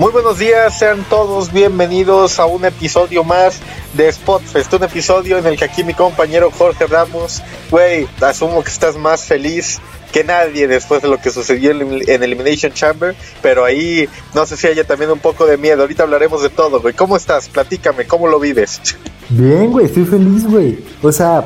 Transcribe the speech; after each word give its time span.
Muy 0.00 0.12
buenos 0.12 0.38
días, 0.38 0.78
sean 0.78 1.04
todos 1.10 1.52
bienvenidos 1.52 2.38
a 2.38 2.46
un 2.46 2.64
episodio 2.64 3.22
más 3.22 3.60
de 3.92 4.10
Spotfest, 4.10 4.72
un 4.72 4.84
episodio 4.84 5.36
en 5.36 5.44
el 5.44 5.58
que 5.58 5.66
aquí 5.66 5.84
mi 5.84 5.92
compañero 5.92 6.50
Jorge 6.50 6.86
Ramos, 6.86 7.42
güey, 7.70 8.08
asumo 8.22 8.64
que 8.64 8.70
estás 8.70 8.96
más 8.96 9.24
feliz 9.24 9.78
que 10.10 10.24
nadie 10.24 10.66
después 10.66 11.02
de 11.02 11.08
lo 11.08 11.18
que 11.18 11.28
sucedió 11.28 11.72
en 11.72 12.22
Elimination 12.22 12.72
Chamber, 12.72 13.14
pero 13.42 13.62
ahí 13.62 14.08
no 14.34 14.46
sé 14.46 14.56
si 14.56 14.68
haya 14.68 14.84
también 14.84 15.10
un 15.10 15.18
poco 15.18 15.44
de 15.44 15.58
miedo. 15.58 15.82
Ahorita 15.82 16.04
hablaremos 16.04 16.42
de 16.42 16.48
todo, 16.48 16.80
güey. 16.80 16.94
¿Cómo 16.94 17.14
estás? 17.18 17.50
Platícame, 17.50 18.06
¿cómo 18.06 18.26
lo 18.26 18.40
vives? 18.40 18.80
Bien, 19.28 19.70
güey, 19.70 19.84
estoy 19.84 20.06
feliz, 20.06 20.46
güey. 20.46 20.82
O 21.02 21.12
sea, 21.12 21.44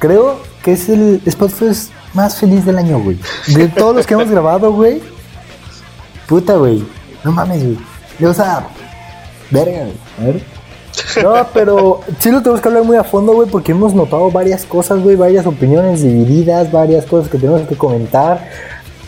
creo 0.00 0.40
que 0.64 0.72
es 0.72 0.88
el 0.88 1.22
Spotfest 1.30 1.92
más 2.12 2.40
feliz 2.40 2.66
del 2.66 2.76
año, 2.76 2.98
güey. 2.98 3.20
De 3.46 3.68
todos 3.68 3.94
los 3.94 4.04
que 4.04 4.14
hemos 4.14 4.28
grabado, 4.32 4.72
güey. 4.72 5.00
Puta, 6.26 6.54
güey. 6.54 6.84
No 7.24 7.32
mames, 7.32 7.62
güey. 7.64 7.78
O 8.30 8.34
sea, 8.34 8.66
verga, 9.50 9.86
A 10.20 10.24
ver. 10.24 10.42
No, 11.22 11.34
pero 11.52 12.00
sí 12.18 12.30
lo 12.30 12.40
tenemos 12.40 12.60
que 12.60 12.68
hablar 12.68 12.84
muy 12.84 12.96
a 12.96 13.04
fondo, 13.04 13.32
güey, 13.32 13.48
porque 13.48 13.72
hemos 13.72 13.94
notado 13.94 14.30
varias 14.30 14.64
cosas, 14.64 15.02
güey, 15.02 15.16
varias 15.16 15.46
opiniones 15.46 16.02
divididas, 16.02 16.70
varias 16.70 17.04
cosas 17.06 17.28
que 17.28 17.38
tenemos 17.38 17.62
que 17.62 17.76
comentar. 17.76 18.48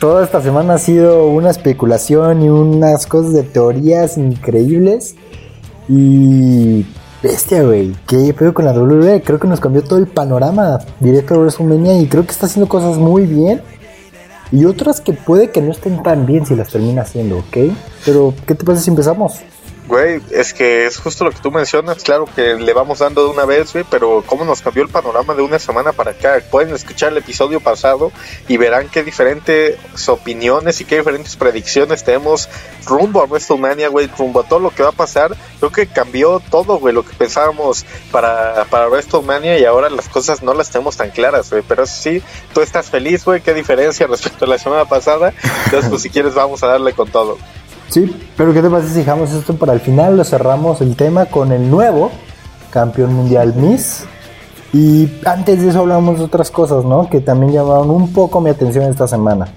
Toda 0.01 0.25
esta 0.25 0.43
semana 0.43 0.75
ha 0.75 0.79
sido 0.79 1.29
una 1.29 1.51
especulación 1.51 2.43
y 2.43 2.49
unas 2.49 3.07
cosas 3.07 3.33
de 3.33 3.45
teorías 3.45 4.19
increíbles. 4.19 5.15
Y 5.89 6.85
bestia, 7.23 7.63
güey. 7.63 7.95
¿Qué 8.07 8.35
pedo 8.35 8.53
con 8.53 8.65
la 8.65 8.73
WWE? 8.73 9.23
Creo 9.23 9.39
que 9.39 9.49
nos 9.49 9.61
cambió 9.61 9.83
todo 9.83 9.99
el 9.99 10.07
panorama 10.07 10.79
directo 11.01 11.35
de 11.35 11.41
WrestleMania 11.41 11.99
y 12.01 12.09
creo 12.09 12.25
que 12.25 12.33
está 12.33 12.47
haciendo 12.47 12.69
cosas 12.69 12.99
muy 12.99 13.25
bien 13.25 13.63
y 14.53 14.65
otras 14.65 15.01
que 15.01 15.13
puede 15.13 15.51
que 15.51 15.61
no 15.61 15.73
estén 15.73 16.03
tan 16.03 16.27
bien 16.27 16.47
si 16.47 16.55
las 16.55 16.69
termina 16.69 17.03
haciendo, 17.03 17.39
¿ok? 17.39 17.57
Pero, 18.05 18.35
¿qué 18.47 18.55
te 18.55 18.65
parece 18.65 18.85
si 18.85 18.91
empezamos? 18.91 19.41
Güey, 19.89 20.21
es 20.33 20.53
que 20.53 20.87
es 20.87 20.99
justo 20.99 21.25
lo 21.25 21.31
que 21.31 21.39
tú 21.39 21.53
mencionas, 21.53 22.03
claro 22.03 22.27
que 22.35 22.57
le 22.57 22.73
vamos 22.73 22.99
dando 22.99 23.23
de 23.23 23.31
una 23.31 23.45
vez, 23.45 23.73
güey, 23.73 23.85
pero 23.89 24.25
cómo 24.27 24.45
nos 24.45 24.61
cambió 24.61 24.83
el 24.83 24.89
panorama 24.89 25.33
de 25.35 25.43
una 25.43 25.61
semana 25.61 25.93
para 25.93 26.11
acá. 26.11 26.43
Pueden 26.51 26.75
escuchar 26.75 27.13
el 27.13 27.19
episodio 27.19 27.61
pasado 27.61 28.11
y 28.49 28.57
verán 28.57 28.89
qué 28.89 29.05
diferentes 29.05 29.79
opiniones 30.09 30.81
y 30.81 30.85
qué 30.87 30.99
diferentes 30.99 31.37
predicciones 31.37 32.03
tenemos 32.03 32.49
rumbo 32.85 33.21
a 33.21 33.27
WrestleMania, 33.27 33.89
güey, 33.89 34.11
rumbo 34.19 34.41
a 34.41 34.49
todo 34.49 34.59
lo 34.59 34.71
que 34.71 34.83
va 34.83 34.89
a 34.89 34.93
pasar. 34.93 35.37
Creo 35.61 35.71
que 35.71 35.87
cambió 35.87 36.41
todo, 36.51 36.79
güey, 36.79 36.93
lo 36.93 37.05
que 37.05 37.15
pensábamos 37.15 37.87
para, 38.11 38.65
para 38.65 38.89
WrestleMania 38.89 39.57
y 39.61 39.65
ahora 39.65 39.89
las 39.89 40.09
cosas 40.09 40.43
no 40.43 40.53
las 40.53 40.69
tenemos 40.69 40.97
tan 40.97 41.11
claras, 41.11 41.49
güey. 41.51 41.63
Pero 41.63 41.87
sí, 41.87 42.21
tú 42.53 42.61
estás 42.61 42.91
feliz, 42.91 43.25
güey, 43.25 43.41
qué 43.41 43.55
diferencia 43.55 44.07
respecto 44.11 44.47
a 44.47 44.49
la 44.49 44.59
semana 44.59 44.85
pasada. 44.87 45.33
Entonces, 45.67 45.89
pues 45.89 46.03
si 46.03 46.11
quieres, 46.11 46.35
vamos 46.35 46.65
a 46.65 46.67
darle 46.67 46.93
con 46.93 47.09
todo. 47.09 47.39
Sí, 47.89 48.29
pero 48.37 48.53
¿qué 48.53 48.63
te 48.63 48.71
parece 48.71 48.91
si 48.91 48.99
dejamos 48.99 49.33
esto 49.33 49.55
para 49.57 49.73
el 49.73 49.81
final? 49.81 50.17
Lo 50.17 50.25
cerramos 50.25 50.81
el 50.81 50.97
tema 50.97 51.27
con 51.27 51.53
el 51.53 51.71
nuevo 51.71 52.11
campeón 52.71 53.15
mundial 53.15 53.55
Miss. 53.55 54.05
Y 54.73 55.11
antes 55.25 55.63
de 55.63 55.71
eso 55.71 55.81
hablamos 55.81 56.19
de 56.19 56.25
otras 56.25 56.51
cosas, 56.51 56.85
¿no? 56.85 57.09
Que 57.09 57.21
también 57.21 57.53
llamaron 57.53 57.91
un 57.91 58.13
poco 58.13 58.41
mi 58.41 58.51
atención 58.51 58.85
esta 58.85 59.09
semana. 59.09 59.49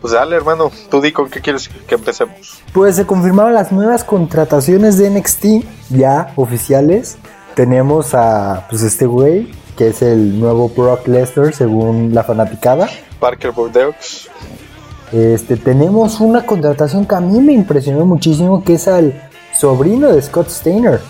Pues 0.00 0.14
dale, 0.14 0.34
hermano, 0.34 0.72
tú 0.90 1.00
di 1.00 1.12
con 1.12 1.28
qué 1.28 1.40
quieres 1.40 1.68
que 1.86 1.94
empecemos. 1.94 2.62
Pues 2.72 2.96
se 2.96 3.06
confirmaron 3.06 3.54
las 3.54 3.70
nuevas 3.70 4.02
contrataciones 4.02 4.98
de 4.98 5.10
NXT, 5.10 5.44
ya 5.90 6.32
oficiales. 6.36 7.18
Tenemos 7.54 8.14
a, 8.14 8.66
pues 8.70 8.82
este 8.82 9.04
güey, 9.06 9.52
que 9.76 9.88
es 9.88 10.00
el 10.02 10.40
nuevo 10.40 10.70
Brock 10.70 11.06
Lesnar, 11.06 11.54
según 11.54 12.14
la 12.14 12.24
fanaticada. 12.24 12.88
Parker 13.20 13.52
Bordeaux. 13.52 14.30
Este, 15.12 15.58
tenemos 15.58 16.20
una 16.20 16.46
contratación 16.46 17.04
que 17.04 17.14
a 17.14 17.20
mí 17.20 17.38
me 17.40 17.52
impresionó 17.52 18.06
muchísimo, 18.06 18.64
que 18.64 18.74
es 18.74 18.88
al 18.88 19.28
sobrino 19.54 20.10
de 20.10 20.22
Scott 20.22 20.48
Steiner. 20.48 21.00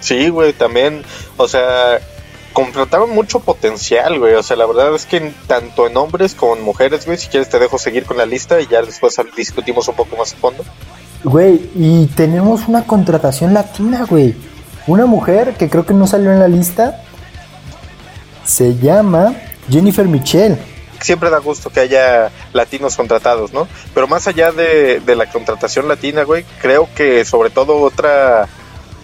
Sí, 0.00 0.28
güey, 0.28 0.52
también, 0.52 1.02
o 1.36 1.48
sea, 1.48 1.98
contrataron 2.52 3.10
mucho 3.10 3.40
potencial, 3.40 4.20
güey. 4.20 4.34
O 4.34 4.42
sea, 4.42 4.56
la 4.56 4.66
verdad 4.66 4.94
es 4.94 5.06
que 5.06 5.32
tanto 5.48 5.88
en 5.88 5.96
hombres 5.96 6.34
como 6.34 6.54
en 6.54 6.62
mujeres, 6.62 7.04
güey, 7.04 7.18
si 7.18 7.26
quieres 7.26 7.48
te 7.48 7.58
dejo 7.58 7.78
seguir 7.78 8.04
con 8.04 8.16
la 8.16 8.26
lista 8.26 8.60
y 8.60 8.68
ya 8.68 8.80
después 8.80 9.16
discutimos 9.36 9.88
un 9.88 9.96
poco 9.96 10.16
más 10.16 10.32
a 10.32 10.36
fondo. 10.36 10.64
Güey, 11.24 11.68
y 11.74 12.06
tenemos 12.14 12.68
una 12.68 12.86
contratación 12.86 13.52
latina, 13.52 14.06
güey. 14.08 14.36
Una 14.86 15.06
mujer 15.06 15.54
que 15.54 15.68
creo 15.68 15.84
que 15.84 15.94
no 15.94 16.06
salió 16.06 16.32
en 16.32 16.38
la 16.38 16.46
lista. 16.46 17.02
Se 18.44 18.76
llama 18.76 19.34
Jennifer 19.68 20.06
Michelle 20.06 20.56
siempre 21.04 21.30
da 21.30 21.38
gusto 21.38 21.70
que 21.70 21.80
haya 21.80 22.30
latinos 22.52 22.96
contratados, 22.96 23.52
¿no? 23.52 23.68
Pero 23.94 24.06
más 24.06 24.26
allá 24.26 24.52
de, 24.52 25.00
la 25.06 25.30
contratación 25.30 25.88
latina, 25.88 26.24
güey, 26.24 26.44
creo 26.60 26.88
que 26.94 27.24
sobre 27.24 27.50
todo 27.50 27.80
otra 27.80 28.48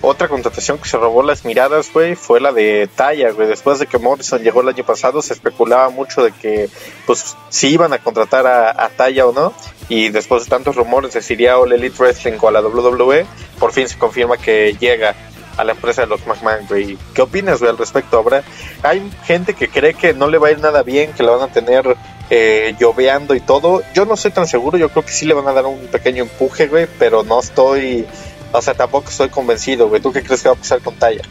otra 0.04 0.26
contratación 0.26 0.78
que 0.78 0.88
se 0.88 0.97
robó 0.97 1.22
las 1.22 1.44
miradas, 1.44 1.92
güey, 1.92 2.16
fue 2.16 2.41
la 2.41 2.52
de 2.52 2.88
Taya, 2.92 3.31
güey. 3.31 3.47
Después 3.47 3.78
de 3.78 3.86
que 3.86 3.98
Morrison 3.98 4.42
llegó 4.42 4.60
el 4.60 4.69
año 4.69 4.84
pasado, 4.84 5.22
se 5.22 5.32
especulaba 5.32 5.91
mucho 5.91 6.25
de 6.25 6.32
que, 6.32 6.69
pues, 7.06 7.36
si 7.50 7.69
iban 7.69 7.92
a 7.92 7.98
contratar 7.98 8.44
a, 8.48 8.70
a 8.84 8.88
Taya 8.88 9.26
o 9.26 9.32
no. 9.32 9.52
Y 9.88 10.08
después 10.08 10.42
de 10.42 10.50
tantos 10.50 10.75
rumores 10.75 11.12
de 11.12 11.22
si 11.22 11.34
iría 11.34 11.56
All 11.56 11.72
Elite 11.72 11.97
Wrestling 11.98 12.32
o 12.41 12.48
a 12.48 12.50
la 12.50 12.62
WWE, 12.62 13.26
por 13.60 13.72
fin 13.72 13.88
se 13.88 13.97
confirma 13.97 14.38
que 14.38 14.76
llega 14.81 15.14
a 15.56 15.64
la 15.64 15.72
empresa 15.72 16.02
de 16.02 16.08
los 16.08 16.26
McMahon, 16.26 16.66
güey. 16.68 16.98
¿Qué 17.14 17.22
opinas, 17.22 17.58
güey, 17.58 17.70
al 17.70 17.78
respecto? 17.78 18.16
Ahora, 18.16 18.42
hay 18.82 19.10
gente 19.24 19.54
que 19.54 19.68
cree 19.68 19.94
que 19.94 20.14
no 20.14 20.28
le 20.28 20.38
va 20.38 20.48
a 20.48 20.50
ir 20.52 20.60
nada 20.60 20.82
bien, 20.82 21.12
que 21.12 21.22
la 21.22 21.32
van 21.32 21.50
a 21.50 21.52
tener 21.52 21.96
eh, 22.30 22.74
lloveando 22.78 23.34
y 23.34 23.40
todo. 23.40 23.82
Yo 23.94 24.04
no 24.04 24.16
soy 24.16 24.30
tan 24.30 24.46
seguro, 24.46 24.78
yo 24.78 24.88
creo 24.88 25.04
que 25.04 25.12
sí 25.12 25.26
le 25.26 25.34
van 25.34 25.48
a 25.48 25.52
dar 25.52 25.66
un 25.66 25.78
pequeño 25.88 26.22
empuje, 26.24 26.68
güey, 26.68 26.86
pero 26.98 27.22
no 27.22 27.40
estoy, 27.40 28.06
o 28.52 28.62
sea, 28.62 28.74
tampoco 28.74 29.10
estoy 29.10 29.28
convencido, 29.28 29.88
güey. 29.88 30.00
¿Tú 30.00 30.12
qué 30.12 30.22
crees 30.22 30.42
que 30.42 30.48
va 30.48 30.54
a 30.54 30.58
pasar 30.58 30.80
con 30.80 30.94
Taya? 30.94 31.22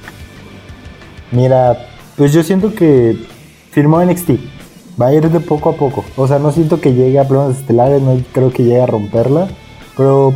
Mira, 1.31 1.87
pues 2.17 2.33
yo 2.33 2.43
siento 2.43 2.73
que 2.73 3.15
firmó 3.71 4.03
NXT. 4.03 4.31
Va 5.01 5.07
a 5.07 5.13
ir 5.13 5.29
de 5.29 5.39
poco 5.39 5.69
a 5.69 5.73
poco. 5.73 6.05
O 6.17 6.27
sea, 6.27 6.37
no 6.37 6.51
siento 6.51 6.79
que 6.81 6.93
llegue 6.93 7.17
a 7.17 7.27
planos 7.27 7.57
estelares, 7.57 8.01
no 8.01 8.21
creo 8.33 8.51
que 8.51 8.63
llegue 8.63 8.81
a 8.81 8.85
romperla. 8.85 9.47
Pero 9.97 10.33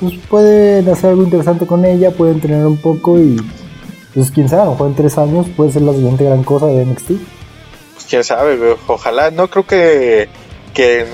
pues 0.00 0.14
pueden 0.28 0.88
hacer 0.88 1.10
algo 1.10 1.22
interesante 1.22 1.66
con 1.66 1.84
ella, 1.84 2.10
pueden 2.10 2.36
entrenar 2.36 2.66
un 2.66 2.78
poco 2.78 3.18
y 3.18 3.36
pues 4.14 4.30
quién 4.30 4.48
sabe, 4.48 4.62
a 4.62 4.64
lo 4.64 4.70
mejor 4.72 4.88
en 4.88 4.94
tres 4.96 5.18
años 5.18 5.46
puede 5.54 5.72
ser 5.72 5.82
la 5.82 5.92
siguiente 5.92 6.24
gran 6.24 6.42
cosa 6.42 6.66
de 6.66 6.84
NXT. 6.84 7.08
Pues 7.94 8.06
quién 8.08 8.24
sabe, 8.24 8.76
ojalá, 8.86 9.30
no 9.30 9.48
creo 9.48 9.66
que, 9.66 10.28
que 10.72 11.06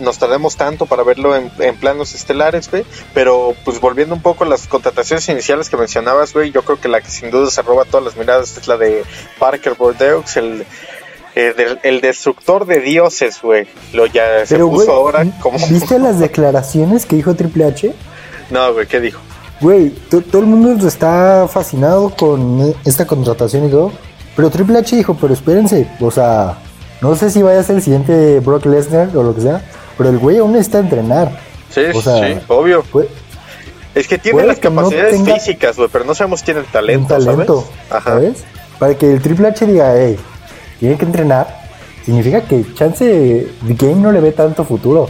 nos 0.00 0.18
tardemos 0.18 0.56
tanto 0.56 0.86
para 0.86 1.04
verlo 1.04 1.36
en, 1.36 1.76
planos 1.76 2.14
estelares, 2.14 2.68
güey, 2.68 2.84
pero 3.14 3.54
pues 3.64 3.80
volviendo 3.80 4.14
un 4.14 4.22
poco 4.22 4.44
a 4.44 4.48
las 4.48 4.66
contrataciones 4.66 5.28
iniciales 5.28 5.70
que 5.70 5.76
mencionabas, 5.76 6.32
güey, 6.32 6.50
yo 6.50 6.62
creo 6.62 6.80
que 6.80 6.88
la 6.88 7.00
que 7.00 7.10
sin 7.10 7.30
duda 7.30 7.48
se 7.48 7.62
roba 7.62 7.84
todas 7.84 8.04
las 8.04 8.16
miradas 8.16 8.56
es 8.56 8.66
la 8.66 8.76
de 8.76 9.04
Parker 9.38 9.74
Bordeaux, 9.74 10.36
el 10.36 10.66
eh, 11.34 11.78
el 11.82 12.02
destructor 12.02 12.66
de 12.66 12.80
dioses, 12.80 13.40
güey. 13.40 13.66
Lo 13.94 14.04
ya 14.04 14.44
se 14.44 14.58
puso 14.58 14.92
ahora 14.92 15.24
como. 15.40 15.58
¿Viste 15.68 15.98
las 15.98 16.18
declaraciones 16.20 17.06
que 17.06 17.16
dijo 17.16 17.34
Triple 17.34 17.64
H? 17.64 17.94
No, 18.52 18.74
güey, 18.74 18.86
¿qué 18.86 19.00
dijo? 19.00 19.18
Güey, 19.62 19.90
todo 19.90 20.40
el 20.40 20.46
mundo 20.46 20.86
está 20.86 21.48
fascinado 21.48 22.10
con 22.10 22.74
esta 22.84 23.06
contratación 23.06 23.66
y 23.66 23.70
todo. 23.70 23.92
Pero 24.36 24.50
Triple 24.50 24.78
H 24.78 24.94
dijo, 24.94 25.16
pero 25.18 25.32
espérense, 25.32 25.90
o 26.00 26.10
sea, 26.10 26.58
no 27.00 27.16
sé 27.16 27.30
si 27.30 27.42
vaya 27.42 27.60
a 27.60 27.62
ser 27.62 27.76
el 27.76 27.82
siguiente 27.82 28.40
Brock 28.40 28.66
Lesnar 28.66 29.16
o 29.16 29.22
lo 29.22 29.34
que 29.34 29.40
sea, 29.40 29.64
pero 29.96 30.10
el 30.10 30.18
güey 30.18 30.36
aún 30.36 30.54
está 30.56 30.78
a 30.78 30.80
entrenar. 30.82 31.40
Sí, 31.70 31.80
sí, 31.92 32.38
obvio. 32.48 32.84
es 33.94 34.06
que 34.06 34.18
tiene 34.18 34.44
las 34.44 34.58
capacidades 34.58 35.22
físicas, 35.22 35.78
güey, 35.78 35.88
pero 35.90 36.04
no 36.04 36.14
sabemos 36.14 36.42
quién 36.42 36.58
es 36.58 36.64
el 36.64 36.70
talento, 36.70 37.16
talento 37.16 37.64
¿sabes? 37.88 38.04
¿sabes? 38.04 38.44
Para 38.78 38.94
que 38.96 39.12
el 39.12 39.22
Triple 39.22 39.48
H 39.48 39.66
diga, 39.66 39.94
hey, 39.96 40.18
tiene 40.78 40.98
que 40.98 41.06
entrenar, 41.06 41.62
significa 42.04 42.42
que 42.42 42.66
chance 42.74 43.48
Game 43.62 43.94
no 43.94 44.12
le 44.12 44.20
ve 44.20 44.32
tanto 44.32 44.64
futuro. 44.64 45.08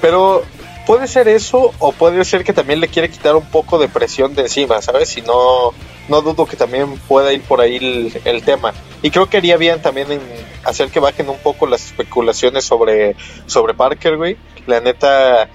Pero 0.00 0.42
puede 0.86 1.08
ser 1.08 1.28
eso 1.28 1.72
o 1.78 1.92
puede 1.92 2.24
ser 2.24 2.44
que 2.44 2.52
también 2.52 2.80
le 2.80 2.88
quiere 2.88 3.10
quitar 3.10 3.36
un 3.36 3.48
poco 3.48 3.78
de 3.78 3.88
presión 3.88 4.34
de 4.34 4.42
encima, 4.42 4.80
¿sabes? 4.82 5.08
Si 5.08 5.22
no, 5.22 5.72
no 6.08 6.20
dudo 6.22 6.46
que 6.46 6.56
también 6.56 6.98
pueda 7.08 7.32
ir 7.32 7.42
por 7.42 7.60
ahí 7.60 8.12
el, 8.24 8.42
tema. 8.42 8.74
Y 9.02 9.10
creo 9.10 9.28
que 9.28 9.38
haría 9.38 9.56
bien 9.56 9.80
también 9.80 10.12
en 10.12 10.20
hacer 10.64 10.90
que 10.90 11.00
bajen 11.00 11.28
un 11.28 11.38
poco 11.38 11.66
las 11.66 11.86
especulaciones 11.86 12.64
sobre, 12.64 13.16
sobre 13.46 13.74
Parker, 13.74 14.16
güey. 14.16 14.36
La 14.66 14.80
neta, 14.80 15.48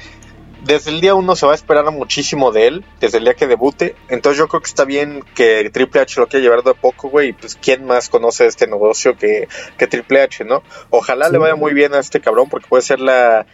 desde 0.63 0.91
el 0.91 1.01
día 1.01 1.15
uno 1.15 1.35
se 1.35 1.45
va 1.45 1.51
a 1.51 1.55
esperar 1.55 1.89
muchísimo 1.91 2.51
de 2.51 2.67
él, 2.67 2.85
desde 2.99 3.19
el 3.19 3.25
día 3.25 3.33
que 3.35 3.47
debute. 3.47 3.95
Entonces 4.09 4.39
yo 4.39 4.47
creo 4.47 4.61
que 4.61 4.69
está 4.69 4.85
bien 4.85 5.23
que 5.35 5.69
Triple 5.71 6.01
H 6.01 6.19
lo 6.19 6.27
quiera 6.27 6.43
llevar 6.43 6.63
de 6.63 6.73
poco, 6.73 7.09
güey. 7.09 7.29
Y 7.29 7.33
pues 7.33 7.55
quién 7.55 7.85
más 7.85 8.09
conoce 8.09 8.47
este 8.47 8.67
negocio 8.67 9.15
que, 9.17 9.47
que 9.77 9.87
Triple 9.87 10.21
H, 10.21 10.45
¿no? 10.45 10.63
Ojalá 10.89 11.29
le 11.29 11.37
vaya 11.37 11.55
muy 11.55 11.73
bien 11.73 11.93
a 11.93 11.99
este 11.99 12.19
cabrón 12.19 12.49
porque 12.49 12.67
puede 12.67 12.83
ser 12.83 12.99
la 12.99 13.45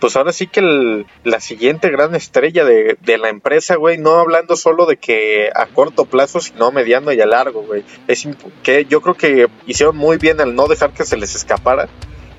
pues 0.00 0.16
ahora 0.16 0.32
sí 0.32 0.46
que 0.46 1.04
la 1.24 1.40
siguiente 1.40 1.90
gran 1.90 2.14
estrella 2.14 2.64
de, 2.64 3.18
la 3.18 3.28
empresa, 3.28 3.76
güey, 3.76 3.98
no 3.98 4.18
hablando 4.18 4.56
solo 4.56 4.86
de 4.86 4.96
que 4.96 5.50
a 5.54 5.66
corto 5.66 6.04
plazo, 6.04 6.40
sino 6.40 6.66
a 6.66 6.70
mediano 6.70 7.12
y 7.12 7.20
a 7.20 7.26
largo, 7.26 7.62
güey. 7.62 7.84
Es 8.06 8.28
que 8.62 8.84
yo 8.84 9.00
creo 9.00 9.14
que 9.14 9.48
hicieron 9.66 9.96
muy 9.96 10.18
bien 10.18 10.40
al 10.40 10.54
no 10.54 10.66
dejar 10.66 10.92
que 10.92 11.04
se 11.04 11.16
les 11.16 11.34
escapara. 11.34 11.88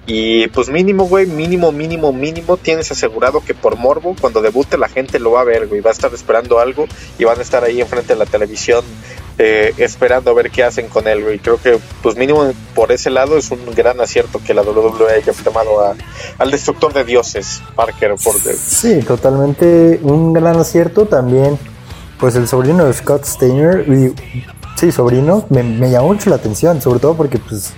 Y 0.10 0.48
pues 0.50 0.70
mínimo, 0.70 1.06
güey, 1.06 1.26
mínimo, 1.26 1.74
mínimo, 1.74 2.14
mínimo, 2.14 2.56
tienes 2.56 2.90
asegurado 2.92 3.44
que 3.44 3.54
por 3.54 3.76
morbo, 3.76 4.16
cuando 4.20 4.42
debute 4.42 4.78
la 4.78 4.88
gente 4.88 5.20
lo 5.20 5.32
va 5.32 5.42
a 5.42 5.44
ver, 5.44 5.68
güey, 5.68 5.82
va 5.82 5.90
a 5.90 5.94
estar 5.94 6.14
esperando 6.14 6.60
algo 6.60 6.88
y 7.20 7.26
van 7.26 7.40
a 7.40 7.42
estar 7.42 7.66
ahí 7.66 7.82
enfrente 7.82 8.14
de 8.14 8.20
la 8.20 8.26
televisión 8.26 8.86
eh, 9.40 9.74
esperando 9.78 10.32
a 10.32 10.34
ver 10.34 10.50
qué 10.50 10.64
hacen 10.64 10.88
con 10.88 11.08
él, 11.08 11.24
güey. 11.24 11.40
Creo 11.40 11.58
que 11.58 11.80
pues 12.02 12.16
mínimo 12.16 12.52
por 12.74 12.92
ese 12.92 13.10
lado 13.10 13.38
es 13.38 13.52
un 13.52 13.60
gran 13.76 14.00
acierto 14.02 14.42
que 14.44 14.54
la 14.54 14.64
WWE 14.64 15.14
haya 15.14 15.34
tomado 15.44 15.82
a, 15.82 15.96
al 16.38 16.52
destructor 16.52 16.94
de 16.94 17.04
dioses, 17.04 17.62
Parker. 17.76 18.16
Por 18.24 18.36
Sí, 18.36 19.00
totalmente 19.02 20.00
un 20.02 20.34
gran 20.34 20.58
acierto 20.58 21.06
también. 21.06 21.58
Pues 22.20 22.36
el 22.36 22.48
sobrino 22.48 22.86
de 22.86 22.94
Scott 22.94 23.26
Steiner, 23.26 23.88
y, 23.88 24.12
sí, 24.76 24.92
sobrino, 24.92 25.46
me, 25.50 25.62
me 25.62 25.92
llamó 25.92 26.08
mucho 26.08 26.32
la 26.32 26.38
atención, 26.38 26.82
sobre 26.82 27.00
todo 27.00 27.14
porque 27.16 27.38
pues 27.38 27.74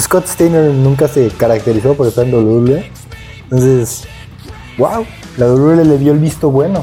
Scott 0.00 0.26
Steiner 0.26 0.72
nunca 0.72 1.06
se 1.06 1.28
caracterizó 1.28 1.94
por 1.94 2.06
estar 2.06 2.24
en 2.24 2.34
WWE. 2.34 2.90
Entonces, 3.44 4.04
wow, 4.78 5.04
la 5.36 5.52
WWE 5.52 5.84
le 5.84 5.98
dio 5.98 6.12
el 6.12 6.18
visto 6.18 6.50
bueno. 6.50 6.82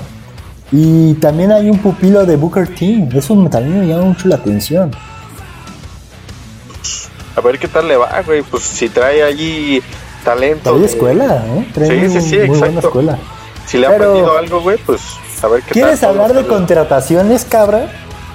Y 0.72 1.16
también 1.16 1.52
hay 1.52 1.70
un 1.70 1.80
pupilo 1.80 2.26
de 2.26 2.38
Booker 2.38 2.68
T. 2.68 3.10
Eso 3.14 3.34
también 3.50 3.82
me 3.82 3.88
llama 3.88 4.06
mucho 4.06 4.28
la 4.28 4.36
atención. 4.36 4.92
A 7.36 7.42
ver 7.42 7.60
qué 7.60 7.68
tal 7.68 7.88
le 7.88 7.98
va, 7.98 8.22
güey. 8.26 8.42
Pues 8.42 8.64
si 8.64 8.90
trae 8.90 9.24
allí 9.24 9.82
talento. 10.24 10.72
Trae 10.74 10.86
escuela, 10.86 11.44
¿eh? 11.48 11.68
Trae 11.74 12.10
sí, 12.10 12.22
sí, 12.22 12.30
sí, 12.30 12.38
muy 12.48 12.58
exacto. 12.58 12.88
escuela. 12.88 13.18
Si 13.66 13.78
le 13.78 13.88
ha 13.88 13.90
aprendido 13.90 14.38
algo, 14.38 14.62
güey, 14.62 14.78
pues 14.86 15.02
a 15.42 15.48
ver 15.48 15.62
qué 15.64 15.72
¿Quieres 15.72 16.04
hablar 16.04 16.34
de 16.34 16.46
contrataciones, 16.46 17.46
cabra? 17.46 17.90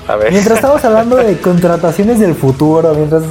A 0.08 0.16
ver. 0.16 0.32
Mientras 0.32 0.56
estamos 0.56 0.84
hablando 0.84 1.16
de 1.16 1.38
contrataciones 1.40 2.20
del 2.20 2.34
futuro, 2.34 2.94
mientras 2.94 3.22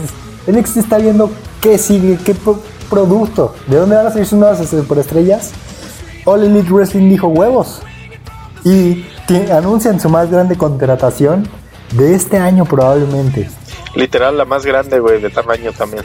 NXT 0.48 0.78
está 0.78 0.98
viendo 0.98 1.32
qué 1.62 1.78
sigue, 1.78 2.18
qué 2.24 2.36
producto, 2.90 3.56
de 3.68 3.78
dónde 3.78 3.96
van 3.96 4.08
a 4.08 4.12
salir 4.12 4.26
sus 4.26 4.38
nuevas 4.40 4.68
superestrellas. 4.68 5.52
All 6.26 6.44
Elite 6.44 6.72
Wrestling 6.72 7.10
dijo 7.10 7.28
huevos. 7.28 7.82
Y 8.66 9.06
anuncian 9.52 10.00
su 10.00 10.10
más 10.10 10.30
grande 10.30 10.58
contratación 10.58 11.48
de 11.92 12.16
este 12.16 12.38
año 12.38 12.66
probablemente. 12.66 13.48
Literal, 13.94 14.38
la 14.38 14.46
más 14.46 14.66
grande, 14.66 15.00
güey, 15.00 15.22
de 15.22 15.30
tamaño 15.30 15.72
también. 15.72 16.04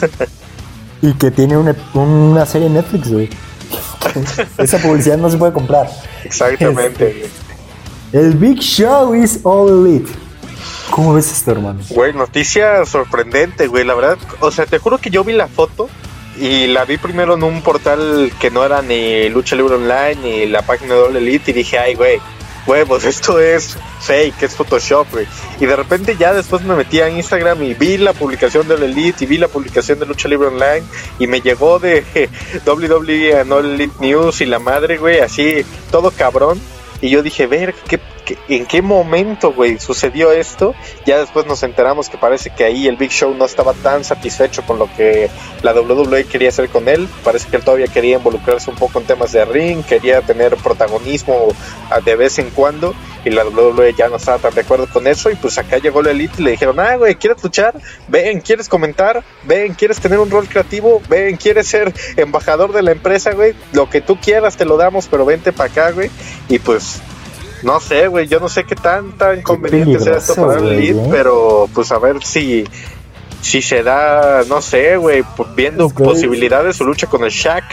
y 1.02 1.14
que 1.14 1.30
tiene 1.30 1.56
una, 1.56 1.74
una 1.94 2.46
serie 2.46 2.68
Netflix, 2.68 3.10
güey. 3.10 3.30
Esa 4.58 4.78
publicidad 4.78 5.16
no 5.16 5.30
se 5.30 5.38
puede 5.38 5.52
comprar. 5.52 5.88
Exactamente. 6.24 7.24
Este, 7.24 8.18
el 8.18 8.34
Big 8.34 8.60
Show 8.60 9.14
is 9.14 9.40
All 9.42 9.86
Elite. 9.86 10.10
¿Cómo 10.90 11.14
ves 11.14 11.32
esto, 11.32 11.52
hermano? 11.52 11.80
Güey, 11.88 12.12
noticia 12.12 12.84
sorprendente, 12.84 13.66
güey. 13.66 13.84
La 13.84 13.94
verdad, 13.94 14.18
o 14.40 14.50
sea, 14.50 14.66
te 14.66 14.78
juro 14.78 14.98
que 14.98 15.10
yo 15.10 15.24
vi 15.24 15.32
la 15.32 15.48
foto 15.48 15.88
y 16.40 16.66
la 16.68 16.84
vi 16.84 16.98
primero 16.98 17.34
en 17.34 17.42
un 17.42 17.62
portal 17.62 18.32
que 18.40 18.50
no 18.50 18.64
era 18.64 18.82
ni 18.82 19.28
Lucha 19.28 19.56
Libre 19.56 19.74
Online 19.74 20.16
ni 20.22 20.46
la 20.46 20.62
página 20.62 20.94
de 20.94 21.00
All 21.00 21.16
Elite 21.16 21.50
y 21.50 21.54
dije, 21.54 21.78
ay, 21.78 21.94
güey, 21.94 22.20
huevos, 22.66 23.04
esto 23.04 23.40
es 23.40 23.76
fake, 24.00 24.42
es 24.42 24.54
Photoshop, 24.54 25.10
güey. 25.10 25.26
Y 25.60 25.66
de 25.66 25.74
repente 25.74 26.16
ya 26.18 26.32
después 26.32 26.62
me 26.62 26.76
metí 26.76 27.00
a 27.00 27.08
Instagram 27.08 27.62
y 27.62 27.74
vi 27.74 27.98
la 27.98 28.12
publicación 28.12 28.68
de 28.68 28.74
All 28.74 28.82
Elite 28.82 29.24
y 29.24 29.26
vi 29.26 29.38
la 29.38 29.48
publicación 29.48 29.98
de 29.98 30.06
Lucha 30.06 30.28
Libre 30.28 30.48
Online 30.48 30.84
y 31.18 31.26
me 31.26 31.40
llegó 31.40 31.78
de 31.78 32.04
WWE 32.66 33.40
a 33.40 33.54
All 33.54 33.72
Elite 33.72 33.96
News 34.00 34.40
y 34.40 34.46
la 34.46 34.58
madre, 34.58 34.98
güey, 34.98 35.20
así, 35.20 35.64
todo 35.90 36.10
cabrón. 36.10 36.60
Y 37.00 37.10
yo 37.10 37.22
dije, 37.22 37.46
ver, 37.46 37.74
¿qué 37.88 37.98
en 38.48 38.66
qué 38.66 38.82
momento, 38.82 39.52
güey, 39.52 39.78
sucedió 39.78 40.32
esto. 40.32 40.74
Ya 41.06 41.18
después 41.18 41.46
nos 41.46 41.62
enteramos 41.62 42.08
que 42.08 42.18
parece 42.18 42.50
que 42.50 42.64
ahí 42.64 42.86
el 42.86 42.96
Big 42.96 43.10
Show 43.10 43.34
no 43.34 43.44
estaba 43.44 43.72
tan 43.74 44.04
satisfecho 44.04 44.62
con 44.62 44.78
lo 44.78 44.88
que 44.96 45.30
la 45.62 45.72
WWE 45.72 46.24
quería 46.24 46.48
hacer 46.48 46.68
con 46.68 46.88
él. 46.88 47.08
Parece 47.24 47.48
que 47.48 47.56
él 47.56 47.64
todavía 47.64 47.86
quería 47.86 48.16
involucrarse 48.16 48.70
un 48.70 48.76
poco 48.76 48.98
en 48.98 49.06
temas 49.06 49.32
de 49.32 49.44
ring, 49.44 49.82
quería 49.82 50.20
tener 50.22 50.56
protagonismo 50.56 51.48
de 52.04 52.16
vez 52.16 52.38
en 52.38 52.50
cuando. 52.50 52.94
Y 53.24 53.30
la 53.30 53.44
WWE 53.44 53.94
ya 53.94 54.08
no 54.08 54.16
estaba 54.16 54.38
tan 54.38 54.54
de 54.54 54.60
acuerdo 54.60 54.86
con 54.92 55.06
eso. 55.06 55.30
Y 55.30 55.34
pues 55.34 55.58
acá 55.58 55.78
llegó 55.78 56.02
la 56.02 56.12
Elite 56.12 56.34
y 56.38 56.42
le 56.42 56.50
dijeron: 56.52 56.78
Ah, 56.80 56.96
güey, 56.96 57.16
¿quieres 57.16 57.42
luchar? 57.42 57.74
Ven, 58.06 58.40
¿quieres 58.40 58.68
comentar? 58.68 59.22
Ven, 59.42 59.74
¿quieres 59.74 60.00
tener 60.00 60.18
un 60.18 60.30
rol 60.30 60.48
creativo? 60.48 61.02
Ven, 61.08 61.36
¿quieres 61.36 61.66
ser 61.66 61.92
embajador 62.16 62.72
de 62.72 62.82
la 62.82 62.92
empresa, 62.92 63.32
güey? 63.32 63.54
Lo 63.72 63.90
que 63.90 64.00
tú 64.00 64.18
quieras 64.20 64.56
te 64.56 64.64
lo 64.64 64.76
damos, 64.76 65.08
pero 65.08 65.24
vente 65.24 65.52
para 65.52 65.70
acá, 65.70 65.90
güey. 65.90 66.10
Y 66.48 66.58
pues 66.58 67.00
no 67.62 67.80
sé, 67.80 68.08
güey, 68.08 68.28
yo 68.28 68.40
no 68.40 68.48
sé 68.48 68.64
qué 68.64 68.74
tan, 68.74 69.12
tan 69.12 69.42
conveniente 69.42 70.00
sea 70.00 70.18
esto 70.18 70.34
para 70.34 70.58
el 70.58 70.68
lead, 70.68 70.96
¿eh? 70.96 71.08
pero 71.10 71.68
pues 71.74 71.90
a 71.92 71.98
ver 71.98 72.22
si, 72.22 72.64
si 73.40 73.62
se 73.62 73.82
da, 73.82 74.42
no 74.48 74.60
sé, 74.62 74.96
güey, 74.96 75.24
viendo 75.54 75.88
posibilidades 75.90 76.76
su 76.76 76.84
lucha 76.84 77.06
con 77.06 77.24
el 77.24 77.30
Shaq, 77.30 77.64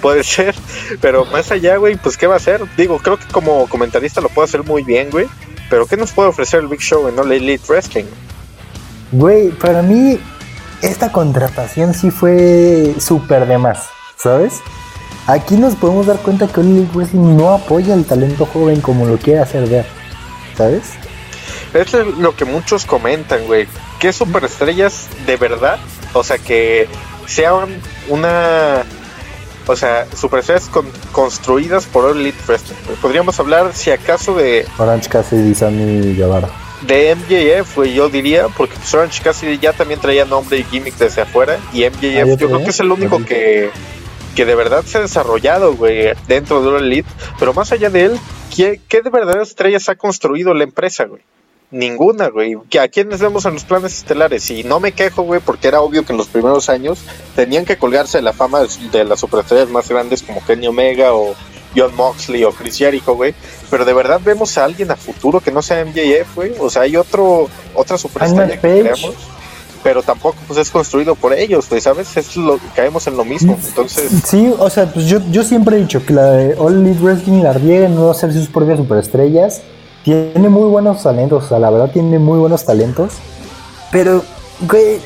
puede 0.00 0.24
ser, 0.24 0.54
pero 1.00 1.24
más 1.26 1.50
allá, 1.50 1.76
güey, 1.76 1.96
pues 1.96 2.16
qué 2.16 2.26
va 2.26 2.34
a 2.34 2.38
hacer. 2.38 2.62
Digo, 2.76 2.98
creo 2.98 3.18
que 3.18 3.26
como 3.26 3.68
comentarista 3.68 4.20
lo 4.20 4.28
puede 4.28 4.46
hacer 4.46 4.64
muy 4.64 4.82
bien, 4.82 5.10
güey, 5.10 5.26
pero 5.70 5.86
¿qué 5.86 5.96
nos 5.96 6.12
puede 6.12 6.28
ofrecer 6.28 6.60
el 6.60 6.68
Big 6.68 6.80
Show 6.80 7.08
en 7.08 7.18
All 7.18 7.32
Elite 7.32 7.64
Wrestling? 7.68 8.06
Güey, 9.12 9.50
para 9.50 9.82
mí 9.82 10.18
esta 10.82 11.10
contratación 11.10 11.94
sí 11.94 12.10
fue 12.10 12.94
súper 12.98 13.46
de 13.46 13.58
más, 13.58 13.88
¿sabes? 14.16 14.60
Aquí 15.28 15.56
nos 15.58 15.74
podemos 15.74 16.06
dar 16.06 16.16
cuenta 16.20 16.46
que 16.46 16.60
Oli 16.60 16.88
Wrestling 16.94 17.36
no 17.36 17.50
apoya 17.50 17.92
el 17.92 18.06
talento 18.06 18.46
joven 18.46 18.80
como 18.80 19.04
lo 19.04 19.18
quiere 19.18 19.40
hacer 19.40 19.68
ver, 19.68 19.84
¿sabes? 20.56 20.94
Es 21.74 21.92
lo 21.92 22.34
que 22.34 22.46
muchos 22.46 22.86
comentan, 22.86 23.44
güey. 23.44 23.68
¿Qué 24.00 24.10
superestrellas 24.14 25.06
de 25.26 25.36
verdad? 25.36 25.78
O 26.14 26.24
sea, 26.24 26.38
que 26.38 26.88
sean 27.26 27.68
una. 28.08 28.84
O 29.66 29.76
sea, 29.76 30.06
superestrellas 30.16 30.70
construidas 31.12 31.84
por 31.84 32.16
Elite 32.16 32.38
Wrestling. 32.46 32.76
Podríamos 33.02 33.38
hablar, 33.38 33.74
si 33.74 33.90
acaso, 33.90 34.34
de. 34.34 34.66
Orange 34.78 35.10
Cassidy 35.10 35.50
y 35.50 35.54
Sammy 35.54 36.14
Guevara. 36.14 36.48
De 36.86 37.14
MJF, 37.14 37.76
güey, 37.76 37.92
yo 37.92 38.08
diría, 38.08 38.48
porque 38.48 38.76
pues, 38.76 38.94
Orange 38.94 39.22
Cassidy 39.22 39.58
ya 39.58 39.74
también 39.74 40.00
traía 40.00 40.24
nombre 40.24 40.56
y 40.56 40.64
gimmick 40.64 40.96
desde 40.96 41.20
afuera. 41.20 41.58
Y 41.74 41.84
MJF, 41.84 42.40
yo 42.40 42.48
creo 42.48 42.58
que 42.60 42.70
es 42.70 42.80
el 42.80 42.90
único 42.90 43.22
que 43.22 43.70
que 44.38 44.44
de 44.44 44.54
verdad 44.54 44.84
se 44.84 44.98
ha 44.98 45.00
desarrollado, 45.00 45.74
güey, 45.74 46.12
dentro 46.28 46.62
de 46.62 46.68
una 46.68 46.78
Elite. 46.78 47.08
Pero 47.40 47.52
más 47.54 47.72
allá 47.72 47.90
de 47.90 48.04
él, 48.04 48.20
¿qué, 48.54 48.78
de 49.02 49.10
verdad 49.10 49.42
estrellas 49.42 49.88
ha 49.88 49.96
construido 49.96 50.54
la 50.54 50.62
empresa, 50.62 51.06
güey? 51.06 51.22
Ninguna, 51.72 52.28
güey. 52.28 52.54
¿A 52.80 52.86
quiénes 52.86 53.18
vemos 53.18 53.46
en 53.46 53.54
los 53.54 53.64
planes 53.64 53.98
estelares? 53.98 54.48
Y 54.52 54.62
no 54.62 54.78
me 54.78 54.92
quejo, 54.92 55.22
güey, 55.22 55.40
porque 55.40 55.66
era 55.66 55.80
obvio 55.80 56.06
que 56.06 56.12
en 56.12 56.18
los 56.18 56.28
primeros 56.28 56.68
años 56.68 57.00
tenían 57.34 57.64
que 57.64 57.78
colgarse 57.78 58.18
de 58.18 58.22
la 58.22 58.32
fama 58.32 58.60
de 58.92 59.04
las 59.04 59.18
superestrellas 59.18 59.70
más 59.70 59.88
grandes 59.88 60.22
como 60.22 60.40
Kenny 60.46 60.68
Omega 60.68 61.14
o 61.14 61.34
John 61.74 61.96
Moxley 61.96 62.44
o 62.44 62.52
Chris 62.52 62.78
Jericho, 62.78 63.16
güey. 63.16 63.34
Pero 63.70 63.84
de 63.84 63.92
verdad 63.92 64.20
vemos 64.24 64.56
a 64.56 64.66
alguien 64.66 64.92
a 64.92 64.96
futuro 64.96 65.40
que 65.40 65.50
no 65.50 65.62
sea 65.62 65.84
MJF, 65.84 66.36
güey. 66.36 66.52
O 66.60 66.70
sea, 66.70 66.82
hay 66.82 66.94
otro, 66.94 67.48
otra 67.74 67.98
superestrella 67.98 68.60
que 68.60 68.82
creamos 68.82 69.16
pero 69.82 70.02
tampoco 70.02 70.36
pues 70.46 70.58
es 70.58 70.70
construido 70.70 71.14
por 71.14 71.32
ellos, 71.32 71.66
pues, 71.68 71.84
¿sabes? 71.84 72.16
Es 72.16 72.36
lo 72.36 72.58
caemos 72.74 73.06
en 73.06 73.16
lo 73.16 73.24
mismo, 73.24 73.58
entonces... 73.66 74.10
Sí, 74.26 74.52
o 74.58 74.70
sea, 74.70 74.92
pues 74.92 75.06
yo, 75.06 75.20
yo 75.30 75.42
siempre 75.42 75.76
he 75.76 75.80
dicho 75.80 76.04
que 76.04 76.12
la 76.12 76.30
de 76.32 76.54
All 76.58 76.86
Elite 76.86 77.02
Wrestling 77.02 77.42
la 77.42 77.52
riega 77.52 77.88
no 77.88 78.10
hacer 78.10 78.32
sus 78.32 78.48
propias 78.48 78.78
superestrellas, 78.78 79.62
tiene 80.04 80.48
muy 80.48 80.68
buenos 80.68 81.02
talentos, 81.02 81.44
o 81.44 81.48
sea, 81.48 81.58
la 81.58 81.70
verdad 81.70 81.90
tiene 81.92 82.18
muy 82.18 82.38
buenos 82.38 82.64
talentos, 82.64 83.14
pero, 83.90 84.22
güey, 84.60 85.00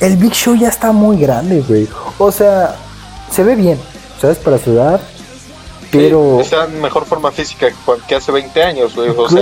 el 0.00 0.16
Big 0.16 0.32
Show 0.32 0.56
ya 0.56 0.68
está 0.68 0.92
muy 0.92 1.18
grande, 1.18 1.62
güey, 1.66 1.88
o 2.18 2.32
sea, 2.32 2.76
se 3.30 3.42
ve 3.42 3.54
bien, 3.56 3.78
¿sabes? 4.20 4.38
Para 4.38 4.58
su 4.58 4.72
edad, 4.72 5.00
pero... 5.90 6.40
está 6.40 6.64
en 6.64 6.80
mejor 6.80 7.04
forma 7.04 7.30
física 7.30 7.68
que 8.06 8.14
hace 8.14 8.32
20 8.32 8.62
años, 8.62 8.94
güey, 8.94 9.10
o 9.10 9.28
sea, 9.28 9.40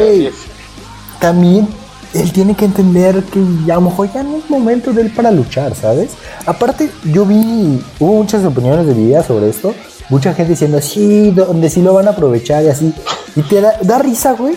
También 1.20 1.68
él 2.14 2.32
tiene 2.32 2.54
que 2.54 2.64
entender 2.64 3.22
que 3.24 3.40
a 3.70 3.76
lo 3.76 3.82
mejor 3.82 4.12
ya 4.12 4.22
no 4.22 4.36
es 4.36 4.50
momento 4.50 4.92
de 4.92 5.02
él 5.02 5.10
para 5.10 5.30
luchar, 5.30 5.74
¿sabes? 5.74 6.10
Aparte, 6.46 6.90
yo 7.04 7.24
vi, 7.24 7.82
hubo 7.98 8.14
muchas 8.14 8.44
opiniones 8.44 8.86
de 8.86 8.94
vida 8.94 9.22
sobre 9.22 9.48
esto, 9.48 9.74
mucha 10.08 10.34
gente 10.34 10.52
diciendo, 10.52 10.80
sí, 10.80 11.30
donde 11.30 11.70
sí 11.70 11.80
lo 11.82 11.94
van 11.94 12.08
a 12.08 12.10
aprovechar 12.10 12.62
y 12.64 12.68
así. 12.68 12.92
Y 13.34 13.42
te 13.42 13.60
da, 13.60 13.98
risa, 13.98 14.32
güey. 14.32 14.56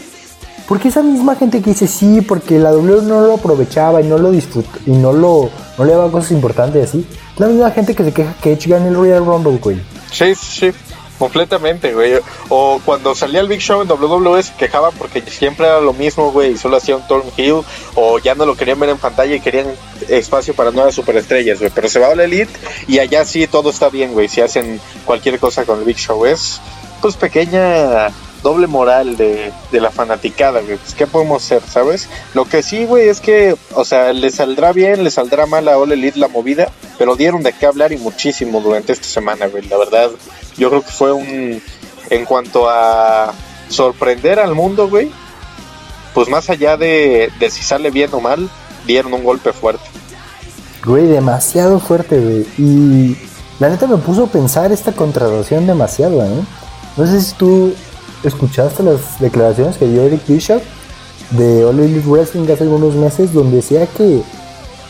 Porque 0.68 0.88
esa 0.88 1.04
misma 1.04 1.36
gente 1.36 1.62
que 1.62 1.70
dice 1.72 1.86
sí, 1.86 2.22
porque 2.22 2.58
la 2.58 2.72
W 2.72 3.04
no 3.04 3.22
lo 3.22 3.36
aprovechaba 3.36 4.02
y 4.02 4.08
no 4.08 4.18
lo 4.18 4.32
disfrutó 4.32 4.80
y 4.88 4.92
no 4.92 5.14
lo 5.14 5.52
no 5.78 5.86
le 5.86 5.92
daba 5.92 6.10
cosas 6.10 6.32
importantes 6.32 6.90
así. 6.90 7.06
La 7.38 7.46
misma 7.46 7.70
gente 7.70 7.94
que 7.94 8.04
se 8.04 8.12
queja 8.12 8.34
que 8.42 8.54
Edge 8.54 8.68
gane 8.70 8.88
el 8.88 8.96
Royal 8.96 9.24
Rumble, 9.24 9.60
güey. 9.62 9.80
Sí, 10.12 10.34
sí. 10.34 10.72
Completamente, 11.18 11.94
güey. 11.94 12.20
O 12.50 12.82
cuando 12.84 13.16
salía 13.16 13.40
el 13.40 13.48
Big 13.48 13.62
Show 13.62 13.82
en 13.82 13.90
WWE 13.90 14.44
se 14.44 14.54
quejaban 14.54 14.94
porque 14.98 15.22
siempre 15.22 15.66
era 15.66 15.80
lo 15.80 15.94
mismo, 15.94 16.32
güey, 16.32 16.54
y 16.54 16.58
solo 16.58 16.78
hacían 16.78 17.08
Turn 17.08 17.24
Hill, 17.38 17.62
o 17.96 18.20
ya 18.20 18.36
no 18.36 18.46
lo 18.46 18.56
querían 18.56 18.80
ver 18.80 18.90
en 18.90 18.98
pantalla 18.98 19.36
y 19.36 19.40
querían 19.40 19.68
espacio 20.10 20.54
para 20.54 20.72
nuevas 20.72 20.94
superestrellas, 20.94 21.60
güey. 21.60 21.72
Pero 21.74 21.88
se 21.88 22.00
va 22.00 22.08
a 22.08 22.16
la 22.16 22.26
Elite 22.26 22.52
y 22.88 23.00
allá 23.00 23.24
sí 23.24 23.48
todo 23.48 23.70
está 23.70 23.90
bien, 23.90 24.14
güey. 24.14 24.28
Si 24.28 24.42
hacen 24.42 24.80
cualquier 25.06 25.40
cosa 25.40 25.66
con 25.66 25.80
el 25.80 25.86
Big 25.86 25.98
Show, 25.98 26.26
es 26.26 26.60
pues 27.02 27.16
pequeña 27.16 28.10
doble 28.44 28.68
moral 28.68 29.18
de, 29.18 29.52
de 29.72 29.82
la 29.82 29.92
fanaticada, 29.92 30.62
güey. 30.62 30.78
Pues, 30.78 30.94
¿qué 30.94 31.08
podemos 31.08 31.44
hacer, 31.44 31.62
sabes? 31.68 32.10
Lo 32.34 32.46
que 32.46 32.62
sí, 32.62 32.86
güey, 32.86 33.08
es 33.08 33.22
que, 33.22 33.56
o 33.74 33.86
sea, 33.86 34.12
le 34.14 34.30
saldrá 34.30 34.74
bien, 34.74 35.04
le 35.04 35.12
saldrá 35.12 35.46
mal 35.46 35.68
a 35.68 35.78
All 35.78 35.92
Elite 35.92 36.20
la 36.20 36.28
movida 36.28 36.72
pero 36.98 37.16
dieron 37.16 37.44
de 37.44 37.54
qué 37.54 37.66
hablar 37.66 37.92
y 37.92 37.98
muchísimo 37.98 38.62
durante 38.62 38.94
esta 38.94 39.06
semana, 39.06 39.48
güey. 39.48 39.68
La 39.68 39.78
verdad, 39.78 40.12
yo 40.58 40.70
creo 40.70 40.84
que 40.84 40.92
fue 40.92 41.12
un, 41.12 41.62
en 42.10 42.26
cuanto 42.26 42.70
a 42.70 43.34
sorprender 43.70 44.40
al 44.40 44.56
mundo, 44.56 44.90
güey, 44.90 45.12
pues 46.14 46.30
más 46.30 46.50
allá 46.50 46.78
de, 46.78 47.32
de 47.40 47.50
si 47.50 47.64
sale 47.64 47.92
bien 47.92 48.10
o 48.14 48.20
mal, 48.20 48.50
dieron 48.86 49.14
un 49.14 49.24
golpe 49.24 49.52
fuerte. 49.54 49.84
Güey, 50.86 51.08
demasiado 51.08 51.80
fuerte, 51.80 52.20
güey. 52.20 52.46
Y 52.58 53.18
la 53.60 53.70
neta 53.70 53.88
me 53.88 53.98
puso 53.98 54.26
a 54.26 54.28
pensar 54.28 54.72
esta 54.72 54.92
contratación 54.92 55.66
demasiado, 55.66 56.24
¿eh? 56.24 56.44
No 56.96 57.08
sé 57.08 57.22
si 57.22 57.34
tú 57.34 57.74
escuchaste 58.24 58.84
las 58.84 59.20
declaraciones 59.20 59.78
que 59.78 59.88
dio 59.88 60.04
Eric 60.04 60.22
Bishop 60.28 60.62
de 61.32 61.66
All 61.66 61.80
Elite 61.80 62.08
Wrestling 62.08 62.50
hace 62.52 62.64
algunos 62.64 62.96
meses, 62.96 63.34
donde 63.34 63.58
decía 63.58 63.88
que 63.88 64.22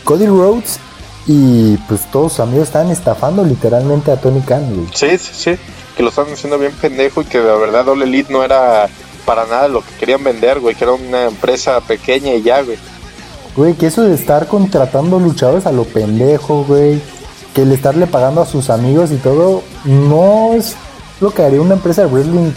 Cody 0.03 0.27
Rhodes 0.27 0.79
y 1.27 1.77
pues 1.87 2.09
todos 2.11 2.33
sus 2.33 2.41
amigos 2.41 2.67
estaban 2.67 2.91
estafando 2.91 3.43
literalmente 3.43 4.11
a 4.11 4.17
Tony 4.17 4.41
Khan, 4.41 4.75
güey. 4.75 4.87
Sí, 4.93 5.17
sí, 5.17 5.31
sí. 5.33 5.57
Que 5.97 6.03
lo 6.03 6.09
estaban 6.09 6.33
haciendo 6.33 6.59
bien 6.59 6.73
pendejo 6.73 7.21
y 7.21 7.25
que 7.25 7.39
la 7.39 7.55
verdad 7.55 7.87
All 7.89 8.01
Elite 8.01 8.31
no 8.31 8.43
era 8.43 8.87
para 9.25 9.45
nada 9.45 9.67
lo 9.67 9.81
que 9.81 9.95
querían 9.95 10.23
vender, 10.23 10.59
güey. 10.59 10.75
Que 10.75 10.83
era 10.83 10.93
una 10.93 11.25
empresa 11.25 11.81
pequeña 11.81 12.33
y 12.33 12.43
ya, 12.43 12.61
güey. 12.61 12.77
Güey, 13.55 13.73
que 13.73 13.87
eso 13.87 14.03
de 14.03 14.13
estar 14.13 14.47
contratando 14.47 15.19
luchadores 15.19 15.65
a 15.65 15.71
lo 15.71 15.85
pendejo, 15.85 16.63
güey. 16.63 17.01
Que 17.53 17.63
el 17.63 17.71
estarle 17.71 18.05
pagando 18.05 18.41
a 18.41 18.45
sus 18.45 18.69
amigos 18.69 19.11
y 19.11 19.15
todo, 19.15 19.63
no 19.85 20.53
es 20.53 20.75
lo 21.21 21.31
que 21.31 21.41
haría 21.41 21.61
una 21.61 21.75
empresa 21.75 22.01
de 22.01 22.07
wrestling 22.07 22.51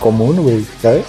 común, 0.00 0.42
güey, 0.42 0.64
¿sabes? 0.80 1.04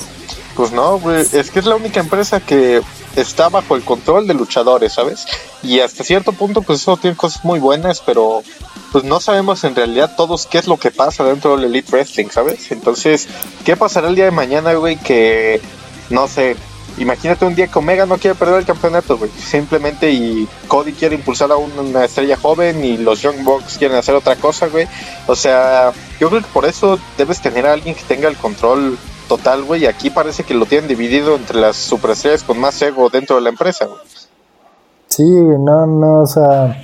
Pues 0.55 0.71
no, 0.71 0.99
güey. 0.99 1.25
Es 1.31 1.49
que 1.49 1.59
es 1.59 1.65
la 1.65 1.75
única 1.75 1.99
empresa 1.99 2.39
que 2.39 2.81
está 3.15 3.49
bajo 3.49 3.75
el 3.75 3.83
control 3.83 4.27
de 4.27 4.33
luchadores, 4.33 4.93
¿sabes? 4.93 5.25
Y 5.63 5.79
hasta 5.79 6.03
cierto 6.03 6.33
punto, 6.33 6.61
pues 6.61 6.81
eso 6.81 6.97
tiene 6.97 7.15
cosas 7.15 7.45
muy 7.45 7.59
buenas, 7.59 8.01
pero 8.01 8.43
pues 8.91 9.05
no 9.05 9.19
sabemos 9.19 9.63
en 9.63 9.75
realidad 9.75 10.13
todos 10.17 10.45
qué 10.45 10.57
es 10.57 10.67
lo 10.67 10.77
que 10.77 10.91
pasa 10.91 11.23
dentro 11.23 11.55
del 11.55 11.65
Elite 11.65 11.89
Wrestling, 11.91 12.27
¿sabes? 12.29 12.71
Entonces, 12.71 13.27
¿qué 13.63 13.77
pasará 13.77 14.09
el 14.09 14.15
día 14.15 14.25
de 14.25 14.31
mañana, 14.31 14.73
güey? 14.73 14.97
Que, 14.97 15.61
no 16.09 16.27
sé, 16.27 16.57
imagínate 16.97 17.45
un 17.45 17.55
día 17.55 17.67
que 17.67 17.79
Omega 17.79 18.05
no 18.05 18.17
quiere 18.17 18.35
perder 18.35 18.59
el 18.59 18.65
campeonato, 18.65 19.17
güey. 19.17 19.31
Simplemente 19.31 20.11
y 20.11 20.47
Cody 20.67 20.91
quiere 20.91 21.15
impulsar 21.15 21.51
a 21.51 21.55
una 21.55 22.03
estrella 22.03 22.37
joven 22.37 22.83
y 22.83 22.97
los 22.97 23.21
Young 23.21 23.43
Bucks 23.43 23.77
quieren 23.77 23.97
hacer 23.97 24.15
otra 24.15 24.35
cosa, 24.35 24.67
güey. 24.67 24.87
O 25.27 25.35
sea, 25.35 25.93
yo 26.19 26.29
creo 26.29 26.41
que 26.41 26.47
por 26.49 26.65
eso 26.65 26.99
debes 27.17 27.41
tener 27.41 27.65
a 27.65 27.73
alguien 27.73 27.95
que 27.95 28.03
tenga 28.03 28.27
el 28.27 28.35
control 28.35 28.97
total, 29.27 29.63
güey. 29.63 29.85
Aquí 29.85 30.09
parece 30.09 30.43
que 30.43 30.53
lo 30.53 30.65
tienen 30.65 30.87
dividido 30.87 31.35
entre 31.35 31.59
las 31.59 31.77
superestrellas 31.77 32.43
con 32.43 32.59
más 32.59 32.81
ego 32.81 33.09
dentro 33.09 33.37
de 33.37 33.41
la 33.43 33.49
empresa, 33.49 33.85
güey. 33.85 34.01
Sí, 35.15 35.21
no, 35.21 35.85
no, 35.85 36.21
o 36.21 36.25
sea, 36.25 36.75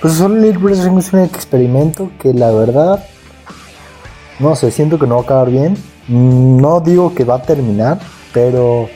pues 0.00 0.20
Elite 0.20 0.58
Wrestling 0.58 0.96
es 0.96 1.12
un 1.12 1.24
experimento 1.24 2.08
que 2.20 2.32
la 2.32 2.52
verdad, 2.52 3.04
no 4.38 4.54
sé, 4.54 4.70
siento 4.70 4.96
que 4.96 5.08
no 5.08 5.16
va 5.16 5.22
a 5.22 5.24
acabar 5.24 5.50
bien. 5.50 5.76
No 6.06 6.78
digo 6.78 7.16
que 7.16 7.24
va 7.24 7.34
a 7.34 7.42
terminar, 7.42 7.98
pero 8.32 8.88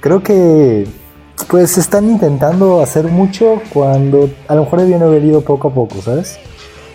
creo 0.00 0.24
que 0.24 0.88
pues 1.46 1.78
están 1.78 2.10
intentando 2.10 2.82
hacer 2.82 3.04
mucho 3.04 3.62
cuando 3.72 4.28
a 4.48 4.56
lo 4.56 4.64
mejor 4.64 4.80
debían 4.80 5.04
haber 5.04 5.22
ido 5.22 5.42
poco 5.42 5.68
a 5.68 5.72
poco, 5.72 6.02
¿sabes? 6.02 6.40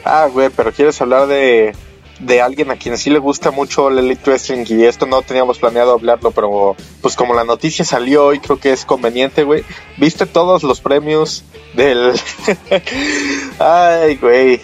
Ah, 0.04 0.28
güey, 0.30 0.50
pero 0.54 0.74
quieres 0.74 1.02
hablar 1.02 1.28
de, 1.28 1.74
de 2.20 2.42
alguien 2.42 2.72
a 2.72 2.76
quien 2.78 2.98
sí 2.98 3.10
le 3.10 3.20
gusta 3.20 3.52
mucho 3.52 3.90
el 3.90 4.00
Elite 4.00 4.22
Wrestling 4.30 4.66
y 4.70 4.86
esto 4.86 5.06
no 5.06 5.22
teníamos 5.22 5.60
planeado 5.60 5.94
hablarlo, 5.94 6.32
pero 6.32 6.76
pues 7.02 7.16
como 7.16 7.34
la 7.34 7.44
noticia 7.44 7.86
salió 7.86 8.26
hoy 8.26 8.40
creo 8.40 8.60
que 8.60 8.72
es 8.72 8.86
conveniente, 8.86 9.44
güey. 9.44 9.64
¿Viste 9.98 10.26
todos 10.26 10.64
los 10.64 10.82
premios 10.82 11.44
del... 11.74 12.14
Ay, 13.60 14.16
güey. 14.16 14.60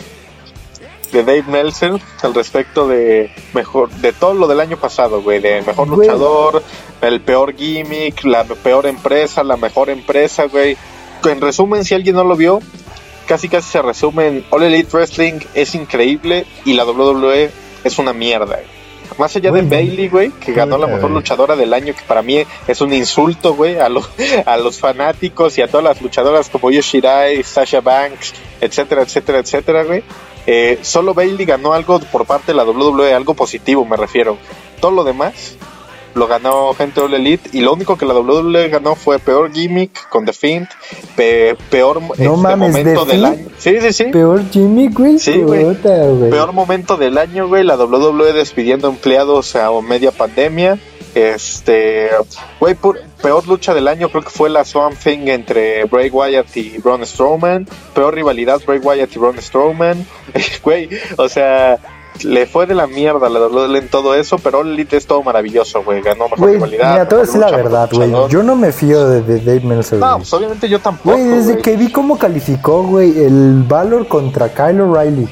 De 1.12 1.24
Dave 1.24 1.43
Meltzer 1.43 2.01
al 2.24 2.33
respecto 2.33 2.88
de 2.88 3.31
mejor 3.53 3.91
de 3.91 4.13
todo 4.13 4.33
lo 4.33 4.48
del 4.48 4.60
año 4.60 4.77
pasado, 4.77 5.22
güey, 5.22 5.39
de 5.39 5.62
mejor 5.62 5.88
Güey. 5.88 6.07
luchador, 6.07 6.63
el 7.01 7.22
peor 7.22 7.55
gimmick, 7.55 8.24
la 8.24 8.43
peor 8.45 8.88
empresa, 8.88 9.43
la 9.43 9.55
mejor 9.55 9.91
empresa, 9.91 10.45
güey. 10.45 10.75
En 11.24 11.39
resumen, 11.39 11.86
si 11.86 11.93
alguien 11.93 12.15
no 12.15 12.24
lo 12.24 12.36
vio, 12.36 12.62
casi 13.27 13.49
casi 13.49 13.71
se 13.71 13.81
resume 13.81 14.27
en 14.27 14.45
All 14.49 14.63
Elite 14.63 14.89
Wrestling 14.91 15.39
es 15.53 15.75
increíble 15.75 16.45
y 16.65 16.73
la 16.73 16.85
WWE 16.85 17.51
es 17.83 17.99
una 17.99 18.13
mierda. 18.13 18.55
güey. 18.55 18.83
Más 19.17 19.35
allá 19.35 19.51
de 19.51 19.61
Bailey, 19.61 20.09
güey, 20.09 20.31
que 20.31 20.53
ganó 20.53 20.77
la 20.77 20.87
mejor 20.87 21.11
luchadora 21.11 21.55
del 21.55 21.73
año, 21.73 21.93
que 21.93 22.01
para 22.07 22.21
mí 22.21 22.43
es 22.67 22.81
un 22.81 22.93
insulto, 22.93 23.53
güey, 23.53 23.77
a, 23.77 23.89
los 23.89 24.09
a 24.45 24.57
los 24.57 24.79
fanáticos 24.79 25.57
y 25.57 25.61
a 25.61 25.67
todas 25.67 25.83
las 25.83 26.01
luchadoras 26.01 26.49
como 26.49 26.71
Io 26.71 26.81
Shirai, 26.81 27.43
Sasha 27.43 27.81
Banks, 27.81 28.33
etcétera, 28.59 29.03
etcétera, 29.03 29.39
etcétera, 29.39 29.83
güey. 29.83 30.03
Eh, 30.45 30.79
solo 30.81 31.13
Bailey 31.13 31.45
ganó 31.45 31.73
algo 31.73 31.99
por 31.99 32.25
parte 32.25 32.51
de 32.51 32.55
la 32.55 32.63
WWE, 32.63 33.13
algo 33.13 33.33
positivo 33.33 33.85
me 33.85 33.97
refiero. 33.97 34.37
Todo 34.79 34.91
lo 34.91 35.03
demás 35.03 35.57
lo 36.15 36.27
ganó 36.27 36.74
gente 36.74 37.01
All 37.01 37.13
Elite 37.13 37.50
y 37.53 37.62
lo 37.62 37.74
único 37.74 37.98
que 37.98 38.05
la 38.05 38.13
WWE 38.13 38.70
ganó 38.70 38.96
fue 38.96 39.20
peor 39.20 39.51
gimmick 39.51 40.08
con 40.10 40.25
The 40.25 40.34
Fiend, 40.34 40.67
pe- 41.15 41.55
peor 41.70 42.01
este, 42.13 42.29
mames, 42.29 42.58
momento 42.70 43.05
The 43.05 43.12
del 43.12 43.22
Fiend. 43.22 43.39
año. 43.39 43.48
Sí, 43.58 43.77
sí, 43.82 43.93
sí. 43.93 44.03
Peor 44.05 44.43
Jimmy, 44.51 44.89
güey. 44.89 45.20
Sí, 45.20 45.41
güey. 45.41 45.74
Peor 45.75 46.53
momento 46.53 46.98
del 46.98 47.17
año, 47.17 47.48
güey. 47.48 47.63
La 47.63 47.75
WWE 47.77 48.34
despidiendo 48.34 48.88
empleados 48.89 49.55
a 49.55 49.70
media 49.82 50.12
pandemia. 50.12 50.77
Este, 51.15 52.10
güey, 52.60 52.75
peor 53.22 53.48
lucha 53.48 53.74
del 53.75 53.88
año 53.88 54.10
creo 54.10 54.24
que 54.24 54.32
fue 54.32 54.50
la 54.50 54.65
Swamp 54.65 54.98
Thing 54.98 55.27
entre 55.27 55.84
Bray 55.86 56.10
Wyatt 56.10 56.58
y 56.58 56.77
Braun 56.79 57.05
Strowman. 57.05 57.67
Peor 57.93 58.15
rivalidad 58.15 58.62
Bray 58.65 58.79
Wyatt 58.79 59.15
y 59.15 59.20
Braun 59.20 59.39
Strowman. 59.41 60.05
Güey, 60.63 60.89
o 61.17 61.29
sea, 61.29 61.77
le 62.22 62.46
fue 62.46 62.65
de 62.67 62.75
la 62.75 62.88
mierda 62.88 63.29
la 63.29 63.39
WWE 63.48 63.77
en 63.79 63.88
todo 63.89 64.13
eso, 64.15 64.38
pero 64.38 64.60
All 64.60 64.72
Elite 64.74 64.98
es 64.98 65.05
todo 65.08 65.24
maravilloso, 65.24 65.84
güey. 65.84 66.01
Ganó 66.01 66.25
mejor 66.25 66.39
Güey, 66.39 66.53
rivalidad. 66.55 66.91
mira, 66.91 67.08
te 67.08 67.15
voy 67.15 67.24
a 67.24 67.25
mejor 67.25 67.39
decir 67.41 67.41
la 67.51 67.58
verdad, 67.58 67.89
güey. 67.91 68.12
Yo 68.29 68.43
no 68.43 68.55
me 68.55 68.72
fío 68.72 69.08
de, 69.10 69.22
de 69.22 69.39
Dave 69.39 69.62
Meltzer, 69.62 70.00
No, 70.00 70.17
pues 70.17 70.34
obviamente 70.34 70.70
yo 70.70 70.79
tampoco. 70.79 71.17
Güey, 71.17 71.27
desde 71.27 71.58
que 71.60 71.75
vi 71.75 71.91
cómo 71.91 72.17
calificó, 72.17 72.84
güey, 72.84 73.24
el 73.25 73.63
Valor 73.67 74.08
contra 74.08 74.50
Kyle 74.53 74.79
O'Reilly 74.82 75.27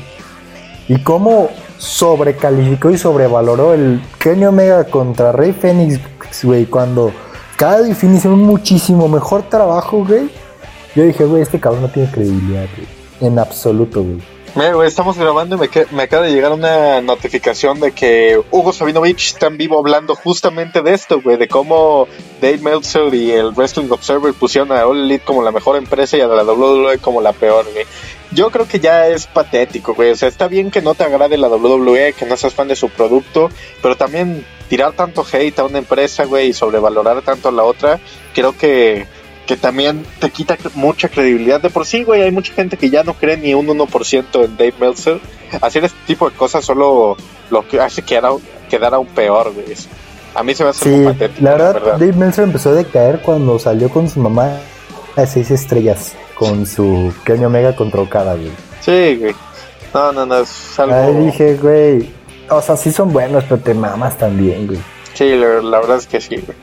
y 0.87 1.01
cómo 1.03 1.49
sobrecalificó 1.77 2.89
y 2.89 2.97
sobrevaloró 2.97 3.73
el 3.73 4.01
Kenny 4.19 4.45
Omega 4.45 4.83
contra 4.85 5.31
Rey 5.31 5.53
Fénix, 5.53 5.99
güey, 6.43 6.65
cuando 6.65 7.11
cada 7.57 7.81
definición 7.81 8.33
un 8.33 8.41
muchísimo 8.43 9.07
mejor 9.07 9.43
trabajo, 9.43 10.03
güey. 10.05 10.29
Yo 10.95 11.03
dije, 11.03 11.23
güey, 11.25 11.41
este 11.43 11.59
cabrón 11.59 11.83
no 11.83 11.89
tiene 11.89 12.11
credibilidad, 12.11 12.65
güey. 12.75 12.87
En 13.21 13.39
absoluto, 13.39 14.03
güey. 14.03 14.17
Mira, 14.53 14.73
güey, 14.73 14.85
estamos 14.85 15.17
grabando 15.17 15.55
y 15.55 15.59
me, 15.59 15.69
me 15.91 16.03
acaba 16.03 16.25
de 16.25 16.33
llegar 16.33 16.51
una 16.51 16.99
notificación 16.99 17.79
de 17.79 17.93
que 17.93 18.37
Hugo 18.51 18.73
Sabinovich 18.73 19.27
está 19.27 19.47
en 19.47 19.55
vivo 19.55 19.79
hablando 19.79 20.13
justamente 20.13 20.81
de 20.81 20.93
esto, 20.93 21.21
güey, 21.21 21.37
de 21.37 21.47
cómo 21.47 22.09
Dave 22.41 22.57
Meltzer 22.57 23.13
y 23.13 23.31
el 23.31 23.51
Wrestling 23.51 23.89
Observer 23.89 24.33
pusieron 24.33 24.73
a 24.73 24.85
All 24.85 24.99
Elite 24.99 25.23
como 25.23 25.41
la 25.41 25.53
mejor 25.53 25.77
empresa 25.77 26.17
y 26.17 26.21
a 26.21 26.27
la 26.27 26.43
WWE 26.43 26.97
como 26.97 27.21
la 27.21 27.31
peor, 27.31 27.65
güey. 27.71 27.85
Yo 28.31 28.51
creo 28.51 28.67
que 28.67 28.81
ya 28.81 29.07
es 29.07 29.25
patético, 29.25 29.93
güey. 29.93 30.11
O 30.11 30.15
sea, 30.17 30.27
está 30.27 30.49
bien 30.49 30.69
que 30.69 30.81
no 30.81 30.95
te 30.95 31.05
agrade 31.05 31.37
la 31.37 31.47
WWE, 31.47 32.11
que 32.11 32.25
no 32.25 32.35
seas 32.35 32.53
fan 32.53 32.67
de 32.67 32.75
su 32.75 32.89
producto, 32.89 33.49
pero 33.81 33.95
también 33.95 34.45
tirar 34.67 34.91
tanto 34.91 35.25
hate 35.31 35.59
a 35.59 35.63
una 35.63 35.77
empresa, 35.77 36.25
güey, 36.25 36.49
y 36.49 36.53
sobrevalorar 36.53 37.21
tanto 37.21 37.47
a 37.47 37.51
la 37.53 37.63
otra, 37.63 38.01
creo 38.33 38.57
que 38.57 39.07
que 39.51 39.57
también 39.57 40.05
te 40.19 40.29
quita 40.29 40.57
mucha 40.75 41.09
credibilidad. 41.09 41.59
De 41.59 41.69
por 41.69 41.85
sí, 41.85 42.05
güey, 42.05 42.21
hay 42.21 42.31
mucha 42.31 42.53
gente 42.53 42.77
que 42.77 42.89
ya 42.89 43.03
no 43.03 43.15
cree 43.15 43.35
ni 43.35 43.53
un 43.53 43.67
1% 43.67 44.45
en 44.45 44.55
Dave 44.55 44.73
Meltzer. 44.79 45.19
Hacer 45.59 45.83
este 45.83 45.97
tipo 46.07 46.29
de 46.29 46.37
cosas 46.37 46.63
solo 46.63 47.17
lo 47.49 47.67
que 47.67 47.81
hace 47.81 48.01
quedar 48.01 48.27
aún, 48.27 48.41
quedar 48.69 48.93
aún 48.93 49.07
peor, 49.07 49.51
güey. 49.53 49.65
A 50.35 50.41
mí 50.41 50.55
se 50.55 50.63
me 50.63 50.69
hace 50.69 50.85
Sí, 50.85 50.89
muy 50.89 51.11
patético, 51.11 51.43
la 51.43 51.51
verdad, 51.55 51.97
Dave 51.97 52.13
Meltzer 52.13 52.45
empezó 52.45 52.69
a 52.69 52.75
decaer 52.75 53.21
cuando 53.21 53.59
salió 53.59 53.89
con 53.89 54.07
su 54.07 54.21
mamá 54.21 54.57
a 55.17 55.25
seis 55.25 55.51
estrellas 55.51 56.13
con 56.33 56.65
su 56.65 57.13
Kenny 57.25 57.43
Omega 57.43 57.75
contra 57.75 57.99
Okada, 57.99 58.35
güey. 58.35 58.53
Sí, 58.79 59.17
güey. 59.17 59.35
No, 59.93 60.13
no, 60.13 60.25
no, 60.25 60.37
es 60.37 60.79
algo... 60.79 60.95
Ahí 60.95 61.25
dije, 61.25 61.57
güey, 61.57 62.09
o 62.49 62.61
sea, 62.61 62.77
sí 62.77 62.89
son 62.89 63.11
buenos, 63.11 63.43
pero 63.49 63.59
te 63.59 63.73
mamas 63.73 64.17
también, 64.17 64.65
güey. 64.65 64.79
Sí, 65.13 65.35
la, 65.35 65.61
la 65.61 65.79
verdad 65.79 65.97
es 65.97 66.07
que 66.07 66.21
sí, 66.21 66.37
güey. 66.37 66.57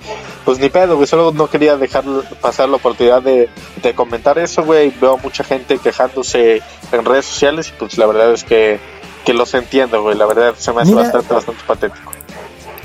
Pues 0.44 0.58
ni 0.58 0.68
pedo, 0.70 0.96
güey. 0.96 1.06
Solo 1.06 1.32
no 1.32 1.48
quería 1.48 1.76
dejar 1.76 2.04
pasar 2.40 2.68
la 2.68 2.76
oportunidad 2.76 3.22
de, 3.22 3.48
de 3.82 3.94
comentar 3.94 4.38
eso, 4.38 4.64
güey. 4.64 4.92
Veo 5.00 5.18
mucha 5.18 5.44
gente 5.44 5.78
quejándose 5.78 6.62
en 6.92 7.04
redes 7.04 7.26
sociales 7.26 7.68
y 7.68 7.72
pues 7.78 7.98
la 7.98 8.06
verdad 8.06 8.32
es 8.32 8.44
que, 8.44 8.80
que 9.24 9.34
los 9.34 9.52
entiendo, 9.54 10.02
güey. 10.02 10.16
La 10.16 10.26
verdad 10.26 10.54
se 10.56 10.72
me 10.72 10.82
hace 10.82 10.92
Mira. 10.92 11.02
bastante, 11.02 11.34
bastante 11.34 11.62
patético. 11.66 12.12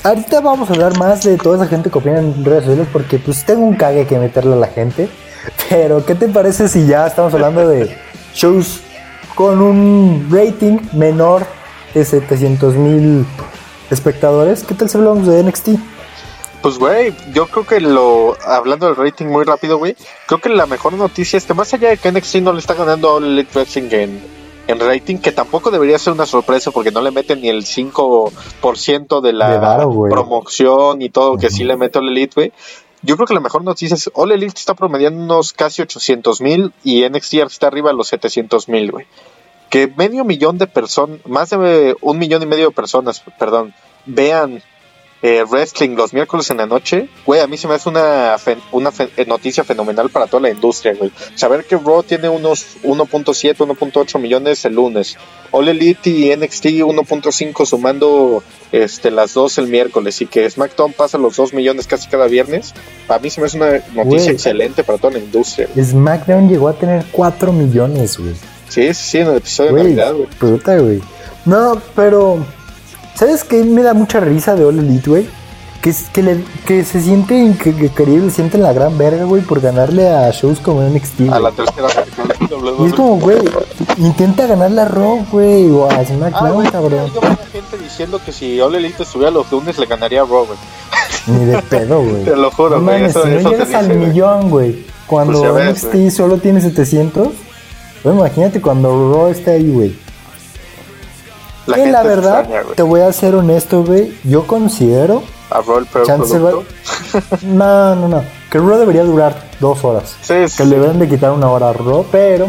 Ahorita 0.03 0.41
vamos 0.41 0.69
a 0.69 0.73
hablar 0.73 0.97
más 0.97 1.23
de 1.23 1.37
toda 1.37 1.55
esa 1.55 1.67
gente 1.67 1.89
que 1.89 1.97
opina 1.97 2.19
en 2.19 2.43
redes 2.43 2.65
sociales 2.65 2.87
porque 2.91 3.19
pues 3.19 3.45
tengo 3.45 3.61
un 3.61 3.75
cague 3.75 4.05
que 4.05 4.17
meterle 4.17 4.53
a 4.53 4.57
la 4.57 4.67
gente. 4.67 5.07
Pero, 5.69 6.05
¿qué 6.05 6.15
te 6.15 6.27
parece 6.27 6.67
si 6.67 6.85
ya 6.85 7.07
estamos 7.07 7.33
hablando 7.33 7.67
de 7.67 7.97
shows 8.33 8.81
con 9.35 9.61
un 9.61 10.27
rating 10.29 10.77
menor 10.91 11.45
de 11.93 12.03
700 12.03 12.75
mil 12.75 13.25
espectadores? 13.89 14.63
¿Qué 14.63 14.73
tal 14.73 14.89
si 14.89 14.97
hablamos 14.97 15.27
de 15.27 15.43
NXT? 15.43 15.69
Pues, 16.61 16.77
güey, 16.77 17.13
yo 17.33 17.47
creo 17.47 17.65
que 17.65 17.81
lo. 17.81 18.37
Hablando 18.45 18.85
del 18.87 18.95
rating 18.95 19.25
muy 19.25 19.43
rápido, 19.43 19.77
güey. 19.77 19.95
Creo 20.27 20.39
que 20.39 20.49
la 20.49 20.65
mejor 20.65 20.93
noticia 20.93 21.37
es 21.37 21.43
que, 21.45 21.53
más 21.53 21.73
allá 21.73 21.89
de 21.89 21.97
que 21.97 22.11
NXT 22.11 22.35
no 22.37 22.53
le 22.53 22.59
está 22.59 22.73
ganando 22.73 23.09
a 23.09 23.13
All 23.15 23.25
Elite 23.25 23.51
Wrestling 23.53 23.89
en, 23.91 24.21
en 24.67 24.79
rating, 24.79 25.17
que 25.17 25.33
tampoco 25.33 25.71
debería 25.71 25.99
ser 25.99 26.13
una 26.13 26.25
sorpresa 26.25 26.71
porque 26.71 26.91
no 26.91 27.01
le 27.01 27.11
meten 27.11 27.41
ni 27.41 27.49
el 27.49 27.65
5% 27.65 29.21
de 29.21 29.33
la 29.33 29.49
De 29.51 29.57
varo, 29.57 29.89
güey. 29.89 30.11
promoción 30.11 31.01
y 31.01 31.09
todo 31.09 31.37
que 31.37 31.49
sí 31.49 31.65
le 31.65 31.75
mete 31.75 31.99
All 31.99 32.07
Elite, 32.09 32.33
güey. 32.35 32.53
Yo 33.01 33.17
creo 33.17 33.27
que 33.27 33.33
la 33.33 33.41
mejor 33.41 33.65
noticia 33.65 33.95
es 33.95 34.09
All 34.13 34.31
Elite 34.31 34.53
está 34.57 34.73
promediando 34.73 35.21
unos 35.21 35.51
casi 35.51 35.81
800 35.81 36.39
mil 36.39 36.71
y 36.85 37.03
NXT 37.09 37.33
está 37.33 37.67
arriba 37.67 37.89
de 37.89 37.97
los 37.97 38.07
700 38.07 38.69
mil, 38.69 38.91
güey. 38.91 39.05
Que 39.73 39.87
medio 39.87 40.23
millón 40.23 40.59
de 40.59 40.67
personas, 40.67 41.17
más 41.25 41.49
de 41.49 41.95
un 41.99 42.19
millón 42.19 42.43
y 42.43 42.45
medio 42.45 42.67
de 42.67 42.75
personas, 42.75 43.23
perdón, 43.39 43.73
vean 44.05 44.61
eh, 45.23 45.43
wrestling 45.49 45.95
los 45.95 46.13
miércoles 46.13 46.47
en 46.51 46.57
la 46.57 46.67
noche, 46.67 47.09
güey, 47.25 47.39
a 47.41 47.47
mí 47.47 47.57
se 47.57 47.67
me 47.67 47.73
hace 47.73 47.89
una, 47.89 48.35
fen- 48.37 48.61
una 48.71 48.91
fe- 48.91 49.09
eh, 49.17 49.25
noticia 49.25 49.63
fenomenal 49.63 50.11
para 50.11 50.27
toda 50.27 50.41
la 50.41 50.49
industria, 50.51 50.93
güey. 50.93 51.11
Saber 51.33 51.63
que 51.65 51.75
Raw 51.77 52.03
tiene 52.03 52.29
unos 52.29 52.77
1.7, 52.83 53.55
1.8 53.55 54.19
millones 54.19 54.63
el 54.65 54.75
lunes, 54.75 55.15
All 55.49 55.69
Elite 55.69 56.09
y 56.11 56.35
NXT 56.35 56.65
1.5 56.83 57.65
sumando 57.65 58.43
este, 58.71 59.09
las 59.09 59.33
dos 59.33 59.57
el 59.57 59.67
miércoles 59.67 60.21
y 60.21 60.27
que 60.27 60.47
SmackDown 60.47 60.93
pasa 60.93 61.17
los 61.17 61.35
2 61.37 61.53
millones 61.53 61.87
casi 61.87 62.09
cada 62.09 62.27
viernes, 62.27 62.73
a 63.07 63.17
mí 63.17 63.29
se 63.31 63.41
me 63.41 63.47
hace 63.47 63.57
una 63.57 63.71
noticia 63.71 64.03
Güey. 64.03 64.29
excelente 64.29 64.83
para 64.83 64.99
toda 64.99 65.13
la 65.13 65.19
industria. 65.19 65.67
güey. 65.73 65.83
SmackDown 65.83 66.47
llegó 66.47 66.67
a 66.67 66.73
tener 66.73 67.05
4 67.11 67.51
millones, 67.53 68.19
güey. 68.19 68.35
Sí, 68.73 68.93
sí, 68.93 69.03
sí, 69.11 69.17
en 69.19 69.27
el 69.27 69.37
episodio 69.37 69.73
de 69.73 69.83
Navidad, 69.83 70.13
güey. 70.13 70.27
puta, 70.39 70.77
güey. 70.77 71.01
No, 71.45 71.79
pero. 71.95 72.37
¿Sabes 73.15 73.43
qué 73.43 73.63
me 73.63 73.83
da 73.83 73.93
mucha 73.93 74.19
risa 74.19 74.55
de 74.55 74.65
All 74.65 74.79
Elite, 74.79 75.09
güey? 75.09 75.27
Que, 75.81 75.93
que, 76.13 76.23
le- 76.23 76.43
que 76.65 76.83
se 76.85 76.99
que 77.01 77.89
Caribe 77.93 78.29
sienten 78.31 78.61
la 78.63 78.71
gran 78.71 78.97
verga, 78.97 79.25
güey, 79.25 79.41
por 79.43 79.59
ganarle 79.59 80.07
a 80.09 80.31
shows 80.31 80.59
como 80.59 80.81
NXT. 80.81 81.21
A 81.21 81.23
güey. 81.25 81.41
la 81.43 81.51
tercera 81.51 81.87
Y 82.79 82.85
es 82.87 82.93
como, 82.93 83.19
güey, 83.19 83.37
intenta 83.97 84.47
ganarle 84.47 84.81
a 84.81 84.85
Raw, 84.85 85.25
güey, 85.29 85.69
o 85.69 85.85
a 85.89 85.95
Ah, 85.95 86.05
SmackDown, 86.05 86.53
güey, 86.53 86.69
cabrón. 86.71 87.11
yo 87.13 87.19
veo 87.21 87.31
a 87.31 87.35
gente 87.51 87.77
diciendo 87.77 88.19
que 88.25 88.31
si 88.31 88.59
All 88.61 88.73
Elite 88.75 89.03
estuviera 89.03 89.29
los 89.29 89.51
lunes 89.51 89.77
le 89.77 89.85
ganaría 89.85 90.21
a 90.21 90.25
Raw, 90.25 90.45
güey. 90.45 90.57
Ni 91.27 91.45
de 91.45 91.61
pedo, 91.63 92.01
güey. 92.01 92.23
Te 92.25 92.35
lo 92.35 92.49
juro, 92.49 92.77
No 92.79 92.83
güey. 92.85 93.03
Eso, 93.03 93.23
si 93.23 93.29
no 93.29 93.49
llegas 93.51 93.73
al 93.73 93.87
güey. 93.87 93.97
millón, 94.07 94.49
güey. 94.49 94.85
Cuando 95.05 95.41
Pues 95.41 95.83
ves, 95.83 95.83
NXT 95.83 96.15
solo 96.15 96.37
tiene 96.37 96.61
700. 96.61 97.27
Bueno, 98.03 98.19
imagínate 98.19 98.61
cuando 98.61 99.13
Raw 99.13 99.27
está 99.27 99.51
ahí, 99.51 99.69
güey. 99.71 99.95
La 101.65 101.75
Que 101.75 101.85
la 101.91 102.03
verdad, 102.03 102.41
extraña, 102.41 102.63
te 102.75 102.83
voy 102.83 103.01
a 103.01 103.13
ser 103.13 103.35
honesto, 103.35 103.83
güey. 103.83 104.17
Yo 104.25 104.45
considero. 104.45 105.23
A 105.49 105.61
Raw 105.61 105.77
el 105.77 105.85
peor 105.85 106.09
va-. 106.09 106.63
No, 107.43 107.95
no, 107.95 108.07
no. 108.09 108.23
Que 108.51 108.57
Raw 108.57 108.77
debería 108.77 109.03
durar 109.03 109.49
dos 109.59 109.83
horas. 109.85 110.15
Sí, 110.21 110.47
sí, 110.47 110.57
Que 110.57 110.65
le 110.65 110.79
deben 110.79 110.99
de 110.99 111.07
quitar 111.07 111.31
una 111.31 111.49
hora 111.49 111.69
a 111.69 111.73
Raw, 111.73 112.05
pero. 112.11 112.47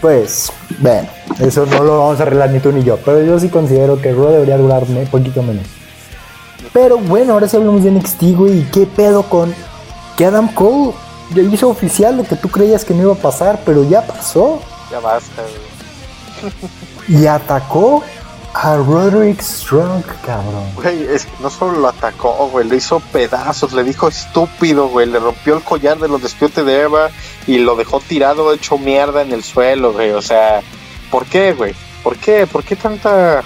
Pues, 0.00 0.52
bueno, 0.78 1.08
eso 1.40 1.66
no 1.66 1.82
lo 1.82 1.98
vamos 1.98 2.20
a 2.20 2.22
arreglar 2.22 2.50
ni 2.50 2.60
tú 2.60 2.72
ni 2.72 2.82
yo. 2.82 2.96
Pero 3.04 3.22
yo 3.22 3.38
sí 3.38 3.48
considero 3.48 4.00
que 4.00 4.12
Raw 4.12 4.30
debería 4.30 4.56
durar 4.56 4.84
un 4.84 5.06
poquito 5.06 5.42
menos. 5.42 5.66
Pero 6.72 6.98
bueno, 6.98 7.32
ahora 7.32 7.48
sí 7.48 7.56
hablamos 7.56 7.82
de 7.82 7.90
NXT, 7.90 8.22
güey. 8.36 8.60
¿Y 8.60 8.62
qué 8.72 8.86
pedo 8.86 9.24
con 9.24 9.52
que 10.16 10.26
Adam 10.26 10.52
Cole 10.54 10.92
ya 11.34 11.42
hizo 11.42 11.68
oficial 11.68 12.16
lo 12.16 12.24
que 12.24 12.36
tú 12.36 12.48
creías 12.48 12.84
que 12.84 12.94
no 12.94 13.02
iba 13.02 13.12
a 13.12 13.16
pasar, 13.16 13.60
pero 13.64 13.88
ya 13.88 14.06
pasó? 14.06 14.60
Ya 14.90 15.00
basta, 15.00 15.42
güey. 15.42 17.20
Y 17.20 17.26
atacó 17.26 18.02
a 18.54 18.76
Roderick 18.76 19.40
Strong, 19.40 20.02
cabrón. 20.24 20.64
Güey, 20.74 21.04
es 21.04 21.26
que 21.26 21.32
no 21.40 21.50
solo 21.50 21.78
lo 21.78 21.88
atacó, 21.88 22.48
güey, 22.50 22.68
lo 22.68 22.74
hizo 22.74 23.00
pedazos, 23.12 23.72
le 23.72 23.84
dijo 23.84 24.08
estúpido, 24.08 24.88
güey, 24.88 25.06
le 25.06 25.18
rompió 25.18 25.56
el 25.56 25.62
collar 25.62 25.98
de 25.98 26.08
los 26.08 26.22
despiotes 26.22 26.64
de 26.64 26.82
Eva 26.82 27.10
y 27.46 27.58
lo 27.58 27.76
dejó 27.76 28.00
tirado 28.00 28.52
hecho 28.52 28.78
mierda 28.78 29.22
en 29.22 29.32
el 29.32 29.44
suelo, 29.44 29.92
güey. 29.92 30.10
O 30.10 30.22
sea, 30.22 30.62
¿por 31.10 31.26
qué, 31.26 31.52
güey? 31.52 31.74
¿Por 32.02 32.16
qué? 32.16 32.46
¿Por 32.46 32.64
qué 32.64 32.76
tanta 32.76 33.42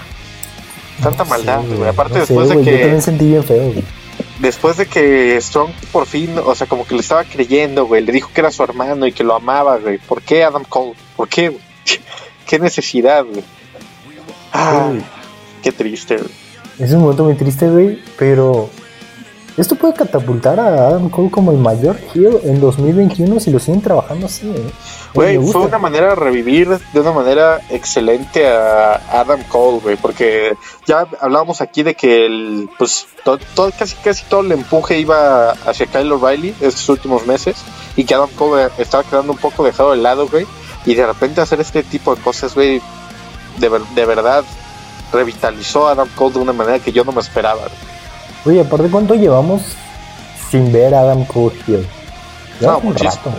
tanta 1.01 1.23
No 1.23 1.29
maldad, 1.29 1.61
sé, 1.61 1.75
güey? 1.75 1.89
Aparte 1.89 2.19
no 2.19 2.25
sé, 2.25 2.33
después 2.33 2.49
de 2.49 2.55
güey, 2.55 2.65
Yo 2.65 2.71
que 2.71 2.77
también 2.79 3.01
sentí 3.01 3.27
bien 3.27 3.43
feo, 3.43 3.63
güey. 3.63 3.83
Después 4.39 4.77
de 4.77 4.85
que 4.85 5.39
Strong 5.41 5.71
por 5.91 6.05
fin, 6.05 6.37
o 6.43 6.55
sea, 6.55 6.67
como 6.67 6.85
que 6.85 6.95
le 6.95 7.01
estaba 7.01 7.23
creyendo, 7.23 7.85
güey, 7.85 8.03
le 8.03 8.11
dijo 8.11 8.31
que 8.33 8.41
era 8.41 8.51
su 8.51 8.63
hermano 8.63 9.05
y 9.07 9.11
que 9.11 9.23
lo 9.23 9.35
amaba, 9.35 9.77
güey. 9.77 9.97
¿Por 9.97 10.21
qué 10.21 10.43
Adam 10.43 10.63
Cole? 10.63 10.93
¿Por 11.15 11.27
qué? 11.27 11.49
güey? 11.49 11.61
¿Qué 12.47 12.59
necesidad, 12.59 13.25
güey? 13.25 13.43
Ah, 14.53 14.93
qué 15.61 15.71
triste, 15.71 16.17
güey. 16.17 16.31
Es 16.79 16.91
un 16.91 17.01
momento 17.01 17.23
muy 17.23 17.35
triste, 17.35 17.69
güey, 17.69 18.01
pero 18.17 18.69
esto 19.57 19.75
puede 19.75 19.93
catapultar 19.93 20.59
a 20.59 20.87
Adam 20.87 21.09
Cole 21.09 21.31
como 21.31 21.51
el 21.51 21.57
mayor 21.57 21.97
heel 22.13 22.39
en 22.43 22.59
2021 22.59 23.39
si 23.39 23.51
lo 23.51 23.59
siguen 23.59 23.81
trabajando 23.81 24.25
así, 24.25 24.49
¿eh? 24.49 24.71
Güey, 25.13 25.37
fue 25.37 25.61
una 25.61 25.77
manera 25.77 26.09
de 26.09 26.15
revivir 26.15 26.67
de 26.91 26.99
una 26.99 27.13
manera 27.13 27.61
excelente 27.69 28.45
a 28.47 28.95
Adam 29.21 29.41
Cole, 29.47 29.79
güey, 29.81 29.95
porque 29.95 30.55
ya 30.85 31.07
hablábamos 31.21 31.61
aquí 31.61 31.83
de 31.83 31.95
que 31.95 32.25
el, 32.25 32.69
pues, 32.77 33.07
to- 33.23 33.37
todo, 33.53 33.71
casi, 33.77 33.95
casi 34.03 34.25
todo 34.25 34.41
el 34.41 34.51
empuje 34.51 34.99
iba 34.99 35.51
hacia 35.51 35.85
Kyle 35.85 36.11
O'Reilly 36.11 36.53
estos 36.59 36.89
últimos 36.89 37.25
meses 37.25 37.55
y 37.95 38.03
que 38.03 38.13
Adam 38.13 38.29
Cole 38.37 38.67
estaba 38.77 39.03
quedando 39.05 39.31
un 39.31 39.37
poco 39.37 39.63
dejado 39.63 39.91
de 39.91 39.97
lado, 39.97 40.27
güey, 40.27 40.45
y 40.85 40.95
de 40.95 41.07
repente 41.07 41.39
hacer 41.39 41.61
este 41.61 41.81
tipo 41.83 42.13
de 42.13 42.21
cosas, 42.21 42.53
güey, 42.53 42.81
de, 43.57 43.71
de 43.95 44.05
verdad 44.05 44.43
revitalizó 45.13 45.87
a 45.87 45.91
Adam 45.91 46.09
Cole 46.15 46.33
de 46.33 46.39
una 46.39 46.53
manera 46.53 46.79
que 46.79 46.91
yo 46.91 47.05
no 47.05 47.11
me 47.13 47.21
esperaba. 47.21 47.61
güey. 47.61 47.94
Oye, 48.45 48.61
aparte, 48.61 48.87
¿cuánto 48.89 49.15
llevamos 49.15 49.61
sin 50.51 50.71
ver 50.71 50.93
a 50.93 51.01
Adam 51.01 51.25
Cole? 51.25 51.55
Ya 52.59 52.67
No, 52.71 52.79
muchísimo. 52.79 53.11
rato. 53.11 53.31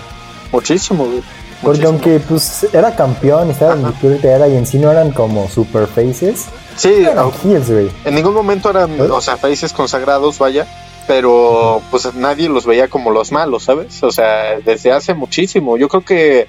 Muchísimo, 0.52 1.04
güey. 1.04 1.22
Porque 1.62 1.86
muchísimo. 1.86 1.88
aunque 1.88 2.20
pues 2.28 2.66
era 2.72 2.94
campeón, 2.94 3.50
estaba 3.50 3.74
en 3.74 3.78
Ajá. 3.80 3.88
el 3.88 3.94
Spirit 3.94 4.24
era 4.24 4.48
y 4.48 4.56
en 4.56 4.66
sí 4.66 4.78
no 4.78 4.90
eran 4.90 5.10
como 5.12 5.48
super 5.48 5.86
faces, 5.86 6.46
Sí, 6.76 6.92
eran 6.92 7.30
heels, 7.42 7.70
güey. 7.70 7.90
En 8.04 8.14
ningún 8.14 8.34
momento 8.34 8.68
eran, 8.68 9.00
¿Eh? 9.00 9.02
o 9.04 9.20
sea, 9.22 9.38
faces 9.38 9.72
consagrados, 9.72 10.38
vaya, 10.38 10.66
pero 11.06 11.80
pues 11.90 12.14
nadie 12.14 12.50
los 12.50 12.66
veía 12.66 12.88
como 12.88 13.10
los 13.10 13.32
malos, 13.32 13.62
¿sabes? 13.64 14.02
O 14.02 14.10
sea, 14.12 14.58
desde 14.62 14.92
hace 14.92 15.14
muchísimo. 15.14 15.78
Yo 15.78 15.88
creo 15.88 16.04
que 16.04 16.46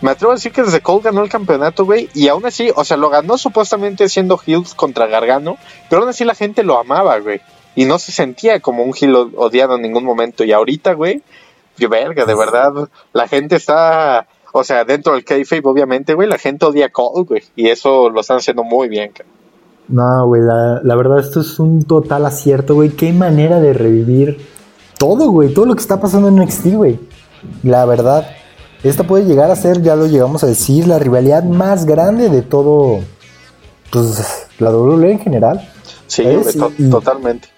me 0.00 0.12
atrevo 0.12 0.30
a 0.30 0.36
decir 0.36 0.52
que 0.52 0.62
desde 0.62 0.80
Cole 0.80 1.02
ganó 1.02 1.24
el 1.24 1.28
campeonato, 1.28 1.84
güey, 1.84 2.08
y 2.14 2.28
aún 2.28 2.46
así, 2.46 2.70
o 2.76 2.84
sea, 2.84 2.96
lo 2.96 3.10
ganó 3.10 3.36
supuestamente 3.36 4.08
siendo 4.08 4.38
heels 4.46 4.74
contra 4.74 5.08
Gargano, 5.08 5.58
pero 5.90 6.02
aún 6.02 6.10
así 6.10 6.22
la 6.24 6.36
gente 6.36 6.62
lo 6.62 6.78
amaba, 6.78 7.18
güey, 7.18 7.40
y 7.80 7.84
no 7.84 7.98
se 7.98 8.10
sentía 8.12 8.58
como 8.60 8.82
un 8.82 8.92
heel 9.00 9.14
odiado 9.36 9.76
en 9.76 9.82
ningún 9.82 10.04
momento. 10.04 10.42
Y 10.44 10.52
ahorita, 10.52 10.94
güey, 10.94 11.22
yo 11.76 11.88
verga, 11.88 12.24
de 12.24 12.34
verdad, 12.34 12.72
la 13.12 13.28
gente 13.28 13.54
está, 13.56 14.26
o 14.52 14.64
sea, 14.64 14.84
dentro 14.84 15.12
del 15.14 15.24
kayfabe, 15.24 15.62
obviamente, 15.64 16.14
güey, 16.14 16.28
la 16.28 16.38
gente 16.38 16.66
odia 16.66 16.86
a 16.86 16.88
Cole, 16.88 17.24
güey, 17.24 17.42
y 17.54 17.68
eso 17.68 18.10
lo 18.10 18.20
están 18.20 18.38
haciendo 18.38 18.64
muy 18.64 18.88
bien, 18.88 19.12
cabrón. 19.12 19.32
No, 19.88 20.26
güey, 20.26 20.42
la, 20.42 20.80
la 20.82 20.94
verdad 20.96 21.20
esto 21.20 21.40
es 21.40 21.58
un 21.60 21.84
total 21.84 22.26
acierto, 22.26 22.74
güey. 22.74 22.90
Qué 22.90 23.12
manera 23.12 23.60
de 23.60 23.72
revivir 23.72 24.38
todo, 24.98 25.30
güey. 25.30 25.54
Todo 25.54 25.64
lo 25.66 25.74
que 25.74 25.80
está 25.80 26.00
pasando 26.00 26.28
en 26.28 26.36
NXT, 26.36 26.66
güey. 26.74 26.98
La 27.62 27.84
verdad, 27.86 28.28
esta 28.82 29.04
puede 29.04 29.24
llegar 29.24 29.50
a 29.50 29.56
ser, 29.56 29.80
ya 29.82 29.94
lo 29.96 30.06
llegamos 30.06 30.42
a 30.44 30.46
decir, 30.46 30.86
la 30.88 30.98
rivalidad 30.98 31.44
más 31.44 31.86
grande 31.86 32.28
de 32.28 32.42
todo, 32.42 32.98
pues, 33.90 34.48
la 34.58 34.70
WWE 34.70 35.12
en 35.12 35.20
general. 35.20 35.70
Sí, 36.06 36.24
güey, 36.24 36.54
to- 36.54 36.72
Y- 36.78 36.90
totalmente. 36.90 37.48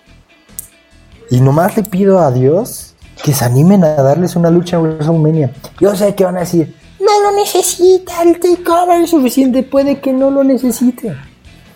Y 1.30 1.40
nomás 1.40 1.76
le 1.76 1.84
pido 1.84 2.18
a 2.18 2.32
Dios 2.32 2.94
que 3.22 3.32
se 3.32 3.44
animen 3.44 3.84
a 3.84 3.94
darles 3.94 4.34
una 4.36 4.50
lucha 4.50 4.76
en 4.76 4.82
WrestleMania. 4.82 5.52
Yo 5.78 5.94
sé 5.94 6.14
que 6.14 6.24
van 6.24 6.36
a 6.36 6.40
decir, 6.40 6.74
no 6.98 7.22
lo 7.22 7.36
necesita, 7.36 8.22
el 8.22 8.38
takeover 8.40 9.02
es 9.02 9.10
suficiente, 9.10 9.62
puede 9.62 10.00
que 10.00 10.12
no 10.12 10.30
lo 10.30 10.42
necesite. 10.42 11.16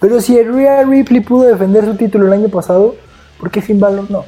Pero 0.01 0.21
si 0.21 0.43
Rhea 0.43 0.83
Ripley 0.83 1.21
pudo 1.21 1.45
defender 1.45 1.85
su 1.85 1.97
título 1.97 2.27
el 2.27 2.33
año 2.33 2.49
pasado, 2.49 2.97
¿por 3.39 3.51
qué 3.51 3.63
Finn 3.63 3.81
Balor 3.81 4.11
no? 4.11 4.25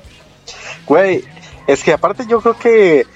Güey, 0.86 1.24
es 1.66 1.82
que 1.82 1.92
aparte 1.92 2.24
yo 2.28 2.40
creo 2.40 2.56
que 2.56 3.06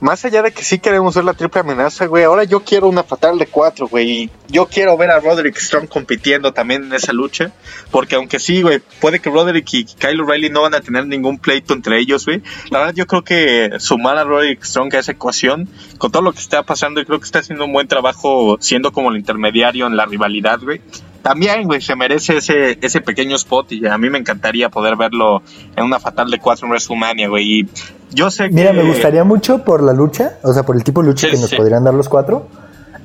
más 0.00 0.24
allá 0.24 0.42
de 0.42 0.52
que 0.52 0.62
sí 0.62 0.78
queremos 0.78 1.14
ver 1.14 1.24
la 1.24 1.34
triple 1.34 1.60
amenaza, 1.60 2.06
güey, 2.06 2.24
ahora 2.24 2.44
yo 2.44 2.60
quiero 2.60 2.88
una 2.88 3.02
fatal 3.02 3.38
de 3.38 3.46
cuatro, 3.46 3.88
güey. 3.88 4.30
Yo 4.48 4.66
quiero 4.66 4.96
ver 4.96 5.10
a 5.10 5.20
Roderick 5.20 5.56
Strong 5.56 5.88
compitiendo 5.88 6.52
también 6.52 6.84
en 6.84 6.92
esa 6.92 7.12
lucha. 7.12 7.52
Porque 7.90 8.14
aunque 8.16 8.38
sí, 8.38 8.62
güey, 8.62 8.80
puede 9.00 9.20
que 9.20 9.30
Roderick 9.30 9.72
y 9.74 9.84
Kyle 9.84 10.20
O'Reilly 10.20 10.50
no 10.50 10.62
van 10.62 10.74
a 10.74 10.80
tener 10.80 11.06
ningún 11.06 11.38
pleito 11.38 11.74
entre 11.74 11.98
ellos, 11.98 12.26
güey. 12.26 12.42
La 12.70 12.78
verdad 12.78 12.94
yo 12.94 13.06
creo 13.06 13.24
que 13.24 13.70
sumar 13.78 14.18
a 14.18 14.24
Roderick 14.24 14.62
Strong 14.62 14.94
a 14.94 14.98
esa 15.00 15.12
ecuación, 15.12 15.68
con 15.98 16.12
todo 16.12 16.22
lo 16.22 16.32
que 16.32 16.40
está 16.40 16.62
pasando, 16.62 17.00
y 17.00 17.04
creo 17.04 17.18
que 17.18 17.26
está 17.26 17.40
haciendo 17.40 17.64
un 17.64 17.72
buen 17.72 17.88
trabajo 17.88 18.56
siendo 18.60 18.92
como 18.92 19.10
el 19.10 19.16
intermediario 19.16 19.86
en 19.86 19.96
la 19.96 20.06
rivalidad, 20.06 20.60
güey. 20.60 20.80
También, 21.22 21.64
güey, 21.64 21.80
se 21.80 21.96
merece 21.96 22.36
ese, 22.36 22.78
ese 22.80 23.00
pequeño 23.00 23.36
spot 23.36 23.72
y 23.72 23.86
a 23.86 23.98
mí 23.98 24.08
me 24.08 24.18
encantaría 24.18 24.68
poder 24.68 24.96
verlo 24.96 25.42
en 25.76 25.84
una 25.84 25.98
fatal 25.98 26.30
de 26.30 26.38
cuatro 26.38 26.66
en 26.66 26.70
WrestleMania, 26.70 27.28
güey. 27.28 27.60
Y 27.60 27.68
yo 28.10 28.30
sé 28.30 28.48
que... 28.48 28.54
Mira, 28.54 28.72
me 28.72 28.82
gustaría 28.82 29.24
mucho 29.24 29.64
por 29.64 29.82
la 29.82 29.92
lucha, 29.92 30.38
o 30.42 30.52
sea, 30.52 30.62
por 30.64 30.76
el 30.76 30.84
tipo 30.84 31.02
de 31.02 31.08
lucha 31.08 31.26
Sí, 31.26 31.34
que 31.34 31.40
nos 31.40 31.50
sí. 31.50 31.56
podrían 31.56 31.84
dar 31.84 31.94
los 31.94 32.08
cuatro, 32.08 32.46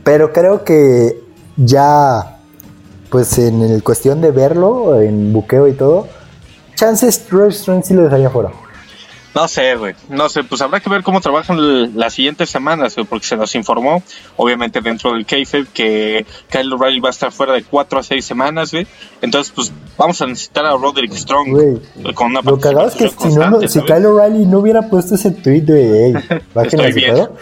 pero 0.04 0.32
creo 0.34 0.63
que 0.63 1.22
ya, 1.58 2.38
pues 3.10 3.38
en 3.38 3.62
el 3.62 3.84
cuestión 3.84 4.22
de 4.22 4.32
verlo, 4.32 5.02
en 5.02 5.32
buqueo 5.34 5.68
y 5.68 5.74
todo, 5.74 6.08
chances 6.76 7.26
Roderick 7.30 7.54
Strong 7.58 7.84
sí 7.84 7.94
lo 7.94 8.04
dejaría 8.04 8.30
fuera. 8.30 8.52
No 9.36 9.48
sé, 9.48 9.76
güey. 9.76 9.96
No 10.10 10.30
sé, 10.30 10.43
pues 10.43 10.62
habrá 10.62 10.80
que 10.80 10.89
ver 10.89 11.02
cómo 11.02 11.19
trabajan 11.19 11.98
las 11.98 12.13
siguientes 12.13 12.50
semanas, 12.50 12.96
güey, 12.96 13.08
porque 13.08 13.26
se 13.26 13.36
nos 13.36 13.56
informó, 13.56 14.04
obviamente 14.38 14.82
dentro 14.82 15.13
del 15.13 15.26
kayfabe, 15.26 15.65
que 15.74 16.26
Kyle 16.50 16.72
O'Reilly 16.74 17.00
va 17.00 17.10
a 17.10 17.12
estar 17.12 17.32
fuera 17.32 17.54
de 17.54 17.63
4 17.63 18.00
a 18.00 18.04
6 18.04 18.24
semanas, 18.24 18.72
güey. 18.72 18.86
Entonces, 19.22 19.52
pues 19.56 19.72
vamos 19.98 20.22
a 20.22 20.28
necesitar 20.28 20.65
a 20.65 20.74
Roderick 20.74 21.13
Strong 21.13 21.50
güey, 21.50 22.13
con 22.13 22.32
una 22.32 22.41
Lo 22.41 22.60
cagado 22.60 22.88
es 22.88 22.96
que 22.96 23.10
si, 23.10 23.36
no, 23.36 23.67
si 23.67 23.82
Kyle 23.82 24.06
O'Reilly 24.06 24.46
no 24.46 24.60
hubiera 24.60 24.84
puesto 24.84 25.15
ese 25.15 25.32
tweet 25.32 25.62
de, 25.62 26.13
hey, 26.15 26.39
ese 26.65 26.78
pedo, 26.78 27.36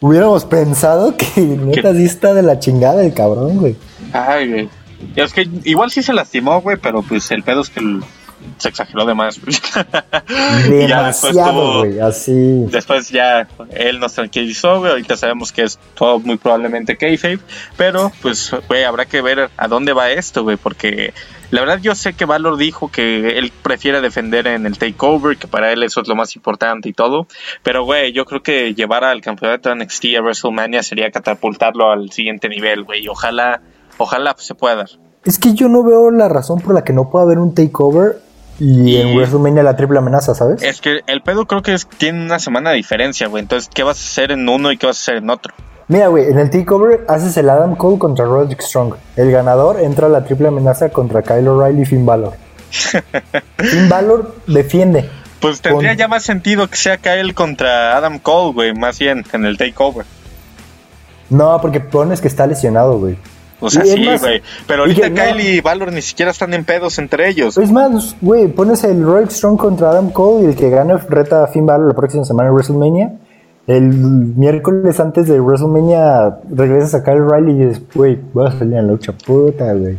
hubiéramos 0.00 0.44
pensado 0.44 1.16
que 1.16 1.40
neta 1.40 1.92
sí 1.92 2.04
está 2.04 2.34
de 2.34 2.42
la 2.42 2.60
chingada 2.60 3.04
el 3.04 3.12
cabrón, 3.14 3.58
güey. 3.58 3.76
Ay, 4.12 4.48
güey. 4.48 4.68
Es 5.14 5.32
que 5.32 5.48
igual 5.64 5.90
sí 5.90 6.02
se 6.02 6.12
lastimó, 6.12 6.60
güey, 6.60 6.76
pero 6.76 7.02
pues 7.02 7.30
el 7.30 7.42
pedo 7.42 7.60
es 7.60 7.70
que 7.70 7.80
el, 7.80 8.02
se 8.58 8.68
exageró 8.68 9.04
de 9.04 9.14
más. 9.14 9.40
Demasiado, 10.68 11.80
güey, 11.80 12.00
así. 12.00 12.64
Después 12.70 13.10
ya 13.10 13.46
él 13.70 14.00
nos 14.00 14.14
tranquilizó, 14.14 14.78
güey. 14.78 14.92
Ahorita 14.92 15.16
sabemos 15.16 15.52
que 15.52 15.62
es 15.62 15.78
todo 15.94 16.18
muy 16.20 16.36
probablemente 16.36 16.96
kayfabe. 16.96 17.38
Pero, 17.76 18.12
pues, 18.22 18.54
güey, 18.68 18.84
habrá 18.84 19.06
que 19.06 19.20
ver 19.20 19.50
a 19.56 19.68
dónde 19.68 19.92
va 19.92 20.10
esto, 20.10 20.42
güey. 20.42 20.56
Porque 20.56 21.12
la 21.50 21.60
verdad 21.60 21.78
yo 21.80 21.94
sé 21.94 22.14
que 22.14 22.24
Valor 22.24 22.56
dijo 22.56 22.90
que 22.90 23.38
él 23.38 23.52
prefiere 23.62 24.00
defender 24.00 24.46
en 24.46 24.66
el 24.66 24.78
takeover, 24.78 25.36
que 25.36 25.46
para 25.46 25.72
él 25.72 25.82
eso 25.82 26.00
es 26.00 26.08
lo 26.08 26.16
más 26.16 26.34
importante 26.36 26.88
y 26.88 26.92
todo. 26.92 27.26
Pero, 27.62 27.84
güey, 27.84 28.12
yo 28.12 28.24
creo 28.24 28.42
que 28.42 28.74
llevar 28.74 29.04
al 29.04 29.20
campeonato 29.20 29.68
de 29.68 29.76
NXT 29.76 30.04
a 30.18 30.22
WrestleMania 30.22 30.82
sería 30.82 31.10
catapultarlo 31.10 31.90
al 31.90 32.10
siguiente 32.10 32.48
nivel, 32.48 32.84
güey. 32.84 33.06
Ojalá, 33.08 33.60
ojalá 33.98 34.34
se 34.38 34.54
pueda 34.54 34.76
dar. 34.76 34.88
Es 35.24 35.38
que 35.38 35.54
yo 35.54 35.68
no 35.68 35.82
veo 35.82 36.10
la 36.12 36.28
razón 36.28 36.60
por 36.60 36.72
la 36.72 36.84
que 36.84 36.92
no 36.92 37.10
pueda 37.10 37.24
haber 37.24 37.38
un 37.38 37.52
takeover 37.52 38.20
y, 38.58 38.96
en 38.96 39.14
WrestleMania 39.14 39.62
la 39.62 39.76
triple 39.76 39.98
amenaza, 39.98 40.34
¿sabes? 40.34 40.62
Es 40.62 40.80
que 40.80 41.00
el 41.06 41.22
pedo 41.22 41.46
creo 41.46 41.62
que 41.62 41.74
es, 41.74 41.86
tiene 41.86 42.24
una 42.24 42.38
semana 42.38 42.70
de 42.70 42.76
diferencia, 42.76 43.28
güey. 43.28 43.42
Entonces, 43.42 43.70
¿qué 43.72 43.82
vas 43.82 43.98
a 43.98 44.04
hacer 44.04 44.32
en 44.32 44.48
uno 44.48 44.72
y 44.72 44.78
qué 44.78 44.86
vas 44.86 44.98
a 44.98 45.00
hacer 45.00 45.16
en 45.22 45.30
otro? 45.30 45.54
Mira, 45.88 46.08
güey, 46.08 46.24
en 46.30 46.38
el 46.38 46.50
takeover 46.50 47.04
haces 47.08 47.36
el 47.36 47.48
Adam 47.48 47.76
Cole 47.76 47.98
contra 47.98 48.24
Roderick 48.24 48.60
Strong. 48.60 48.94
El 49.16 49.30
ganador 49.30 49.80
entra 49.80 50.06
a 50.06 50.10
la 50.10 50.24
triple 50.24 50.48
amenaza 50.48 50.88
contra 50.88 51.22
Kyle 51.22 51.46
O'Reilly 51.46 51.82
y 51.82 51.86
Finn 51.86 52.04
Balor. 52.04 52.34
Finn 53.58 53.88
Balor 53.88 54.34
defiende. 54.46 55.08
Pues 55.40 55.60
tendría 55.60 55.94
ya 55.94 56.08
más 56.08 56.24
sentido 56.24 56.68
que 56.68 56.76
sea 56.76 56.96
Kyle 56.96 57.34
contra 57.34 57.96
Adam 57.96 58.18
Cole, 58.18 58.52
güey, 58.52 58.74
más 58.74 58.98
bien 58.98 59.24
en 59.32 59.44
el 59.44 59.58
takeover. 59.58 60.06
No, 61.28 61.60
porque 61.60 61.80
pones 61.80 62.20
que 62.20 62.28
está 62.28 62.46
lesionado, 62.46 62.98
güey. 62.98 63.16
O 63.60 63.70
sea, 63.70 63.84
sí, 63.84 64.06
güey. 64.20 64.42
Pero 64.66 64.82
ahorita 64.82 65.10
Kyle 65.10 65.40
y 65.40 65.60
Valor 65.60 65.92
ni 65.92 66.02
siquiera 66.02 66.30
están 66.30 66.52
en 66.54 66.64
pedos 66.64 66.98
entre 66.98 67.28
ellos. 67.28 67.56
Es 67.56 67.72
más, 67.72 68.16
güey, 68.20 68.48
pones 68.48 68.84
el 68.84 69.02
Royal 69.02 69.30
Strong 69.30 69.56
contra 69.56 69.90
Adam 69.90 70.10
Cole 70.10 70.44
y 70.44 70.46
el 70.50 70.56
que 70.56 70.68
gane 70.68 70.96
reta 70.96 71.44
a 71.44 71.46
Finn 71.46 71.66
Balor 71.66 71.88
la 71.88 71.94
próxima 71.94 72.24
semana 72.24 72.48
en 72.48 72.54
WrestleMania. 72.54 73.12
El 73.66 73.82
miércoles 73.82 75.00
antes 75.00 75.26
de 75.26 75.40
WrestleMania 75.40 76.38
regresas 76.50 76.94
a 76.94 77.04
Kyle 77.04 77.26
Riley 77.28 77.54
y 77.54 77.64
dices, 77.66 77.82
güey, 77.94 78.18
voy 78.32 78.46
a 78.46 78.52
salir 78.52 78.74
en 78.74 78.86
la 78.86 78.92
lucha 78.92 79.12
puta, 79.12 79.72
güey. 79.72 79.98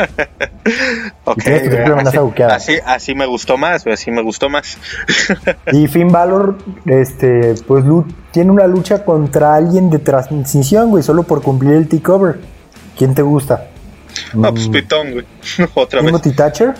ok, 1.24 2.40
así, 2.50 2.78
así, 2.84 3.14
me 3.14 3.26
gustó 3.26 3.58
más, 3.58 3.86
así 3.86 4.10
me 4.10 4.22
gustó 4.22 4.48
más. 4.48 4.78
y 5.72 5.86
Finn 5.88 6.10
Balor, 6.10 6.58
este, 6.86 7.54
pues 7.66 7.84
tiene 8.30 8.50
una 8.50 8.66
lucha 8.66 9.04
contra 9.04 9.54
alguien 9.54 9.90
de 9.90 9.98
transición, 9.98 10.90
güey, 10.90 11.02
solo 11.02 11.22
por 11.24 11.42
cumplir 11.42 11.72
el 11.72 11.88
takeover. 11.88 12.40
¿Quién 12.96 13.14
te 13.14 13.22
gusta? 13.22 13.68
Ah, 14.42 14.50
pues 14.50 14.68
mm. 14.68 14.72
Pitón, 14.72 15.12
güey. 15.12 15.26
Otra 15.74 16.00
vez. 16.00 16.06
Timothy 16.06 16.32
Thatcher? 16.32 16.74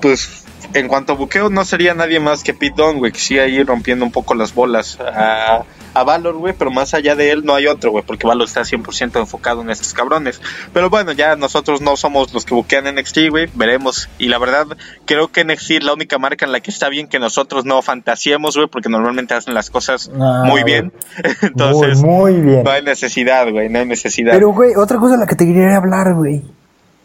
Pues 0.00 0.44
en 0.74 0.88
cuanto 0.88 1.12
a 1.12 1.16
buqueo, 1.16 1.50
no 1.50 1.64
sería 1.64 1.94
nadie 1.94 2.20
más 2.20 2.44
que 2.44 2.54
Pete 2.54 2.74
Dunne, 2.76 2.98
güey, 2.98 3.12
que 3.12 3.18
sigue 3.18 3.40
ahí 3.40 3.62
rompiendo 3.62 4.04
un 4.04 4.12
poco 4.12 4.34
las 4.34 4.54
bolas 4.54 4.98
a, 5.00 5.64
a 5.94 6.04
Valor, 6.04 6.36
güey, 6.36 6.54
pero 6.56 6.70
más 6.70 6.94
allá 6.94 7.14
de 7.14 7.30
él 7.30 7.44
no 7.44 7.54
hay 7.54 7.66
otro, 7.66 7.90
güey, 7.90 8.04
porque 8.04 8.26
Valor 8.26 8.46
está 8.46 8.62
100% 8.62 9.18
enfocado 9.18 9.62
en 9.62 9.70
estos 9.70 9.92
cabrones. 9.94 10.40
Pero 10.72 10.90
bueno, 10.90 11.12
ya 11.12 11.36
nosotros 11.36 11.80
no 11.80 11.96
somos 11.96 12.32
los 12.34 12.44
que 12.44 12.54
buquean 12.54 12.86
en 12.86 12.96
NXT, 12.96 13.30
güey, 13.30 13.48
veremos. 13.54 14.08
Y 14.18 14.28
la 14.28 14.38
verdad, 14.38 14.66
creo 15.04 15.28
que 15.28 15.44
NXT 15.44 15.70
es 15.70 15.84
la 15.84 15.94
única 15.94 16.18
marca 16.18 16.44
en 16.44 16.52
la 16.52 16.60
que 16.60 16.70
está 16.70 16.88
bien 16.88 17.08
que 17.08 17.18
nosotros 17.18 17.64
no 17.64 17.80
fantasiemos, 17.82 18.56
güey, 18.56 18.68
porque 18.68 18.88
normalmente 18.88 19.34
hacen 19.34 19.54
las 19.54 19.70
cosas 19.70 20.10
ah, 20.20 20.42
muy 20.44 20.64
bien. 20.64 20.92
Entonces, 21.42 22.02
muy, 22.02 22.32
muy 22.32 22.40
bien. 22.42 22.64
no 22.64 22.70
hay 22.70 22.82
necesidad, 22.82 23.50
güey, 23.50 23.68
no 23.68 23.78
hay 23.78 23.86
necesidad. 23.86 24.32
Pero, 24.32 24.52
güey, 24.52 24.74
otra 24.76 24.98
cosa 24.98 25.14
de 25.14 25.20
la 25.20 25.26
que 25.26 25.36
te 25.36 25.46
quería 25.46 25.76
hablar, 25.76 26.14
güey. 26.14 26.57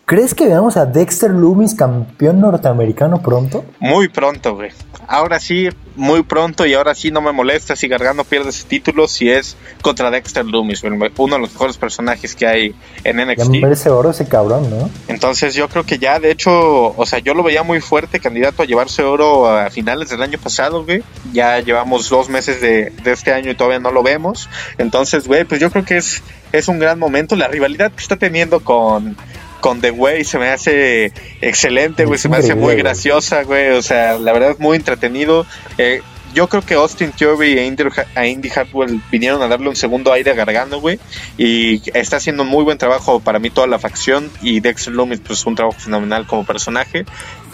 ¿Crees 0.06 0.36
que 0.36 0.46
veamos 0.46 0.76
a 0.76 0.86
Dexter 0.86 1.32
Loomis 1.32 1.76
campeón 1.76 2.42
norteamericano 2.42 3.22
pronto? 3.22 3.64
Muy 3.80 4.10
pronto, 4.10 4.56
güey. 4.56 4.70
Ahora 5.08 5.40
sí, 5.40 5.70
muy 5.96 6.24
pronto 6.24 6.66
y 6.66 6.74
ahora 6.74 6.94
sí 6.94 7.10
no 7.10 7.22
me 7.22 7.32
molesta 7.32 7.78
si 7.78 7.88
Gargano 7.88 8.26
pierde 8.26 8.50
ese 8.50 8.66
título 8.66 9.08
si 9.08 9.30
es 9.30 9.56
contra 9.82 10.12
Dexter 10.12 10.46
Loomis, 10.46 10.84
uno 10.84 11.36
de 11.36 11.42
los 11.42 11.54
mejores 11.54 11.78
personajes 11.78 12.36
que 12.36 12.46
hay 12.46 12.76
en 13.06 13.16
NXT. 13.16 13.54
Ya 13.54 13.62
merece 13.62 13.90
oro 13.90 14.10
ese 14.10 14.26
cabrón, 14.28 14.70
¿no? 14.70 14.90
Entonces 15.08 15.56
yo 15.56 15.70
creo 15.70 15.86
que 15.86 16.00
ya, 16.00 16.20
de 16.20 16.32
hecho, 16.32 16.52
o 16.98 17.06
sea, 17.06 17.20
yo 17.20 17.34
lo 17.34 17.42
veía 17.42 17.64
muy 17.64 17.80
fuerte 17.80 18.20
candidato 18.20 18.64
a 18.64 18.66
llevarse 18.66 19.04
oro 19.04 19.48
a 19.48 19.70
finales 19.70 20.10
del 20.10 20.22
año 20.22 20.38
pasado, 20.38 20.84
güey. 20.84 21.02
Ya 21.32 21.62
llevamos 21.62 22.10
dos 22.10 22.28
meses 22.28 22.60
de, 22.60 22.90
de 22.90 23.12
este 23.14 23.32
año 23.32 23.52
y 23.52 23.56
todavía 23.56 23.80
no 23.80 23.92
lo 23.92 24.04
vemos. 24.04 24.50
Entonces, 24.78 25.30
güey, 25.30 25.46
pues 25.46 25.62
yo 25.62 25.72
creo 25.72 25.86
que 25.86 25.96
es, 25.96 26.22
es 26.52 26.68
un 26.68 26.80
gran 26.80 27.00
momento. 27.00 27.38
La 27.38 27.48
rivalidad 27.48 27.94
que 27.94 28.02
está 28.02 28.18
teniendo 28.18 28.60
con 28.60 29.16
con 29.64 29.80
The 29.80 29.92
Way 29.92 30.26
se 30.26 30.38
me 30.38 30.50
hace 30.50 31.14
excelente, 31.40 32.04
güey, 32.04 32.20
se 32.20 32.28
me 32.28 32.36
hace 32.36 32.54
muy 32.54 32.76
graciosa, 32.76 33.44
güey, 33.44 33.70
o 33.70 33.82
sea, 33.82 34.20
la 34.20 34.34
verdad 34.34 34.52
es 34.52 34.60
muy 34.60 34.76
entretenido. 34.76 35.46
Eh, 35.78 36.02
yo 36.34 36.50
creo 36.50 36.64
que 36.64 36.74
Austin 36.74 37.14
Theory 37.14 37.58
e 37.58 37.66
Indy, 37.66 37.86
a 38.14 38.28
Indy 38.28 38.50
Hartwell 38.54 39.00
vinieron 39.10 39.42
a 39.42 39.48
darle 39.48 39.70
un 39.70 39.78
segundo 39.78 40.12
aire 40.12 40.32
a 40.32 40.34
Gargano, 40.34 40.82
güey, 40.82 41.00
y 41.38 41.82
está 41.98 42.18
haciendo 42.18 42.44
un 42.44 42.50
muy 42.50 42.66
buen 42.66 42.78
trabajo 42.78 43.22
para 43.22 43.40
mí 43.40 43.52
toda 43.52 43.68
la 43.68 43.80
facción 43.80 44.30
y 44.42 44.60
Dexter 44.60 44.92
Loomis, 44.92 45.22
pues 45.22 45.46
un 45.46 45.56
trabajo 45.56 45.80
fenomenal 45.80 46.28
como 46.28 46.46
personaje. 46.46 47.06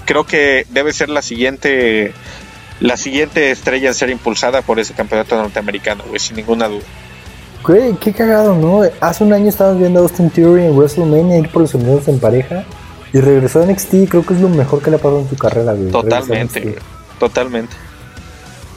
Creo 0.06 0.24
que 0.24 0.66
debe 0.72 0.94
ser 0.94 1.10
la 1.10 1.22
siguiente 1.22 2.12
la 2.80 2.98
siguiente 2.98 3.52
estrella 3.52 3.90
en 3.90 3.94
ser 3.94 4.10
impulsada 4.10 4.64
por 4.64 4.80
ese 4.80 4.96
campeonato 4.96 5.36
norteamericano, 5.36 6.06
güey, 6.08 6.20
sin 6.20 6.38
ninguna 6.38 6.68
duda. 6.68 6.86
Güey, 7.66 7.94
qué 7.96 8.14
cagado, 8.14 8.56
¿no? 8.56 8.82
Hace 9.02 9.24
un 9.24 9.34
año 9.34 9.50
estábamos 9.50 9.80
viendo 9.80 10.00
a 10.00 10.04
Austin 10.04 10.30
Theory 10.30 10.66
en 10.66 10.78
WrestleMania 10.78 11.38
ir 11.38 11.50
por 11.50 11.64
los 11.64 11.74
unidos 11.74 12.08
en 12.08 12.20
pareja 12.20 12.64
y 13.14 13.20
regresó 13.20 13.62
a 13.62 13.66
NXT. 13.66 14.10
Creo 14.10 14.26
que 14.26 14.34
es 14.34 14.42
lo 14.42 14.50
mejor 14.50 14.82
que 14.82 14.90
le 14.90 14.96
ha 14.96 15.00
pasado 15.00 15.20
en 15.20 15.30
su 15.30 15.36
carrera, 15.36 15.74
güey. 15.74 15.92
Totalmente, 15.92 16.78
totalmente. 17.20 17.76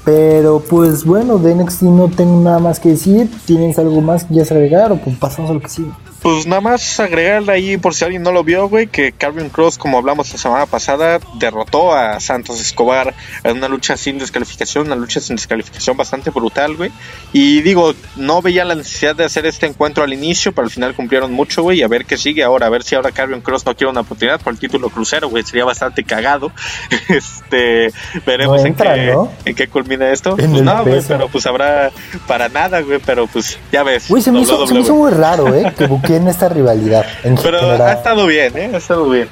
Pero 0.05 0.61
pues 0.61 1.05
bueno, 1.05 1.39
de 1.39 1.55
NXT 1.55 1.83
no 1.83 2.09
tengo 2.09 2.41
nada 2.41 2.59
más 2.59 2.81
que 2.81 2.91
decir. 2.91 3.31
¿Tienes 3.47 3.79
algo 3.79 4.01
más 4.01 4.25
que 4.25 4.31
quieras 4.35 4.51
agregar 4.51 4.91
o 4.91 4.97
pues 4.97 5.17
pasamos 5.17 5.51
a 5.51 5.55
lo 5.55 5.61
que 5.61 5.69
sigue? 5.69 5.91
Pues 6.23 6.47
nada 6.47 6.61
más 6.61 7.01
agregarle 7.01 7.53
ahí, 7.53 7.77
por 7.79 7.97
si 7.97 8.05
alguien 8.05 8.23
no 8.23 8.31
lo 8.31 8.45
vio, 8.45 8.69
güey, 8.69 8.87
que 8.87 9.11
Carvin 9.11 9.49
Cross, 9.49 9.77
como 9.77 9.99
hablamos 9.99 10.31
la 10.33 10.39
semana 10.39 10.67
pasada, 10.67 11.19
derrotó 11.35 11.93
a 11.93 12.21
Santos 12.21 12.61
Escobar 12.61 13.13
en 13.43 13.57
una 13.57 13.67
lucha 13.67 13.97
sin 13.97 14.19
descalificación, 14.19 14.87
una 14.87 14.95
lucha 14.95 15.21
sin 15.21 15.35
descalificación 15.35 15.97
bastante 15.97 16.31
brutal, 16.31 16.77
güey. 16.77 16.93
Y 17.33 17.63
digo, 17.63 17.93
no 18.15 18.41
veía 18.41 18.65
la 18.65 18.77
necesidad 18.77 19.17
de 19.17 19.25
hacer 19.25 19.47
este 19.47 19.67
encuentro 19.67 20.05
al 20.05 20.13
inicio, 20.13 20.53
pero 20.53 20.65
al 20.67 20.71
final 20.71 20.95
cumplieron 20.95 21.33
mucho, 21.33 21.65
güey, 21.65 21.81
y 21.81 21.83
a 21.83 21.89
ver 21.89 22.05
qué 22.05 22.17
sigue 22.17 22.45
ahora, 22.45 22.67
a 22.67 22.71
ver 22.71 22.85
si 22.85 22.95
ahora 22.95 23.11
Carvin 23.11 23.41
Cross 23.41 23.67
no 23.67 23.75
quiere 23.75 23.91
una 23.91 24.03
oportunidad 24.03 24.41
por 24.41 24.53
el 24.53 24.61
título 24.61 24.91
crucero, 24.91 25.29
güey, 25.29 25.43
sería 25.43 25.65
bastante 25.65 26.05
cagado. 26.05 26.53
este, 27.09 27.91
veremos 28.25 28.65
en, 28.65 28.75
qué, 28.77 29.17
en 29.45 29.55
qué 29.57 29.67
culmina 29.67 30.09
esto. 30.11 30.37
pues 30.37 30.49
no, 30.49 30.85
güey, 30.85 31.03
pero 31.09 31.27
pues 31.27 31.47
habrá 31.47 31.91
para 32.29 32.49
nada, 32.49 32.81
güey, 32.81 33.01
pero 33.05 33.27
pues 33.27 33.59
ya 33.73 33.83
ves. 33.83 34.09
Güey, 34.09 34.23
se, 34.23 34.31
me 34.31 34.41
hizo, 34.43 34.69
se 34.69 34.75
me 34.75 34.81
hizo 34.83 34.95
muy 34.95 35.11
raro, 35.11 35.53
eh, 35.53 35.73
que 35.77 36.12
en 36.15 36.29
esta 36.29 36.49
rivalidad. 36.49 37.05
Pero 37.43 37.61
ha 37.73 37.93
estado 37.93 38.27
bien, 38.27 38.57
¿eh? 38.57 38.71
Ha 38.73 38.79
estado 38.79 39.09
bien. 39.09 39.29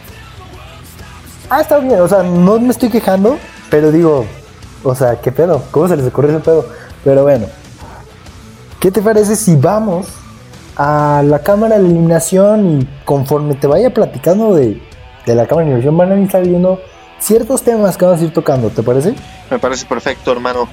Ha 1.49 1.61
estado 1.61 1.83
bien, 1.83 2.01
o 2.01 2.09
sea, 2.09 2.23
no 2.23 2.61
me 2.61 2.71
estoy 2.71 2.91
quejando, 2.91 3.39
pero 3.71 3.91
digo, 3.91 4.25
o 4.85 4.95
sea, 4.95 5.21
¿qué 5.21 5.33
pedo? 5.33 5.65
¿Cómo 5.71 5.89
se 5.89 5.97
les 5.97 6.07
ocurre 6.07 6.31
ese 6.31 6.41
pedo? 6.41 6.67
Pero 7.03 7.23
bueno, 7.23 7.47
¿qué 8.79 8.91
te 8.91 9.03
parece 9.03 9.35
si 9.35 9.57
vamos 9.57 10.07
a 10.77 11.23
la 11.25 11.41
cámara 11.41 11.77
de 11.79 11.87
eliminación 11.87 12.81
y 12.81 12.89
conforme 13.05 13.55
te 13.55 13.67
vaya 13.67 13.93
platicando 13.93 14.55
de, 14.55 14.81
de 15.27 15.35
la 15.35 15.47
cámara 15.47 15.67
de 15.67 15.73
eliminación 15.73 15.97
van 15.97 16.13
a 16.13 16.25
estar 16.25 16.43
viendo 16.43 16.81
ciertos 17.19 17.63
temas 17.63 17.97
que 17.97 18.05
vamos 18.05 18.21
a 18.21 18.25
ir 18.25 18.33
tocando, 18.33 18.71
¿te 18.71 18.83
parece? 18.83 19.15
Me 19.51 19.59
parece 19.59 19.87
perfecto, 19.87 20.33
hermano. 20.33 20.69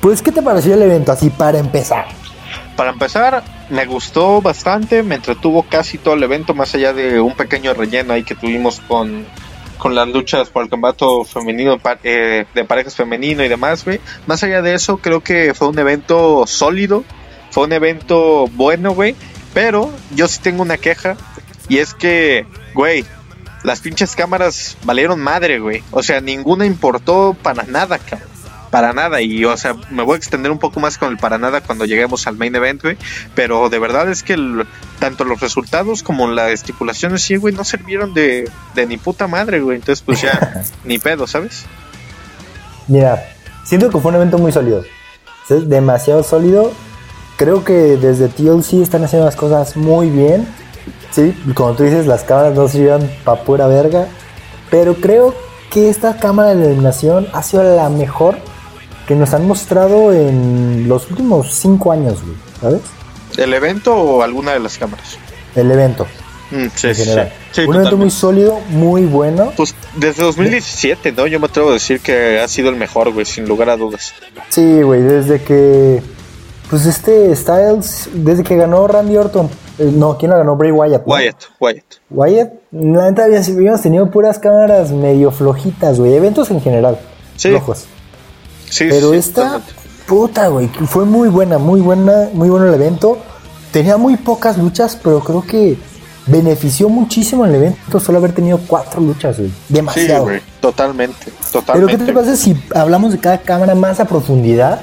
Pues, 0.00 0.22
¿qué 0.22 0.30
te 0.30 0.42
pareció 0.42 0.74
el 0.74 0.82
evento 0.82 1.12
así 1.12 1.30
para 1.30 1.58
empezar? 1.58 2.06
Para 2.78 2.90
empezar, 2.92 3.42
me 3.70 3.86
gustó 3.86 4.40
bastante, 4.40 5.02
me 5.02 5.16
entretuvo 5.16 5.64
casi 5.64 5.98
todo 5.98 6.14
el 6.14 6.22
evento, 6.22 6.54
más 6.54 6.76
allá 6.76 6.92
de 6.92 7.20
un 7.20 7.34
pequeño 7.34 7.74
relleno 7.74 8.12
ahí 8.12 8.22
que 8.22 8.36
tuvimos 8.36 8.78
con, 8.86 9.26
con 9.78 9.96
las 9.96 10.06
luchas 10.06 10.48
por 10.50 10.62
el 10.62 10.70
combate 10.70 11.04
femenino 11.26 11.80
eh, 12.04 12.46
de 12.54 12.64
parejas 12.64 12.94
femenino 12.94 13.44
y 13.44 13.48
demás, 13.48 13.84
güey. 13.84 13.98
Más 14.28 14.44
allá 14.44 14.62
de 14.62 14.74
eso, 14.74 14.98
creo 14.98 15.24
que 15.24 15.54
fue 15.54 15.66
un 15.66 15.76
evento 15.76 16.46
sólido, 16.46 17.02
fue 17.50 17.64
un 17.64 17.72
evento 17.72 18.46
bueno, 18.52 18.92
güey. 18.92 19.16
Pero 19.52 19.90
yo 20.14 20.28
sí 20.28 20.38
tengo 20.40 20.62
una 20.62 20.76
queja 20.76 21.16
y 21.68 21.78
es 21.78 21.94
que, 21.94 22.46
güey, 22.74 23.04
las 23.64 23.80
pinches 23.80 24.14
cámaras 24.14 24.76
valieron 24.84 25.18
madre, 25.18 25.58
güey. 25.58 25.82
O 25.90 26.04
sea, 26.04 26.20
ninguna 26.20 26.64
importó 26.64 27.36
para 27.42 27.64
nada, 27.64 27.98
cabrón. 27.98 28.27
Para 28.70 28.92
nada, 28.92 29.22
y 29.22 29.44
o 29.44 29.56
sea, 29.56 29.74
me 29.90 30.02
voy 30.02 30.14
a 30.14 30.16
extender 30.18 30.50
un 30.52 30.58
poco 30.58 30.78
más 30.78 30.98
con 30.98 31.10
el 31.10 31.16
para 31.16 31.38
nada 31.38 31.62
cuando 31.62 31.86
lleguemos 31.86 32.26
al 32.26 32.36
main 32.36 32.54
event, 32.54 32.82
güey. 32.82 32.98
Pero 33.34 33.70
de 33.70 33.78
verdad 33.78 34.10
es 34.10 34.22
que 34.22 34.36
tanto 34.98 35.24
los 35.24 35.40
resultados 35.40 36.02
como 36.02 36.28
la 36.28 36.50
estipulación 36.50 37.18
sí, 37.18 37.36
güey, 37.36 37.54
no 37.54 37.64
sirvieron 37.64 38.12
de, 38.12 38.50
de 38.74 38.86
ni 38.86 38.98
puta 38.98 39.26
madre, 39.26 39.60
güey. 39.60 39.76
Entonces, 39.76 40.02
pues 40.04 40.20
ya, 40.20 40.62
ni 40.84 40.98
pedo, 40.98 41.26
¿sabes? 41.26 41.64
Mira, 42.88 43.22
siento 43.64 43.88
que 43.90 43.98
fue 43.98 44.10
un 44.10 44.16
evento 44.16 44.38
muy 44.38 44.52
sólido. 44.52 44.84
Es 45.48 45.68
demasiado 45.68 46.22
sólido. 46.22 46.72
Creo 47.36 47.64
que 47.64 47.72
desde 47.72 48.28
TLC 48.28 48.82
están 48.82 49.04
haciendo 49.04 49.24
las 49.26 49.36
cosas 49.36 49.76
muy 49.76 50.10
bien. 50.10 50.46
Sí, 51.10 51.34
como 51.54 51.72
tú 51.74 51.84
dices, 51.84 52.06
las 52.06 52.24
cámaras 52.24 52.54
no 52.54 52.68
sirvieron 52.68 53.10
para 53.24 53.42
pura 53.44 53.66
verga. 53.66 54.08
Pero 54.70 54.94
creo 54.96 55.34
que 55.70 55.88
esta 55.88 56.18
cámara 56.18 56.54
de 56.54 56.66
eliminación 56.66 57.28
ha 57.32 57.42
sido 57.42 57.62
la 57.62 57.88
mejor 57.88 58.38
que 59.08 59.14
nos 59.14 59.32
han 59.32 59.46
mostrado 59.48 60.12
en 60.12 60.86
los 60.86 61.10
últimos 61.10 61.54
cinco 61.54 61.92
años, 61.92 62.22
güey, 62.22 62.36
¿sabes? 62.60 62.82
¿El 63.38 63.54
evento 63.54 63.96
o 63.96 64.22
alguna 64.22 64.52
de 64.52 64.60
las 64.60 64.76
cámaras? 64.76 65.16
El 65.56 65.70
evento. 65.70 66.06
Mm, 66.50 66.66
sí, 66.74 66.94
sí, 66.94 67.04
sí, 67.52 67.60
Un 67.62 67.76
evento 67.76 67.96
muy 67.96 68.10
sólido, 68.10 68.60
muy 68.68 69.06
bueno. 69.06 69.52
Pues 69.56 69.74
desde 69.96 70.22
2017, 70.22 71.12
¿no? 71.12 71.26
Yo 71.26 71.40
me 71.40 71.46
atrevo 71.46 71.70
a 71.70 71.72
decir 71.72 72.00
que 72.00 72.38
ha 72.38 72.48
sido 72.48 72.68
el 72.68 72.76
mejor, 72.76 73.10
güey, 73.12 73.24
sin 73.24 73.48
lugar 73.48 73.70
a 73.70 73.78
dudas. 73.78 74.12
Sí, 74.50 74.82
güey, 74.82 75.00
desde 75.00 75.42
que. 75.42 76.02
Pues 76.68 76.84
este 76.84 77.34
Styles, 77.34 78.10
desde 78.12 78.44
que 78.44 78.56
ganó 78.56 78.86
Randy 78.86 79.16
Orton. 79.16 79.48
Eh, 79.78 79.90
no, 79.90 80.18
¿quién 80.18 80.30
la 80.30 80.36
ganó? 80.36 80.54
Bray 80.54 80.70
Wyatt. 80.70 81.02
Wyatt, 81.06 81.44
Wyatt. 81.58 81.84
Wyatt, 82.10 82.52
la 82.72 83.10
neta 83.10 83.24
habíamos 83.24 83.80
tenido 83.80 84.10
puras 84.10 84.38
cámaras 84.38 84.90
medio 84.92 85.30
flojitas, 85.30 85.98
güey. 85.98 86.12
Eventos 86.12 86.50
en 86.50 86.60
general. 86.60 86.98
Sí. 87.36 87.48
Flojos. 87.48 87.86
Sí, 88.70 88.86
Pero 88.88 89.10
sí, 89.12 89.16
esta, 89.16 89.42
totalmente. 89.42 89.72
puta, 90.06 90.48
güey, 90.48 90.68
fue 90.86 91.04
muy 91.04 91.28
buena, 91.28 91.58
muy 91.58 91.80
buena, 91.80 92.28
muy 92.32 92.48
bueno 92.48 92.66
el 92.66 92.74
evento. 92.74 93.18
Tenía 93.72 93.96
muy 93.96 94.16
pocas 94.16 94.56
luchas, 94.58 94.98
pero 95.02 95.20
creo 95.20 95.42
que 95.42 95.78
benefició 96.26 96.88
muchísimo 96.88 97.44
el 97.46 97.54
evento 97.54 98.00
solo 98.00 98.18
haber 98.18 98.32
tenido 98.32 98.58
cuatro 98.66 99.00
luchas, 99.00 99.38
güey. 99.38 99.50
Sí, 99.50 99.56
Demasiado. 99.68 100.24
güey, 100.24 100.40
totalmente, 100.60 101.16
pero 101.24 101.36
totalmente. 101.52 101.96
¿qué 101.96 102.04
te 102.04 102.12
parece 102.12 102.36
si 102.36 102.56
hablamos 102.74 103.12
de 103.12 103.18
cada 103.18 103.38
cámara 103.38 103.74
más 103.74 104.00
a 104.00 104.04
profundidad? 104.04 104.80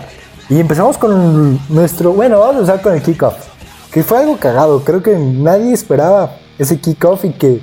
Y 0.50 0.60
empezamos 0.60 0.98
con 0.98 1.60
nuestro, 1.70 2.14
bueno, 2.14 2.40
vamos 2.40 2.56
a 2.56 2.60
empezar 2.60 2.82
con 2.82 2.94
el 2.94 3.02
kickoff. 3.02 3.34
Que 3.92 4.04
fue 4.04 4.20
algo 4.20 4.38
cagado, 4.38 4.84
creo 4.84 5.02
que 5.02 5.18
nadie 5.18 5.74
esperaba 5.74 6.36
ese 6.60 6.80
kickoff 6.80 7.26
y 7.26 7.32
que 7.32 7.62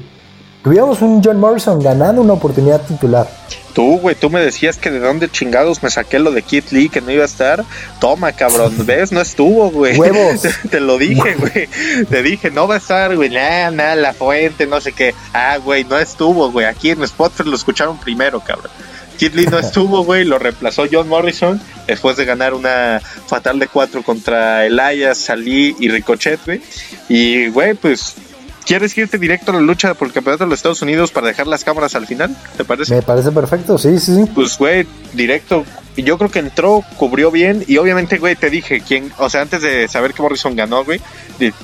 tuviéramos 0.63 1.03
un 1.03 1.23
John 1.23 1.41
Morrison 1.41 1.81
ganando 1.81 2.23
una 2.23 2.35
oportunidad 2.35 2.81
titular. 2.83 3.29
Tú, 3.75 3.99
güey, 3.99 4.15
tú 4.15 4.29
me 4.29 4.41
decías 4.41 4.77
que 4.77 4.91
de 4.91 5.01
dónde 5.01 5.31
chingados 5.31 5.83
me 5.83 5.89
saqué 5.89 6.19
lo 6.19 6.31
de 6.31 6.43
Kit 6.43 6.73
Lee, 6.73 6.91
que 6.91 7.01
no 7.01 7.11
iba 7.11 7.23
a 7.23 7.27
estar. 7.27 7.65
Toma, 8.01 8.33
cabrón, 8.33 8.75
¿ves? 8.87 9.13
No 9.13 9.21
estuvo, 9.21 9.71
güey. 9.71 9.99
Huevos. 9.99 10.43
Te 10.71 10.81
lo 10.81 10.99
dije, 10.99 11.35
güey. 11.37 11.69
Te 12.07 12.23
dije, 12.23 12.51
no 12.51 12.69
va 12.69 12.75
a 12.75 12.79
estar, 12.79 13.17
güey. 13.17 13.31
Nah, 13.31 13.71
nah, 13.71 13.95
la 13.95 14.13
fuente, 14.13 14.67
no 14.67 14.81
sé 14.81 14.93
qué. 14.93 15.15
Ah, 15.33 15.57
güey, 15.57 15.85
no 15.85 15.99
estuvo, 15.99 16.51
güey. 16.53 16.67
Aquí 16.67 16.91
en 16.91 17.07
Spotfest 17.07 17.49
lo 17.49 17.57
escucharon 17.57 17.99
primero, 17.99 18.41
cabrón. 18.41 18.71
Kid 19.17 19.33
Lee 19.35 19.47
no 19.47 19.59
estuvo, 19.61 20.05
güey, 20.05 20.25
lo 20.25 20.39
reemplazó 20.39 20.85
John 20.91 21.09
Morrison 21.09 21.61
después 21.87 22.17
de 22.17 22.25
ganar 22.27 22.53
una 22.53 23.01
fatal 23.01 23.59
de 23.59 23.69
cuatro 23.69 24.03
contra 24.03 24.67
Elias, 24.67 25.17
Salí 25.17 25.75
y 25.79 25.89
Ricochet, 25.89 26.41
güey. 26.45 26.61
Y, 27.09 27.49
güey, 27.49 27.75
pues, 27.75 28.17
¿quieres 28.65 28.97
irte 28.97 29.19
directo 29.19 29.51
a 29.51 29.55
la 29.55 29.61
lucha 29.61 29.95
por 29.95 30.09
el 30.09 30.15
campeonato 30.15 30.45
de 30.45 30.51
los 30.51 30.59
Estados 30.59 30.83
Unidos 30.83 31.11
para 31.11 31.29
dejar 31.29 31.47
las 31.47 31.65
cámaras 31.65 31.95
al 31.95 32.07
final? 32.07 32.37
¿Te 32.57 32.65
parece? 32.65 32.95
Me 32.95 33.03
parece 33.03 33.31
perfecto, 33.31 33.79
sí, 33.79 33.99
sí, 33.99 34.15
sí. 34.15 34.31
Pues, 34.35 34.59
güey, 34.59 34.87
directo. 35.13 35.65
Yo 35.97 36.17
creo 36.17 36.31
que 36.31 36.39
entró, 36.39 36.83
cubrió 36.97 37.31
bien. 37.31 37.65
Y 37.67 37.77
obviamente, 37.77 38.19
güey, 38.19 38.37
te 38.37 38.51
dije, 38.51 38.81
quién, 38.81 39.13
o 39.19 39.29
sea, 39.29 39.43
antes 39.43 39.63
de 39.63 39.89
saber 39.89 40.15
que 40.15 40.23
Morrison 40.23 40.57
ganó, 40.57 40.85
güey, 40.85 41.01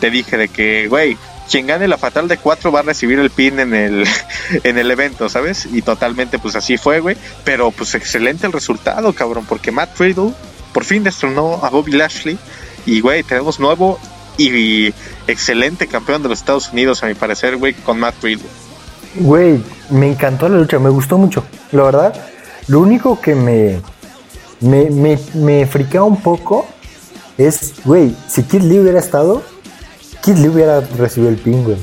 te 0.01 0.11
dije 0.11 0.37
de 0.37 0.49
que, 0.49 0.87
güey, 0.89 1.17
quien 1.51 1.67
gane 1.67 1.89
la 1.89 1.97
fatal 1.97 2.29
de 2.29 2.37
cuatro 2.37 2.71
va 2.71 2.81
a 2.81 2.83
recibir 2.83 3.19
el 3.19 3.31
pin 3.31 3.59
en 3.59 3.75
el, 3.75 4.07
en 4.65 4.79
el 4.79 4.91
evento, 4.91 5.29
¿sabes? 5.29 5.67
Y 5.73 5.83
totalmente, 5.83 6.39
pues 6.39 6.57
así 6.57 6.77
fue, 6.77 7.01
güey. 7.01 7.17
Pero, 7.45 7.71
pues 7.71 7.95
excelente 7.95 8.47
el 8.47 8.53
resultado, 8.53 9.13
cabrón, 9.15 9.47
porque 9.49 9.73
Matt 9.73 9.99
Riddle 9.99 10.33
por 10.73 10.85
fin 10.85 11.03
destronó 11.03 11.65
a 11.65 11.71
Bobby 11.71 11.93
Lashley. 11.93 12.39
Y, 12.87 13.01
güey, 13.01 13.23
tenemos 13.23 13.59
nuevo 13.59 13.99
y 14.39 14.95
excelente 15.27 15.87
campeón 15.87 16.23
de 16.23 16.31
los 16.31 16.39
Estados 16.39 16.73
Unidos, 16.73 17.03
a 17.03 17.07
mi 17.07 17.15
parecer, 17.15 17.57
güey, 17.57 17.75
con 17.75 17.99
Matt 17.99 18.15
Riddle. 18.23 18.47
Güey, 19.17 19.63
me 19.91 20.09
encantó 20.09 20.49
la 20.49 20.59
lucha, 20.59 20.79
me 20.79 20.91
gustó 20.91 21.19
mucho. 21.19 21.45
La 21.73 21.83
verdad, 21.83 22.15
lo 22.69 22.81
único 22.81 23.21
que 23.21 23.35
me, 23.35 23.81
me, 24.61 24.91
me, 24.91 25.19
me 25.35 25.67
friquea 25.67 26.03
un 26.03 26.21
poco 26.21 26.67
es, 27.37 27.75
güey, 27.85 28.15
si 28.29 28.45
Kid 28.45 28.63
Lee 28.63 28.81
hubiera 28.81 28.99
estado, 28.99 29.43
Kid 30.23 30.37
Lee 30.37 30.49
hubiera 30.49 30.81
recibido 30.81 31.31
el 31.31 31.39
pin, 31.39 31.65
güey. 31.65 31.77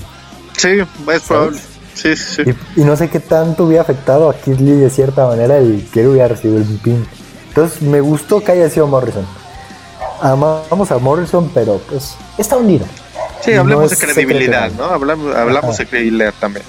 Sí, 0.58 0.70
es 0.80 1.22
probable. 1.24 1.60
Sí, 1.94 2.16
sí, 2.16 2.44
sí. 2.44 2.56
Y, 2.76 2.82
y 2.82 2.84
no 2.84 2.96
sé 2.96 3.10
qué 3.10 3.20
tanto 3.20 3.66
hubiera 3.66 3.84
afectado 3.84 4.30
a 4.30 4.36
Kid 4.36 4.60
Lee 4.60 4.74
de 4.74 4.90
cierta 4.90 5.26
manera 5.28 5.58
el 5.58 5.88
que 5.92 6.02
él 6.02 6.08
hubiera 6.08 6.28
recibido 6.28 6.60
el 6.60 6.66
pin. 6.80 7.06
Entonces 7.50 7.82
me 7.82 8.02
gustó 8.02 8.44
que 8.44 8.52
haya 8.52 8.70
sido 8.70 8.88
Morrison. 8.88 9.26
Amamos 10.22 10.92
a 10.92 10.98
Morrison, 10.98 11.50
pero 11.54 11.80
pues 11.90 12.16
está 12.38 12.58
hundido. 12.58 12.86
Sí, 13.42 13.54
hablemos 13.54 13.90
de 13.90 13.98
credibilidad. 13.98 14.72
¿no? 14.72 14.86
Hablamos, 14.86 15.36
hablamos 15.36 15.76
Ajá. 15.76 15.84
de 15.84 15.90
credibilidad 15.90 16.34
también. 16.40 16.66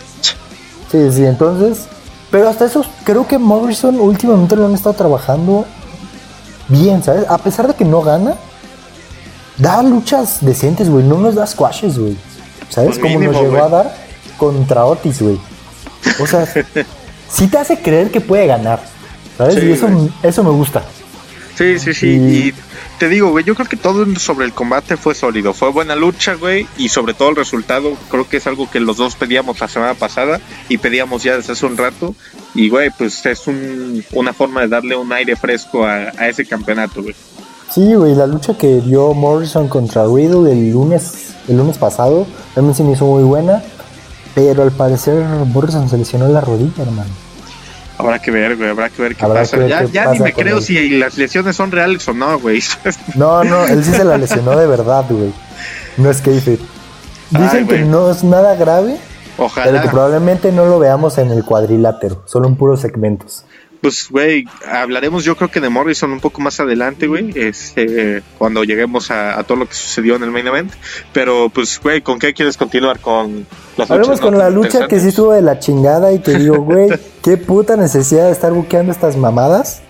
Sí, 0.90 1.10
sí, 1.12 1.24
entonces. 1.24 1.86
Pero 2.30 2.48
hasta 2.48 2.64
eso, 2.66 2.84
creo 3.04 3.26
que 3.26 3.38
Morrison 3.38 3.98
últimamente 4.00 4.56
lo 4.56 4.66
han 4.66 4.74
estado 4.74 4.94
trabajando 4.94 5.64
bien, 6.68 7.02
¿sabes? 7.02 7.24
A 7.28 7.38
pesar 7.38 7.68
de 7.68 7.74
que 7.74 7.84
no 7.84 8.02
gana, 8.02 8.34
da 9.56 9.82
luchas 9.82 10.38
decentes, 10.44 10.90
güey. 10.90 11.04
No 11.04 11.18
nos 11.18 11.34
da 11.34 11.46
squashes, 11.46 11.98
güey. 11.98 12.16
¿Sabes? 12.68 12.98
Pues 12.98 13.12
Como 13.12 13.20
nos 13.24 13.40
llegó 13.40 13.62
a 13.62 13.68
dar 13.68 13.96
contra 14.36 14.84
Otis, 14.84 15.22
güey. 15.22 15.38
O 16.20 16.26
sea, 16.26 16.46
sí 17.30 17.46
te 17.48 17.58
hace 17.58 17.80
creer 17.80 18.10
que 18.10 18.20
puede 18.20 18.46
ganar, 18.46 18.80
¿sabes? 19.38 19.54
Sí, 19.54 19.60
y 19.66 19.72
eso, 19.72 19.88
eso 20.22 20.44
me 20.44 20.50
gusta. 20.50 20.82
Sí, 21.56 21.78
sí, 21.78 21.94
sí. 21.94 22.06
Y- 22.08 22.48
Y 22.48 22.54
te 22.98 23.08
digo, 23.08 23.30
güey, 23.30 23.44
yo 23.44 23.54
creo 23.54 23.66
que 23.68 23.76
todo 23.76 24.04
sobre 24.18 24.44
el 24.46 24.52
combate 24.52 24.96
fue 24.96 25.14
sólido. 25.14 25.52
Fue 25.54 25.70
buena 25.70 25.94
lucha, 25.96 26.34
güey. 26.34 26.66
Y 26.78 26.88
sobre 26.88 27.14
todo 27.14 27.30
el 27.30 27.36
resultado, 27.36 27.94
creo 28.10 28.28
que 28.28 28.36
es 28.38 28.46
algo 28.46 28.70
que 28.70 28.78
los 28.80 28.96
dos 28.98 29.16
pedíamos 29.16 29.58
la 29.60 29.68
semana 29.68 29.94
pasada 29.94 30.40
y 30.68 30.78
pedíamos 30.78 31.22
ya 31.22 31.36
desde 31.36 31.52
hace 31.54 31.66
un 31.66 31.76
rato. 31.76 32.14
Y, 32.54 32.68
güey, 32.70 32.90
pues 32.96 33.24
es 33.26 33.46
un- 33.46 34.04
una 34.12 34.32
forma 34.32 34.62
de 34.62 34.68
darle 34.68 34.96
un 34.96 35.12
aire 35.12 35.34
fresco 35.36 35.84
a, 35.84 36.12
a 36.18 36.28
ese 36.28 36.44
campeonato, 36.46 37.02
güey. 37.02 37.14
Sí, 37.72 37.94
güey, 37.94 38.14
la 38.14 38.26
lucha 38.26 38.56
que 38.56 38.80
dio 38.80 39.12
Morrison 39.12 39.68
contra 39.68 40.04
Riddle 40.06 40.50
el 40.52 40.70
lunes, 40.72 41.34
el 41.48 41.56
lunes 41.56 41.76
pasado, 41.78 42.26
también 42.54 42.74
se 42.74 42.84
me 42.84 42.92
hizo 42.92 43.04
muy 43.06 43.24
buena. 43.24 43.62
Pero 44.34 44.62
al 44.62 44.70
parecer 44.72 45.24
Morrison 45.46 45.88
se 45.88 45.96
lesionó 45.98 46.28
la 46.28 46.40
rodilla, 46.42 46.82
hermano. 46.82 47.10
Habrá 47.98 48.18
que 48.18 48.30
ver, 48.30 48.56
güey, 48.56 48.68
habrá 48.70 48.90
que 48.90 49.00
ver 49.00 49.16
qué 49.16 49.24
Habrá 49.24 49.40
pasa. 49.40 49.56
ver 49.56 49.68
ya 49.68 49.80
qué 49.84 49.90
ya 49.92 50.04
pasa 50.04 50.14
ni 50.18 50.20
me 50.20 50.32
creo 50.32 50.58
él. 50.58 50.62
si 50.62 50.90
las 50.98 51.16
lesiones 51.16 51.56
son 51.56 51.70
reales 51.70 52.06
o 52.08 52.12
no, 52.14 52.38
güey. 52.38 52.60
No, 53.14 53.42
no, 53.44 53.66
él 53.66 53.82
sí 53.84 53.90
se 53.92 54.04
la 54.04 54.18
lesionó 54.18 54.56
de 54.58 54.66
verdad, 54.66 55.04
güey. 55.08 55.32
No 55.96 56.10
es 56.10 56.20
que 56.20 56.30
dice. 56.30 56.58
Dicen 57.30 57.48
Ay, 57.60 57.66
que 57.66 57.78
no 57.80 58.10
es 58.10 58.22
nada 58.22 58.54
grave, 58.54 58.98
pero 59.36 59.48
que 59.48 59.60
Ojalá. 59.60 59.90
probablemente 59.90 60.52
no 60.52 60.66
lo 60.66 60.78
veamos 60.78 61.18
en 61.18 61.30
el 61.30 61.44
cuadrilátero, 61.44 62.22
solo 62.26 62.46
en 62.48 62.56
puros 62.56 62.80
segmentos. 62.80 63.44
Pues, 63.80 64.08
güey, 64.10 64.46
hablaremos 64.66 65.24
yo 65.24 65.36
creo 65.36 65.50
que 65.50 65.60
de 65.60 65.68
Morrison 65.68 66.10
un 66.12 66.20
poco 66.20 66.40
más 66.40 66.60
adelante, 66.60 67.06
güey, 67.06 67.32
este, 67.34 68.22
cuando 68.38 68.64
lleguemos 68.64 69.10
a, 69.10 69.38
a 69.38 69.44
todo 69.44 69.58
lo 69.58 69.68
que 69.68 69.74
sucedió 69.74 70.16
en 70.16 70.22
el 70.22 70.30
main 70.30 70.46
event. 70.46 70.72
Pero, 71.12 71.48
pues, 71.48 71.80
güey, 71.80 72.02
¿con 72.02 72.18
qué 72.18 72.34
quieres 72.34 72.56
continuar? 72.56 73.00
¿Con 73.00 73.46
las 73.76 73.90
Hablemos 73.90 74.20
con 74.20 74.34
no 74.34 74.38
la 74.38 74.50
lucha 74.50 74.88
que 74.88 75.00
sí 75.00 75.08
estuvo 75.08 75.32
de 75.32 75.42
la 75.42 75.58
chingada 75.58 76.12
y 76.12 76.20
que 76.20 76.34
digo, 76.34 76.60
güey, 76.62 76.88
qué 77.22 77.36
puta 77.36 77.76
necesidad 77.76 78.26
de 78.26 78.32
estar 78.32 78.52
buqueando 78.52 78.92
estas 78.92 79.16
mamadas. 79.16 79.82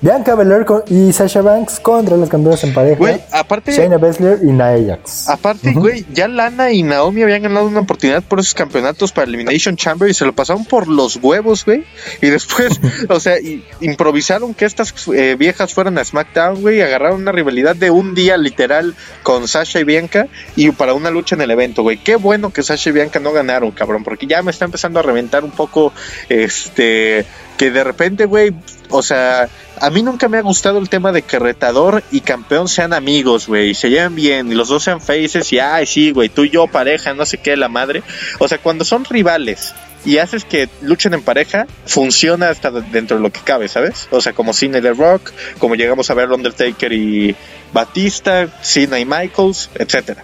Bianca 0.00 0.34
Belair 0.34 0.66
y 0.88 1.12
Sasha 1.12 1.40
Banks 1.42 1.80
contra 1.80 2.16
los 2.16 2.28
campeones 2.28 2.62
en 2.64 2.74
pareja. 2.74 2.96
Güey, 2.98 3.20
aparte, 3.32 3.72
Shayna 3.72 3.96
Baszler 3.96 4.38
y 4.42 4.46
Nia 4.52 4.76
Jax. 4.96 5.28
aparte, 5.28 5.72
güey, 5.72 6.04
ya 6.12 6.28
Lana 6.28 6.70
y 6.70 6.82
Naomi 6.82 7.22
habían 7.22 7.42
ganado 7.42 7.66
una 7.66 7.80
oportunidad 7.80 8.22
por 8.22 8.38
esos 8.40 8.54
campeonatos 8.54 9.12
para 9.12 9.26
Elimination 9.26 9.76
Chamber 9.76 10.08
y 10.08 10.14
se 10.14 10.24
lo 10.26 10.34
pasaron 10.34 10.64
por 10.64 10.86
los 10.86 11.16
huevos, 11.16 11.64
güey. 11.64 11.84
Y 12.20 12.26
después, 12.28 12.78
o 13.08 13.18
sea, 13.20 13.40
y- 13.40 13.64
improvisaron 13.80 14.52
que 14.54 14.66
estas 14.66 14.94
eh, 15.14 15.34
viejas 15.38 15.72
fueran 15.72 15.96
a 15.98 16.04
SmackDown, 16.04 16.60
güey, 16.60 16.78
y 16.78 16.80
agarraron 16.82 17.22
una 17.22 17.32
rivalidad 17.32 17.74
de 17.74 17.90
un 17.90 18.14
día 18.14 18.36
literal 18.36 18.94
con 19.22 19.48
Sasha 19.48 19.80
y 19.80 19.84
Bianca 19.84 20.28
y 20.56 20.70
para 20.72 20.92
una 20.94 21.10
lucha 21.10 21.34
en 21.36 21.40
el 21.40 21.50
evento, 21.50 21.82
güey. 21.82 21.96
Qué 21.96 22.16
bueno 22.16 22.52
que 22.52 22.62
Sasha 22.62 22.90
y 22.90 22.92
Bianca 22.92 23.18
no 23.18 23.32
ganaron, 23.32 23.70
cabrón, 23.70 24.04
porque 24.04 24.26
ya 24.26 24.42
me 24.42 24.50
está 24.50 24.66
empezando 24.66 25.00
a 25.00 25.02
reventar 25.02 25.42
un 25.42 25.52
poco, 25.52 25.92
este, 26.28 27.24
que 27.56 27.70
de 27.70 27.82
repente, 27.84 28.26
güey, 28.26 28.52
o 28.90 29.02
sea, 29.02 29.48
a 29.80 29.90
mí 29.90 30.02
nunca 30.02 30.28
me 30.28 30.38
ha 30.38 30.42
gustado 30.42 30.78
el 30.78 30.88
tema 30.88 31.12
de 31.12 31.22
que 31.22 31.38
retador 31.38 32.02
y 32.10 32.20
campeón 32.20 32.68
sean 32.68 32.92
amigos, 32.92 33.46
güey, 33.46 33.74
se 33.74 33.90
lleven 33.90 34.14
bien, 34.14 34.50
y 34.50 34.54
los 34.54 34.68
dos 34.68 34.84
sean 34.84 35.00
faces, 35.00 35.52
y 35.52 35.58
ay, 35.58 35.86
sí, 35.86 36.10
güey, 36.10 36.28
tú 36.28 36.44
y 36.44 36.50
yo 36.50 36.66
pareja, 36.66 37.14
no 37.14 37.26
sé 37.26 37.38
qué, 37.38 37.56
la 37.56 37.68
madre. 37.68 38.02
O 38.38 38.48
sea, 38.48 38.58
cuando 38.58 38.84
son 38.84 39.04
rivales 39.04 39.74
y 40.04 40.18
haces 40.18 40.44
que 40.44 40.68
luchen 40.82 41.14
en 41.14 41.22
pareja, 41.22 41.66
funciona 41.84 42.48
hasta 42.48 42.70
dentro 42.70 43.16
de 43.16 43.22
lo 43.22 43.30
que 43.30 43.40
cabe, 43.40 43.68
¿sabes? 43.68 44.08
O 44.10 44.20
sea, 44.20 44.32
como 44.32 44.52
Cena 44.52 44.78
y 44.78 44.82
The 44.82 44.92
Rock, 44.92 45.32
como 45.58 45.74
llegamos 45.74 46.10
a 46.10 46.14
ver 46.14 46.30
Undertaker 46.30 46.92
y 46.92 47.34
Batista, 47.72 48.48
Cena 48.62 48.98
y 49.00 49.04
Michaels, 49.04 49.70
etcétera. 49.74 50.22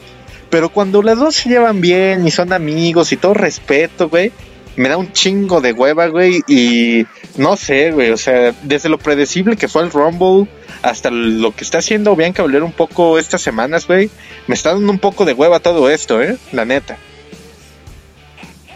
Pero 0.51 0.69
cuando 0.69 1.03
las 1.03 1.19
dos 1.19 1.35
se 1.35 1.49
llevan 1.49 1.81
bien 1.81 2.27
y 2.27 2.31
son 2.31 2.53
amigos 2.53 3.13
y 3.13 3.17
todo 3.17 3.35
respeto, 3.35 4.09
güey, 4.09 4.33
me 4.77 4.89
da 4.89 4.97
un 4.97 5.13
chingo 5.13 5.61
de 5.61 5.73
hueva, 5.73 6.07
güey, 6.09 6.43
y 6.47 7.07
no 7.37 7.57
sé, 7.57 7.93
güey, 7.93 8.11
o 8.11 8.17
sea, 8.17 8.55
desde 8.63 8.89
lo 8.89 8.99
predecible 8.99 9.57
que 9.57 9.69
fue 9.69 9.83
el 9.83 9.91
Rumble 9.91 10.49
hasta 10.83 11.11
lo 11.11 11.53
que 11.53 11.65
está 11.65 11.79
haciendo 11.79 12.17
Bianca 12.17 12.43
Belair 12.43 12.63
un 12.63 12.73
poco 12.73 13.19
estas 13.19 13.43
semanas, 13.43 13.87
güey, 13.87 14.11
me 14.47 14.55
está 14.55 14.73
dando 14.73 14.91
un 14.91 14.99
poco 14.99 15.25
de 15.25 15.35
hueva 15.35 15.61
todo 15.61 15.89
esto, 15.91 16.23
eh, 16.23 16.37
la 16.53 16.65
neta. 16.65 16.97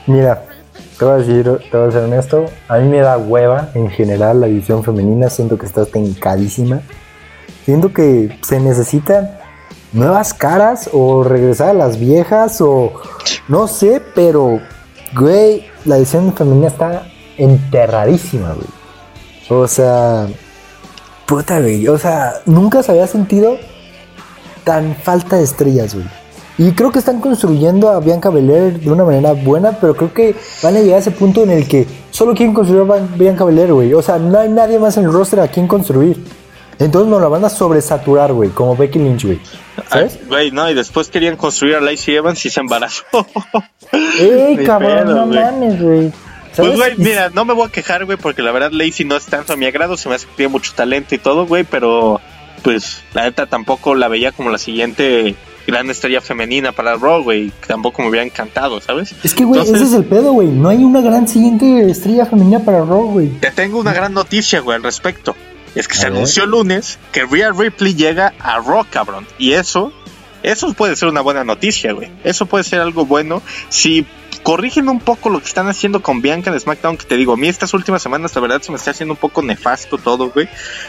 Mira, 0.07 0.45
te 0.99 1.05
voy 1.05 1.15
a 1.15 1.17
decir, 1.19 1.45
te 1.71 1.77
voy 1.77 1.89
a 1.89 1.93
ser 1.93 2.05
honesto, 2.05 2.47
a 2.69 2.79
mí 2.79 2.89
me 2.89 3.01
da 3.01 3.19
hueva 3.19 3.71
en 3.75 3.91
general 3.91 4.41
la 4.41 4.47
división 4.47 4.85
femenina, 4.85 5.29
siento 5.31 5.59
que 5.59 5.67
está 5.67 5.85
tencadísima. 5.85 6.81
Siento 7.65 7.93
que 7.93 8.39
se 8.43 8.61
necesitan 8.61 9.29
nuevas 9.93 10.33
caras 10.33 10.89
o 10.93 11.25
regresar 11.25 11.71
a 11.71 11.75
las 11.75 11.99
viejas 11.99 12.61
o 12.61 12.93
no 13.49 13.67
sé, 13.67 14.01
pero 14.15 14.61
güey, 15.15 15.67
la 15.87 15.97
división 15.97 16.35
femenina 16.35 16.69
está 16.69 17.07
enterradísima, 17.39 18.53
güey. 18.53 18.69
O 19.49 19.69
sea, 19.69 20.27
puta, 21.27 21.61
güey, 21.61 21.87
o 21.89 21.99
sea, 21.99 22.35
nunca 22.47 22.83
se 22.83 22.93
había 22.93 23.07
sentido 23.07 23.57
tan 24.65 24.97
falta 24.97 25.37
de 25.37 25.45
estrellas, 25.45 25.95
güey. 25.95 26.07
Y 26.59 26.73
creo 26.73 26.91
que 26.91 26.99
están 26.99 27.21
construyendo 27.21 27.91
a 27.91 28.01
Bianca 28.01 28.31
Belair 28.31 28.81
de 28.81 28.91
una 28.91 29.05
manera 29.05 29.33
buena, 29.33 29.73
pero 29.79 29.95
creo 29.95 30.15
que 30.15 30.35
van 30.63 30.75
a 30.75 30.81
llegar 30.81 30.97
a 30.97 31.01
ese 31.01 31.11
punto 31.11 31.43
en 31.43 31.51
el 31.51 31.69
que 31.69 31.87
solo 32.11 32.35
quieren 32.35 32.55
construir 32.55 32.91
a 32.91 33.17
Bianca 33.17 33.45
Belair, 33.45 33.73
güey. 33.75 33.93
O 33.93 34.01
sea, 34.01 34.19
no 34.19 34.39
hay 34.39 34.49
nadie 34.49 34.79
más 34.79 34.97
en 34.97 35.05
el 35.05 35.13
roster 35.13 35.41
a 35.41 35.49
quien 35.49 35.69
construir. 35.69 36.25
Entonces 36.79 37.11
nos 37.11 37.21
la 37.21 37.29
van 37.29 37.45
a 37.45 37.49
sobresaturar, 37.49 38.33
güey, 38.33 38.51
como 38.51 38.77
Becky 38.77 38.99
Lynch, 38.99 39.25
güey. 39.25 39.41
¿Sabes? 39.89 40.19
Güey, 40.29 40.51
no, 40.51 40.71
y 40.71 40.75
después 40.75 41.09
querían 41.09 41.37
construir 41.37 41.77
a 41.77 41.81
Lacey 41.81 42.17
Evans 42.17 42.45
y 42.45 42.51
se 42.51 42.61
embarazó. 42.61 43.05
¡Ey, 44.19 44.65
cabrón, 44.65 45.07
no 45.07 45.27
mames, 45.27 45.81
güey! 45.81 46.13
Pues, 46.57 46.77
güey, 46.77 46.95
mira, 46.97 47.31
no 47.31 47.45
me 47.45 47.53
voy 47.53 47.69
a 47.69 47.71
quejar, 47.71 48.05
güey, 48.07 48.17
porque 48.17 48.43
la 48.43 48.51
verdad 48.51 48.71
Lacey 48.73 49.05
no 49.05 49.17
es 49.17 49.27
tanto 49.27 49.53
a 49.53 49.57
mi 49.57 49.67
agrado, 49.67 49.97
se 49.97 50.09
me 50.09 50.15
hace 50.15 50.27
que 50.27 50.33
tiene 50.37 50.53
mucho 50.53 50.73
talento 50.75 51.15
y 51.15 51.19
todo, 51.19 51.47
güey, 51.47 51.65
pero 51.65 52.21
pues 52.63 53.03
la 53.13 53.25
neta 53.25 53.47
tampoco 53.47 53.95
la 53.95 54.09
veía 54.09 54.33
como 54.33 54.51
la 54.51 54.59
siguiente 54.59 55.37
gran 55.67 55.91
estrella 55.91 56.21
femenina 56.21 56.73
para 56.73 56.97
Raw, 56.97 57.23
güey. 57.23 57.53
Tampoco 57.67 58.03
me 58.03 58.09
hubiera 58.09 58.25
encantado, 58.25 58.81
¿sabes? 58.81 59.15
Es 59.23 59.35
que, 59.35 59.45
güey, 59.45 59.63
ese 59.63 59.83
es 59.83 59.93
el 59.93 60.05
pedo, 60.05 60.33
güey. 60.33 60.49
No 60.49 60.69
hay 60.69 60.79
una 60.79 61.01
gran 61.01 61.29
siguiente 61.29 61.91
estrella 61.91 62.25
femenina 62.27 62.61
para 62.61 62.85
Raw, 62.85 63.11
güey. 63.11 63.29
Te 63.41 63.51
tengo 63.51 63.79
una 63.79 63.93
gran 63.93 64.15
noticia, 64.15 64.61
güey, 64.61 64.77
al 64.77 64.83
respecto. 64.83 65.35
Es 65.77 65.89
que 65.89 65.95
se 65.95 66.07
anunció 66.07 66.45
el 66.45 66.51
lunes 66.51 66.99
que 67.13 67.27
Rhea 67.27 67.53
Ripley 67.53 67.95
llega 67.95 68.33
a 68.41 68.59
Raw, 68.61 68.87
cabrón. 68.91 69.27
Y 69.39 69.53
eso, 69.53 69.93
eso 70.43 70.73
puede 70.73 70.97
ser 70.97 71.09
una 71.09 71.21
buena 71.21 71.45
noticia, 71.45 71.93
güey. 71.93 72.11
Eso 72.25 72.47
puede 72.47 72.65
ser 72.65 72.81
algo 72.81 73.05
bueno 73.05 73.43
si 73.69 74.07
corrigen 74.47 74.89
un 74.89 75.01
poco 75.01 75.29
lo 75.29 75.41
que 75.41 75.47
están 75.47 75.67
haciendo 75.67 76.03
con 76.03 76.23
Bianca 76.23 76.53
en 76.53 76.61
SmackDown, 76.61 76.97
que 76.97 77.05
te 77.05 77.17
digo, 77.17 77.33
a 77.33 77.37
mí 77.37 77.49
estas 77.49 77.75
últimas 77.75 78.01
semanas 78.01 78.33
la 78.33 78.41
verdad 78.41 78.63
se 78.63 78.71
me 78.71 78.79
está 78.79 78.93
haciendo 78.93 79.15
un 79.15 79.19
poco 79.19 79.43
nefasto 79.43 79.99
todo, 79.99 80.31
güey. 80.31 80.49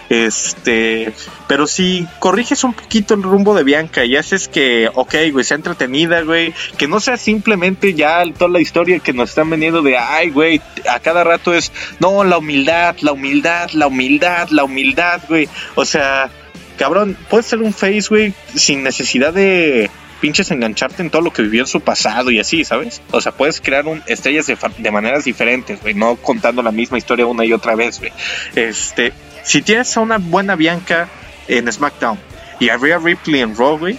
Este, 0.09 1.11
pero 1.47 1.65
si 1.65 2.07
corriges 2.19 2.63
un 2.63 2.75
poquito 2.75 3.15
el 3.15 3.23
rumbo 3.23 3.55
de 3.55 3.63
Bianca 3.63 4.05
y 4.05 4.15
haces 4.15 4.47
que, 4.47 4.91
ok, 4.93 5.15
güey, 5.31 5.43
sea 5.43 5.55
entretenida, 5.55 6.21
güey, 6.21 6.53
que 6.77 6.87
no 6.87 6.99
sea 6.99 7.17
simplemente 7.17 7.95
ya 7.95 8.21
toda 8.37 8.51
la 8.51 8.59
historia 8.59 8.99
que 8.99 9.11
nos 9.11 9.29
están 9.29 9.49
vendiendo 9.49 9.81
de, 9.81 9.97
ay, 9.97 10.29
güey, 10.29 10.61
a 10.87 10.99
cada 10.99 11.23
rato 11.23 11.51
es, 11.51 11.71
no, 11.99 12.23
la 12.23 12.37
humildad, 12.37 12.97
la 13.01 13.13
humildad, 13.13 13.71
la 13.71 13.87
humildad, 13.87 14.49
la 14.49 14.65
humildad, 14.65 15.23
güey. 15.27 15.49
O 15.73 15.83
sea, 15.83 16.29
cabrón, 16.77 17.17
puedes 17.27 17.47
ser 17.47 17.63
un 17.63 17.73
face, 17.73 18.05
güey, 18.07 18.35
sin 18.53 18.83
necesidad 18.83 19.33
de 19.33 19.89
pinches 20.17 20.51
engancharte 20.51 21.01
en 21.01 21.09
todo 21.09 21.21
lo 21.21 21.31
que 21.31 21.41
vivió 21.41 21.61
en 21.61 21.67
su 21.67 21.81
pasado 21.81 22.31
y 22.31 22.39
así, 22.39 22.63
¿sabes? 22.63 23.01
O 23.11 23.21
sea, 23.21 23.31
puedes 23.31 23.61
crear 23.61 23.85
un, 23.85 24.03
estrellas 24.07 24.47
de, 24.47 24.91
maneras 24.91 25.23
diferentes, 25.23 25.81
güey, 25.81 25.93
no 25.93 26.15
contando 26.15 26.61
la 26.61 26.71
misma 26.71 26.97
historia 26.97 27.25
una 27.25 27.45
y 27.45 27.53
otra 27.53 27.75
vez, 27.75 27.99
güey. 27.99 28.11
Este, 28.55 29.13
si 29.43 29.61
tienes 29.61 29.95
a 29.95 30.01
una 30.01 30.17
buena 30.17 30.55
Bianca 30.55 31.07
en 31.47 31.71
SmackDown 31.71 32.19
y 32.59 32.69
a 32.69 32.77
Rhea 32.77 32.97
Ripley 32.97 33.41
en 33.41 33.55
Raw, 33.55 33.77
güey, 33.77 33.97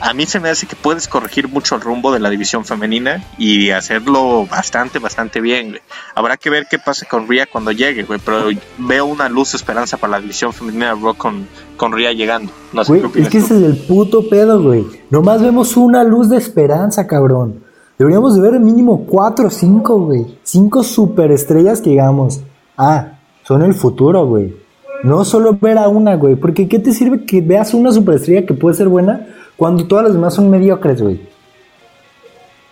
a 0.00 0.14
mí 0.14 0.26
se 0.26 0.40
me 0.40 0.48
hace 0.48 0.66
que 0.66 0.76
puedes 0.76 1.08
corregir 1.08 1.48
mucho 1.48 1.74
el 1.74 1.80
rumbo 1.80 2.12
de 2.12 2.20
la 2.20 2.30
división 2.30 2.64
femenina 2.64 3.24
y 3.36 3.70
hacerlo 3.70 4.46
bastante, 4.46 4.98
bastante 4.98 5.40
bien, 5.40 5.70
güey. 5.70 5.80
Habrá 6.14 6.36
que 6.36 6.50
ver 6.50 6.66
qué 6.70 6.78
pasa 6.78 7.06
con 7.06 7.28
Rhea 7.28 7.46
cuando 7.50 7.72
llegue, 7.72 8.04
güey, 8.04 8.20
pero 8.24 8.44
veo 8.78 9.06
una 9.06 9.28
luz 9.28 9.52
de 9.52 9.56
esperanza 9.56 9.96
para 9.96 10.12
la 10.12 10.20
división 10.20 10.52
femenina 10.52 10.94
de 10.94 11.00
Rock 11.00 11.16
con, 11.16 11.46
con 11.76 11.92
Rhea 11.92 12.12
llegando. 12.12 12.52
No 12.72 12.84
sé 12.84 13.02
qué 13.12 13.22
Es 13.22 13.28
que 13.28 13.38
ese 13.38 13.56
es 13.56 13.62
el 13.62 13.76
puto 13.76 14.28
pedo, 14.28 14.62
güey. 14.62 14.86
Nomás 15.10 15.42
vemos 15.42 15.76
una 15.76 16.04
luz 16.04 16.28
de 16.28 16.36
esperanza, 16.36 17.06
cabrón. 17.06 17.64
Deberíamos 17.98 18.36
de 18.36 18.40
ver 18.40 18.60
mínimo 18.60 19.06
cuatro 19.06 19.48
o 19.48 19.50
cinco, 19.50 19.98
güey. 19.98 20.38
Cinco 20.44 20.84
superestrellas 20.84 21.80
que 21.80 21.90
digamos, 21.90 22.40
ah, 22.76 23.18
son 23.42 23.62
el 23.62 23.74
futuro, 23.74 24.24
güey. 24.26 24.54
No 25.02 25.24
solo 25.24 25.56
ver 25.60 25.78
a 25.78 25.88
una, 25.88 26.14
güey. 26.14 26.36
Porque 26.36 26.68
¿qué 26.68 26.78
te 26.78 26.92
sirve 26.92 27.24
que 27.24 27.40
veas 27.40 27.74
una 27.74 27.92
superestrella 27.92 28.46
que 28.46 28.54
puede 28.54 28.76
ser 28.76 28.88
buena 28.88 29.26
cuando 29.58 29.88
todas 29.88 30.04
las 30.04 30.14
demás 30.14 30.34
son 30.34 30.48
mediocres, 30.48 31.02
güey. 31.02 31.20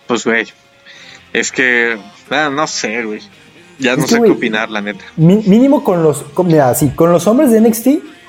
Pues, 0.07 0.23
güey. 0.23 0.47
Es 1.33 1.51
que. 1.51 1.97
Ah, 2.29 2.49
no 2.49 2.65
sé, 2.65 3.03
güey. 3.03 3.19
Ya 3.77 3.97
no 3.97 4.07
sé 4.07 4.21
qué 4.21 4.31
opinar, 4.31 4.69
la 4.69 4.79
neta. 4.79 5.03
Mínimo 5.17 5.83
con 5.83 6.01
los. 6.01 6.23
Con, 6.23 6.47
mira, 6.47 6.73
sí, 6.75 6.91
con 6.91 7.11
los 7.11 7.27
hombres 7.27 7.51
de 7.51 7.59
NXT. 7.59 7.87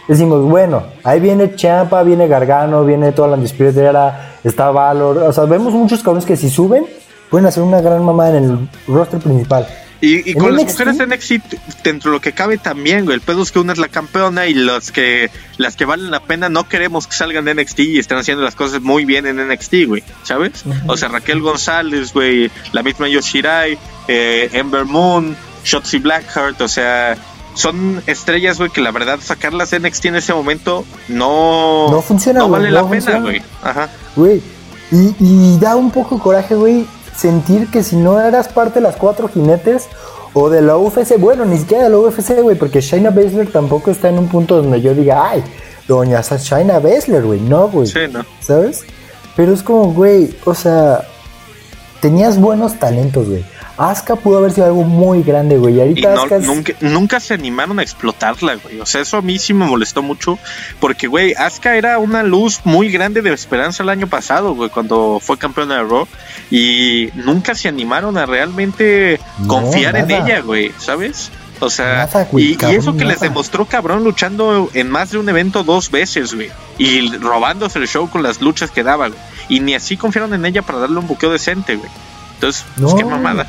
Decimos, 0.09 0.43
bueno, 0.43 0.83
ahí 1.05 1.21
viene 1.21 1.55
Champa, 1.55 2.03
viene 2.03 2.27
Gargano, 2.27 2.85
viene 2.85 3.13
toda 3.13 3.37
la 3.37 3.39
Era, 3.39 4.39
está 4.43 4.73
Valor. 4.73 5.19
O 5.19 5.33
sea, 5.33 5.45
vemos 5.45 5.73
muchos 5.73 6.03
cabrones 6.03 6.27
que 6.27 6.37
si 6.37 6.51
suben, 6.51 6.85
pueden 7.31 7.47
hacer 7.47 7.63
una 7.63 7.81
gran 7.81 8.05
mamá 8.05 8.31
en 8.31 8.37
el 8.37 8.69
roster 8.89 9.21
principal. 9.21 9.69
Y, 10.01 10.35
con 10.35 10.55
las 10.55 10.65
mujeres 10.65 10.97
de 10.99 11.07
NXT, 11.07 11.83
dentro 11.83 12.11
de 12.11 12.17
lo 12.17 12.21
que 12.21 12.33
cabe 12.33 12.57
también, 12.57 13.05
güey. 13.05 13.17
El 13.17 13.21
pedo 13.21 13.43
es 13.43 13.51
que 13.51 13.59
una 13.59 13.73
es 13.73 13.79
la 13.79 13.89
campeona 13.89 14.47
y 14.47 14.55
las 14.55 14.93
que, 14.93 15.31
las 15.57 15.75
que 15.75 15.85
valen 15.85 16.13
la 16.13 16.21
pena 16.21 16.49
no 16.49 16.69
queremos 16.69 17.09
que 17.09 17.15
salgan 17.15 17.45
de 17.45 17.55
NXT 17.55 17.81
y 17.81 17.99
están 17.99 18.19
haciendo 18.19 18.45
las 18.45 18.55
cosas 18.55 18.81
muy 18.81 19.05
bien 19.05 19.27
en 19.27 19.37
NXT, 19.49 19.75
güey. 19.87 20.05
¿Sabes? 20.23 20.65
O 20.87 20.97
sea, 20.97 21.09
Raquel 21.09 21.41
González, 21.41 22.13
güey. 22.13 22.49
La 22.73 22.85
misma 22.85 23.09
Yoshirai, 23.09 23.77
eh, 24.07 24.51
Ember 24.53 24.85
Moon, 24.85 25.37
Shotzi 25.65 25.99
Blackheart. 25.99 26.61
O 26.61 26.69
sea, 26.69 27.17
son 27.55 28.01
estrellas, 28.07 28.59
güey, 28.59 28.71
que 28.71 28.81
la 28.81 28.93
verdad 28.93 29.19
sacarlas 29.21 29.71
de 29.71 29.81
NXT 29.81 30.05
en 30.07 30.17
ese 30.17 30.33
momento 30.33 30.85
no, 31.09 31.91
no 31.91 32.03
funciona, 32.03 32.39
no 32.41 32.51
vale 32.51 32.71
la 32.71 32.89
pena, 32.89 33.19
güey. 33.19 33.43
Ajá. 33.63 33.89
Güey. 34.15 34.41
Y, 34.93 35.15
y 35.19 35.59
da 35.59 35.75
un 35.75 35.91
poco 35.91 36.15
de 36.15 36.23
coraje, 36.23 36.55
güey, 36.55 36.87
sentir 37.19 37.69
que 37.71 37.83
si 37.83 37.97
no 37.97 38.21
eras 38.21 38.49
parte 38.49 38.75
de 38.75 38.83
las 38.83 38.97
cuatro 38.97 39.29
jinetes 39.29 39.89
o 40.35 40.49
de 40.49 40.63
la 40.63 40.77
UFC, 40.77 41.19
bueno, 41.19 41.45
ni 41.45 41.59
siquiera 41.59 41.85
de 41.85 41.91
la 41.91 41.99
UFC, 41.99 42.41
güey, 42.41 42.57
porque 42.57 42.81
Shayna 42.81 43.11
Baszler 43.11 43.51
tampoco 43.51 43.91
está 43.91 44.09
en 44.09 44.19
un 44.19 44.29
punto 44.29 44.63
donde 44.63 44.81
yo 44.81 44.95
diga, 44.95 45.29
ay, 45.31 45.43
doña 45.89 46.21
Shayna 46.21 46.79
Baszler, 46.79 47.25
güey, 47.25 47.41
no, 47.41 47.69
güey. 47.69 47.89
Sí, 47.89 48.01
no. 48.11 48.25
¿Sabes? 48.41 48.85
Pero 49.35 49.53
es 49.53 49.63
como, 49.63 49.93
güey, 49.93 50.35
o 50.45 50.55
sea, 50.55 51.03
tenías 52.01 52.41
buenos 52.41 52.79
talentos, 52.79 53.29
güey. 53.29 53.45
Asuka 53.79 54.17
pudo 54.17 54.39
haber 54.39 54.51
sido 54.51 54.67
algo 54.67 54.83
muy 54.83 55.23
grande, 55.23 55.57
güey. 55.57 55.77
Y 55.77 55.81
ahorita 55.81 56.39
nunca, 56.41 56.75
nunca, 56.81 57.21
se 57.21 57.35
animaron 57.35 57.79
a 57.79 57.83
explotarla, 57.83 58.57
güey. 58.57 58.81
O 58.81 58.87
sea, 58.87 59.01
eso 59.01 59.17
a 59.17 59.23
mí 59.23 59.39
sí 59.39 59.55
me 59.55 59.67
molestó 59.67 60.03
mucho. 60.03 60.39
Porque, 60.81 61.07
güey, 61.07 61.33
Asuka 61.35 61.77
era 61.77 61.99
una 61.99 62.25
luz 62.25 62.61
muy 62.65 62.91
grande 62.91 63.23
de 63.23 63.33
esperanza 63.33 63.85
el 63.85 63.89
año 63.89 64.09
pasado, 64.09 64.55
güey, 64.55 64.69
cuando 64.69 65.21
fue 65.23 65.39
campeona 65.39 65.77
de 65.77 65.85
Raw. 65.85 66.09
Y 66.51 67.11
nunca 67.15 67.55
se 67.55 67.69
animaron 67.69 68.19
a 68.19 68.27
realmente 68.27 69.21
confiar 69.47 69.97
en 69.97 70.11
ella, 70.11 70.41
güey, 70.41 70.73
¿sabes? 70.79 71.31
O 71.61 71.71
sea, 71.71 72.09
y, 72.33 72.57
eso 72.71 72.97
que 72.97 73.05
les 73.05 73.21
demostró 73.21 73.65
cabrón 73.65 74.05
luchando 74.05 74.71
en 74.75 74.91
más 74.91 75.11
de 75.11 75.19
un 75.19 75.29
evento 75.29 75.65
dos 75.65 75.91
veces, 75.91 76.35
güey. 76.35 76.51
Y 76.79 77.17
robándose 77.17 77.79
el 77.79 77.89
show 77.89 78.09
con 78.09 78.23
las 78.23 78.41
luchas 78.41 78.71
que 78.71 78.83
daba, 78.83 79.09
güey. 79.09 79.21
Y 79.49 79.61
ni 79.61 79.75
así 79.75 79.97
confiaron 79.97 80.35
en 80.35 80.47
ella 80.47 80.63
para 80.63 80.79
darle 80.79 80.99
un 80.99 81.07
buqueo 81.07 81.33
decente, 81.33 81.77
güey. 81.77 81.91
Entonces, 82.35 82.65
pues 82.81 82.95
qué 82.95 83.05
mamada. 83.05 83.47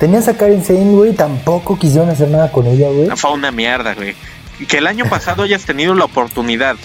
Tenías 0.00 0.28
a 0.28 0.34
Karen 0.34 0.64
Sane, 0.64 0.92
güey, 0.92 1.12
tampoco 1.12 1.78
quisieron 1.78 2.08
hacer 2.08 2.28
nada 2.28 2.50
con 2.50 2.66
ella, 2.66 2.88
güey. 2.88 3.10
Fue 3.16 3.32
una 3.32 3.50
mierda, 3.50 3.92
güey. 3.94 4.16
Que 4.66 4.78
el 4.78 4.86
año 4.86 5.04
pasado 5.04 5.42
hayas 5.42 5.66
tenido 5.66 5.94
la 5.94 6.06
oportunidad 6.06 6.76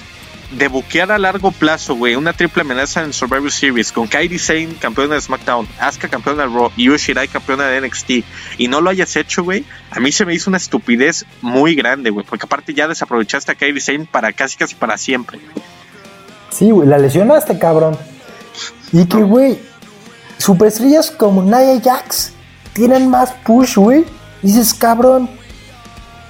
de 0.52 0.68
buquear 0.68 1.14
a 1.14 1.18
largo 1.18 1.54
plazo, 1.54 1.96
güey, 1.96 2.16
una 2.16 2.34
triple 2.34 2.64
amenaza 2.64 3.04
en 3.04 3.14
Survivor 3.14 3.50
Series 3.50 3.94
con 3.94 4.08
Kairi 4.08 4.38
Sane, 4.38 4.76
campeona 4.82 5.16
de 5.16 5.22
SmackDown, 5.22 5.66
Asuka, 5.80 6.10
campeona 6.10 6.44
de 6.44 6.50
Raw 6.50 6.72
y 6.76 6.86
Yoshirai, 6.86 7.30
campeona 7.30 7.68
de 7.68 7.88
NXT, 7.88 8.10
y 8.58 8.68
no 8.68 8.82
lo 8.82 8.90
hayas 8.90 9.16
hecho, 9.16 9.46
güey, 9.46 9.64
a 9.92 10.02
mí 10.02 10.12
se 10.12 10.26
me 10.26 10.34
hizo 10.34 10.50
una 10.50 10.58
estupidez 10.58 11.26
muy 11.42 11.74
grande, 11.74 12.10
güey, 12.10 12.26
porque 12.26 12.46
aparte 12.46 12.74
ya 12.74 12.88
desaprovechaste 12.88 13.54
a 13.54 13.56
Kairi 13.56 13.80
Sane 13.80 14.08
para 14.12 14.34
casi 14.34 14.58
casi 14.58 14.76
para 14.76 14.98
siempre. 14.98 15.40
Sí, 16.52 16.70
güey, 16.70 16.88
la 16.88 16.98
lesionaste, 16.98 17.58
cabrón. 17.58 17.98
Y 18.92 19.06
que, 19.06 19.24
güey, 19.24 19.58
superestrellas 20.38 21.12
como 21.12 21.44
Nia 21.44 21.82
Jax 21.82 22.35
tienen 22.76 23.10
más 23.10 23.32
push, 23.44 23.78
güey. 23.78 24.06
Dices, 24.44 24.74
cabrón, 24.74 25.28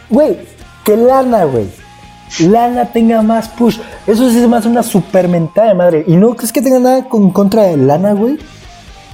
güey, 0.10 0.38
que 0.86 0.96
Lana, 0.96 1.44
güey. 1.44 1.68
Lana 2.40 2.86
tenga 2.86 3.22
más 3.22 3.50
push. 3.50 3.80
Eso 4.08 4.30
sí 4.30 4.40
es 4.40 4.48
más 4.48 4.66
una 4.66 4.84
super 4.84 5.28
mentada 5.28 5.70
de 5.70 5.74
madre. 5.74 6.06
Y 6.08 6.16
no 6.16 6.36
es 6.42 6.54
que 6.54 6.62
tenga 6.62 6.80
nada 6.80 7.10
con 7.10 7.32
contra 7.32 7.64
de 7.64 7.78
Lana, 7.78 8.14
güey. 8.14 8.38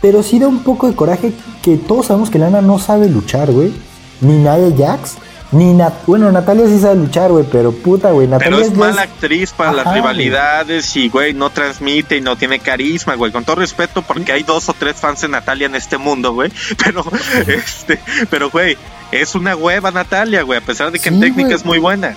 Pero 0.01 0.21
sí 0.21 0.39
da 0.39 0.47
un 0.47 0.59
poco 0.59 0.87
de 0.87 0.95
coraje 0.95 1.33
que 1.61 1.77
todos 1.77 2.07
sabemos 2.07 2.29
que 2.29 2.39
Lana 2.39 2.61
no 2.61 2.77
sabe 2.79 3.07
luchar, 3.09 3.51
güey. 3.51 3.73
Ni 4.19 4.33
Nia 4.37 4.57
Jax. 4.77 5.17
Ni 5.51 5.73
Nat 5.73 5.93
bueno, 6.07 6.31
Natalia 6.31 6.65
sí 6.65 6.79
sabe 6.79 6.95
luchar, 6.95 7.29
güey, 7.31 7.45
pero 7.51 7.73
puta, 7.73 8.11
güey. 8.11 8.25
Natalia 8.27 8.57
pero 8.57 8.71
es, 8.71 8.77
mala 8.77 9.01
actriz 9.01 9.51
para 9.51 9.73
las 9.73 9.93
rivalidades 9.93 10.95
y, 10.95 11.09
güey, 11.09 11.33
no 11.33 11.49
transmite 11.49 12.15
y 12.15 12.21
no 12.21 12.37
tiene 12.37 12.59
carisma, 12.59 13.15
güey. 13.15 13.33
Con 13.33 13.43
todo 13.43 13.57
respeto, 13.57 14.01
porque 14.01 14.31
hay 14.31 14.43
dos 14.43 14.69
o 14.69 14.73
tres 14.73 14.95
fans 14.95 15.21
de 15.21 15.27
Natalia 15.27 15.65
en 15.65 15.75
este 15.75 15.97
mundo, 15.97 16.33
güey. 16.33 16.51
Pero, 16.83 17.03
este, 17.47 17.99
pero, 18.29 18.49
güey, 18.49 18.77
es 19.11 19.35
una 19.35 19.55
hueva 19.55 19.91
Natalia, 19.91 20.43
güey, 20.43 20.59
a 20.59 20.65
pesar 20.65 20.91
de 20.91 20.99
que 20.99 21.09
en 21.09 21.19
técnica 21.19 21.53
es 21.53 21.65
muy 21.65 21.79
buena. 21.79 22.15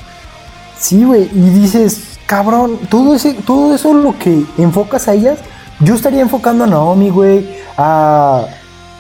Sí, 0.78 1.04
güey, 1.04 1.28
y 1.32 1.50
dices, 1.50 2.18
cabrón, 2.26 2.78
todo, 2.88 3.14
ese, 3.14 3.34
todo 3.34 3.74
eso 3.74 3.94
lo 3.94 4.16
que 4.18 4.44
enfocas 4.58 5.08
a 5.08 5.14
ellas, 5.14 5.38
yo 5.80 5.94
estaría 5.94 6.20
enfocando 6.20 6.64
a 6.64 6.66
Naomi, 6.66 7.10
güey, 7.10 7.46
a 7.76 8.46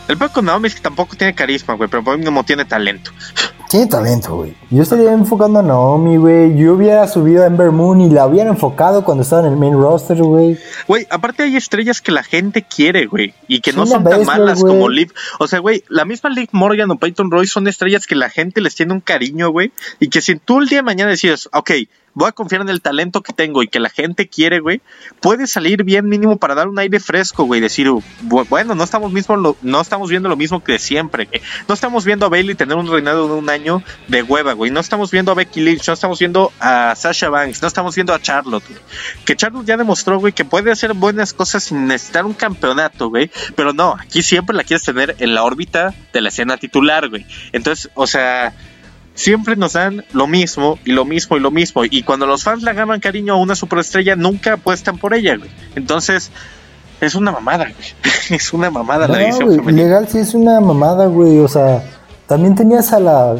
el 0.08 0.18
problema 0.18 0.32
con 0.32 0.44
Naomi 0.44 0.68
es 0.68 0.74
que 0.74 0.82
tampoco 0.82 1.16
tiene 1.16 1.34
carisma, 1.34 1.74
güey, 1.74 1.88
pero 1.88 2.16
no 2.16 2.44
tiene 2.44 2.64
talento. 2.64 3.10
Tiene 3.70 3.86
talento, 3.86 4.36
güey. 4.36 4.54
Yo 4.70 4.82
estaría 4.82 5.10
enfocando 5.12 5.58
a 5.58 5.62
Naomi, 5.62 6.16
güey. 6.16 6.56
Yo 6.56 6.74
hubiera 6.74 7.08
subido 7.08 7.42
a 7.42 7.46
Ember 7.46 7.72
Moon 7.72 8.02
y 8.02 8.10
la 8.10 8.26
hubiera 8.26 8.48
enfocado 8.48 9.02
cuando 9.02 9.22
estaba 9.22 9.46
en 9.46 9.52
el 9.52 9.58
main 9.58 9.72
roster, 9.72 10.18
güey. 10.18 10.58
Güey, 10.86 11.06
aparte 11.10 11.42
hay 11.42 11.56
estrellas 11.56 12.00
que 12.00 12.12
la 12.12 12.22
gente 12.22 12.62
quiere, 12.62 13.06
güey. 13.06 13.34
Y 13.48 13.60
que 13.60 13.72
no 13.72 13.86
son 13.86 14.04
tan 14.04 14.24
malas 14.24 14.62
como 14.62 14.88
Liv. 14.88 15.12
O 15.40 15.48
sea, 15.48 15.58
güey, 15.58 15.82
la 15.88 16.04
misma 16.04 16.30
Liv 16.30 16.50
Morgan 16.52 16.90
o 16.90 16.98
Peyton 16.98 17.30
Roy 17.30 17.46
son 17.46 17.66
estrellas 17.66 18.06
que 18.06 18.14
la 18.14 18.30
gente 18.30 18.60
les 18.60 18.74
tiene 18.74 18.92
un 18.92 19.00
cariño, 19.00 19.50
güey. 19.50 19.72
Y 19.98 20.08
que 20.08 20.20
si 20.20 20.36
tú 20.36 20.60
el 20.60 20.68
día 20.68 20.78
de 20.78 20.82
mañana 20.84 21.10
decides, 21.10 21.48
ok, 21.52 21.70
voy 22.14 22.28
a 22.28 22.32
confiar 22.32 22.62
en 22.62 22.68
el 22.68 22.80
talento 22.80 23.22
que 23.22 23.32
tengo 23.32 23.62
y 23.62 23.68
que 23.68 23.80
la 23.80 23.90
gente 23.90 24.28
quiere, 24.28 24.60
güey, 24.60 24.80
puede 25.20 25.46
salir 25.46 25.84
bien 25.84 26.08
mínimo 26.08 26.36
para 26.38 26.54
dar 26.54 26.68
un 26.68 26.78
aire 26.78 27.00
fresco, 27.00 27.44
güey, 27.44 27.60
decir, 27.60 27.88
bueno, 28.22 28.74
no 28.74 28.84
estamos 28.84 29.12
mismo 29.12 29.56
no 29.62 29.80
estamos 29.80 30.08
viendo 30.08 30.28
lo 30.28 30.36
mismo 30.36 30.62
que 30.62 30.78
siempre, 30.78 31.28
no 31.68 31.74
estamos 31.74 32.04
viendo 32.04 32.26
a 32.26 32.28
Bailey 32.28 32.54
tener 32.54 32.76
un 32.76 32.90
reinado 32.90 33.28
de 33.28 33.34
un 33.34 33.50
año 33.50 33.82
de 34.08 34.22
hueva, 34.22 34.52
güey, 34.52 34.70
no 34.70 34.80
estamos 34.80 35.10
viendo 35.10 35.32
a 35.32 35.34
Becky 35.34 35.60
Lynch, 35.60 35.86
no 35.88 35.94
estamos 35.94 36.18
viendo 36.18 36.52
a 36.60 36.94
Sasha 36.96 37.28
Banks, 37.28 37.60
no 37.62 37.68
estamos 37.68 37.94
viendo 37.94 38.14
a 38.14 38.20
Charlotte, 38.20 38.64
güey. 38.68 38.80
que 39.24 39.36
Charlotte 39.36 39.66
ya 39.66 39.76
demostró, 39.76 40.18
güey, 40.18 40.32
que 40.32 40.44
puede 40.44 40.70
hacer 40.70 40.94
buenas 40.94 41.32
cosas 41.32 41.64
sin 41.64 41.86
necesitar 41.86 42.24
un 42.24 42.34
campeonato, 42.34 43.08
güey, 43.08 43.30
pero 43.56 43.72
no, 43.72 43.96
aquí 43.98 44.22
siempre 44.22 44.56
la 44.56 44.64
quieres 44.64 44.84
tener 44.84 45.16
en 45.18 45.34
la 45.34 45.42
órbita 45.42 45.94
de 46.12 46.20
la 46.20 46.28
escena 46.28 46.56
titular, 46.56 47.08
güey. 47.08 47.26
Entonces, 47.52 47.90
o 47.94 48.06
sea, 48.06 48.54
siempre 49.14 49.56
nos 49.56 49.72
dan 49.72 50.04
lo 50.12 50.26
mismo 50.26 50.78
y 50.84 50.92
lo 50.92 51.04
mismo 51.04 51.36
y 51.36 51.40
lo 51.40 51.50
mismo. 51.50 51.84
Y 51.84 52.02
cuando 52.02 52.26
los 52.26 52.44
fans 52.44 52.62
le 52.62 52.70
agarran 52.70 53.00
cariño 53.00 53.34
a 53.34 53.36
una 53.36 53.54
superestrella, 53.54 54.16
nunca 54.16 54.54
apuestan 54.54 54.98
por 54.98 55.14
ella, 55.14 55.36
güey. 55.36 55.50
Entonces, 55.74 56.30
es 57.00 57.14
una 57.14 57.32
mamada, 57.32 57.64
güey. 57.64 58.14
es 58.30 58.52
una 58.52 58.70
mamada 58.70 59.06
la 59.08 59.22
edición 59.22 59.76
Legal 59.76 60.08
sí 60.08 60.18
es 60.18 60.34
una 60.34 60.60
mamada, 60.60 61.06
güey. 61.06 61.38
O 61.38 61.48
sea, 61.48 61.82
también 62.26 62.54
tenías 62.54 62.92
a 62.92 63.00
la 63.00 63.36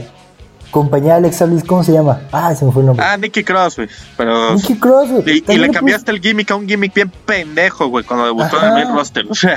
compañía 0.71 1.17
Alexa 1.17 1.47
Bliss, 1.47 1.65
¿cómo 1.65 1.85
se 1.85 1.93
llama? 1.93 2.23
Ah, 2.33 2.55
se 2.55 2.65
me 2.65 2.73
fue 2.73 2.83
el 2.83 2.87
nombre. 2.87 3.05
Ah, 3.07 3.17
Nicky 3.17 3.45
Cross, 3.45 3.77
güey. 3.77 3.89
Pero... 4.17 4.55
Nicky 4.55 4.75
Cross, 4.77 5.11
güey. 5.11 5.45
Y, 5.47 5.57
le 5.57 5.71
cambiaste 5.71 6.11
el 6.11 6.21
gimmick 6.21 6.51
a 6.51 6.57
un 6.57 6.67
gimmick 6.67 6.93
bien 6.93 7.13
pendejo, 7.25 7.87
güey, 7.87 8.05
cuando 8.05 8.27
debutó 8.27 8.61
en 8.61 8.79
el 8.79 8.89
roster. 8.93 9.25
O 9.31 9.35
sea... 9.35 9.57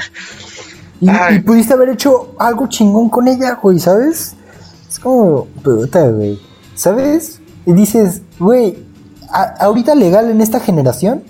Y, 1.01 1.09
y, 1.09 1.39
pudiste 1.39 1.73
haber 1.73 1.89
hecho 1.89 2.35
algo 2.39 2.67
chingón 2.67 3.09
con 3.09 3.27
ella, 3.27 3.57
güey, 3.61 3.79
¿sabes? 3.79 4.35
Es 4.89 4.99
como, 4.99 5.45
puta, 5.63 6.07
güey. 6.09 6.39
¿Sabes? 6.75 7.41
Y 7.65 7.73
dices, 7.73 8.21
güey, 8.39 8.77
ahorita 9.59 9.95
legal 9.95 10.29
en 10.29 10.41
esta 10.41 10.59
generación, 10.59 11.23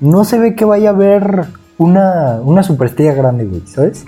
no 0.00 0.24
se 0.24 0.38
ve 0.38 0.54
que 0.54 0.64
vaya 0.64 0.90
a 0.90 0.92
haber 0.92 1.46
una, 1.78 2.40
una 2.42 2.62
superestrella 2.62 3.14
grande, 3.14 3.44
güey, 3.44 3.62
¿sabes? 3.66 4.04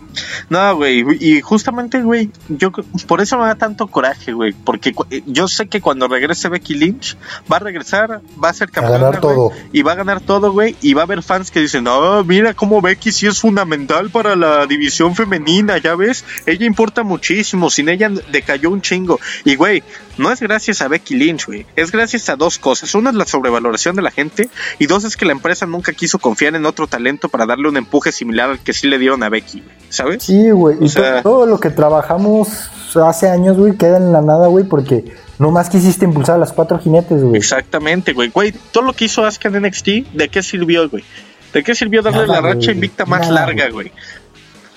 No, 0.48 0.76
güey, 0.76 1.04
y 1.20 1.40
justamente, 1.40 2.02
güey, 2.02 2.30
yo 2.48 2.70
por 3.06 3.20
eso 3.20 3.38
me 3.38 3.46
da 3.46 3.54
tanto 3.54 3.86
coraje, 3.86 4.32
güey, 4.32 4.52
porque 4.52 4.94
eh, 5.10 5.22
yo 5.26 5.48
sé 5.48 5.66
que 5.66 5.80
cuando 5.80 6.06
regrese 6.06 6.48
Becky 6.48 6.74
Lynch, 6.74 7.16
va 7.50 7.56
a 7.56 7.60
regresar, 7.60 8.20
va 8.42 8.50
a 8.50 8.54
ser 8.54 8.70
campeona, 8.70 9.18
todo. 9.20 9.50
y 9.72 9.82
va 9.82 9.92
a 9.92 9.96
ganar 9.96 10.20
todo, 10.20 10.52
güey, 10.52 10.76
y 10.82 10.94
va 10.94 11.02
a 11.02 11.04
haber 11.04 11.22
fans 11.22 11.50
que 11.50 11.60
dicen, 11.60 11.86
oh, 11.88 12.22
mira 12.24 12.54
cómo 12.54 12.80
Becky 12.80 13.12
sí 13.12 13.26
es 13.26 13.40
fundamental 13.40 14.10
para 14.10 14.36
la 14.36 14.66
división 14.66 15.14
femenina, 15.14 15.78
ya 15.78 15.94
ves, 15.94 16.24
ella 16.46 16.66
importa 16.66 17.02
muchísimo, 17.02 17.70
sin 17.70 17.88
ella 17.88 18.10
decayó 18.30 18.70
un 18.70 18.82
chingo, 18.82 19.18
y 19.44 19.56
güey, 19.56 19.82
no 20.18 20.32
es 20.32 20.40
gracias 20.40 20.82
a 20.82 20.88
Becky 20.88 21.14
Lynch, 21.14 21.46
güey, 21.46 21.66
es 21.76 21.90
gracias 21.90 22.28
a 22.28 22.36
dos 22.36 22.58
cosas, 22.58 22.94
una 22.94 23.10
es 23.10 23.16
la 23.16 23.26
sobrevaloración 23.26 23.96
de 23.96 24.02
la 24.02 24.10
gente, 24.10 24.48
y 24.78 24.86
dos 24.86 25.04
es 25.04 25.16
que 25.16 25.24
la 25.24 25.32
empresa 25.32 25.66
nunca 25.66 25.92
quiso 25.92 26.18
confiar 26.18 26.54
en 26.54 26.66
otro 26.66 26.86
talento 26.86 27.28
para 27.28 27.46
darle 27.46 27.68
un 27.68 27.76
empuje 27.76 28.12
similar 28.12 28.50
al 28.50 28.58
que 28.60 28.72
sí 28.72 28.86
le 28.88 28.98
dieron 28.98 29.22
a 29.22 29.28
Becky, 29.28 29.62
¿sabes? 29.88 30.22
Sí, 30.22 30.50
güey. 30.50 30.76
Y 30.80 30.88
todo 31.22 31.46
lo 31.46 31.58
que 31.58 31.70
trabajamos 31.70 32.70
hace 33.02 33.28
años, 33.28 33.56
güey, 33.56 33.76
queda 33.76 33.96
en 33.96 34.12
la 34.12 34.20
nada, 34.20 34.46
güey, 34.46 34.64
porque 34.64 35.04
nomás 35.38 35.68
quisiste 35.68 36.04
impulsar 36.04 36.36
a 36.36 36.38
las 36.38 36.52
cuatro 36.52 36.78
jinetes, 36.78 37.22
güey. 37.22 37.36
Exactamente, 37.36 38.12
güey. 38.12 38.30
Güey, 38.30 38.52
todo 38.72 38.84
lo 38.84 38.92
que 38.92 39.06
hizo 39.06 39.24
Asuka 39.24 39.48
en 39.48 39.62
NXT, 39.62 39.86
¿de 40.12 40.28
qué 40.28 40.42
sirvió, 40.42 40.88
güey? 40.88 41.04
¿De 41.52 41.62
qué 41.62 41.74
sirvió 41.74 42.02
darle 42.02 42.26
la 42.26 42.40
racha 42.40 42.72
invicta 42.72 43.04
más 43.06 43.28
larga, 43.30 43.68
güey? 43.70 43.92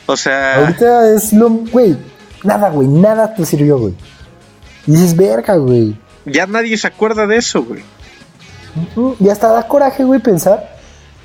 O 0.06 0.16
sea. 0.16 0.58
Ahorita 0.58 1.14
es 1.14 1.34
lo. 1.34 1.50
Güey, 1.50 1.98
nada, 2.44 2.70
güey, 2.70 2.88
nada 2.88 3.34
te 3.34 3.46
sirvió, 3.46 3.78
güey. 3.78 3.94
Y 4.88 4.92
dices, 4.92 5.16
verga, 5.16 5.56
güey. 5.58 5.96
Ya 6.26 6.48
nadie 6.48 6.78
se 6.78 6.88
acuerda 6.88 7.28
de 7.28 7.38
eso, 7.38 7.64
güey. 7.64 7.84
Y 9.20 9.30
hasta 9.30 9.52
da 9.52 9.68
coraje, 9.68 10.04
güey, 10.04 10.20
pensar 10.20 10.78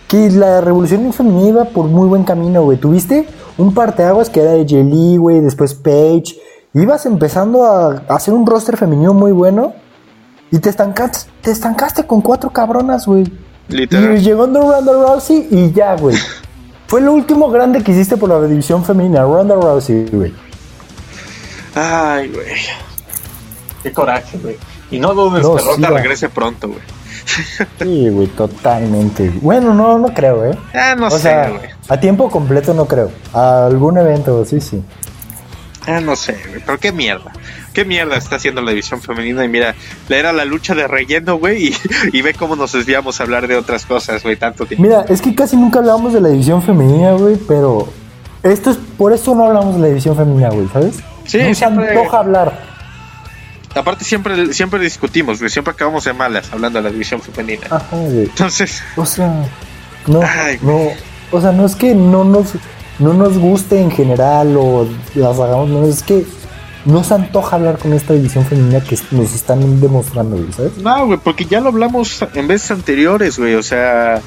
que 0.08 0.30
la 0.30 0.60
revolución 0.60 1.10
femenina 1.12 1.48
iba 1.48 1.64
por 1.64 1.86
muy 1.86 2.08
buen 2.08 2.24
camino, 2.24 2.62
güey. 2.64 2.78
Tuviste 2.78 3.26
un 3.56 3.72
parteaguas 3.72 4.28
que 4.28 4.40
era 4.40 4.52
de 4.52 4.66
Jelly, 4.68 5.16
güey, 5.16 5.40
después 5.40 5.74
Paige. 5.74 6.36
Ibas 6.74 7.06
empezando 7.06 7.64
a, 7.64 8.02
hacer 8.08 8.34
un 8.34 8.46
roster 8.46 8.76
femenino 8.76 9.14
muy 9.14 9.32
bueno 9.32 9.74
y 10.50 10.58
te 10.58 10.70
estancaste, 10.70 11.30
te 11.40 11.50
estancaste 11.50 12.06
con 12.06 12.20
cuatro 12.20 12.50
cabronas, 12.50 13.06
güey. 13.06 13.24
Literal. 13.68 14.18
Y 14.18 14.20
llegando 14.20 14.60
Ronda 14.60 14.92
Rousey 14.92 15.48
y 15.50 15.72
ya, 15.72 15.96
güey. 15.96 16.16
Fue 16.88 17.00
lo 17.00 17.14
último 17.14 17.50
grande 17.50 17.82
que 17.82 17.92
hiciste 17.92 18.18
por 18.18 18.28
la 18.28 18.46
división 18.46 18.84
femenina, 18.84 19.22
Ronda 19.22 19.54
Rousey, 19.54 20.10
güey. 20.10 20.34
Ay, 21.74 22.28
güey. 22.28 22.48
Qué 23.82 23.92
coraje, 23.92 24.38
güey. 24.38 24.56
Y 24.90 24.98
no 24.98 25.14
dudes 25.14 25.46
que 25.46 25.64
Ronda 25.64 25.90
regrese 25.90 26.28
pronto, 26.28 26.68
güey. 26.68 26.80
Sí, 27.78 28.08
güey, 28.08 28.26
totalmente. 28.28 29.30
Bueno, 29.40 29.74
no, 29.74 29.98
no 29.98 30.12
creo, 30.12 30.44
¿eh? 30.44 30.58
Ah, 30.74 30.94
no 30.96 31.10
sé, 31.10 31.48
güey. 31.48 31.70
A 31.88 31.98
tiempo 31.98 32.30
completo 32.30 32.74
no 32.74 32.86
creo. 32.86 33.10
A 33.32 33.66
algún 33.66 33.98
evento, 33.98 34.44
sí, 34.44 34.60
sí. 34.60 34.82
Ah, 35.86 36.00
no 36.00 36.16
sé, 36.16 36.36
güey. 36.48 36.62
Pero 36.64 36.78
qué 36.78 36.92
mierda. 36.92 37.32
¿Qué 37.72 37.84
mierda 37.84 38.16
está 38.16 38.36
haciendo 38.36 38.60
la 38.60 38.70
división 38.70 39.00
femenina? 39.00 39.44
Y 39.44 39.48
mira, 39.48 39.74
era 40.08 40.32
la 40.32 40.44
lucha 40.44 40.74
de 40.74 40.86
relleno, 40.86 41.38
güey, 41.38 41.74
y, 42.12 42.22
ve 42.22 42.34
cómo 42.34 42.54
nos 42.54 42.72
desviamos 42.72 43.18
a 43.18 43.22
hablar 43.22 43.48
de 43.48 43.56
otras 43.56 43.86
cosas, 43.86 44.22
güey, 44.22 44.36
tanto 44.36 44.66
tiempo. 44.66 44.82
Mira, 44.82 45.06
es 45.08 45.22
que 45.22 45.34
casi 45.34 45.56
nunca 45.56 45.78
hablamos 45.78 46.12
de 46.12 46.20
la 46.20 46.28
división 46.28 46.62
femenina, 46.62 47.12
güey, 47.12 47.36
pero 47.48 47.88
esto 48.42 48.72
es 48.72 48.76
por 48.76 49.12
eso 49.12 49.34
no 49.34 49.46
hablamos 49.46 49.76
de 49.76 49.80
la 49.80 49.86
división 49.88 50.16
femenina, 50.16 50.50
güey, 50.50 50.68
¿sabes? 50.68 50.96
Sí, 51.24 51.38
no 51.38 51.54
se 51.54 51.64
antoja 51.64 52.18
hablar. 52.18 52.71
Aparte 53.74 54.04
siempre 54.04 54.52
siempre 54.52 54.80
discutimos, 54.80 55.38
siempre 55.38 55.72
acabamos 55.72 56.04
de 56.04 56.12
malas 56.12 56.52
hablando 56.52 56.78
de 56.78 56.84
la 56.84 56.90
división 56.90 57.20
femenina. 57.20 57.66
Ajá, 57.70 57.96
güey. 57.96 58.24
Entonces, 58.24 58.82
o 58.96 59.06
sea, 59.06 59.46
no, 60.06 60.20
no, 60.62 60.88
o 61.30 61.40
sea, 61.40 61.52
no 61.52 61.66
es 61.66 61.74
que 61.74 61.94
no 61.94 62.24
nos 62.24 62.52
no 62.98 63.14
nos 63.14 63.38
guste 63.38 63.80
en 63.80 63.90
general 63.90 64.56
o 64.56 64.86
las 65.14 65.38
hagamos, 65.38 65.68
no 65.68 65.86
es 65.86 66.02
que 66.02 66.24
no 66.84 67.04
se 67.04 67.14
antoja 67.14 67.56
hablar 67.56 67.78
con 67.78 67.92
esta 67.92 68.12
división 68.12 68.44
femenina 68.44 68.80
que 68.80 68.98
nos 69.12 69.34
están 69.34 69.80
demostrando, 69.80 70.36
güey, 70.36 70.52
¿sabes? 70.52 70.76
No, 70.78 71.06
güey, 71.06 71.18
porque 71.22 71.44
ya 71.44 71.60
lo 71.60 71.68
hablamos 71.68 72.24
en 72.34 72.48
veces 72.48 72.70
anteriores, 72.70 73.38
güey, 73.38 73.54
o 73.54 73.62
sea, 73.62 74.20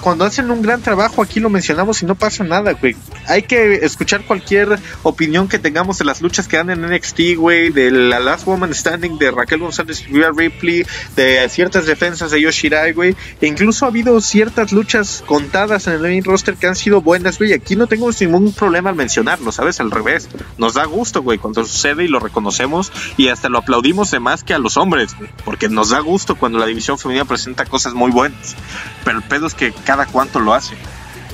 cuando, 0.00 0.24
hacen 0.24 0.50
un 0.50 0.60
gran 0.60 0.82
trabajo, 0.82 1.22
aquí 1.22 1.38
lo 1.38 1.50
mencionamos 1.50 2.02
y 2.02 2.06
no 2.06 2.16
pasa 2.16 2.42
nada, 2.42 2.72
güey. 2.72 2.96
Hay 3.28 3.42
que 3.42 3.76
escuchar 3.76 4.24
cualquier 4.24 4.76
opinión 5.04 5.46
que 5.46 5.60
tengamos 5.60 5.98
de 5.98 6.04
las 6.04 6.20
luchas 6.20 6.48
que 6.48 6.56
dan 6.56 6.70
en 6.70 6.80
NXT, 6.82 7.36
güey, 7.36 7.70
de 7.70 7.92
la 7.92 8.18
Last 8.18 8.44
Woman 8.44 8.74
Standing 8.74 9.18
de 9.18 9.30
Raquel 9.30 9.60
González 9.60 10.04
y 10.08 10.20
Ripley, 10.20 10.84
de 11.14 11.48
ciertas 11.48 11.86
defensas 11.86 12.32
de 12.32 12.40
Yoshirai, 12.40 12.92
güey. 12.92 13.14
E 13.40 13.46
incluso 13.46 13.84
ha 13.84 13.88
habido 13.88 14.20
ciertas 14.20 14.72
luchas 14.72 15.22
contadas 15.24 15.86
en 15.86 15.92
el 15.92 16.00
main 16.00 16.24
roster 16.24 16.56
que 16.56 16.66
han 16.66 16.74
sido 16.74 17.00
buenas, 17.00 17.38
güey. 17.38 17.52
Aquí 17.52 17.76
no 17.76 17.86
tengo 17.86 18.10
ningún 18.20 18.52
problema 18.52 18.90
al 18.90 18.96
mencionarlo, 18.96 19.52
¿sabes? 19.52 19.78
Al 19.78 19.92
revés. 19.92 20.28
Nos 20.56 20.74
da 20.74 20.86
gusto, 20.86 21.22
güey, 21.22 21.38
cuando 21.38 21.64
sucede 21.64 22.04
y 22.04 22.08
lo 22.08 22.18
reconocemos 22.18 22.90
y 23.16 23.28
hasta 23.28 23.48
lo 23.48 23.58
aplaudimos 23.58 24.10
de 24.10 24.18
más 24.18 24.42
que 24.42 24.54
a 24.54 24.58
los 24.58 24.76
hombres, 24.76 25.16
güey. 25.16 25.30
Porque 25.44 25.68
nos 25.68 25.90
da 25.90 26.00
gusto 26.00 26.34
cuando 26.34 26.58
la 26.58 26.66
división 26.66 26.98
femenina 26.98 27.24
presenta 27.24 27.64
cosas 27.64 27.94
muy 27.94 28.10
buenas. 28.10 28.56
Pero 29.04 29.18
el 29.18 29.24
pedo 29.24 29.46
es 29.46 29.54
que 29.54 29.67
cada 29.72 30.06
cuánto 30.06 30.40
lo 30.40 30.54
hace. 30.54 30.74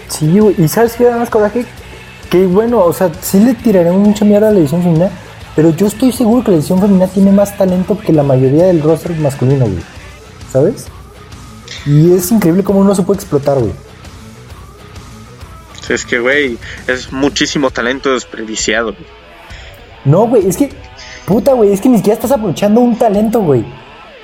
Sí, 0.09 0.39
güey. 0.39 0.55
¿Y 0.59 0.68
sabes 0.68 0.95
qué 0.95 1.05
da 1.05 1.16
más 1.16 1.30
coraje? 1.30 1.66
que 2.35 2.47
bueno, 2.47 2.80
o 2.80 2.93
sea, 2.93 3.12
sí 3.20 3.39
le 3.39 3.55
tiraremos 3.55 4.01
mucha 4.01 4.24
mierda 4.24 4.49
a 4.49 4.51
la 4.51 4.59
edición 4.59 4.82
femenina, 4.82 5.09
pero 5.55 5.70
yo 5.70 5.87
estoy 5.87 6.11
seguro 6.11 6.43
que 6.43 6.51
la 6.51 6.57
edición 6.57 6.80
femenina 6.80 7.07
tiene 7.07 7.30
más 7.30 7.57
talento 7.57 7.97
que 7.97 8.12
la 8.12 8.24
mayoría 8.24 8.66
del 8.66 8.82
roster 8.82 9.14
masculino, 9.18 9.66
güey. 9.66 9.85
¿Sabes? 10.51 10.87
Y 11.87 12.12
es 12.12 12.32
increíble 12.32 12.64
cómo 12.64 12.80
uno 12.80 12.93
se 12.93 13.03
puede 13.03 13.20
explotar, 13.20 13.61
güey. 13.61 13.72
Es 15.89 16.05
que, 16.05 16.18
güey, 16.18 16.59
es 16.89 17.12
muchísimo 17.12 17.70
talento 17.70 18.12
desperdiciado. 18.12 18.97
No, 20.05 20.26
güey, 20.26 20.49
es 20.49 20.57
que, 20.57 20.70
puta, 21.26 21.53
güey, 21.53 21.72
es 21.72 21.80
que 21.80 21.89
ni 21.89 21.99
siquiera 21.99 22.14
estás 22.14 22.32
aprovechando 22.32 22.80
un 22.80 22.99
talento, 22.99 23.43
güey. 23.43 23.64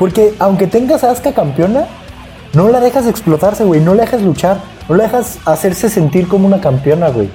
Porque 0.00 0.34
aunque 0.40 0.66
tengas 0.66 1.04
a 1.04 1.12
Asuka 1.12 1.32
campeona, 1.32 1.86
no 2.52 2.68
la 2.68 2.80
dejas 2.80 3.06
explotarse, 3.06 3.64
güey, 3.64 3.80
no 3.80 3.94
la 3.94 4.04
dejas 4.04 4.22
luchar, 4.22 4.60
no 4.88 4.96
la 4.96 5.04
dejas 5.04 5.38
hacerse 5.44 5.88
sentir 5.88 6.28
como 6.28 6.46
una 6.46 6.60
campeona, 6.60 7.08
güey. 7.08 7.30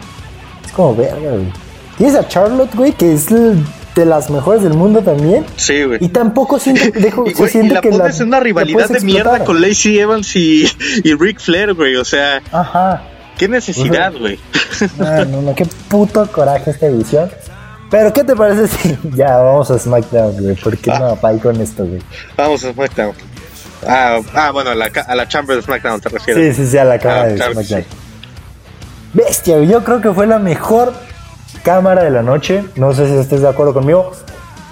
Es 0.66 0.72
como 0.72 0.96
verga, 0.96 1.32
güey. 1.32 1.52
Tienes 1.98 2.16
a 2.16 2.28
Charlotte, 2.28 2.74
güey, 2.76 2.92
que 2.92 3.14
es 3.14 3.28
de 3.30 4.06
las 4.06 4.30
mejores 4.30 4.62
del 4.62 4.74
mundo 4.74 5.02
también. 5.02 5.46
Sí, 5.56 5.84
güey. 5.84 6.04
Y 6.04 6.10
tampoco 6.10 6.60
siente, 6.60 6.92
dejo, 6.92 7.26
y, 7.30 7.34
se 7.34 7.48
siente 7.48 7.72
y 7.72 7.76
la 7.76 7.82
que 7.82 7.90
pones 7.90 8.20
en 8.20 8.28
una 8.28 8.40
rivalidad 8.40 8.90
de 8.90 9.00
mierda 9.00 9.44
con 9.46 9.62
Lacey 9.62 9.98
Evans 10.00 10.36
y, 10.36 10.68
y 11.04 11.14
Ric 11.16 11.40
Flair, 11.40 11.74
güey. 11.74 11.96
O 11.96 12.06
sea. 12.06 12.42
Ajá. 12.52 13.04
Qué 13.38 13.48
necesidad, 13.48 14.14
güey. 14.18 14.40
No, 14.98 15.26
no, 15.26 15.42
no, 15.42 15.56
qué 15.56 15.66
puto 15.90 16.26
coraje 16.32 16.72
esta 16.72 16.88
edición. 16.88 17.30
Pero, 17.90 18.12
¿qué 18.12 18.24
te 18.24 18.36
parece 18.36 18.68
si 18.68 18.98
ya 19.16 19.38
vamos 19.38 19.72
a 19.72 19.80
SmackDown, 19.80 20.42
güey? 20.42 20.56
¿Por 20.56 20.78
qué 20.78 20.92
ah. 20.92 21.00
no 21.00 21.06
apay 21.08 21.40
con 21.40 21.60
esto, 21.62 21.86
güey? 21.86 22.02
Vamos 22.36 22.64
a 22.64 22.74
SmackDown. 22.74 23.14
Ah, 23.88 24.20
ah 24.34 24.52
bueno, 24.52 24.72
a 24.72 24.76
la, 24.76 24.86
a 24.86 25.16
la 25.16 25.28
Chamber 25.28 25.56
de 25.56 25.62
SmackDown 25.62 26.02
te 26.02 26.10
refieres. 26.10 26.56
Sí, 26.56 26.64
sí, 26.64 26.72
sí, 26.72 26.78
a 26.78 26.86
la 26.86 27.00
cámara 27.00 27.22
ah, 27.22 27.28
de 27.28 27.38
SmackDown. 27.38 27.84
Sí. 27.84 27.88
Bestia, 29.14 29.64
yo 29.64 29.84
creo 29.84 30.02
que 30.02 30.12
fue 30.12 30.28
la 30.28 30.40
mejor 30.40 30.94
cámara 31.64 32.04
de 32.04 32.12
la 32.12 32.22
noche. 32.22 32.66
No 32.76 32.94
sé 32.94 33.08
si 33.08 33.14
estés 33.14 33.42
de 33.42 33.50
acuerdo 33.50 33.74
conmigo. 33.74 34.12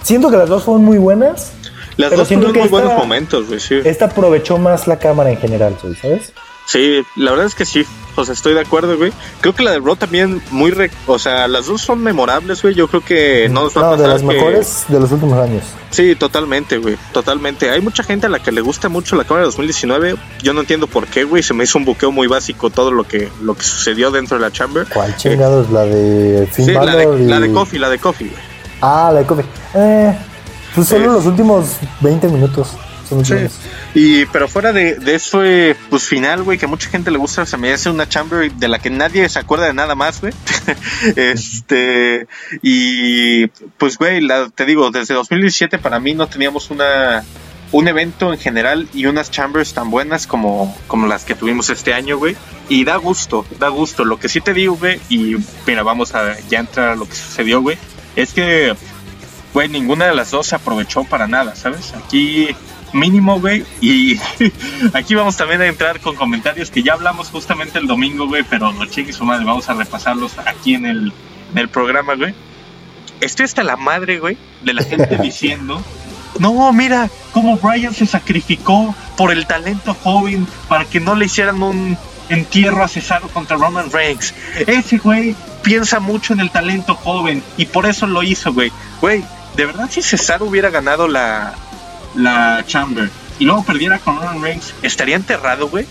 Siento 0.01 0.29
que 0.29 0.37
las 0.37 0.49
dos 0.49 0.63
fueron 0.63 0.83
muy 0.83 0.97
buenas. 0.97 1.53
Las 1.97 2.11
dos 2.11 2.27
fueron 2.27 2.51
muy 2.51 2.67
buenos 2.67 2.93
momentos, 2.93 3.47
güey, 3.47 3.59
sí. 3.59 3.79
Esta 3.83 4.05
aprovechó 4.05 4.57
más 4.57 4.87
la 4.87 4.99
cámara 4.99 5.29
en 5.31 5.37
general, 5.37 5.77
¿sabes? 6.01 6.33
Sí, 6.65 7.03
la 7.15 7.31
verdad 7.31 7.45
es 7.45 7.55
que 7.55 7.65
sí. 7.65 7.85
O 8.15 8.25
sea, 8.25 8.33
estoy 8.33 8.53
de 8.53 8.61
acuerdo, 8.61 8.97
güey. 8.97 9.11
Creo 9.41 9.53
que 9.53 9.63
la 9.63 9.71
de 9.71 9.79
Raw 9.79 9.95
también 9.95 10.41
muy... 10.51 10.73
O 11.07 11.19
sea, 11.19 11.47
las 11.47 11.67
dos 11.67 11.81
son 11.81 12.01
memorables, 12.01 12.61
güey. 12.61 12.73
Yo 12.73 12.87
creo 12.87 13.03
que 13.03 13.49
no 13.49 13.63
nos 13.63 13.75
va 13.75 13.81
a 13.81 13.91
pasar 13.91 13.99
de 13.99 14.07
las 14.07 14.23
mejores 14.23 14.85
de 14.87 14.99
los 14.99 15.11
últimos 15.11 15.39
años. 15.39 15.63
Sí, 15.89 16.15
totalmente, 16.15 16.77
güey. 16.77 16.97
Totalmente. 17.11 17.69
Hay 17.69 17.81
mucha 17.81 18.03
gente 18.03 18.25
a 18.27 18.29
la 18.29 18.39
que 18.39 18.51
le 18.51 18.61
gusta 18.61 18.89
mucho 18.89 19.15
la 19.15 19.23
cámara 19.23 19.41
de 19.41 19.47
2019. 19.47 20.15
Yo 20.41 20.53
no 20.53 20.61
entiendo 20.61 20.87
por 20.87 21.07
qué, 21.07 21.23
güey. 21.23 21.43
Se 21.43 21.53
me 21.53 21.63
hizo 21.63 21.77
un 21.77 21.85
buqueo 21.85 22.11
muy 22.11 22.27
básico 22.27 22.69
todo 22.69 22.91
lo 22.91 23.03
que, 23.03 23.29
lo 23.41 23.55
que 23.55 23.63
sucedió 23.63 24.11
dentro 24.11 24.37
de 24.37 24.43
la 24.43 24.51
Chamber. 24.51 24.87
¿Cuál 24.91 25.15
chingados? 25.17 25.69
la 25.71 25.85
de 25.85 26.47
Finn 26.51 26.65
sí, 26.65 26.71
la 26.71 26.95
de, 26.95 27.19
la 27.25 27.39
de 27.39 27.51
Coffee, 27.51 27.79
la 27.79 27.89
de 27.89 27.99
Coffee, 27.99 28.27
güey. 28.27 28.41
Ah, 28.81 29.11
la 29.13 29.19
de 29.19 29.25
Coffee. 29.25 29.45
Eh, 29.75 30.17
pues 30.75 30.87
solo 30.87 31.13
los 31.13 31.25
últimos 31.25 31.77
20 32.01 32.27
minutos. 32.29 32.75
Sí. 33.23 33.35
Y, 33.93 34.25
pero 34.27 34.47
fuera 34.47 34.73
de, 34.73 34.95
de 34.95 35.15
eso, 35.15 35.43
eh, 35.43 35.75
pues 35.89 36.03
final, 36.03 36.43
güey, 36.43 36.57
que 36.57 36.65
a 36.65 36.67
mucha 36.67 36.89
gente 36.89 37.11
le 37.11 37.17
gusta, 37.17 37.45
se 37.45 37.57
me 37.57 37.71
hace 37.71 37.89
una 37.89 38.07
chamber 38.07 38.51
de 38.51 38.67
la 38.67 38.79
que 38.79 38.89
nadie 38.89 39.27
se 39.29 39.39
acuerda 39.39 39.65
de 39.65 39.73
nada 39.73 39.95
más, 39.95 40.21
güey. 40.21 40.33
este, 41.15 42.27
y 42.61 43.47
pues, 43.77 43.97
güey, 43.97 44.27
te 44.55 44.65
digo, 44.65 44.89
desde 44.91 45.13
2017 45.13 45.77
para 45.77 45.99
mí 45.99 46.13
no 46.13 46.27
teníamos 46.27 46.71
una, 46.71 47.23
un 47.71 47.87
evento 47.87 48.31
en 48.31 48.39
general 48.39 48.87
y 48.93 49.07
unas 49.07 49.31
chambers 49.31 49.73
tan 49.73 49.89
buenas 49.89 50.27
como, 50.27 50.75
como 50.87 51.07
las 51.07 51.25
que 51.25 51.35
tuvimos 51.35 51.69
este 51.69 51.93
año, 51.93 52.17
güey. 52.17 52.35
Y 52.69 52.85
da 52.85 52.95
gusto, 52.97 53.45
da 53.59 53.67
gusto. 53.69 54.05
Lo 54.05 54.19
que 54.19 54.29
sí 54.29 54.41
te 54.41 54.53
digo, 54.53 54.75
güey, 54.75 54.99
y 55.09 55.35
mira, 55.67 55.83
vamos 55.83 56.15
a 56.15 56.39
ya 56.49 56.59
entrar 56.59 56.89
a 56.89 56.95
lo 56.95 57.07
que 57.07 57.15
sucedió, 57.15 57.61
güey, 57.61 57.77
es 58.15 58.33
que, 58.33 58.75
güey, 59.53 59.69
ninguna 59.69 60.05
de 60.05 60.15
las 60.15 60.31
dos 60.31 60.47
se 60.47 60.55
aprovechó 60.55 61.03
para 61.03 61.27
nada, 61.27 61.55
¿sabes? 61.55 61.93
Aquí 61.93 62.55
mínimo, 62.93 63.39
güey. 63.39 63.65
Y 63.81 64.19
aquí 64.93 65.15
vamos 65.15 65.37
también 65.37 65.61
a 65.61 65.67
entrar 65.67 65.99
con 65.99 66.15
comentarios 66.15 66.71
que 66.71 66.83
ya 66.83 66.93
hablamos 66.93 67.29
justamente 67.29 67.79
el 67.79 67.87
domingo, 67.87 68.27
güey, 68.27 68.43
pero 68.43 68.71
no 68.71 68.85
chingue 68.85 69.13
su 69.13 69.25
madre, 69.25 69.45
vamos 69.45 69.69
a 69.69 69.73
repasarlos 69.73 70.37
aquí 70.45 70.75
en 70.75 70.85
el, 70.85 71.13
en 71.51 71.57
el 71.57 71.69
programa, 71.69 72.15
güey. 72.15 72.33
Estoy 73.21 73.45
hasta 73.45 73.63
la 73.63 73.77
madre, 73.77 74.19
güey, 74.19 74.37
de 74.61 74.73
la 74.73 74.83
gente 74.83 75.17
diciendo, 75.21 75.83
no, 76.39 76.73
mira, 76.73 77.09
cómo 77.31 77.57
Brian 77.57 77.93
se 77.93 78.05
sacrificó 78.05 78.95
por 79.17 79.31
el 79.31 79.45
talento 79.45 79.93
joven 79.93 80.47
para 80.67 80.85
que 80.85 80.99
no 80.99 81.15
le 81.15 81.25
hicieran 81.25 81.61
un 81.61 81.97
entierro 82.29 82.83
a 82.83 82.87
Cesaro 82.87 83.27
contra 83.29 83.57
Roman 83.57 83.91
Reigns. 83.91 84.33
Ese 84.65 84.97
güey 84.97 85.35
piensa 85.61 85.99
mucho 85.99 86.33
en 86.33 86.39
el 86.39 86.49
talento 86.51 86.95
joven 86.95 87.43
y 87.57 87.65
por 87.65 87.85
eso 87.85 88.07
lo 88.07 88.23
hizo, 88.23 88.53
güey. 88.53 88.71
Güey, 89.01 89.23
de 89.55 89.65
verdad 89.65 89.89
si 89.91 90.01
Cesaro 90.01 90.45
hubiera 90.45 90.69
ganado 90.69 91.07
la, 91.07 91.53
la 92.15 92.63
Chamber 92.65 93.09
y 93.39 93.45
luego 93.45 93.63
perdiera 93.63 93.99
con 93.99 94.17
Roman 94.17 94.41
Reigns, 94.41 94.73
¿estaría 94.81 95.15
enterrado, 95.15 95.67
güey? 95.69 95.85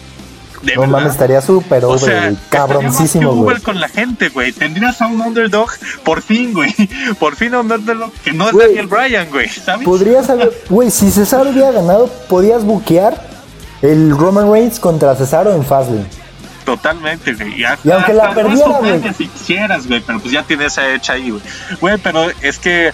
De 0.62 0.76
no 0.76 0.86
mames, 0.86 1.12
estaría 1.12 1.40
súper 1.40 1.84
over, 1.84 1.96
o 1.96 1.98
sea, 1.98 2.32
cabroncísimo, 2.48 3.34
güey. 3.34 3.60
con 3.60 3.80
la 3.80 3.88
gente, 3.88 4.28
güey. 4.28 4.52
Tendrías 4.52 5.02
a 5.02 5.08
un 5.08 5.20
underdog, 5.20 5.68
por 6.04 6.22
fin, 6.22 6.54
güey. 6.54 6.72
Por 7.18 7.34
fin 7.34 7.52
un 7.56 7.72
underdog 7.72 8.12
que 8.24 8.32
no 8.32 8.48
es 8.48 8.56
Daniel 8.56 8.86
Bryan, 8.86 9.28
güey. 9.30 9.48
¿Sabes? 9.48 9.84
Podrías 9.84 10.30
haber, 10.30 10.52
güey, 10.70 10.90
si 10.92 11.10
Cesaro 11.10 11.50
hubiera 11.50 11.72
ganado, 11.72 12.06
podías 12.28 12.62
buquear 12.62 13.20
el 13.82 14.16
Roman 14.16 14.52
Reigns 14.52 14.78
contra 14.78 15.16
Cesaro 15.16 15.52
en 15.52 15.64
Fastlane. 15.64 16.06
Totalmente, 16.64 17.34
güey. 17.34 17.60
y 17.60 17.90
aunque 17.90 18.12
la 18.12 18.32
perdiera, 18.32 18.78
güey. 18.78 19.02
Si 19.14 19.26
quisieras, 19.26 19.88
güey, 19.88 20.00
pero 20.00 20.20
pues 20.20 20.32
ya 20.32 20.44
tienes 20.44 20.72
esa 20.72 20.94
hecha 20.94 21.14
ahí, 21.14 21.30
güey. 21.30 21.42
Güey, 21.80 21.98
pero 21.98 22.28
es 22.40 22.60
que 22.60 22.92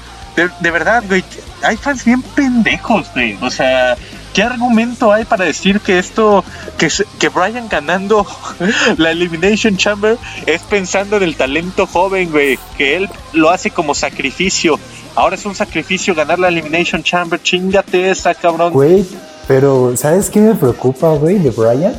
de, 0.61 0.71
verdad, 0.71 1.03
güey, 1.09 1.25
hay 1.63 1.77
fans 1.77 2.05
bien 2.05 2.23
pendejos, 2.23 3.07
güey. 3.15 3.37
O 3.43 3.51
sea, 3.51 3.97
¿qué 4.33 4.43
argumento 4.43 5.13
hay 5.13 5.25
para 5.25 5.45
decir 5.45 5.81
que 5.81 5.99
esto, 5.99 6.45
que, 6.77 6.89
que 7.19 7.29
Brian 7.29 7.69
ganando 7.69 8.27
la 8.99 9.11
Elimination 9.11 9.77
Chamber 9.77 10.17
es 10.47 10.63
pensando 10.63 11.17
en 11.17 11.25
el 11.25 11.37
talento 11.37 11.87
joven, 11.87 12.31
güey? 12.31 12.59
Que 12.77 12.97
él 12.97 13.09
lo 13.33 13.51
hace 13.51 13.71
como 13.71 13.95
sacrificio. 13.95 14.79
Ahora 15.15 15.35
es 15.35 15.45
un 15.45 15.55
sacrificio 15.55 16.15
ganar 16.15 16.39
la 16.39 16.49
Elimination 16.49 17.03
Chamber. 17.03 17.43
Chingate 17.43 18.11
esa, 18.11 18.35
cabrón. 18.35 18.73
Güey, 18.73 19.05
pero 19.49 19.97
¿sabes 19.97 20.31
qué 20.31 20.41
me 20.41 20.55
preocupa, 20.55 21.15
güey, 21.15 21.39
de 21.39 21.51
Brian? 21.51 21.95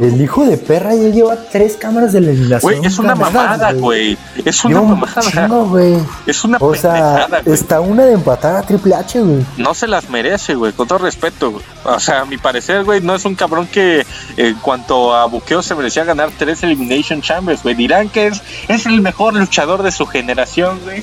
El 0.00 0.20
hijo 0.20 0.44
de 0.44 0.56
perra 0.56 0.94
ya 0.94 1.08
lleva 1.08 1.36
tres 1.50 1.76
cámaras 1.76 2.12
de 2.12 2.20
legislación. 2.20 2.74
Güey, 2.74 2.86
es 2.86 2.98
una 2.98 3.14
mamada, 3.14 3.72
güey. 3.72 4.18
Es 4.44 4.64
una 4.64 4.80
mamada. 4.82 5.46
güey. 5.64 5.98
Es 6.26 6.44
una 6.44 6.58
O 6.60 6.74
sea, 6.74 7.28
está 7.46 7.80
una 7.80 8.04
de 8.04 8.12
empatar 8.12 8.56
a 8.56 8.62
Triple 8.62 8.94
H, 8.94 9.20
güey. 9.20 9.44
No 9.56 9.74
se 9.74 9.86
las 9.86 10.10
merece, 10.10 10.54
güey, 10.54 10.72
con 10.72 10.88
todo 10.88 10.98
respeto. 10.98 11.60
O 11.84 12.00
sea, 12.00 12.22
a 12.22 12.24
mi 12.24 12.36
parecer, 12.36 12.84
güey, 12.84 13.00
no 13.00 13.14
es 13.14 13.24
un 13.24 13.34
cabrón 13.34 13.66
que 13.66 14.04
en 14.36 14.54
cuanto 14.56 15.14
a 15.14 15.26
buqueo 15.26 15.62
se 15.62 15.74
merecía 15.74 16.04
ganar 16.04 16.30
tres 16.36 16.62
Elimination 16.62 17.22
Chambers, 17.22 17.62
güey. 17.62 17.74
Dirán 17.74 18.08
que 18.08 18.26
es, 18.26 18.42
es 18.68 18.86
el 18.86 19.00
mejor 19.00 19.34
luchador 19.34 19.82
de 19.82 19.92
su 19.92 20.06
generación, 20.06 20.80
güey. 20.84 21.02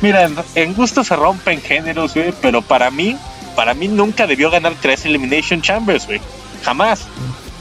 Mira, 0.00 0.28
en 0.56 0.74
gusto 0.74 1.04
se 1.04 1.14
rompen 1.14 1.60
géneros, 1.60 2.14
güey, 2.14 2.34
pero 2.40 2.60
para 2.62 2.90
mí, 2.90 3.16
para 3.54 3.74
mí 3.74 3.86
nunca 3.86 4.26
debió 4.26 4.50
ganar 4.50 4.74
tres 4.80 5.04
Elimination 5.04 5.62
Chambers, 5.62 6.06
güey. 6.06 6.20
Jamás 6.64 7.06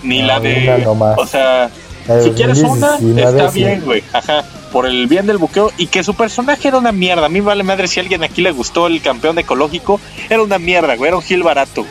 ni 0.03 0.21
la 0.21 0.39
de. 0.39 0.85
O 1.17 1.27
sea, 1.27 1.69
si 2.23 2.31
quieres 2.31 2.59
una, 2.59 2.97
está 2.97 3.49
bien, 3.49 3.81
güey. 3.83 4.03
Ajá. 4.13 4.43
Por 4.71 4.85
el 4.85 5.07
bien 5.07 5.27
del 5.27 5.37
buqueo 5.37 5.71
y 5.77 5.87
que 5.87 6.03
su 6.03 6.13
personaje 6.13 6.69
era 6.69 6.77
una 6.77 6.91
mierda. 6.91 7.25
A 7.25 7.29
mí 7.29 7.41
vale 7.41 7.63
madre 7.63 7.87
si 7.87 7.99
a 7.99 8.03
alguien 8.03 8.23
aquí 8.23 8.41
le 8.41 8.51
gustó 8.51 8.87
el 8.87 9.01
campeón 9.01 9.37
ecológico. 9.37 9.99
Era 10.29 10.41
una 10.41 10.59
mierda, 10.59 10.95
güey. 10.95 11.09
Era 11.09 11.17
un 11.17 11.23
heel 11.27 11.43
barato. 11.43 11.85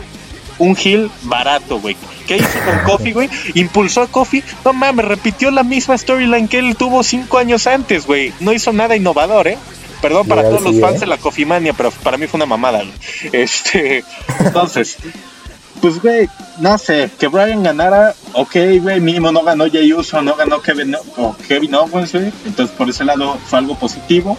Un 0.59 0.77
heel 0.77 1.11
barato, 1.23 1.79
güey. 1.79 1.97
¿Qué 2.27 2.39
hizo 2.39 2.59
con 2.65 2.79
Kofi, 2.85 3.13
güey? 3.13 3.29
Impulsó 3.55 4.03
a 4.03 4.07
Kofi. 4.07 4.43
No 4.65 4.73
mames, 4.73 5.05
repitió 5.05 5.51
la 5.51 5.63
misma 5.63 5.97
storyline 5.97 6.49
que 6.49 6.59
él 6.59 6.75
tuvo 6.77 7.03
cinco 7.03 7.39
años 7.39 7.67
antes, 7.67 8.07
güey. 8.07 8.33
No 8.41 8.53
hizo 8.53 8.73
nada 8.73 8.97
innovador, 8.97 9.49
¿eh? 9.49 9.59
Perdón 10.01 10.27
para 10.27 10.43
todos 10.43 10.63
los 10.63 10.81
fans 10.81 10.97
¿eh? 10.97 11.01
de 11.01 11.07
la 11.07 11.19
Kofi 11.19 11.45
Mania, 11.45 11.75
pero 11.75 11.91
para 11.91 12.17
mí 12.17 12.27
fue 12.27 12.39
una 12.39 12.47
mamada. 12.47 12.79
Güey. 12.79 12.93
Este, 13.33 14.05
entonces, 14.39 14.97
pues, 15.81 16.01
güey, 16.01 16.29
no 16.59 16.77
sé, 16.79 17.11
que 17.19 17.29
Brian 17.29 17.63
ganara, 17.63 18.15
ok, 18.33 18.57
güey, 18.81 19.01
mínimo 19.01 19.33
no 19.33 19.43
ganó 19.43 19.71
Jay 19.71 19.93
Uso, 19.93 20.21
no 20.23 20.35
ganó 20.37 20.61
Kevin, 20.61 20.97
o 21.17 21.37
Kevin 21.49 21.75
Owens, 21.75 22.13
güey, 22.13 22.33
entonces 22.45 22.75
por 22.77 22.89
ese 22.89 23.05
lado 23.05 23.39
fue 23.47 23.59
algo 23.59 23.75
positivo. 23.77 24.39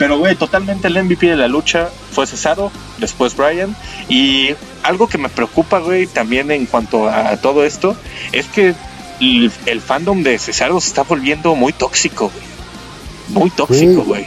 Pero, 0.00 0.16
güey, 0.16 0.34
totalmente 0.34 0.88
el 0.88 1.04
MVP 1.04 1.26
de 1.26 1.36
la 1.36 1.46
lucha 1.46 1.90
fue 2.10 2.26
Cesaro, 2.26 2.72
después 2.96 3.36
Brian. 3.36 3.76
Y 4.08 4.54
algo 4.82 5.08
que 5.08 5.18
me 5.18 5.28
preocupa, 5.28 5.78
güey, 5.78 6.06
también 6.06 6.50
en 6.50 6.64
cuanto 6.64 7.06
a, 7.06 7.36
todo 7.36 7.66
esto, 7.66 7.94
es 8.32 8.46
que 8.46 8.74
el, 9.20 9.80
fandom 9.82 10.22
de 10.22 10.38
Cesaro 10.38 10.80
se 10.80 10.88
está 10.88 11.02
volviendo 11.02 11.54
muy 11.54 11.74
tóxico, 11.74 12.30
güey. 12.30 12.59
Muy 13.30 13.50
tóxico, 13.50 14.02
güey. 14.02 14.26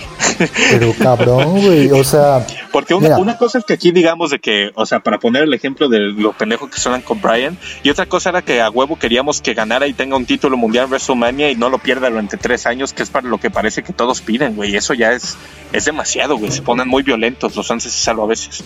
Pero 0.71 0.93
cabrón, 0.99 1.61
güey, 1.61 1.91
o 1.91 2.03
sea, 2.03 2.45
Porque 2.71 2.93
una, 2.93 3.17
una, 3.17 3.37
cosa 3.37 3.59
es 3.59 3.65
que 3.65 3.73
aquí 3.73 3.91
digamos 3.91 4.31
de 4.31 4.39
que, 4.39 4.71
o 4.75 4.85
sea, 4.85 5.01
para 5.01 5.19
poner 5.19 5.43
el 5.43 5.53
ejemplo 5.53 5.89
de 5.89 5.99
lo 5.99 6.33
pendejo 6.33 6.69
que 6.69 6.79
suenan 6.79 7.01
con 7.01 7.21
Brian, 7.21 7.57
y 7.83 7.89
otra 7.89 8.05
cosa 8.05 8.29
era 8.29 8.41
que 8.41 8.61
a 8.61 8.69
huevo 8.69 8.97
queríamos 8.97 9.41
que 9.41 9.53
ganara 9.53 9.87
y 9.87 9.93
tenga 9.93 10.15
un 10.15 10.25
título 10.25 10.57
mundial 10.57 10.87
WrestleMania 10.87 11.51
y 11.51 11.55
no 11.55 11.69
lo 11.69 11.77
pierda 11.77 12.09
durante 12.09 12.37
tres 12.37 12.65
años, 12.65 12.93
que 12.93 13.03
es 13.03 13.09
para 13.09 13.27
lo 13.27 13.39
que 13.39 13.49
parece 13.49 13.83
que 13.83 13.93
todos 13.93 14.21
piden, 14.21 14.55
güey. 14.55 14.75
Eso 14.75 14.93
ya 14.93 15.11
es, 15.11 15.37
es 15.71 15.85
demasiado, 15.85 16.37
güey. 16.37 16.51
Se 16.51 16.61
ponen 16.61 16.87
muy 16.87 17.03
violentos 17.03 17.55
los 17.55 17.67
fans 17.67 17.83
salvo 17.83 18.23
a 18.23 18.27
veces. 18.27 18.63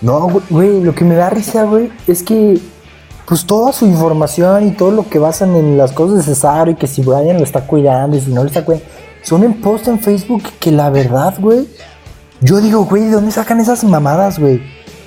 No, 0.00 0.42
güey, 0.50 0.82
lo 0.82 0.94
que 0.94 1.04
me 1.04 1.14
da 1.14 1.30
risa, 1.30 1.62
güey, 1.64 1.90
es 2.08 2.22
que 2.22 2.58
pues 3.26 3.46
toda 3.46 3.72
su 3.72 3.86
información 3.86 4.66
y 4.66 4.72
todo 4.72 4.90
lo 4.90 5.08
que 5.08 5.18
basan 5.18 5.54
en 5.54 5.78
las 5.78 5.92
cosas 5.92 6.18
de 6.18 6.22
Cesaro 6.34 6.72
y 6.72 6.74
que 6.74 6.86
si 6.86 7.02
Brian 7.02 7.38
lo 7.38 7.44
está 7.44 7.66
cuidando 7.66 8.16
y 8.16 8.20
si 8.20 8.30
no 8.30 8.42
lo 8.42 8.48
está 8.48 8.64
cuidando, 8.64 8.86
son 9.22 9.44
en 9.44 9.54
post 9.60 9.88
en 9.88 9.98
Facebook 9.98 10.42
que 10.60 10.70
la 10.70 10.90
verdad, 10.90 11.34
güey, 11.38 11.68
yo 12.40 12.60
digo, 12.60 12.84
güey, 12.84 13.04
¿de 13.04 13.12
dónde 13.12 13.32
sacan 13.32 13.60
esas 13.60 13.84
mamadas, 13.84 14.38
güey? 14.38 14.62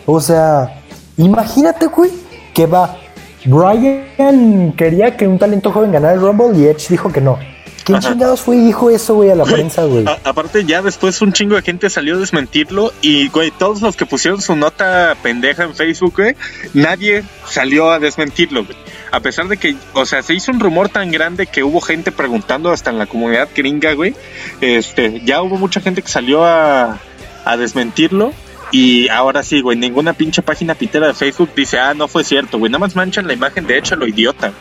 O 0.05 0.19
sea, 0.21 0.81
imagínate, 1.17 1.87
güey, 1.87 2.11
que 2.53 2.65
va, 2.65 2.97
Brian 3.45 4.73
quería 4.77 5.15
que 5.15 5.27
un 5.27 5.37
talento 5.37 5.71
joven 5.71 5.91
ganara 5.91 6.13
el 6.13 6.21
Rumble 6.21 6.57
y 6.57 6.65
Edge 6.65 6.87
dijo 6.89 7.11
que 7.11 7.21
no. 7.21 7.37
¿Quién 7.85 7.99
chingados 7.99 8.41
fue 8.41 8.57
y 8.57 8.61
dijo 8.61 8.89
eso, 8.89 9.13
güey, 9.13 9.29
a 9.29 9.35
la 9.35 9.43
prensa, 9.43 9.83
güey? 9.83 10.05
aparte, 10.23 10.65
ya 10.65 10.81
después 10.81 11.21
un 11.21 11.33
chingo 11.33 11.55
de 11.55 11.61
gente 11.61 11.87
salió 11.91 12.15
a 12.15 12.17
desmentirlo 12.17 12.91
y, 13.03 13.29
güey, 13.29 13.51
todos 13.51 13.79
los 13.83 13.95
que 13.95 14.07
pusieron 14.07 14.41
su 14.41 14.55
nota 14.55 15.15
pendeja 15.21 15.65
en 15.65 15.75
Facebook, 15.75 16.15
güey, 16.17 16.35
nadie 16.73 17.23
salió 17.47 17.91
a 17.91 17.99
desmentirlo, 17.99 18.65
güey. 18.65 18.75
A 19.11 19.19
pesar 19.19 19.47
de 19.47 19.57
que, 19.57 19.75
o 19.93 20.03
sea, 20.07 20.23
se 20.23 20.33
hizo 20.33 20.51
un 20.51 20.59
rumor 20.59 20.89
tan 20.89 21.11
grande 21.11 21.45
que 21.45 21.63
hubo 21.63 21.79
gente 21.79 22.11
preguntando 22.11 22.71
hasta 22.71 22.89
en 22.89 22.97
la 22.97 23.05
comunidad 23.05 23.49
gringa, 23.55 23.93
güey. 23.93 24.15
Este, 24.61 25.21
ya 25.23 25.43
hubo 25.43 25.57
mucha 25.57 25.79
gente 25.79 26.01
que 26.01 26.09
salió 26.09 26.43
a, 26.43 26.97
a 27.45 27.57
desmentirlo. 27.57 28.33
Y 28.71 29.09
ahora 29.09 29.43
sí, 29.43 29.61
güey, 29.61 29.77
ninguna 29.77 30.13
pinche 30.13 30.41
página 30.41 30.73
pitera 30.73 31.07
de 31.07 31.13
Facebook 31.13 31.51
dice, 31.55 31.77
ah, 31.77 31.93
no 31.93 32.07
fue 32.07 32.23
cierto, 32.23 32.57
güey. 32.57 32.71
Nada 32.71 32.79
más 32.79 32.95
manchan 32.95 33.27
la 33.27 33.33
imagen 33.33 33.67
de 33.67 33.77
hecho 33.77 33.95
lo 33.95 34.07
idiota. 34.07 34.53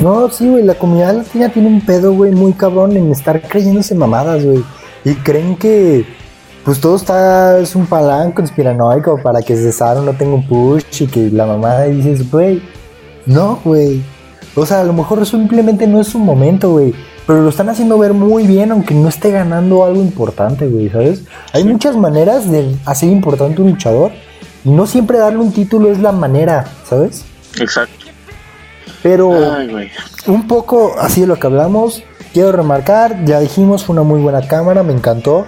No, 0.00 0.30
sí, 0.30 0.48
güey, 0.48 0.64
la 0.64 0.74
comunidad 0.74 1.14
latina 1.14 1.50
tiene 1.50 1.68
un 1.68 1.82
pedo, 1.82 2.14
güey, 2.14 2.32
muy 2.32 2.54
cabrón 2.54 2.96
en 2.96 3.12
estar 3.12 3.42
creyéndose 3.42 3.94
mamadas, 3.94 4.42
güey. 4.42 4.64
Y 5.04 5.14
creen 5.16 5.56
que, 5.56 6.06
pues 6.64 6.80
todo 6.80 6.96
está, 6.96 7.58
es 7.58 7.74
un 7.74 7.86
palán 7.86 8.32
conspiranoico 8.32 9.20
para 9.22 9.42
que 9.42 9.56
Cesaro 9.56 10.00
no 10.00 10.14
tenga 10.14 10.36
un 10.36 10.46
push 10.46 11.02
y 11.02 11.06
que 11.06 11.30
la 11.30 11.44
mamada 11.44 11.84
dices, 11.84 12.30
güey, 12.30 12.62
no, 13.26 13.60
güey. 13.62 14.02
O 14.54 14.64
sea, 14.64 14.80
a 14.80 14.84
lo 14.84 14.94
mejor 14.94 15.24
simplemente 15.26 15.86
no 15.86 16.00
es 16.00 16.08
su 16.08 16.18
momento, 16.18 16.70
güey. 16.70 16.94
Pero 17.26 17.42
lo 17.42 17.50
están 17.50 17.68
haciendo 17.68 17.98
ver 17.98 18.14
muy 18.14 18.46
bien, 18.46 18.72
aunque 18.72 18.94
no 18.94 19.08
esté 19.08 19.30
ganando 19.30 19.84
algo 19.84 20.00
importante, 20.00 20.66
güey, 20.66 20.88
¿sabes? 20.88 21.24
Hay 21.52 21.64
muchas 21.64 21.94
maneras 21.94 22.50
de 22.50 22.74
hacer 22.86 23.10
importante 23.10 23.60
un 23.60 23.70
luchador. 23.70 24.12
Y 24.64 24.70
no 24.70 24.86
siempre 24.86 25.18
darle 25.18 25.40
un 25.40 25.52
título 25.52 25.92
es 25.92 26.00
la 26.00 26.12
manera, 26.12 26.64
¿sabes? 26.88 27.24
Exacto. 27.60 27.99
Pero 29.02 29.30
un 30.26 30.46
poco 30.46 30.94
así 30.98 31.22
de 31.22 31.26
lo 31.26 31.36
que 31.36 31.46
hablamos, 31.46 32.02
quiero 32.32 32.52
remarcar, 32.52 33.24
ya 33.24 33.40
dijimos, 33.40 33.84
fue 33.84 33.94
una 33.94 34.02
muy 34.02 34.20
buena 34.20 34.46
cámara, 34.46 34.82
me 34.82 34.92
encantó. 34.92 35.46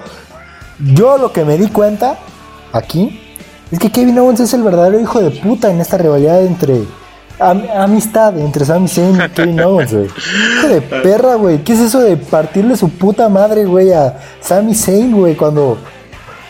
Yo 0.79 1.19
lo 1.19 1.33
que 1.33 1.45
me 1.45 1.59
di 1.59 1.69
cuenta 1.69 2.19
aquí 2.73 3.21
es 3.71 3.79
que 3.79 3.91
Kevin 3.91 4.19
Owens 4.19 4.41
es 4.41 4.55
el 4.55 4.63
verdadero 4.63 4.99
hijo 5.01 5.21
de 5.21 5.31
puta 5.31 5.71
en 5.71 5.81
esta 5.81 5.99
rivalidad 5.99 6.45
entre 6.45 6.83
amistad 7.39 8.39
entre 8.39 8.65
Sami 8.65 8.89
Zayn 8.89 9.17
y 9.17 9.29
Kevin 9.31 9.61
Owens, 9.65 9.93
güey. 9.93 10.07
Hijo 10.07 10.69
de 10.69 10.81
perra, 10.81 11.35
güey. 11.35 11.63
¿Qué 11.65 11.73
es 11.73 11.81
eso 11.81 12.01
de 12.01 12.17
partirle 12.17 12.77
su 12.77 12.89
puta 12.89 13.29
madre, 13.29 13.65
güey, 13.65 13.93
a 13.93 14.19
Sami 14.41 14.75
Zayn, 14.75 15.13
güey? 15.13 15.37
Cuando 15.37 15.79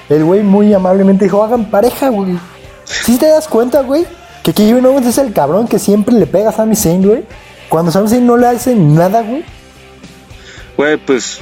el 0.08 0.24
güey 0.24 0.42
muy 0.42 0.72
amablemente 0.72 1.24
dijo, 1.24 1.42
hagan 1.42 1.66
pareja, 1.66 2.08
güey. 2.08 2.38
¿Sí 2.84 3.16
te 3.16 3.26
das 3.26 3.48
cuenta, 3.48 3.82
güey? 3.82 4.06
Que 4.42 4.52
Kevin 4.52 4.84
Owens 4.86 5.06
es 5.06 5.18
el 5.18 5.32
cabrón 5.32 5.68
que 5.68 5.78
siempre 5.78 6.14
le 6.14 6.26
pega 6.26 6.50
a 6.50 6.52
Sami 6.52 6.76
Zayn, 6.76 7.02
güey. 7.02 7.24
Cuando 7.68 7.92
Sami 7.92 8.08
Zayn 8.08 8.26
no 8.26 8.36
le 8.36 8.48
hace 8.48 8.74
nada, 8.74 9.22
güey. 9.22 9.44
Güey, 10.76 10.96
pues 10.96 11.40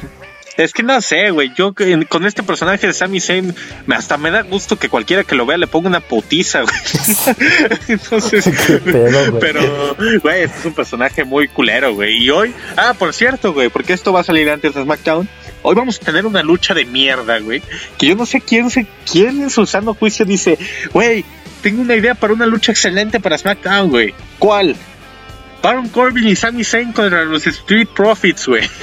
es 0.62 0.74
que 0.74 0.82
no 0.82 1.00
sé, 1.00 1.30
güey. 1.30 1.52
Yo 1.56 1.72
con 2.08 2.26
este 2.26 2.42
personaje 2.42 2.86
de 2.86 2.92
Sami 2.92 3.18
Zayn, 3.18 3.54
hasta 3.90 4.18
me 4.18 4.30
da 4.30 4.42
gusto 4.42 4.76
que 4.76 4.90
cualquiera 4.90 5.24
que 5.24 5.34
lo 5.34 5.46
vea 5.46 5.56
le 5.56 5.66
ponga 5.66 5.88
una 5.88 6.00
putiza, 6.00 6.60
güey. 6.60 6.74
Entonces, 7.88 8.44
pero, 9.40 9.96
güey, 10.22 10.42
este 10.42 10.58
es 10.58 10.64
un 10.66 10.74
personaje 10.74 11.24
muy 11.24 11.48
culero, 11.48 11.94
güey. 11.94 12.24
Y 12.24 12.30
hoy, 12.30 12.54
ah, 12.76 12.94
por 12.98 13.14
cierto, 13.14 13.54
güey, 13.54 13.70
porque 13.70 13.94
esto 13.94 14.12
va 14.12 14.20
a 14.20 14.24
salir 14.24 14.50
antes 14.50 14.74
de 14.74 14.82
SmackDown. 14.82 15.26
Hoy 15.62 15.74
vamos 15.74 15.98
a 16.00 16.04
tener 16.04 16.26
una 16.26 16.42
lucha 16.42 16.74
de 16.74 16.84
mierda, 16.84 17.38
güey. 17.38 17.62
Que 17.96 18.08
yo 18.08 18.14
no 18.14 18.26
sé 18.26 18.42
quién, 18.42 18.68
se, 18.68 18.86
quién 19.10 19.42
en 19.42 19.50
su 19.50 19.64
sano 19.64 19.94
juicio 19.94 20.26
dice, 20.26 20.58
güey, 20.92 21.24
tengo 21.62 21.82
una 21.82 21.94
idea 21.94 22.14
para 22.14 22.32
una 22.32 22.46
lucha 22.46 22.72
excelente 22.72 23.20
para 23.20 23.38
SmackDown, 23.38 23.90
güey. 23.90 24.14
¿Cuál? 24.38 24.76
Baron 25.62 25.88
Corbin 25.88 26.26
y 26.28 26.36
Sami 26.36 26.64
Zayn 26.64 26.92
contra 26.92 27.24
los 27.24 27.46
Street 27.46 27.88
Profits, 27.94 28.46
güey. 28.46 28.68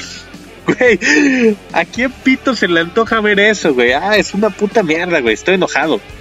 Güey, 0.68 1.56
¿a 1.72 1.86
quién 1.86 2.12
pito 2.12 2.54
se 2.54 2.68
le 2.68 2.82
antoja 2.82 3.22
ver 3.22 3.40
eso, 3.40 3.74
güey? 3.74 3.94
Ah, 3.94 4.18
es 4.18 4.34
una 4.34 4.50
puta 4.50 4.84
mierda, 4.84 5.22
güey. 5.22 5.34
Estoy 5.34 5.56
enojado. 5.56 6.02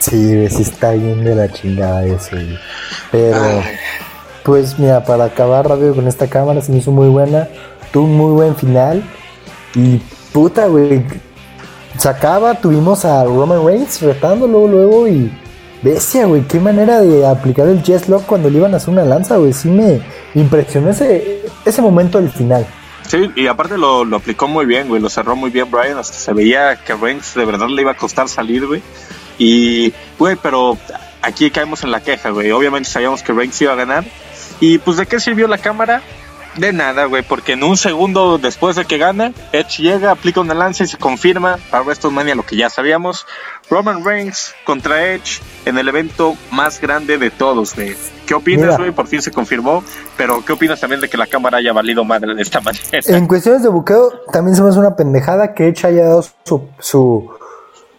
Sí, 0.00 0.48
sí 0.48 0.62
está 0.62 0.92
bien 0.92 1.24
de 1.24 1.34
la 1.34 1.50
chingada 1.50 2.04
eso, 2.04 2.30
güey. 2.32 2.58
Pero, 3.12 3.62
pues 4.42 4.78
mira, 4.78 5.04
para 5.04 5.26
acabar 5.26 5.68
rápido 5.68 5.94
con 5.94 6.08
esta 6.08 6.28
cámara, 6.28 6.60
se 6.60 6.72
me 6.72 6.78
hizo 6.78 6.90
muy 6.90 7.08
buena. 7.08 7.48
Tuvo 7.92 8.04
un 8.04 8.16
muy 8.16 8.32
buen 8.32 8.56
final. 8.56 9.04
Y 9.74 10.00
puta, 10.32 10.66
güey, 10.66 11.04
se 11.98 12.08
acaba, 12.08 12.54
tuvimos 12.54 13.04
a 13.04 13.24
Roman 13.24 13.64
Reigns 13.64 14.00
retándolo 14.02 14.66
luego 14.66 15.08
y 15.08 15.30
bestia, 15.82 16.26
güey, 16.26 16.42
qué 16.42 16.58
manera 16.58 17.00
de 17.00 17.26
aplicar 17.26 17.68
el 17.68 17.82
Jazz 17.82 18.08
Lock 18.08 18.26
cuando 18.26 18.50
le 18.50 18.58
iban 18.58 18.74
a 18.74 18.78
hacer 18.78 18.90
una 18.90 19.04
lanza, 19.04 19.36
güey, 19.36 19.52
sí 19.52 19.68
me 19.68 20.00
impresionó 20.34 20.90
ese, 20.90 21.42
ese 21.64 21.82
momento 21.82 22.20
del 22.20 22.30
final. 22.30 22.66
Sí, 23.06 23.30
y 23.36 23.46
aparte 23.46 23.78
lo, 23.78 24.04
lo 24.04 24.16
aplicó 24.16 24.48
muy 24.48 24.66
bien, 24.66 24.88
güey, 24.88 25.00
lo 25.00 25.08
cerró 25.08 25.36
muy 25.36 25.50
bien 25.50 25.70
Brian, 25.70 25.98
hasta 25.98 26.14
se 26.14 26.32
veía 26.32 26.76
que 26.76 26.94
Reigns 26.94 27.34
de 27.34 27.44
verdad 27.44 27.68
le 27.68 27.82
iba 27.82 27.92
a 27.92 27.96
costar 27.96 28.28
salir, 28.28 28.66
güey. 28.66 28.82
Y, 29.38 29.92
güey, 30.18 30.36
pero 30.36 30.76
aquí 31.22 31.50
caemos 31.50 31.84
en 31.84 31.92
la 31.92 32.00
queja, 32.00 32.30
güey, 32.30 32.50
obviamente 32.50 32.88
sabíamos 32.88 33.22
que 33.22 33.32
Reigns 33.32 33.60
iba 33.62 33.72
a 33.72 33.76
ganar. 33.76 34.04
Y 34.58 34.78
pues 34.78 34.96
de 34.96 35.06
qué 35.06 35.20
sirvió 35.20 35.46
la 35.46 35.58
cámara? 35.58 36.02
De 36.56 36.72
nada, 36.72 37.04
güey, 37.04 37.22
porque 37.22 37.52
en 37.52 37.62
un 37.62 37.76
segundo 37.76 38.38
después 38.38 38.76
de 38.76 38.86
que 38.86 38.96
gana, 38.96 39.32
Edge 39.52 39.82
llega, 39.82 40.10
aplica 40.10 40.40
una 40.40 40.54
lanza 40.54 40.84
y 40.84 40.86
se 40.86 40.96
confirma 40.96 41.58
para 41.70 41.82
WrestleMania 41.82 42.34
lo 42.34 42.44
que 42.44 42.56
ya 42.56 42.70
sabíamos. 42.70 43.26
Roman 43.68 44.04
Reigns 44.04 44.54
contra 44.64 45.12
Edge 45.12 45.42
en 45.66 45.76
el 45.76 45.86
evento 45.88 46.34
más 46.50 46.80
grande 46.80 47.18
de 47.18 47.30
todos, 47.30 47.74
güey. 47.74 47.94
¿Qué 48.26 48.34
opinas, 48.34 48.78
güey? 48.78 48.90
Por 48.90 49.06
fin 49.06 49.20
se 49.20 49.30
confirmó, 49.30 49.84
pero 50.16 50.42
¿qué 50.44 50.52
opinas 50.52 50.80
también 50.80 51.00
de 51.00 51.08
que 51.08 51.18
la 51.18 51.26
cámara 51.26 51.58
haya 51.58 51.72
valido 51.72 52.04
madre 52.04 52.34
de 52.34 52.42
esta 52.42 52.60
manera? 52.60 52.84
En 52.90 53.26
cuestiones 53.26 53.62
de 53.62 53.68
buqueo, 53.68 54.12
también 54.32 54.56
se 54.56 54.62
me 54.62 54.70
hace 54.70 54.78
una 54.78 54.96
pendejada 54.96 55.52
que 55.52 55.68
Edge 55.68 55.84
haya 55.84 56.04
dado 56.04 56.24
su, 56.44 56.68
su, 56.78 57.30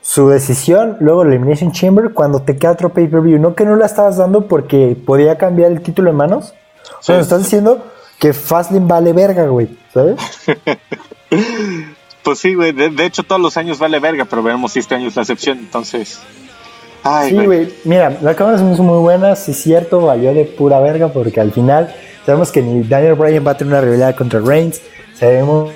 su 0.02 0.30
decisión, 0.30 0.98
luego 1.00 1.22
Elimination 1.22 1.72
Chamber, 1.72 2.12
cuando 2.14 2.42
te 2.42 2.58
queda 2.58 2.72
otro 2.72 2.90
pay-per-view. 2.90 3.40
No 3.40 3.54
que 3.54 3.66
no 3.66 3.76
la 3.76 3.86
estabas 3.86 4.18
dando 4.18 4.48
porque 4.48 4.98
podía 5.06 5.38
cambiar 5.38 5.72
el 5.72 5.82
título 5.82 6.10
de 6.10 6.18
manos. 6.18 6.56
O 7.00 7.04
sea, 7.04 7.20
estás 7.20 7.44
diciendo 7.44 7.84
que 8.20 8.34
Fastlane 8.34 8.88
vale 8.88 9.14
verga, 9.14 9.46
güey, 9.48 9.68
¿sabes? 9.94 10.20
pues 12.24 12.40
sí, 12.40 12.56
güey, 12.56 12.72
de, 12.72 13.06
hecho 13.06 13.24
todos 13.24 13.42
los 13.42 13.58
años 13.58 13.80
vale 13.80 14.00
verga, 14.00 14.26
pero 14.26 14.44
veremos 14.44 14.72
si 14.72 14.80
este 14.80 14.96
año 14.96 15.08
es 15.08 15.16
la 15.16 15.22
excepción, 15.24 15.60
entonces... 15.60 16.20
Ay, 17.04 17.30
sí, 17.30 17.46
güey, 17.46 17.74
mira, 17.86 18.18
la 18.22 18.36
cámara 18.36 18.58
se 18.58 18.64
me 18.64 18.74
hizo 18.74 18.84
muy 18.84 19.00
buena, 19.00 19.36
sí 19.36 19.52
es 19.52 19.62
cierto, 19.62 20.02
valió 20.02 20.34
de 20.34 20.46
pura 20.46 20.80
verga, 20.80 21.08
porque 21.10 21.40
al 21.40 21.52
final 21.52 21.94
sabemos 22.26 22.52
que 22.52 22.62
ni 22.62 22.84
Daniel 22.84 23.14
Bryan 23.14 23.46
va 23.46 23.52
a 23.52 23.58
tener 23.58 23.74
una 23.74 23.82
rivalidad 23.82 24.16
contra 24.16 24.42
Reigns, 24.42 24.82
sabemos 25.18 25.72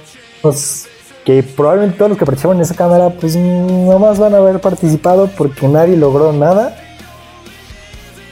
que 1.26 1.44
probablemente 1.44 1.98
todos 1.98 2.10
los 2.10 2.18
que 2.18 2.26
participan 2.26 2.58
en 2.58 2.64
esa 2.64 2.76
cámara, 2.76 3.10
pues 3.10 3.36
nomás 3.36 4.18
van 4.18 4.34
a 4.34 4.38
haber 4.38 4.60
participado 4.60 5.28
porque 5.38 5.68
nadie 5.68 5.96
logró 5.96 6.34
nada. 6.34 6.78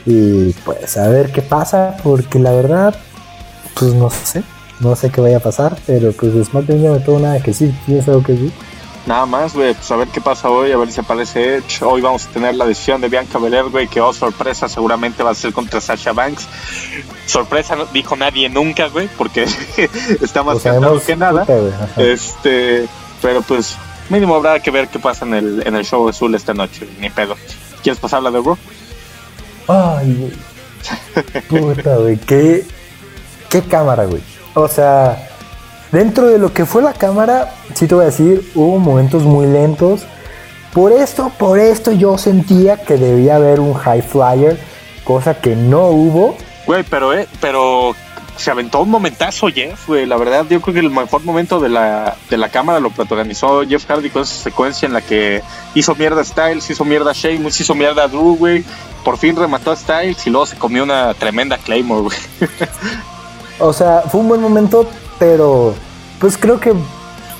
Y 0.06 0.52
pues 0.64 0.96
a 0.96 1.08
ver 1.08 1.30
qué 1.30 1.42
pasa, 1.42 1.96
porque 2.02 2.38
la 2.38 2.52
verdad, 2.52 2.94
pues 3.80 3.94
no 3.94 4.10
sé, 4.10 4.42
no 4.80 4.94
sé 4.94 5.10
qué 5.10 5.22
vaya 5.22 5.38
a 5.38 5.40
pasar, 5.40 5.76
pero 5.86 6.12
pues 6.12 6.32
SmackDown 6.46 6.82
no 6.82 7.00
todo 7.00 7.18
nada 7.18 7.42
que 7.42 7.54
sí, 7.54 7.74
tienes 7.86 8.06
algo 8.06 8.22
que 8.22 8.36
sí. 8.36 8.52
Nada 9.06 9.24
más, 9.24 9.54
güey, 9.54 9.72
pues 9.72 9.90
a 9.90 9.96
ver 9.96 10.08
qué 10.08 10.20
pasa 10.20 10.50
hoy, 10.50 10.70
a 10.70 10.76
ver 10.76 10.92
si 10.92 11.00
aparece 11.00 11.56
Edge. 11.56 11.82
Hoy 11.82 12.02
vamos 12.02 12.26
a 12.26 12.28
tener 12.28 12.54
la 12.54 12.66
decisión 12.66 13.00
de 13.00 13.08
Bianca 13.08 13.38
Belair, 13.38 13.70
güey, 13.70 13.88
que 13.88 14.02
oh, 14.02 14.12
sorpresa, 14.12 14.68
seguramente 14.68 15.22
va 15.22 15.30
a 15.30 15.34
ser 15.34 15.54
contra 15.54 15.80
Sasha 15.80 16.12
Banks. 16.12 16.46
Sorpresa, 17.24 17.74
no 17.74 17.86
dijo 17.86 18.14
nadie 18.16 18.50
nunca, 18.50 18.88
güey, 18.88 19.08
porque 19.16 19.44
está 20.20 20.42
más 20.42 20.60
cantado 20.60 21.02
que 21.02 21.16
nada. 21.16 21.46
este, 21.96 22.86
pero 23.22 23.40
pues 23.40 23.78
mínimo 24.10 24.34
habrá 24.34 24.60
que 24.60 24.70
ver 24.70 24.88
qué 24.88 24.98
pasa 24.98 25.24
en 25.24 25.32
el, 25.32 25.66
en 25.66 25.74
el 25.74 25.86
show 25.86 26.06
azul 26.06 26.34
esta 26.34 26.52
noche, 26.52 26.86
ni 27.00 27.08
pedo. 27.08 27.34
¿Quieres 27.82 27.98
pasarla 27.98 28.30
de 28.30 28.42
Raw? 28.42 28.58
Ay, 29.68 30.14
güey. 30.14 31.72
Puta, 31.74 31.96
güey, 31.96 32.18
qué 32.18 32.66
qué 33.50 33.60
cámara, 33.60 34.06
güey. 34.06 34.22
O 34.54 34.68
sea, 34.68 35.28
dentro 35.92 36.26
de 36.26 36.38
lo 36.38 36.54
que 36.54 36.64
fue 36.64 36.80
la 36.80 36.94
cámara, 36.94 37.52
sí 37.74 37.86
te 37.86 37.94
voy 37.94 38.04
a 38.04 38.06
decir, 38.06 38.50
hubo 38.54 38.78
momentos 38.78 39.24
muy 39.24 39.46
lentos. 39.46 40.02
Por 40.72 40.92
esto, 40.92 41.30
por 41.36 41.58
esto 41.58 41.92
yo 41.92 42.16
sentía 42.16 42.78
que 42.78 42.96
debía 42.96 43.36
haber 43.36 43.60
un 43.60 43.74
high 43.74 44.02
flyer, 44.02 44.58
cosa 45.04 45.34
que 45.34 45.56
no 45.56 45.88
hubo. 45.88 46.36
Güey, 46.64 46.84
pero, 46.84 47.12
eh, 47.12 47.26
pero 47.40 47.94
se 48.36 48.50
aventó 48.50 48.80
un 48.80 48.90
momentazo 48.90 49.48
Jeff, 49.48 49.88
güey. 49.88 50.06
La 50.06 50.16
verdad, 50.16 50.46
yo 50.48 50.60
creo 50.60 50.74
que 50.74 50.80
el 50.80 50.90
mejor 50.90 51.24
momento 51.24 51.58
de 51.58 51.68
la, 51.68 52.16
de 52.30 52.38
la 52.38 52.48
cámara 52.48 52.78
lo 52.78 52.90
protagonizó 52.90 53.66
Jeff 53.68 53.84
Hardy 53.86 54.10
con 54.10 54.22
esa 54.22 54.34
secuencia 54.34 54.86
en 54.86 54.92
la 54.92 55.02
que 55.02 55.42
hizo 55.74 55.94
mierda 55.96 56.20
a 56.20 56.24
Styles, 56.24 56.70
hizo 56.70 56.84
mierda 56.84 57.10
a 57.10 57.14
Sheamus, 57.14 57.60
hizo 57.60 57.74
mierda 57.74 58.06
Drew, 58.06 58.36
güey. 58.36 58.64
Por 59.04 59.18
fin 59.18 59.34
remató 59.34 59.72
a 59.72 59.76
Styles 59.76 60.26
y 60.26 60.30
luego 60.30 60.46
se 60.46 60.56
comió 60.56 60.84
una 60.84 61.12
tremenda 61.14 61.58
Claymore, 61.58 62.02
güey. 62.02 62.18
o 63.60 63.72
sea, 63.72 64.02
fue 64.02 64.20
un 64.20 64.28
buen 64.28 64.40
momento, 64.40 64.88
pero 65.18 65.74
pues 66.18 66.36
creo 66.36 66.58
que 66.60 66.74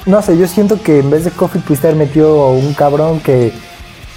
no 0.06 0.22
sé, 0.22 0.38
yo 0.38 0.46
siento 0.46 0.82
que 0.82 1.00
en 1.00 1.10
vez 1.10 1.24
de 1.24 1.30
Coffee 1.30 1.60
pudiste 1.60 1.88
haber 1.88 1.98
metido 1.98 2.48
un 2.50 2.72
cabrón 2.74 3.20
que 3.20 3.52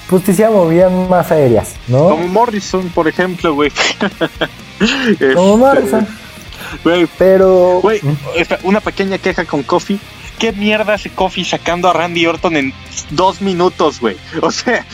pues 0.09 0.23
te 0.23 0.49
movían 0.49 1.09
más 1.09 1.31
aéreas, 1.31 1.75
¿no? 1.87 2.09
Como 2.09 2.27
Morrison, 2.27 2.89
por 2.89 3.07
ejemplo, 3.07 3.53
güey. 3.53 3.71
Como 5.33 5.57
Morrison. 5.57 6.07
Güey, 6.83 7.07
pero. 7.17 7.79
Güey, 7.81 8.01
una 8.63 8.79
pequeña 8.79 9.17
queja 9.17 9.45
con 9.45 9.63
Coffee. 9.63 9.99
¿Qué 10.39 10.51
mierda 10.51 10.95
hace 10.95 11.09
Coffee 11.09 11.45
sacando 11.45 11.89
a 11.89 11.93
Randy 11.93 12.25
Orton 12.25 12.57
en 12.57 12.73
dos 13.11 13.41
minutos, 13.41 13.99
güey? 13.99 14.17
O 14.41 14.51
sea, 14.51 14.85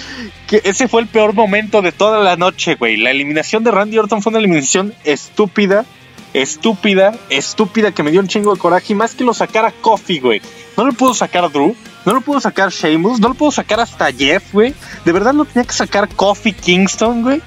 que 0.47 0.61
ese 0.63 0.87
fue 0.87 1.01
el 1.01 1.07
peor 1.07 1.33
momento 1.33 1.81
de 1.81 1.91
toda 1.91 2.19
la 2.19 2.35
noche, 2.35 2.75
güey. 2.75 2.97
La 2.97 3.11
eliminación 3.11 3.63
de 3.63 3.71
Randy 3.71 3.97
Orton 3.97 4.21
fue 4.21 4.31
una 4.31 4.39
eliminación 4.39 4.93
estúpida, 5.05 5.85
estúpida, 6.33 7.17
estúpida 7.29 7.91
que 7.91 8.03
me 8.03 8.11
dio 8.11 8.19
un 8.19 8.27
chingo 8.27 8.53
de 8.53 8.59
coraje. 8.59 8.93
Y 8.93 8.95
más 8.95 9.15
que 9.15 9.23
lo 9.23 9.33
sacara 9.33 9.71
Coffee, 9.81 10.19
güey. 10.19 10.41
No 10.77 10.85
lo 10.85 10.93
pudo 10.93 11.13
sacar 11.13 11.51
Drew, 11.51 11.75
no 12.05 12.13
lo 12.13 12.21
pudo 12.21 12.39
sacar 12.39 12.69
Sheamus, 12.69 13.19
no 13.19 13.29
lo 13.29 13.33
pudo 13.33 13.51
sacar 13.51 13.79
hasta 13.79 14.11
Jeff, 14.11 14.53
güey. 14.53 14.73
De 15.05 15.11
verdad 15.11 15.33
lo 15.33 15.45
tenía 15.45 15.65
que 15.65 15.73
sacar 15.73 16.07
Coffee 16.09 16.53
Kingston, 16.53 17.21
güey. 17.23 17.41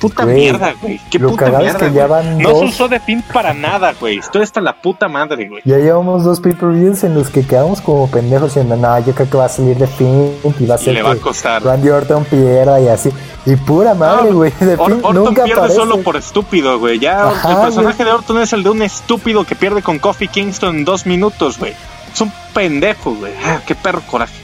Puta 0.00 0.24
mierda, 0.24 0.74
güey. 0.80 0.98
Qué 1.10 1.20
puta 1.20 1.50
mierda. 1.50 2.22
no 2.22 2.58
se 2.58 2.64
usó 2.64 2.88
de 2.88 2.98
fin 3.00 3.22
para 3.32 3.52
nada, 3.52 3.92
güey. 4.00 4.18
Esto 4.18 4.40
está 4.40 4.62
la 4.62 4.72
puta 4.72 5.08
madre, 5.08 5.46
güey. 5.46 5.62
Ya 5.66 5.76
llevamos 5.76 6.24
dos 6.24 6.40
pay-per-views 6.40 7.04
en 7.04 7.14
los 7.14 7.28
que 7.28 7.46
quedamos 7.46 7.82
como 7.82 8.10
pendejos 8.10 8.54
diciendo, 8.54 8.76
no, 8.76 8.98
yo 9.00 9.14
creo 9.14 9.28
que 9.28 9.36
va 9.36 9.44
a 9.44 9.48
salir 9.50 9.76
de 9.76 9.86
fin 9.86 10.32
y 10.58 10.64
va 10.64 10.76
a 10.76 10.78
ser. 10.78 10.94
le 10.94 11.02
va 11.02 11.12
a 11.12 11.16
costar. 11.16 11.62
Randy 11.62 11.90
Orton 11.90 12.24
pierda 12.24 12.80
y 12.80 12.88
así. 12.88 13.10
Y 13.44 13.56
pura 13.56 13.92
madre, 13.94 14.32
güey. 14.32 14.52
de 14.58 14.78
fin 14.78 15.00
Orton 15.02 15.34
pierde 15.34 15.70
solo 15.70 15.98
por 15.98 16.16
estúpido, 16.16 16.78
güey. 16.78 16.98
Ya 16.98 17.30
el 17.30 17.56
personaje 17.56 18.02
de 18.02 18.10
Orton 18.10 18.40
es 18.40 18.54
el 18.54 18.62
de 18.62 18.70
un 18.70 18.80
estúpido 18.80 19.44
que 19.44 19.54
pierde 19.54 19.82
con 19.82 19.98
Kofi 19.98 20.28
Kingston 20.28 20.76
en 20.76 20.84
dos 20.86 21.04
minutos, 21.04 21.58
güey. 21.58 21.74
Es 22.10 22.20
un 22.22 22.32
pendejo, 22.54 23.14
güey. 23.14 23.34
Ah, 23.44 23.60
qué 23.66 23.74
perro 23.74 24.00
coraje. 24.10 24.34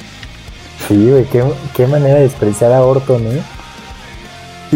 Sí, 0.87 1.11
güey, 1.11 1.25
qué, 1.25 1.43
qué, 1.75 1.87
manera 1.87 2.17
de 2.17 2.23
despreciar 2.25 2.73
a 2.73 2.83
Orton, 2.83 3.27
¿eh? 3.27 3.43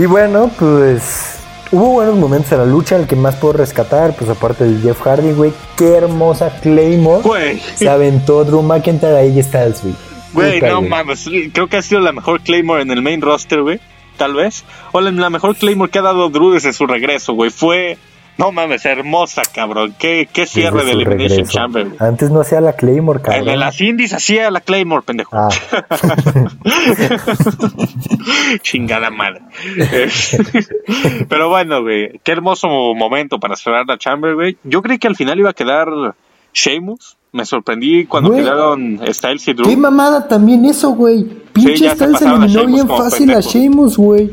Y 0.00 0.06
bueno, 0.06 0.50
pues 0.58 1.40
hubo 1.70 1.90
buenos 1.90 2.16
momentos 2.16 2.50
en 2.52 2.58
la 2.58 2.64
lucha, 2.64 2.96
el 2.96 3.06
que 3.06 3.16
más 3.16 3.36
puedo 3.36 3.52
rescatar, 3.52 4.16
pues 4.16 4.30
aparte 4.30 4.64
de 4.64 4.80
Jeff 4.80 4.98
Hardy, 5.02 5.32
güey, 5.32 5.52
qué 5.76 5.94
hermosa 5.94 6.58
Claymore. 6.62 7.20
Güey. 7.20 7.60
Se 7.74 7.86
aventó 7.86 8.42
Drew 8.46 8.62
McIntyre 8.62 9.18
ahí 9.18 9.38
está 9.38 9.66
güey. 9.66 9.94
Güey, 10.32 10.60
no 10.62 10.80
mames, 10.80 11.28
creo 11.52 11.66
que 11.66 11.76
ha 11.76 11.82
sido 11.82 12.00
la 12.00 12.12
mejor 12.12 12.40
Claymore 12.40 12.80
en 12.80 12.90
el 12.90 13.02
main 13.02 13.20
roster, 13.20 13.60
güey. 13.60 13.78
Tal 14.16 14.32
vez. 14.32 14.64
O 14.92 15.02
la 15.02 15.28
mejor 15.28 15.54
Claymore 15.54 15.90
que 15.90 15.98
ha 15.98 16.02
dado 16.02 16.30
Drew 16.30 16.52
desde 16.52 16.72
su 16.72 16.86
regreso, 16.86 17.34
güey. 17.34 17.50
Fue 17.50 17.98
no 18.38 18.52
mames, 18.52 18.84
hermosa, 18.86 19.42
cabrón. 19.52 19.94
Qué, 19.98 20.28
qué 20.32 20.46
cierre 20.46 20.84
de 20.84 20.92
Elimination 20.92 21.46
Chamber. 21.46 21.88
Antes 21.98 22.30
no 22.30 22.40
hacía 22.40 22.60
la 22.60 22.72
Claymore, 22.72 23.20
cabrón. 23.20 23.48
En 23.48 23.60
las 23.60 23.80
indies 23.80 24.14
hacía 24.14 24.50
la 24.50 24.60
Claymore, 24.60 25.02
pendejo. 25.04 25.36
Ah. 25.36 25.48
Chingada 28.62 29.10
madre. 29.10 29.42
Pero 31.28 31.48
bueno, 31.48 31.82
güey. 31.82 32.20
Qué 32.24 32.32
hermoso 32.32 32.68
momento 32.94 33.38
para 33.38 33.56
cerrar 33.56 33.86
la 33.86 33.98
Chamber, 33.98 34.34
güey. 34.34 34.56
Yo 34.64 34.82
creí 34.82 34.98
que 34.98 35.08
al 35.08 35.16
final 35.16 35.38
iba 35.38 35.50
a 35.50 35.54
quedar 35.54 35.88
Sheamus. 36.52 37.16
Me 37.32 37.44
sorprendí 37.44 38.06
cuando 38.06 38.32
quedaron 38.32 39.00
Styles 39.12 39.46
y 39.46 39.52
Drew. 39.52 39.68
Qué 39.68 39.76
mamada 39.76 40.26
también 40.26 40.64
eso, 40.64 40.90
güey. 40.90 41.24
Pinche 41.52 41.90
Styles 41.90 42.22
eliminó 42.22 42.66
bien 42.66 42.88
fácil 42.88 43.32
a 43.32 43.40
Sheamus, 43.40 43.96
güey. 43.96 44.30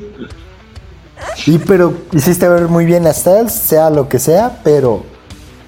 Y 1.45 1.57
pero 1.59 1.93
hiciste 2.11 2.47
ver 2.47 2.67
muy 2.67 2.85
bien 2.85 3.07
a 3.07 3.13
Styles, 3.13 3.53
sea 3.53 3.89
lo 3.89 4.09
que 4.09 4.19
sea, 4.19 4.59
pero 4.63 5.03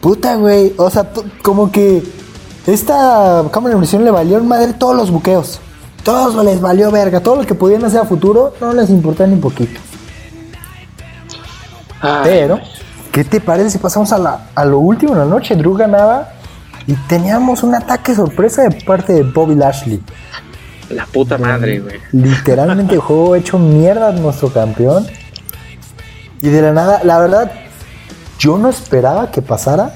puta, 0.02 0.36
güey. 0.36 0.74
O 0.78 0.90
sea, 0.90 1.10
como 1.42 1.72
que 1.72 2.04
esta 2.68 3.44
cámara 3.52 3.74
de 3.74 3.78
emisión 3.78 4.04
le 4.04 4.12
valió 4.12 4.44
madre 4.44 4.74
todos 4.74 4.96
los 4.96 5.12
buqueos. 5.12 5.60
Todos 6.04 6.44
les 6.44 6.62
valió 6.62 6.92
verga. 6.92 7.20
Todo 7.20 7.38
lo 7.38 7.46
que 7.46 7.56
pudieran 7.56 7.86
hacer 7.86 8.02
a 8.02 8.06
futuro 8.06 8.54
no 8.62 8.74
les 8.74 8.90
importa 8.90 9.28
ni 9.28 9.36
poquito. 9.36 9.80
Pero, 12.24 12.60
¿qué 13.12 13.24
te 13.24 13.42
parece 13.42 13.72
si 13.72 13.78
pasamos 13.78 14.12
a, 14.14 14.18
la, 14.18 14.48
a 14.56 14.66
lo 14.66 14.80
último 14.80 15.14
de 15.14 15.20
la 15.20 15.26
noche? 15.26 15.56
Drew 15.56 15.76
ganaba 15.76 16.30
y 16.88 16.94
teníamos 17.08 17.64
un 17.64 17.76
ataque 17.76 18.16
sorpresa 18.16 18.64
de 18.64 18.72
parte 18.84 19.14
de 19.14 19.24
Bobby 19.24 19.56
Lashley. 19.56 20.02
La 20.90 21.06
puta 21.06 21.38
madre, 21.38 21.80
güey. 21.80 22.00
Literalmente 22.12 22.98
juego 23.00 23.36
hecho 23.36 23.60
mierda 23.60 24.10
a 24.10 24.12
nuestro 24.14 24.52
campeón. 24.52 25.06
Y 26.42 26.50
de 26.50 26.62
la 26.62 26.72
nada, 26.72 27.02
la 27.04 27.20
verdad, 27.20 27.52
yo 28.38 28.58
no 28.58 28.70
esperaba 28.70 29.32
que 29.32 29.42
pasara 29.42 29.96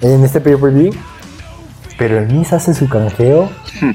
en 0.00 0.24
este 0.24 0.40
pay-per-view. 0.40 0.92
Pero 1.96 2.18
el 2.18 2.28
Miz 2.28 2.52
hace 2.52 2.74
su 2.74 2.88
canjeo. 2.88 3.50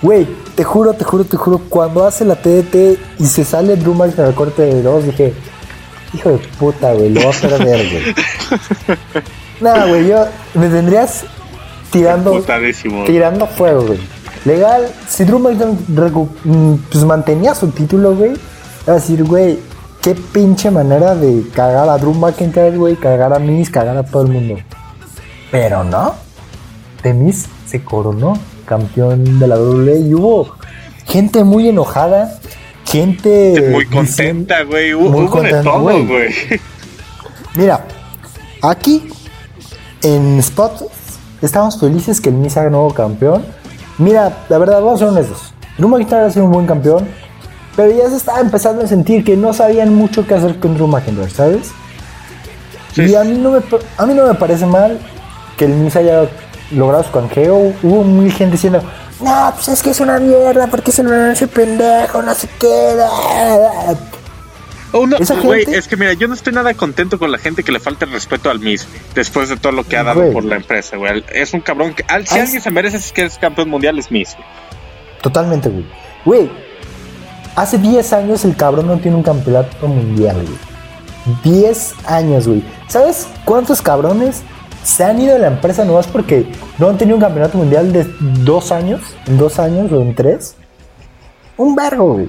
Güey, 0.00 0.28
te 0.54 0.62
juro, 0.62 0.92
te 0.94 1.02
juro, 1.02 1.24
te 1.24 1.36
juro, 1.36 1.60
cuando 1.68 2.06
hace 2.06 2.24
la 2.24 2.36
TDT 2.36 3.00
y 3.18 3.26
se 3.26 3.44
sale 3.44 3.74
Drew 3.74 4.00
en 4.04 4.12
el 4.16 4.34
corte 4.34 4.62
de 4.62 4.80
dos, 4.80 5.04
dije, 5.04 5.34
hijo 6.14 6.30
de 6.30 6.38
puta, 6.56 6.92
güey, 6.92 7.10
lo 7.10 7.20
va 7.24 7.30
a 7.30 7.32
perder, 7.32 7.88
güey. 7.90 8.14
Nada, 9.60 9.86
güey, 9.86 10.06
yo 10.06 10.24
me 10.54 10.68
tendrías 10.68 11.24
tirando, 11.90 12.40
tirando 13.06 13.48
fuego, 13.48 13.86
güey. 13.86 13.98
Legal, 14.44 14.88
si 15.08 15.24
Drew 15.24 15.40
mm, 15.40 16.74
pues 16.92 17.04
mantenía 17.04 17.56
su 17.56 17.72
título, 17.72 18.14
güey, 18.14 18.34
a 18.86 18.92
decir, 18.92 19.24
güey, 19.24 19.58
qué 20.08 20.14
pinche 20.32 20.70
manera 20.70 21.14
de 21.14 21.44
cagar 21.54 21.86
a 21.88 21.98
Drew 21.98 22.14
McIntyre, 22.14 22.76
güey, 22.78 22.96
cagar 22.96 23.34
a 23.34 23.38
Miz, 23.38 23.68
cagar 23.68 23.96
a 23.96 24.02
todo 24.02 24.22
el 24.22 24.28
mundo. 24.28 24.54
Pero 25.50 25.84
no, 25.84 26.14
de 27.02 27.12
Miz 27.12 27.46
se 27.66 27.84
coronó 27.84 28.38
campeón 28.64 29.38
de 29.38 29.46
la 29.46 29.58
WWE 29.58 30.00
y 30.00 30.14
hubo 30.14 30.48
gente 31.04 31.44
muy 31.44 31.68
enojada, 31.68 32.38
gente 32.86 33.70
muy 33.70 33.84
contenta, 33.84 34.62
güey, 34.62 34.94
hubo, 34.94 35.42
de 35.42 35.62
todo, 35.62 36.06
güey. 36.06 36.34
Mira, 37.54 37.84
aquí 38.62 39.10
en 40.02 40.38
Spot 40.38 40.90
estamos 41.42 41.78
felices 41.78 42.18
que 42.18 42.30
el 42.30 42.36
Miz 42.36 42.56
haga 42.56 42.70
nuevo 42.70 42.94
campeón. 42.94 43.44
Mira, 43.98 44.44
la 44.48 44.56
verdad, 44.56 44.80
vamos 44.80 45.02
a 45.02 45.06
ser 45.06 45.08
honestos. 45.08 45.52
Drew 45.76 45.88
McIntyre 45.88 46.22
ha 46.22 46.30
sido 46.30 46.46
un 46.46 46.52
buen 46.52 46.66
campeón 46.66 47.06
pero 47.78 47.96
ya 47.96 48.10
se 48.10 48.16
estaba 48.16 48.40
empezando 48.40 48.82
a 48.82 48.88
sentir 48.88 49.22
que 49.22 49.36
no 49.36 49.54
sabían 49.54 49.94
mucho 49.94 50.26
qué 50.26 50.34
hacer 50.34 50.58
con 50.58 50.74
Drew 50.74 50.88
McIntyre, 50.88 51.30
¿sabes? 51.30 51.70
Y 52.96 53.14
a 53.14 53.22
mí, 53.22 53.38
no 53.38 53.52
me, 53.52 53.60
a 53.96 54.04
mí 54.04 54.14
no 54.14 54.26
me 54.26 54.34
parece 54.34 54.66
mal 54.66 54.98
que 55.56 55.66
el 55.66 55.74
Miz 55.74 55.94
haya 55.94 56.28
logrado 56.72 57.04
su 57.04 57.12
canjeo. 57.12 57.72
Hubo 57.80 58.02
muy 58.02 58.32
gente 58.32 58.56
diciendo, 58.56 58.82
no, 59.20 59.52
pues 59.54 59.68
es 59.68 59.80
que 59.80 59.90
es 59.90 60.00
una 60.00 60.18
mierda, 60.18 60.66
porque 60.66 60.90
se 60.90 61.04
lo 61.04 61.14
hace 61.30 61.46
pendejo, 61.46 62.20
no 62.20 62.34
se 62.34 62.48
queda. 62.48 63.08
Oh, 64.90 65.06
no, 65.06 65.16
es 65.18 65.86
que 65.86 65.96
mira, 65.96 66.14
yo 66.14 66.26
no 66.26 66.34
estoy 66.34 66.54
nada 66.54 66.74
contento 66.74 67.16
con 67.16 67.30
la 67.30 67.38
gente 67.38 67.62
que 67.62 67.70
le 67.70 67.78
falta 67.78 68.06
el 68.06 68.10
respeto 68.10 68.50
al 68.50 68.58
Miz 68.58 68.88
después 69.14 69.50
de 69.50 69.56
todo 69.56 69.70
lo 69.70 69.84
que 69.84 69.96
ha 69.96 70.02
dado 70.02 70.32
por 70.32 70.44
la 70.44 70.56
empresa, 70.56 70.96
güey. 70.96 71.22
Es 71.32 71.54
un 71.54 71.60
cabrón 71.60 71.94
que, 71.94 72.02
si 72.26 72.40
alguien 72.40 72.60
se 72.60 72.72
merece 72.72 72.96
es 72.96 73.12
que 73.12 73.22
es 73.22 73.38
campeón 73.38 73.70
mundial, 73.70 74.00
es 74.00 74.10
Miz. 74.10 74.34
Totalmente, 75.22 75.68
güey. 75.68 75.86
Güey, 76.24 76.67
Hace 77.56 77.78
10 77.78 78.12
años 78.12 78.44
el 78.44 78.56
cabrón 78.56 78.86
no 78.86 78.98
tiene 78.98 79.16
un 79.16 79.22
campeonato 79.22 79.86
mundial, 79.86 80.36
güey. 80.36 80.68
10 81.44 81.94
años, 82.06 82.46
güey. 82.46 82.62
¿Sabes 82.88 83.26
cuántos 83.44 83.82
cabrones 83.82 84.42
se 84.82 85.04
han 85.04 85.20
ido 85.20 85.34
de 85.34 85.40
la 85.40 85.48
empresa 85.48 85.84
nomás 85.84 86.06
porque 86.06 86.50
no 86.78 86.88
han 86.88 86.96
tenido 86.96 87.16
un 87.16 87.22
campeonato 87.22 87.58
mundial 87.58 87.92
de 87.92 88.06
dos 88.44 88.72
años? 88.72 89.00
¿En 89.26 89.36
dos 89.38 89.58
años 89.58 89.90
o 89.92 90.00
en 90.00 90.14
tres? 90.14 90.54
Un 91.56 91.74
vergo, 91.74 92.14
güey. 92.14 92.28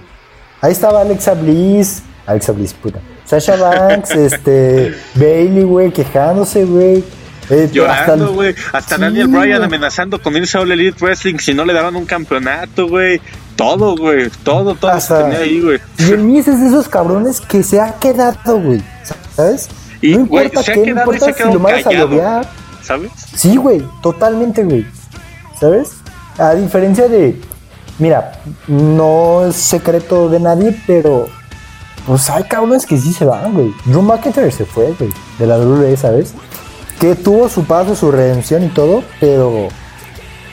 Ahí 0.62 0.72
estaba 0.72 1.02
Alexa 1.02 1.34
Bliss. 1.36 2.04
Alexa 2.26 2.52
Bliss, 2.52 2.74
puta. 2.74 3.00
Sasha 3.26 3.56
Banks, 3.56 4.12
este. 4.16 4.96
Bailey, 5.16 5.64
güey, 5.64 5.92
quejándose, 5.92 6.66
güey. 6.66 7.04
Eh, 7.50 7.70
Llorando, 7.72 8.34
güey. 8.34 8.54
Hasta, 8.74 8.98
Daniel 8.98 9.28
Bryan 9.28 9.64
amenazando 9.64 10.22
con 10.22 10.36
irse 10.36 10.58
a 10.58 10.62
All 10.62 10.72
Elite 10.72 10.98
Wrestling 11.00 11.38
si 11.38 11.54
no 11.54 11.66
le 11.66 11.74
daban 11.74 11.96
un 11.96 12.06
campeonato, 12.06 12.88
güey. 12.88 13.22
Todo, 13.60 13.96
güey. 13.96 14.30
Todo, 14.44 14.74
todo 14.74 15.00
se 15.00 15.14
tenía 15.14 15.40
ahí, 15.40 15.62
güey. 15.62 15.80
Y 15.98 16.12
el 16.12 16.20
Miz 16.20 16.48
es 16.48 16.60
de 16.62 16.68
esos 16.68 16.88
cabrones 16.88 17.42
que 17.42 17.62
se 17.62 17.80
ha 17.80 17.94
quedado, 18.00 18.60
güey. 18.60 18.82
¿Sabes? 19.36 19.70
Y, 20.02 20.14
no 20.14 20.22
importa 20.22 20.64
qué, 20.64 20.94
no 20.94 21.02
importa 21.02 21.34
si 21.34 21.44
lo 21.44 21.60
mandas 21.60 21.86
a 21.86 21.92
llorar. 21.92 22.50
¿Sabes? 22.82 23.12
Sí, 23.36 23.58
güey. 23.58 23.86
Totalmente, 24.02 24.64
güey. 24.64 24.86
¿Sabes? 25.60 25.92
A 26.38 26.56
diferencia 26.56 27.10
de 27.10 27.38
mira, 28.00 28.32
no 28.68 29.46
es 29.46 29.56
secreto 29.56 30.30
de 30.30 30.40
nadie, 30.40 30.76
pero 30.88 31.28
pues 32.08 32.30
hay 32.30 32.44
cabrones 32.46 32.86
que 32.86 32.98
sí 32.98 33.14
se 33.14 33.26
van, 33.26 33.54
güey. 33.54 33.74
Drew 33.86 34.02
McIntyre 34.02 34.52
se 34.52 34.66
fue, 34.66 34.96
güey, 34.98 35.12
de 35.38 35.46
la 35.46 35.58
WWE, 35.60 35.96
¿sabes? 35.98 36.34
Que 37.00 37.16
tuvo 37.16 37.50
su 37.50 37.66
paso, 37.66 37.96
su 37.96 38.12
redención 38.12 38.64
y 38.64 38.70
todo, 38.70 39.04
pero 39.20 39.68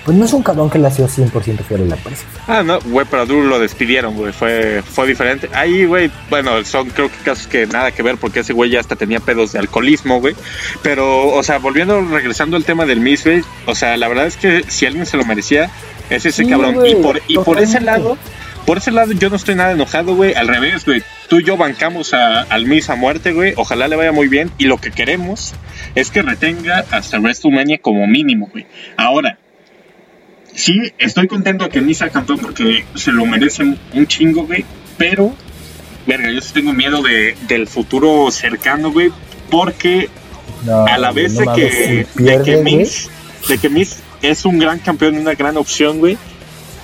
pues 0.07 0.17
no 0.17 0.25
es 0.25 0.33
un 0.33 0.45
cabrón 0.45 0.71
que 0.71 0.79
le 0.79 0.87
ha 0.87 0.91
sido 0.93 1.09
100% 1.09 1.65
fiel 1.65 1.83
a 1.83 1.85
la 1.85 1.97
empresa. 1.97 2.25
Ah, 2.47 2.63
no, 2.63 2.79
güey, 2.81 3.05
pero 3.11 3.27
Drew 3.27 3.43
lo 3.43 3.59
despidieron, 3.59 4.15
güey, 4.15 4.33
fue, 4.33 4.81
fue 4.83 5.05
diferente. 5.05 5.51
Ahí, 5.53 5.85
güey, 5.85 6.13
bueno, 6.31 6.65
son 6.65 6.91
creo 6.91 7.11
que 7.11 7.17
casos 7.25 7.49
que 7.49 7.67
nada 7.67 7.91
que 7.91 8.05
ver 8.05 8.17
porque 8.17 8.41
ese 8.41 8.53
güey 8.53 8.71
ya 8.71 8.79
hasta 8.79 8.95
tenía 8.95 9.19
pedos 9.19 9.51
de 9.53 9.59
alcoholismo, 9.59 10.21
güey. 10.21 10.37
Pero, 10.85 11.27
o 11.27 11.43
sea, 11.43 11.59
volviendo, 11.59 12.01
regresando 12.03 12.57
al 12.57 12.65
tema 12.65 12.87
del 12.87 13.01
Miss, 13.01 13.25
güey, 13.25 13.43
o 13.67 13.75
sea, 13.75 13.97
la 13.97 14.07
verdad 14.07 14.27
es 14.27 14.37
que 14.37 14.63
si 14.69 14.87
alguien 14.87 15.07
se 15.07 15.17
lo 15.17 15.25
merecía, 15.25 15.71
es 16.09 16.25
ese 16.25 16.47
cabrón. 16.47 16.87
y 16.87 16.95
por, 16.95 17.21
y 17.27 17.39
por 17.39 17.59
ese 17.59 17.81
lado, 17.81 18.17
por 18.65 18.79
ese 18.79 18.93
lado 18.93 19.11
yo 19.11 19.29
no 19.29 19.35
estoy 19.35 19.57
nada 19.57 19.73
enojado, 19.73 20.15
güey, 20.15 20.35
al 20.35 20.47
revés, 20.47 20.85
güey. 20.85 21.03
Tú 21.29 21.41
y 21.41 21.45
yo 21.45 21.57
bancamos 21.57 22.15
a, 22.15 22.43
al 22.43 22.67
Miss 22.67 22.91
a 22.91 22.95
muerte, 22.95 23.33
güey. 23.33 23.55
Ojalá 23.57 23.89
le 23.89 23.97
vaya 23.97 24.13
muy 24.13 24.29
bien. 24.29 24.53
Y 24.57 24.67
lo 24.67 24.77
que 24.77 24.93
queremos 24.93 25.55
es 25.97 26.13
que 26.13 26.23
retenga 26.23 26.85
hasta 26.93 27.19
WrestleMania 27.19 27.79
como 27.79 28.07
mínimo, 28.07 28.49
güey. 28.53 28.67
Ahora, 28.97 29.39
sí, 30.57 30.93
estoy 30.99 31.29
contento 31.29 31.69
que 31.69 31.81
Misa 31.81 32.11
campeón 32.11 32.41
porque 32.41 32.85
se 32.95 33.13
lo 33.13 33.25
merece 33.27 33.63
un 33.63 34.07
chingo, 34.07 34.45
güey. 34.45 34.65
Pero, 34.99 35.33
verga, 36.07 36.31
yo 36.33 36.41
sí 36.41 36.53
tengo 36.53 36.73
miedo 36.73 37.03
de, 37.03 37.37
del 37.47 37.69
futuro 37.69 38.31
cercano, 38.31 38.91
güey. 38.91 39.13
Porque 39.51 40.09
a 40.89 40.99
la 40.99 41.13
vez 41.13 41.37
de, 41.37 41.47
que, 41.55 42.07
de, 42.17 42.43
que 42.43 42.57
Miss, 42.57 43.09
de 43.49 43.59
que 43.59 43.69
Miss 43.69 43.99
es 44.23 44.45
un 44.45 44.59
gran 44.59 44.81
campeón, 44.81 45.17
una 45.17 45.35
gran 45.35 45.57
opción, 45.57 46.01
güey 46.01 46.19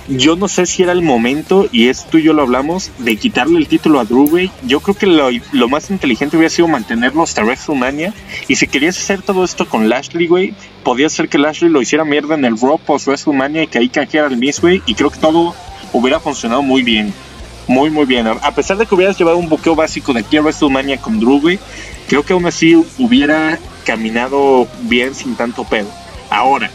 yo 0.07 0.35
no 0.35 0.47
sé 0.47 0.65
si 0.65 0.83
era 0.83 0.91
el 0.91 1.01
momento, 1.01 1.67
y 1.71 1.87
esto 1.87 2.09
tú 2.11 2.17
y 2.17 2.23
yo 2.23 2.33
lo 2.33 2.41
hablamos, 2.41 2.91
de 2.99 3.15
quitarle 3.15 3.57
el 3.57 3.67
título 3.67 3.99
a 3.99 4.05
Drew, 4.05 4.27
güey. 4.27 4.51
Yo 4.63 4.81
creo 4.81 4.95
que 4.95 5.07
lo, 5.07 5.69
más 5.69 5.89
inteligente 5.89 6.35
hubiera 6.35 6.49
sido 6.49 6.67
mantenerlo 6.67 7.23
hasta 7.23 7.43
WrestleMania. 7.43 8.13
Y 8.47 8.55
si 8.55 8.67
querías 8.67 8.97
hacer 8.97 9.21
todo 9.21 9.43
esto 9.43 9.67
con 9.67 9.87
Lashley, 9.87 10.27
güey, 10.27 10.53
podía 10.83 11.09
ser 11.09 11.29
que 11.29 11.37
Lashley 11.37 11.71
lo 11.71 11.81
hiciera 11.81 12.03
mierda 12.03 12.35
en 12.35 12.45
el 12.45 12.59
Raw 12.59 12.79
post 12.79 13.07
WrestleMania 13.07 13.63
y 13.63 13.67
que 13.67 13.79
ahí 13.79 13.89
canjeara 13.89 14.27
el 14.27 14.37
Miss, 14.37 14.59
güey. 14.59 14.81
Y 14.85 14.93
creo 14.95 15.09
que 15.09 15.19
todo 15.19 15.55
hubiera 15.93 16.19
funcionado 16.19 16.61
muy 16.61 16.83
bien. 16.83 17.13
Muy, 17.67 17.89
muy 17.89 18.05
bien. 18.05 18.27
A 18.27 18.53
pesar 18.53 18.77
de 18.77 18.85
que 18.85 18.93
hubieras 18.93 19.17
llevado 19.17 19.37
un 19.37 19.47
buqueo 19.47 19.73
básico 19.73 20.11
de 20.11 20.19
aquí 20.19 20.35
a 20.35 20.41
WrestleMania 20.41 20.97
con 20.97 21.19
Drew, 21.19 21.39
güey, 21.39 21.59
creo 22.09 22.23
que 22.23 22.33
aún 22.33 22.45
así 22.45 22.75
hubiera 22.97 23.57
caminado 23.85 24.67
bien 24.81 25.15
sin 25.15 25.35
tanto 25.35 25.63
pedo. 25.63 25.87
Ahora, 26.29 26.69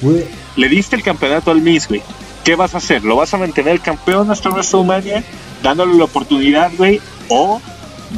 le 0.56 0.68
diste 0.68 0.96
el 0.96 1.02
campeonato 1.02 1.50
al 1.50 1.60
Miss, 1.60 1.88
güey 1.88 2.00
¿qué 2.48 2.54
vas 2.54 2.74
a 2.74 2.78
hacer? 2.78 3.04
¿Lo 3.04 3.14
vas 3.14 3.34
a 3.34 3.36
mantener 3.36 3.78
campeón 3.78 4.30
hasta 4.30 4.48
WrestleMania 4.48 5.22
dándole 5.62 5.92
la 5.98 6.04
oportunidad, 6.04 6.72
güey? 6.78 6.98
¿O 7.28 7.60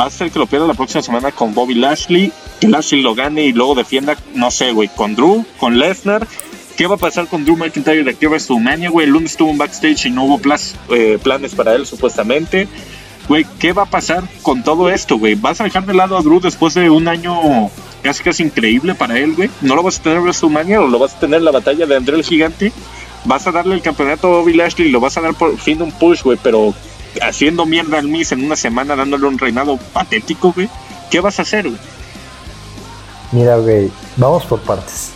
va 0.01 0.05
a 0.05 0.11
ser 0.11 0.31
que 0.31 0.39
lo 0.39 0.47
pierda 0.47 0.69
la 0.69 0.75
próxima 0.75 1.03
semana 1.03 1.33
con 1.33 1.53
Bobby 1.53 1.75
Lashley, 1.75 2.33
que 2.61 2.69
Lashley 2.69 3.03
lo 3.03 3.17
gane 3.17 3.47
y 3.47 3.53
luego 3.53 3.75
defienda, 3.75 4.17
no 4.37 4.53
sé, 4.53 4.71
güey, 4.71 4.89
con 4.95 5.17
Drew, 5.17 5.45
con 5.59 5.81
Lesnar? 5.81 6.29
¿Qué 6.77 6.87
va 6.87 6.95
a 6.95 6.99
pasar 6.99 7.27
con 7.27 7.45
Drew 7.45 7.57
McIntyre 7.57 8.05
de 8.05 8.13
aquí 8.13 8.27
a 8.27 8.29
WrestleMania, 8.29 8.91
güey? 8.91 9.07
El 9.07 9.15
lunes 9.15 9.33
estuvo 9.33 9.51
un 9.51 9.59
backstage 9.59 10.07
y 10.07 10.11
no 10.11 10.23
hubo 10.23 10.41
eh, 10.91 11.19
planes 11.21 11.57
para 11.57 11.75
él, 11.75 11.85
supuestamente. 11.85 12.69
Güey, 13.27 13.45
¿qué 13.59 13.73
va 13.73 13.83
a 13.83 13.87
pasar 13.87 14.23
con 14.43 14.63
todo 14.63 14.91
esto, 14.91 15.19
güey? 15.19 15.35
¿Vas 15.35 15.61
a 15.61 15.65
dejar 15.65 15.87
de 15.87 15.95
lado 15.95 16.17
a 16.17 16.23
Drew 16.23 16.39
después 16.39 16.75
de 16.75 16.89
un 16.89 17.09
año 17.09 17.69
casi 18.05 18.23
casi 18.23 18.45
increíble 18.45 18.95
para 18.95 19.19
él, 19.19 19.35
güey? 19.35 19.51
¿No 19.61 19.75
lo 19.75 19.83
vas 19.83 19.99
a 19.99 20.03
tener 20.05 20.19
en 20.19 20.23
WrestleMania 20.23 20.81
o 20.83 20.87
lo 20.87 21.01
vas 21.01 21.17
a 21.17 21.19
tener 21.19 21.39
en 21.41 21.47
la 21.47 21.51
batalla 21.51 21.85
de 21.85 21.97
André 21.97 22.15
el 22.15 22.23
Gigante? 22.23 22.73
Vas 23.25 23.47
a 23.47 23.53
darle 23.53 23.75
el 23.75 23.83
campeonato 23.83 24.27
a 24.27 24.39
Bobby 24.39 24.55
Lashley 24.55 24.89
y 24.89 24.91
lo 24.91 25.01
vas 25.01 25.17
a 25.17 25.21
dar 25.21 25.35
por 25.35 25.57
fin 25.59 25.79
de 25.79 25.85
un 25.85 25.93
push, 25.93 26.23
güey, 26.23 26.39
pero 26.43 26.75
haciendo 27.23 27.67
mierda 27.67 27.99
al 27.99 28.09
Miz 28.09 28.33
en 28.33 28.45
una 28.45 28.57
semana, 28.57 28.97
dándole 28.97 29.27
un 29.27 29.39
reinado 29.39 29.79
patético, 29.93 30.53
güey. 30.53 30.69
¿Qué 31.11 31.21
vas 31.21 31.39
a 31.39 31.43
hacer, 31.43 31.69
güey? 31.69 31.81
Mira, 33.33 33.57
güey, 33.57 33.91
vamos 34.17 34.45
por 34.45 34.61
partes. 34.61 35.11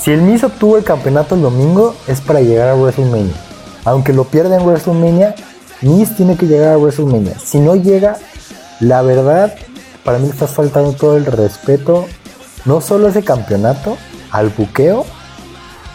Si 0.00 0.10
el 0.10 0.22
Miz 0.22 0.44
obtuvo 0.44 0.76
el 0.76 0.84
campeonato 0.84 1.34
el 1.34 1.42
domingo, 1.42 1.94
es 2.06 2.20
para 2.20 2.40
llegar 2.40 2.68
a 2.68 2.74
WrestleMania. 2.74 3.34
Aunque 3.84 4.12
lo 4.12 4.24
pierda 4.24 4.56
en 4.56 4.66
WrestleMania, 4.66 5.34
Miz 5.82 6.16
tiene 6.16 6.36
que 6.36 6.46
llegar 6.46 6.74
a 6.74 6.78
WrestleMania. 6.78 7.38
Si 7.38 7.58
no 7.58 7.76
llega, 7.76 8.18
la 8.80 9.02
verdad, 9.02 9.54
para 10.04 10.18
mí 10.18 10.28
estás 10.28 10.50
faltando 10.50 10.92
todo 10.92 11.16
el 11.16 11.26
respeto, 11.26 12.06
no 12.64 12.80
solo 12.80 13.06
a 13.06 13.10
ese 13.10 13.22
campeonato, 13.22 13.96
al 14.30 14.50
buqueo, 14.50 15.06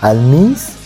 al 0.02 0.20
Miz 0.22 0.81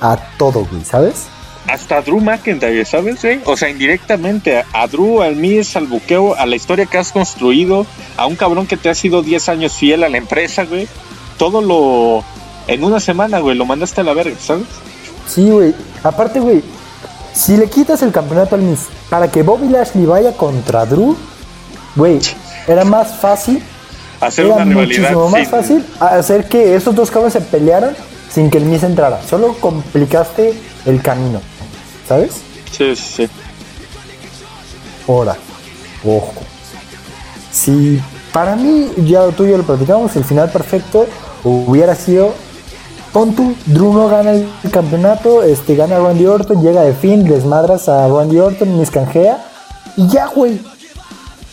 a 0.00 0.16
todo, 0.38 0.66
güey, 0.70 0.84
¿sabes? 0.84 1.26
Hasta 1.68 2.00
Drew 2.00 2.20
McIntyre, 2.20 2.84
¿sabes, 2.84 3.20
güey? 3.22 3.40
O 3.44 3.56
sea, 3.56 3.68
indirectamente, 3.68 4.64
a 4.72 4.86
Drew, 4.86 5.22
al 5.22 5.34
Miz, 5.34 5.76
al 5.76 5.86
buqueo, 5.86 6.36
a 6.36 6.46
la 6.46 6.54
historia 6.54 6.86
que 6.86 6.98
has 6.98 7.10
construido, 7.10 7.86
a 8.16 8.26
un 8.26 8.36
cabrón 8.36 8.66
que 8.66 8.76
te 8.76 8.88
ha 8.88 8.94
sido 8.94 9.22
10 9.22 9.48
años 9.48 9.72
fiel 9.72 10.04
a 10.04 10.08
la 10.08 10.16
empresa, 10.16 10.64
güey. 10.64 10.86
Todo 11.38 11.60
lo. 11.60 12.24
En 12.68 12.84
una 12.84 13.00
semana, 13.00 13.40
güey, 13.40 13.56
lo 13.56 13.64
mandaste 13.64 14.00
a 14.00 14.04
la 14.04 14.14
verga, 14.14 14.36
¿sabes? 14.40 14.66
Sí, 15.28 15.50
güey. 15.50 15.74
Aparte, 16.04 16.38
güey, 16.38 16.62
si 17.32 17.56
le 17.56 17.68
quitas 17.68 18.02
el 18.02 18.12
campeonato 18.12 18.54
al 18.54 18.62
Miz 18.62 18.86
para 19.10 19.30
que 19.30 19.42
Bobby 19.42 19.68
Lashley 19.68 20.06
vaya 20.06 20.32
contra 20.32 20.86
Drew, 20.86 21.16
güey, 21.96 22.20
era 22.66 22.84
más 22.84 23.16
fácil. 23.16 23.62
Hacer 24.20 24.46
una 24.46 24.64
rivalidad. 24.64 25.12
Muchísimo 25.12 25.28
más 25.28 25.48
fácil 25.48 25.84
hacer 26.00 26.48
que 26.48 26.74
esos 26.74 26.94
dos 26.94 27.10
cabrones 27.10 27.34
se 27.34 27.40
pelearan 27.42 27.94
sin 28.36 28.50
que 28.50 28.58
el 28.58 28.66
Miz 28.66 28.82
entrara. 28.82 29.22
Solo 29.22 29.54
complicaste 29.58 30.52
el 30.84 31.00
camino, 31.00 31.40
¿sabes? 32.06 32.42
Sí, 32.70 32.94
sí. 32.94 33.26
Ahora, 35.08 35.38
ojo. 36.04 36.34
Si 37.50 37.98
para 38.34 38.54
mí, 38.54 38.90
ya 39.06 39.26
tú 39.28 39.46
y 39.46 39.52
yo 39.52 39.56
lo 39.56 39.62
platicamos, 39.62 40.14
el 40.16 40.24
final 40.24 40.50
perfecto 40.50 41.06
hubiera 41.44 41.94
sido 41.94 42.34
pon 43.14 43.34
tú, 43.34 43.54
Drew 43.64 43.94
no 43.94 44.06
gana 44.08 44.32
el 44.32 44.70
campeonato, 44.70 45.42
este, 45.42 45.74
gana 45.74 45.98
Randy 45.98 46.26
Orton, 46.26 46.60
llega 46.60 46.82
de 46.82 46.92
fin, 46.92 47.24
desmadras 47.24 47.88
a 47.88 48.06
Randy 48.06 48.38
Orton, 48.38 48.78
Miss 48.78 48.90
canjea, 48.90 49.42
y 49.96 50.08
ya, 50.08 50.26
güey. 50.26 50.60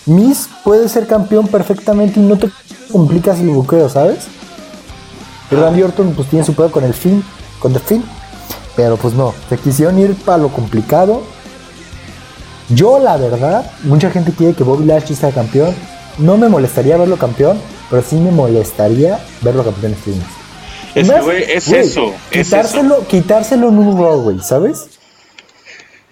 Miss 0.05 0.49
puede 0.65 0.89
ser 0.89 1.07
campeón 1.07 1.47
perfectamente 1.47 2.19
y 2.19 2.23
no 2.23 2.37
te 2.37 2.49
complicas 2.91 3.39
el 3.39 3.51
buqueo, 3.51 3.87
¿sabes? 3.87 4.27
Y 5.53 5.55
Randy 5.55 5.83
Orton 5.83 6.13
pues 6.13 6.29
tiene 6.29 6.45
su 6.45 6.53
pedo 6.53 6.71
con 6.71 6.83
el 6.83 6.93
fin, 6.93 7.23
con 7.59 7.73
The 7.73 7.79
fin. 7.79 8.03
Pero 8.75 8.97
pues 8.97 9.13
no, 9.13 9.33
se 9.49 9.57
quisieron 9.57 9.99
ir 9.99 10.15
para 10.15 10.39
lo 10.39 10.49
complicado. 10.49 11.21
Yo 12.69 12.99
la 12.99 13.17
verdad, 13.17 13.71
mucha 13.83 14.09
gente 14.09 14.31
quiere 14.31 14.53
que 14.53 14.63
Bobby 14.63 14.85
Lashley 14.85 15.15
sea 15.15 15.31
campeón. 15.31 15.75
No 16.17 16.37
me 16.37 16.49
molestaría 16.49 16.97
verlo 16.97 17.17
campeón, 17.17 17.59
pero 17.89 18.01
sí 18.01 18.15
me 18.15 18.31
molestaría 18.31 19.19
verlo 19.41 19.63
campeón 19.63 19.93
este 19.93 20.11
mes. 20.11 20.43
Es, 20.95 21.09
es 21.49 21.71
eso. 21.71 22.13
Quitárselo, 22.29 23.07
quitárselo 23.07 23.69
en 23.69 23.77
un 23.79 23.97
Raw, 23.97 24.21
güey, 24.21 24.39
¿sabes? 24.39 24.89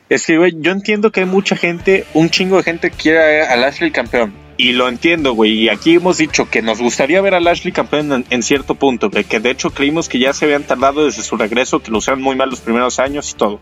Es 0.09 0.25
que, 0.25 0.37
güey, 0.37 0.53
yo 0.59 0.71
entiendo 0.71 1.11
que 1.11 1.21
hay 1.21 1.25
mucha 1.25 1.55
gente, 1.55 2.05
un 2.13 2.29
chingo 2.29 2.57
de 2.57 2.63
gente 2.63 2.89
que 2.91 2.97
quiere 2.97 3.43
a 3.43 3.55
Lashley 3.55 3.91
campeón. 3.91 4.33
Y 4.61 4.73
lo 4.73 4.87
entiendo, 4.87 5.33
güey. 5.33 5.53
Y 5.53 5.69
aquí 5.69 5.95
hemos 5.95 6.19
dicho 6.19 6.47
que 6.47 6.61
nos 6.61 6.79
gustaría 6.79 7.19
ver 7.19 7.33
a 7.33 7.39
Lashley 7.39 7.71
campeón 7.71 8.27
en, 8.29 8.43
cierto 8.43 8.75
punto, 8.75 9.09
que 9.09 9.39
de 9.39 9.49
hecho 9.49 9.71
creímos 9.71 10.07
que 10.07 10.19
ya 10.19 10.33
se 10.33 10.45
habían 10.45 10.61
tardado 10.61 11.03
desde 11.03 11.23
su 11.23 11.35
regreso, 11.35 11.79
que 11.79 11.89
lo 11.89 11.97
usaron 11.97 12.21
muy 12.21 12.35
mal 12.35 12.51
los 12.51 12.61
primeros 12.61 12.99
años 12.99 13.31
y 13.31 13.33
todo. 13.33 13.59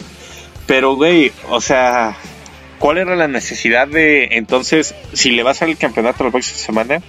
Pero, 0.68 0.98
güey, 0.98 1.32
o 1.48 1.62
sea, 1.62 2.18
¿cuál 2.80 2.98
era 2.98 3.16
la 3.16 3.30
necesidad 3.30 3.88
de 3.88 4.26
entonces, 4.32 4.94
si 5.14 5.32
le 5.32 5.42
vas 5.42 5.62
a 5.62 5.66
el 5.68 5.78
campeonato 5.78 6.26
la 6.26 6.32
próxima 6.32 6.58
semana, 6.58 7.02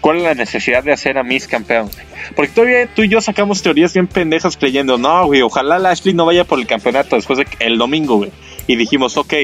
cuál 0.00 0.18
es 0.18 0.22
la 0.22 0.34
necesidad 0.34 0.84
de 0.84 0.92
hacer 0.92 1.18
a 1.18 1.24
Miss 1.24 1.48
campeón? 1.48 1.90
Porque 2.36 2.52
todavía 2.52 2.86
tú 2.86 3.02
y 3.02 3.08
yo 3.08 3.20
sacamos 3.20 3.62
teorías 3.62 3.92
bien 3.94 4.06
pendejas 4.06 4.56
creyendo, 4.56 4.96
no, 4.96 5.26
güey, 5.26 5.42
ojalá 5.42 5.80
Lashley 5.80 6.14
no 6.14 6.24
vaya 6.24 6.44
por 6.44 6.60
el 6.60 6.68
campeonato 6.68 7.16
después 7.16 7.38
del 7.38 7.48
el 7.58 7.78
domingo, 7.78 8.14
güey. 8.18 8.30
Y 8.68 8.76
dijimos, 8.76 9.16
ok, 9.16 9.34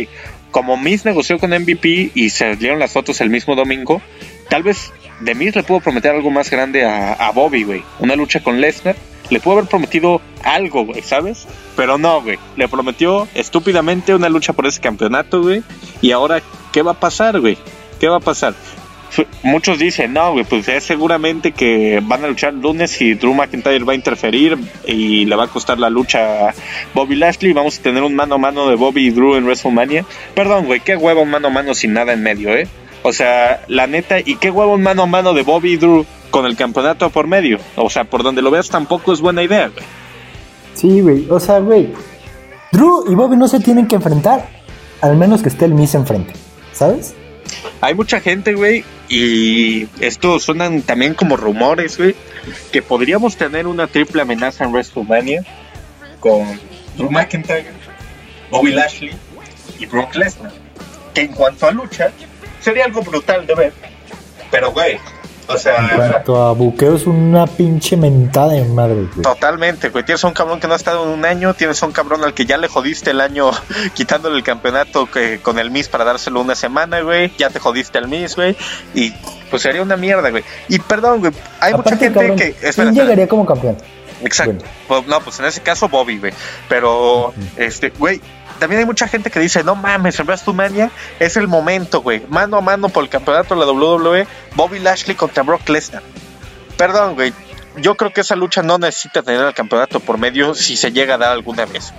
como 0.51 0.76
Miz 0.76 1.05
negoció 1.05 1.38
con 1.38 1.51
MVP 1.51 2.12
y 2.14 2.30
se 2.30 2.57
dieron 2.57 2.78
las 2.78 2.92
fotos 2.92 3.20
el 3.20 3.30
mismo 3.30 3.55
domingo, 3.55 4.01
tal 4.48 4.62
vez 4.62 4.92
de 5.20 5.34
Miz 5.34 5.55
le 5.55 5.62
puedo 5.62 5.80
prometer 5.80 6.14
algo 6.14 6.30
más 6.30 6.51
grande 6.51 6.84
a, 6.84 7.30
Bobby, 7.34 7.64
güey. 7.64 7.84
Una 7.98 8.16
lucha 8.16 8.42
con 8.42 8.61
Lesnar. 8.61 8.96
Le 9.28 9.38
pudo 9.38 9.59
haber 9.59 9.68
prometido 9.68 10.20
algo, 10.42 10.84
güey, 10.84 11.03
¿sabes? 11.03 11.46
Pero 11.76 11.98
no, 11.98 12.20
güey. 12.20 12.38
Le 12.57 12.66
prometió 12.66 13.28
estúpidamente 13.34 14.14
una 14.14 14.28
lucha 14.28 14.53
por 14.55 14.66
ese 14.66 14.80
campeonato, 14.80 15.42
güey. 15.42 15.62
Y 16.01 16.11
ahora, 16.11 16.42
¿qué 16.72 16.82
va 16.82 16.92
a 16.92 17.01
pasar, 17.01 17.38
güey? 17.38 17.57
¿Qué 18.01 18.09
va 18.09 18.16
a 18.16 18.20
pasar? 18.20 18.55
Muchos 19.42 19.78
dicen, 19.78 20.12
no, 20.12 20.32
güey, 20.32 20.44
pues 20.44 20.68
es 20.68 20.84
seguramente 20.84 21.52
que 21.52 22.00
van 22.02 22.24
a 22.24 22.28
luchar 22.28 22.52
el 22.52 22.61
lunes 22.61 23.00
y 23.00 23.14
Drew 23.14 23.34
McIntyre 23.34 23.84
va 23.84 23.92
a 23.92 23.96
interferir 23.96 24.58
y 24.86 25.24
le 25.24 25.36
va 25.36 25.44
a 25.44 25.48
costar 25.48 25.78
la 25.78 25.90
lucha 25.90 26.48
a 26.48 26.54
Bobby 26.94 27.16
Lashley. 27.16 27.52
Vamos 27.52 27.78
a 27.78 27.82
tener 27.82 28.02
un 28.02 28.14
mano 28.14 28.36
a 28.36 28.38
mano 28.38 28.68
de 28.68 28.76
Bobby 28.76 29.06
y 29.06 29.11
Drew 29.11 29.36
en 29.36 29.44
WrestleMania. 29.44 30.04
Perdón, 30.34 30.66
güey, 30.66 30.80
qué 30.80 30.96
huevo 30.96 31.22
un 31.22 31.30
mano 31.30 31.48
a 31.48 31.50
mano 31.50 31.74
sin 31.74 31.92
nada 31.92 32.12
en 32.12 32.22
medio, 32.22 32.56
¿eh? 32.56 32.68
O 33.02 33.12
sea, 33.12 33.62
la 33.68 33.86
neta, 33.86 34.20
¿y 34.20 34.36
qué 34.36 34.50
huevo 34.50 34.74
un 34.74 34.82
mano 34.82 35.04
a 35.04 35.06
mano 35.06 35.32
de 35.32 35.42
Bobby 35.42 35.72
y 35.72 35.76
Drew 35.76 36.04
con 36.30 36.44
el 36.44 36.56
campeonato 36.56 37.11
por 37.11 37.26
medio? 37.26 37.58
O 37.76 37.88
sea, 37.88 38.04
por 38.04 38.22
donde 38.22 38.42
lo 38.42 38.50
veas 38.50 38.68
tampoco 38.68 39.12
es 39.12 39.20
buena 39.20 39.42
idea, 39.42 39.68
güey. 39.68 39.84
Sí, 40.74 41.00
güey, 41.00 41.26
o 41.30 41.40
sea, 41.40 41.58
güey, 41.58 41.92
Drew 42.72 43.04
y 43.11 43.14
Bobby 43.14 43.36
no 43.36 43.48
se 43.48 43.61
tienen 43.61 43.86
que 43.86 43.96
enfrentar, 43.96 44.48
al 45.00 45.16
menos 45.16 45.42
que 45.42 45.48
esté 45.48 45.64
el 45.64 45.74
Miz 45.74 45.94
enfrente, 45.94 46.32
¿sabes? 46.72 47.14
Hay 47.80 47.94
mucha 47.94 48.20
gente, 48.20 48.54
güey, 48.54 48.84
y 49.11 49.88
esto 49.98 50.38
suenan 50.38 50.82
también 50.82 51.14
como 51.14 51.36
rumores, 51.36 51.98
güey, 51.98 52.14
que 52.70 52.80
podríamos 52.80 53.36
tener 53.36 53.66
una 53.66 53.88
triple 53.88 54.22
amenaza 54.22 54.62
en 54.62 54.70
WrestleMania 54.70 55.44
con 56.20 56.46
Drew 56.96 57.11
McIntyre, 57.11 57.66
Bobby 58.52 58.70
Lashley 58.70 59.11
y 59.80 59.86
Brock 59.86 60.14
Lesnar. 60.14 60.52
Que 61.12 61.22
en 61.22 61.32
cuanto 61.32 61.66
a 61.66 61.72
lucha, 61.72 62.12
sería 62.61 62.84
algo 62.84 63.02
brutal 63.02 63.44
de 63.48 63.54
ver. 63.56 63.72
Pero, 64.48 64.70
güey, 64.70 65.00
o 65.55 65.59
sea. 65.59 65.76
En 65.78 65.96
cuanto 65.96 66.42
a 66.42 66.53
buqueo, 66.53 66.96
es 66.96 67.07
una 67.07 67.46
pinche 67.46 67.96
mentada 67.96 68.53
de 68.53 68.64
madre, 68.64 69.07
güey. 69.12 69.22
Totalmente, 69.22 69.88
güey. 69.88 70.05
Tienes 70.05 70.24
a 70.24 70.28
un 70.28 70.34
cabrón 70.34 70.61
que 70.61 70.66
no 70.66 70.74
ha 70.74 70.76
estado 70.76 71.05
en 71.05 71.11
un 71.11 71.24
año, 71.24 71.55
tienes 71.55 71.82
a 71.82 71.86
un 71.86 71.92
cabrón 71.92 72.24
al 72.24 72.34
que 72.34 72.46
ya 72.46 72.57
le 72.57 72.68
jodiste 72.68 73.11
el 73.11 73.20
año 73.20 73.51
quitándole 73.94 74.36
el 74.36 74.44
campeonato 74.44 75.11
que, 75.11 75.40
con 75.40 75.59
el 75.59 75.70
Miss 75.70 75.88
para 75.88 76.05
dárselo 76.05 76.40
una 76.40 76.55
semana, 76.55 77.01
güey. 77.01 77.32
Ya 77.38 77.51
te 77.51 77.59
jodiste 77.59 77.98
al 77.98 78.09
Miss, 78.09 78.36
güey. 78.36 78.57
Y 78.94 79.12
pues 79.51 79.62
sería 79.62 79.82
una 79.82 79.96
mierda, 79.96 80.30
güey. 80.30 80.44
Y 80.68 80.78
perdón, 80.78 81.20
güey. 81.20 81.32
Hay 81.61 81.74
mucha 81.74 81.96
gente 81.96 82.12
cabrón, 82.12 82.36
que. 82.36 82.53
¿quién 82.53 82.68
espera, 82.68 82.90
espera. 82.90 82.90
llegaría 82.92 83.28
como 83.28 83.44
campeón? 83.46 83.76
Exacto. 84.22 84.53
Bueno. 84.53 84.74
Pues, 84.88 85.07
no, 85.07 85.20
pues 85.20 85.38
en 85.40 85.46
ese 85.46 85.61
caso 85.61 85.88
Bobby, 85.88 86.18
güey. 86.18 86.32
Pero, 86.68 87.32
este, 87.57 87.90
güey, 87.90 88.20
también 88.61 88.80
hay 88.80 88.86
mucha 88.86 89.08
gente 89.08 89.30
que 89.30 89.40
dice, 89.40 89.64
no 89.64 89.74
mames, 89.74 90.20
en 90.20 90.26
WrestleMania 90.26 90.90
es 91.18 91.36
el 91.36 91.48
momento, 91.48 92.02
güey. 92.02 92.22
Mano 92.28 92.58
a 92.58 92.61
mano 92.61 92.88
por 92.88 93.02
el 93.02 93.11
campeonato 93.11 93.54
de 93.54 93.66
la 93.66 93.72
WWE, 93.72 94.26
Bobby 94.54 94.78
Lashley 94.78 95.16
contra 95.16 95.42
Brock 95.42 95.68
Lesnar. 95.68 96.02
Perdón, 96.76 97.14
güey. 97.14 97.32
Yo 97.76 97.96
creo 97.96 98.12
que 98.12 98.20
esa 98.20 98.36
lucha 98.36 98.62
no 98.62 98.78
necesita 98.78 99.22
tener 99.22 99.44
el 99.44 99.54
campeonato 99.54 100.00
por 100.00 100.18
medio 100.18 100.54
si 100.54 100.76
se 100.76 100.92
llega 100.92 101.14
a 101.14 101.18
dar 101.18 101.32
alguna 101.32 101.64
vez. 101.66 101.92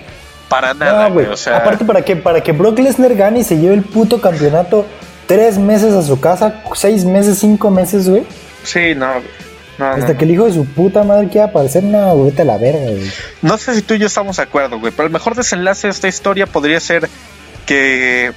Para 0.49 0.74
nada, 0.74 1.09
güey. 1.09 1.28
O 1.28 1.38
sea, 1.38 1.57
Aparte, 1.57 1.86
¿para 1.86 2.01
que 2.03 2.16
Para 2.16 2.41
que 2.41 2.51
Brock 2.51 2.80
Lesnar 2.80 3.16
gane 3.16 3.39
y 3.39 3.43
se 3.43 3.57
lleve 3.57 3.74
el 3.74 3.84
puto 3.84 4.22
campeonato 4.22 4.86
tres 5.28 5.57
meses 5.57 5.93
a 5.93 6.03
su 6.03 6.20
casa, 6.20 6.62
seis 6.76 7.05
meses, 7.05 7.39
cinco 7.39 7.70
meses, 7.70 8.09
güey. 8.09 8.24
sí, 8.64 8.93
no, 8.95 9.14
güey. 9.14 9.51
No, 9.82 9.88
Hasta 9.88 10.14
no. 10.14 10.18
que 10.20 10.26
el 10.26 10.32
hijo 10.32 10.46
de 10.46 10.54
su 10.54 10.66
puta 10.66 11.04
madre 11.04 11.28
quiera 11.28 11.48
aparecer, 11.48 11.84
no, 11.84 12.14
güey, 12.14 12.30
vete 12.30 12.44
a 12.44 12.46
la 12.46 12.58
verga, 12.58 12.92
güey. 12.92 13.12
No 13.42 13.58
sé 13.58 13.74
si 13.74 13.82
tú 13.82 13.96
y 13.96 13.98
yo 13.98 14.06
estamos 14.06 14.38
de 14.38 14.44
acuerdo, 14.44 14.80
güey, 14.80 14.94
pero 14.96 15.08
el 15.08 15.12
mejor 15.12 15.34
desenlace 15.34 15.88
de 15.88 15.92
esta 15.92 16.08
historia 16.08 16.46
podría 16.46 16.80
ser 16.80 17.10
que 17.66 18.32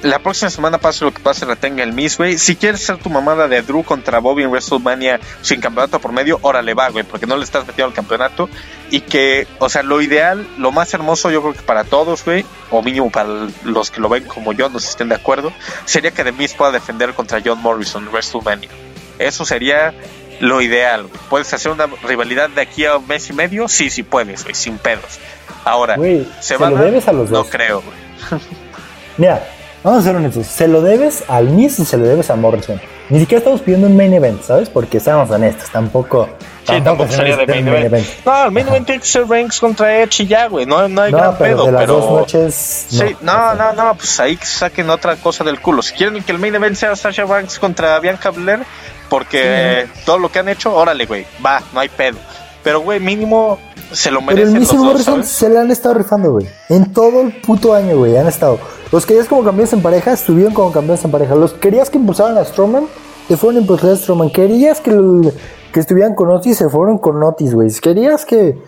la 0.00 0.20
próxima 0.20 0.48
semana 0.48 0.78
pase 0.78 1.04
lo 1.04 1.12
que 1.12 1.20
pase, 1.20 1.44
retenga 1.44 1.82
el 1.82 1.92
Miss, 1.92 2.16
güey. 2.16 2.38
Si 2.38 2.56
quieres 2.56 2.80
ser 2.80 2.96
tu 2.96 3.10
mamada 3.10 3.48
de 3.48 3.60
Drew 3.60 3.82
contra 3.82 4.18
Bobby 4.18 4.44
en 4.44 4.50
WrestleMania 4.50 5.20
sin 5.42 5.60
campeonato 5.60 6.00
por 6.00 6.12
medio, 6.12 6.38
órale 6.40 6.72
va, 6.72 6.88
güey, 6.88 7.04
porque 7.04 7.26
no 7.26 7.36
le 7.36 7.44
estás 7.44 7.66
metiendo 7.66 7.88
al 7.88 7.94
campeonato. 7.94 8.48
Y 8.90 9.00
que, 9.00 9.46
o 9.58 9.68
sea, 9.68 9.82
lo 9.82 10.00
ideal, 10.00 10.46
lo 10.56 10.72
más 10.72 10.94
hermoso, 10.94 11.30
yo 11.30 11.42
creo 11.42 11.52
que 11.52 11.60
para 11.60 11.84
todos, 11.84 12.24
güey, 12.24 12.46
o 12.70 12.80
mínimo 12.80 13.10
para 13.10 13.28
los 13.64 13.90
que 13.90 14.00
lo 14.00 14.08
ven 14.08 14.24
como 14.24 14.54
yo, 14.54 14.70
no 14.70 14.78
sé 14.78 14.86
si 14.86 14.90
estén 14.92 15.10
de 15.10 15.16
acuerdo, 15.16 15.52
sería 15.84 16.12
que 16.12 16.24
The 16.24 16.32
Miz 16.32 16.54
pueda 16.54 16.72
defender 16.72 17.12
contra 17.12 17.42
John 17.44 17.60
Morrison 17.60 18.04
en 18.04 18.10
WrestleMania. 18.10 18.70
Eso 19.18 19.44
sería 19.44 19.92
lo 20.40 20.60
ideal. 20.60 21.02
güey. 21.06 21.20
¿Puedes 21.30 21.52
hacer 21.52 21.72
una 21.72 21.86
rivalidad 22.04 22.48
de 22.50 22.60
aquí 22.62 22.84
a 22.84 22.96
un 22.96 23.06
mes 23.06 23.28
y 23.30 23.32
medio? 23.32 23.68
Sí, 23.68 23.90
sí 23.90 24.02
puedes, 24.02 24.42
güey, 24.44 24.54
sin 24.54 24.78
pedos. 24.78 25.18
Ahora, 25.64 25.96
¿se, 25.96 26.24
se 26.40 26.56
va 26.56 26.70
lo 26.70 26.76
a 26.76 26.80
dar? 26.80 26.90
debes 26.90 27.08
a 27.08 27.12
los 27.12 27.30
No 27.30 27.38
dos. 27.38 27.48
creo, 27.50 27.82
güey. 27.82 28.40
Mira, 29.16 29.44
vamos 29.82 30.00
a 30.00 30.02
ser 30.04 30.16
honestos. 30.16 30.46
Se 30.46 30.68
lo 30.68 30.80
debes 30.80 31.24
al 31.28 31.48
Miz 31.50 31.78
y 31.78 31.84
se 31.84 31.96
lo 31.96 32.04
debes 32.06 32.30
a 32.30 32.36
Morrison. 32.36 32.80
Ni 33.10 33.20
siquiera 33.20 33.38
estamos 33.38 33.62
pidiendo 33.62 33.86
un 33.86 33.96
main 33.96 34.12
event, 34.12 34.42
¿sabes? 34.42 34.68
Porque 34.68 35.00
seamos 35.00 35.30
honestos, 35.30 35.70
tampoco. 35.70 36.28
Sí, 36.66 36.78
tampoco 36.82 37.10
se 37.10 37.16
sería 37.16 37.36
de 37.38 37.46
main 37.46 37.66
un 37.66 37.74
event. 37.76 38.06
No, 38.26 38.44
el 38.44 38.50
main 38.50 38.68
event 38.68 38.84
tiene 38.84 39.00
que 39.00 39.06
ser 39.06 39.26
Reigns 39.26 39.58
contra 39.58 40.02
Edge 40.02 40.24
y 40.24 40.26
ya, 40.26 40.46
güey. 40.46 40.66
No, 40.66 40.86
no 40.88 41.00
hay 41.00 41.10
No, 41.12 41.16
gran 41.18 41.38
pero 41.38 41.56
pedo, 41.56 41.66
de 41.66 41.72
las 41.72 41.80
pero. 41.80 41.94
dos 41.94 42.10
noches. 42.10 42.54
Sí, 42.90 43.16
no, 43.22 43.54
no, 43.54 43.72
no, 43.72 43.94
pues 43.94 44.20
ahí 44.20 44.36
que 44.36 44.44
saquen 44.44 44.90
otra 44.90 45.16
cosa 45.16 45.42
del 45.42 45.58
culo. 45.60 45.80
Si 45.80 45.94
quieren 45.94 46.22
que 46.22 46.32
el 46.32 46.38
main 46.38 46.54
event 46.54 46.76
sea 46.76 46.94
Sasha 46.96 47.24
Banks 47.24 47.58
contra 47.58 47.98
Bianca 47.98 48.30
Belair, 48.30 48.60
porque 49.08 49.86
todo 50.04 50.18
lo 50.18 50.30
que 50.30 50.38
han 50.38 50.48
hecho, 50.48 50.74
órale, 50.74 51.06
güey, 51.06 51.26
va, 51.44 51.62
no 51.72 51.80
hay 51.80 51.88
pedo. 51.88 52.18
Pero, 52.62 52.80
güey, 52.80 53.00
mínimo 53.00 53.58
se 53.92 54.10
lo 54.10 54.20
Pero 54.20 54.42
el 54.42 54.50
merecen 54.52 54.58
Miz 54.60 54.68
los 54.72 54.76
dos, 54.76 54.86
Morrison 54.92 55.24
se 55.24 55.48
le 55.48 55.58
han 55.58 55.70
estado 55.70 55.94
rifando, 55.94 56.32
güey. 56.32 56.46
En 56.68 56.92
todo 56.92 57.22
el 57.22 57.32
puto 57.40 57.72
año, 57.74 57.96
güey, 57.96 58.16
han 58.16 58.26
estado. 58.26 58.58
Los 58.92 59.06
querías 59.06 59.26
como 59.28 59.44
campeones 59.44 59.72
en 59.72 59.82
pareja, 59.82 60.12
estuvieron 60.12 60.52
como 60.52 60.72
campeones 60.72 61.04
en 61.04 61.10
pareja. 61.10 61.34
Los 61.34 61.54
querías 61.54 61.88
que 61.88 61.98
impulsaran 61.98 62.36
a 62.36 62.44
Strowman, 62.44 62.86
te 63.28 63.36
fueron 63.36 63.58
a 63.58 63.60
impulsar 63.60 63.90
a 63.90 63.96
Strowman. 63.96 64.30
Querías 64.30 64.80
que, 64.80 64.90
el- 64.90 65.32
que 65.72 65.80
estuvieran 65.80 66.14
con 66.14 66.30
Otis, 66.30 66.58
se 66.58 66.68
fueron 66.68 66.98
con 66.98 67.22
Otis, 67.22 67.54
güey. 67.54 67.70
Querías 67.80 68.24
que, 68.24 68.58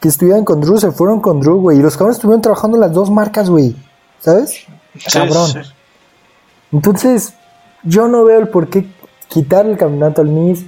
que 0.00 0.08
estuvieran 0.08 0.44
con 0.44 0.60
Drew, 0.60 0.78
se 0.78 0.90
fueron 0.92 1.20
con 1.20 1.40
Drew, 1.40 1.60
güey. 1.60 1.78
Y 1.78 1.82
los 1.82 1.94
cabrones 1.96 2.16
estuvieron 2.16 2.40
trabajando 2.42 2.78
las 2.78 2.92
dos 2.92 3.10
marcas, 3.10 3.50
güey. 3.50 3.74
¿Sabes? 4.20 4.50
Sí, 4.50 4.66
Cabrón. 5.12 5.48
sí. 5.48 5.58
Entonces, 6.72 7.34
yo 7.82 8.08
no 8.08 8.24
veo 8.24 8.38
el 8.38 8.48
por 8.48 8.68
qué 8.68 8.86
quitar 9.28 9.66
el 9.66 9.76
campeonato 9.76 10.22
al 10.22 10.28
Miz. 10.28 10.64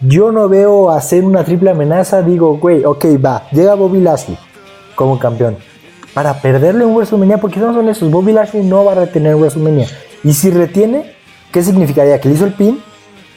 Yo 0.00 0.30
no 0.32 0.48
veo 0.48 0.90
hacer 0.90 1.24
una 1.24 1.44
triple 1.44 1.70
amenaza. 1.70 2.22
Digo, 2.22 2.58
güey, 2.58 2.84
ok, 2.84 3.04
va. 3.24 3.48
Llega 3.50 3.74
Bobby 3.74 4.00
Lashley 4.00 4.38
como 4.94 5.18
campeón. 5.18 5.56
Para 6.14 6.40
perderlo 6.40 6.84
en 6.84 6.94
WrestleMania, 6.94 7.38
porque 7.38 7.56
estamos 7.56 7.76
honestos, 7.76 8.10
Bobby 8.10 8.32
Lashley 8.32 8.64
no 8.64 8.84
va 8.84 8.92
a 8.92 8.94
retener 8.94 9.32
en 9.32 9.38
WrestleMania. 9.38 9.86
Y 10.24 10.32
si 10.32 10.50
retiene, 10.50 11.14
¿qué 11.52 11.62
significaría? 11.62 12.20
Que 12.20 12.28
le 12.28 12.34
hizo 12.34 12.46
el 12.46 12.54
pin 12.54 12.82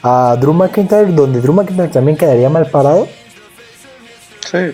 a 0.02 0.36
Drew 0.40 0.54
McIntyre, 0.54 1.12
donde 1.12 1.40
Drew 1.40 1.52
McIntyre 1.52 1.88
también 1.88 2.16
quedaría 2.16 2.48
mal 2.48 2.66
parado. 2.66 3.06
Sí. 4.50 4.72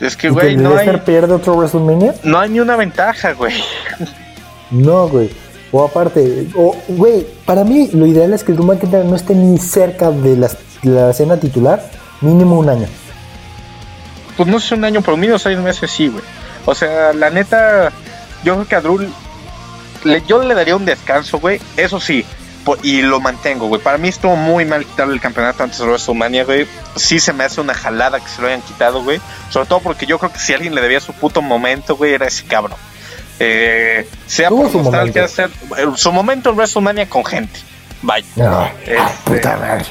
Es 0.00 0.16
que, 0.16 0.30
güey, 0.30 0.56
no 0.56 0.76
hay, 0.76 0.96
pierde 1.04 1.34
otro 1.34 1.54
WrestleMania. 1.54 2.14
no 2.24 2.38
hay 2.40 2.50
ni 2.50 2.60
una 2.60 2.76
ventaja, 2.76 3.32
güey. 3.32 3.54
No, 4.70 5.08
güey. 5.08 5.30
O 5.72 5.84
aparte, 5.84 6.46
o, 6.56 6.76
güey, 6.88 7.26
para 7.44 7.64
mí 7.64 7.88
lo 7.92 8.06
ideal 8.06 8.32
es 8.32 8.44
que 8.44 8.52
Drew 8.52 8.64
McIntyre 8.64 9.04
no 9.04 9.16
esté 9.16 9.34
ni 9.34 9.58
cerca 9.58 10.10
de 10.10 10.36
la, 10.36 10.48
la 10.82 11.10
escena 11.10 11.36
titular, 11.36 11.84
mínimo 12.20 12.58
un 12.58 12.68
año. 12.68 12.86
Pues 14.36 14.48
no 14.48 14.58
sé, 14.60 14.74
un 14.74 14.84
año, 14.84 15.00
pero 15.02 15.16
mínimo 15.16 15.38
seis 15.38 15.58
meses 15.58 15.90
sí, 15.90 16.08
güey. 16.08 16.22
O 16.66 16.74
sea, 16.74 17.12
la 17.12 17.30
neta, 17.30 17.92
yo 18.44 18.54
creo 18.54 18.68
que 18.68 18.74
a 18.76 18.80
Drew, 18.80 18.98
le- 20.04 20.22
yo 20.26 20.42
le 20.42 20.54
daría 20.54 20.76
un 20.76 20.84
descanso, 20.84 21.38
güey. 21.38 21.60
Eso 21.76 22.00
sí, 22.00 22.24
y 22.82 23.02
lo 23.02 23.20
mantengo, 23.20 23.66
güey. 23.68 23.80
Para 23.80 23.98
mí 23.98 24.08
estuvo 24.08 24.34
muy 24.36 24.64
mal 24.64 24.84
quitarle 24.84 25.14
el 25.14 25.20
campeonato 25.20 25.62
antes 25.62 25.78
de 25.78 25.86
WrestleMania, 25.86 26.44
güey. 26.44 26.66
Sí 26.96 27.20
se 27.20 27.32
me 27.32 27.44
hace 27.44 27.60
una 27.60 27.74
jalada 27.74 28.20
que 28.20 28.28
se 28.28 28.40
lo 28.40 28.48
hayan 28.48 28.62
quitado, 28.62 29.02
güey. 29.02 29.20
Sobre 29.50 29.66
todo 29.66 29.80
porque 29.80 30.06
yo 30.06 30.18
creo 30.18 30.32
que 30.32 30.38
si 30.38 30.52
alguien 30.52 30.74
le 30.74 30.80
debía 30.80 31.00
su 31.00 31.12
puto 31.12 31.42
momento, 31.42 31.96
güey, 31.96 32.14
era 32.14 32.26
ese 32.26 32.44
cabrón. 32.44 32.78
Eh, 33.40 34.06
sea 34.26 34.48
por 34.50 34.70
su 34.70 34.78
nostalgia, 34.82 35.22
momento. 35.22 35.28
sea- 35.34 35.46
eh, 35.78 35.86
su 35.96 36.12
momento 36.12 36.50
en 36.50 36.56
WrestleMania 36.56 37.08
con 37.08 37.24
gente. 37.24 37.58
Vaya. 38.02 38.26
No, 38.36 38.64
Este, 38.66 38.98
ah, 38.98 39.10
puta 39.24 39.56
madre. 39.56 39.84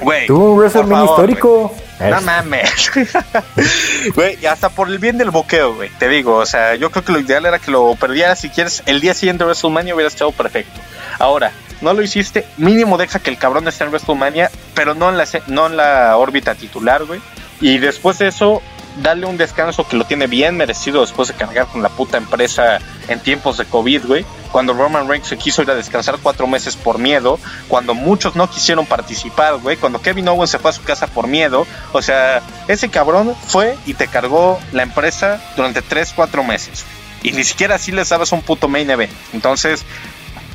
Güey. 0.00 0.26
Tuvo 0.26 0.52
un 0.52 0.58
WrestleMania 0.58 1.04
histórico. 1.04 1.74
No 2.00 2.16
Es- 2.18 2.22
mames. 2.22 2.90
Güey, 4.14 4.44
hasta 4.46 4.68
por 4.68 4.88
el 4.88 4.98
bien 4.98 5.18
del 5.18 5.30
boqueo, 5.30 5.74
güey. 5.74 5.88
Te 5.98 6.08
digo, 6.08 6.36
o 6.36 6.46
sea, 6.46 6.74
yo 6.74 6.90
creo 6.90 7.04
que 7.04 7.12
lo 7.12 7.20
ideal 7.20 7.46
era 7.46 7.58
que 7.58 7.70
lo 7.70 7.94
perdieras 7.96 8.38
si 8.40 8.50
quieres 8.50 8.82
el 8.86 9.00
día 9.00 9.14
siguiente 9.14 9.44
de 9.44 9.46
WrestleMania 9.48 9.94
hubiera 9.94 10.08
estado 10.08 10.32
perfecto. 10.32 10.78
Ahora, 11.18 11.52
no 11.80 11.92
lo 11.94 12.02
hiciste, 12.02 12.46
mínimo 12.58 12.98
deja 12.98 13.18
que 13.18 13.30
el 13.30 13.38
cabrón 13.38 13.66
esté 13.68 13.84
en 13.84 13.90
WrestleMania, 13.90 14.50
pero 14.74 14.94
no 14.94 15.08
en 15.08 15.16
la, 15.18 15.26
no 15.46 15.66
en 15.66 15.76
la 15.76 16.16
órbita 16.16 16.54
titular, 16.54 17.04
güey. 17.04 17.20
Y 17.60 17.78
después 17.78 18.18
de 18.18 18.28
eso, 18.28 18.60
dale 18.96 19.26
un 19.26 19.36
descanso 19.36 19.86
que 19.86 19.96
lo 19.96 20.04
tiene 20.04 20.26
bien 20.26 20.56
merecido 20.56 21.00
después 21.00 21.28
de 21.28 21.34
cargar 21.34 21.66
con 21.66 21.82
la 21.82 21.88
puta 21.88 22.16
empresa 22.16 22.78
en 23.08 23.20
tiempos 23.20 23.58
de 23.58 23.64
COVID, 23.64 24.06
güey. 24.06 24.24
Cuando 24.52 24.72
Roman 24.72 25.08
Reigns 25.08 25.28
se 25.28 25.36
quiso 25.36 25.62
ir 25.62 25.70
a 25.70 25.74
descansar 25.74 26.18
cuatro 26.22 26.46
meses 26.46 26.76
por 26.76 26.98
miedo, 26.98 27.38
cuando 27.68 27.94
muchos 27.94 28.36
no 28.36 28.48
quisieron 28.48 28.86
participar, 28.86 29.56
güey, 29.58 29.76
cuando 29.76 30.00
Kevin 30.00 30.28
Owens 30.28 30.50
se 30.50 30.58
fue 30.58 30.70
a 30.70 30.74
su 30.74 30.82
casa 30.82 31.06
por 31.06 31.26
miedo, 31.26 31.66
o 31.92 32.02
sea, 32.02 32.42
ese 32.68 32.88
cabrón 32.88 33.34
fue 33.46 33.76
y 33.86 33.94
te 33.94 34.08
cargó 34.08 34.58
la 34.72 34.82
empresa 34.82 35.40
durante 35.56 35.82
tres, 35.82 36.12
cuatro 36.14 36.42
meses. 36.42 36.84
Y 37.22 37.32
ni 37.32 37.44
siquiera 37.44 37.74
así 37.74 37.92
les 37.92 38.08
dabas 38.08 38.32
un 38.32 38.42
puto 38.42 38.68
main 38.68 38.88
event. 38.88 39.12
Entonces, 39.32 39.84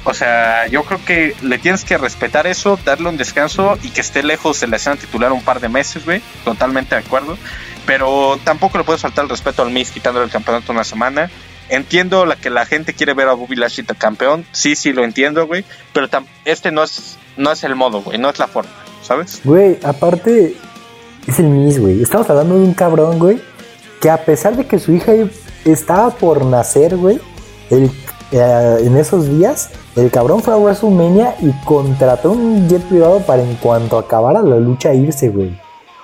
o 0.03 0.13
sea, 0.13 0.67
yo 0.67 0.83
creo 0.83 0.99
que 1.05 1.35
le 1.41 1.57
tienes 1.59 1.83
que 1.85 1.97
respetar 1.97 2.47
eso, 2.47 2.79
darle 2.85 3.09
un 3.09 3.17
descanso 3.17 3.77
y 3.83 3.89
que 3.89 4.01
esté 4.01 4.23
lejos 4.23 4.59
de 4.59 4.67
la 4.67 4.77
escena 4.77 4.95
titular 4.95 5.31
un 5.31 5.43
par 5.43 5.59
de 5.59 5.69
meses, 5.69 6.05
güey. 6.05 6.21
Totalmente 6.43 6.95
de 6.95 7.01
acuerdo. 7.01 7.37
Pero 7.85 8.39
tampoco 8.43 8.77
le 8.77 8.83
puedes 8.83 9.01
faltar 9.01 9.23
el 9.25 9.29
respeto 9.29 9.61
al 9.63 9.71
Miz 9.71 9.91
quitándole 9.91 10.25
el 10.25 10.31
campeonato 10.31 10.71
una 10.71 10.83
semana. 10.83 11.29
Entiendo 11.69 12.25
la 12.25 12.35
que 12.35 12.49
la 12.49 12.65
gente 12.65 12.93
quiere 12.93 13.13
ver 13.13 13.27
a 13.29 13.33
Bobby 13.33 13.55
Lashley 13.55 13.85
campeón. 13.97 14.45
Sí, 14.51 14.75
sí, 14.75 14.91
lo 14.91 15.03
entiendo, 15.03 15.47
güey. 15.47 15.63
Pero 15.93 16.07
este 16.45 16.71
no 16.71 16.83
es, 16.83 17.17
no 17.37 17.51
es 17.51 17.63
el 17.63 17.75
modo, 17.75 18.01
güey. 18.01 18.17
No 18.17 18.29
es 18.29 18.39
la 18.39 18.47
forma, 18.47 18.71
¿sabes? 19.03 19.39
Güey, 19.43 19.77
aparte, 19.83 20.55
es 21.27 21.39
el 21.39 21.45
Miz, 21.45 21.79
güey. 21.79 22.01
Estamos 22.01 22.29
hablando 22.29 22.55
de 22.59 22.65
un 22.65 22.73
cabrón, 22.73 23.19
güey, 23.19 23.41
que 24.01 24.09
a 24.09 24.17
pesar 24.25 24.55
de 24.57 24.65
que 24.65 24.79
su 24.79 24.93
hija 24.93 25.11
estaba 25.65 26.09
por 26.11 26.43
nacer, 26.45 26.97
güey, 26.97 27.19
el- 27.69 27.91
eh, 28.31 28.77
en 28.81 28.97
esos 28.97 29.27
días, 29.27 29.69
el 29.95 30.09
cabrón 30.11 30.41
fue 30.41 30.53
a 30.53 30.57
WrestleMania 30.57 31.35
y 31.41 31.51
contrató 31.65 32.31
un 32.31 32.67
jet 32.69 32.81
privado 32.83 33.19
para 33.19 33.41
en 33.43 33.55
cuanto 33.55 33.97
acabara 33.97 34.41
la 34.41 34.57
lucha 34.57 34.93
irse, 34.93 35.29
güey. 35.29 35.59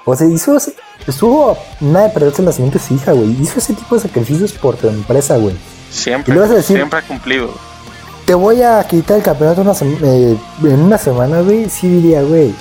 O 0.06 0.16
sea, 0.16 0.28
hizo 0.28 0.58
estuvo 1.06 1.58
nada 1.82 2.08
de 2.08 2.14
perderse 2.14 2.42
de 2.42 2.80
su 2.80 2.94
hija, 2.94 3.12
güey. 3.12 3.32
Hizo 3.42 3.60
ese 3.60 3.74
tipo 3.74 3.96
de 3.96 4.02
sacrificios 4.02 4.54
por 4.54 4.76
tu 4.76 4.88
empresa, 4.88 5.38
güey. 5.38 5.56
Siempre, 5.90 6.34
Y 6.34 6.38
vas 6.38 6.50
a 6.50 6.56
decir- 6.56 6.78
siempre 6.78 7.00
ha 7.00 7.02
cumplido. 7.02 7.50
Te 8.26 8.34
voy 8.34 8.62
a 8.62 8.84
quitar 8.86 9.18
el 9.18 9.24
campeonato 9.24 9.62
una 9.62 9.72
eh, 10.04 10.38
en 10.64 10.80
una 10.82 10.98
semana, 10.98 11.42
güey. 11.42 11.70
Sí 11.70 11.88
diría, 11.88 12.22
güey. 12.24 12.54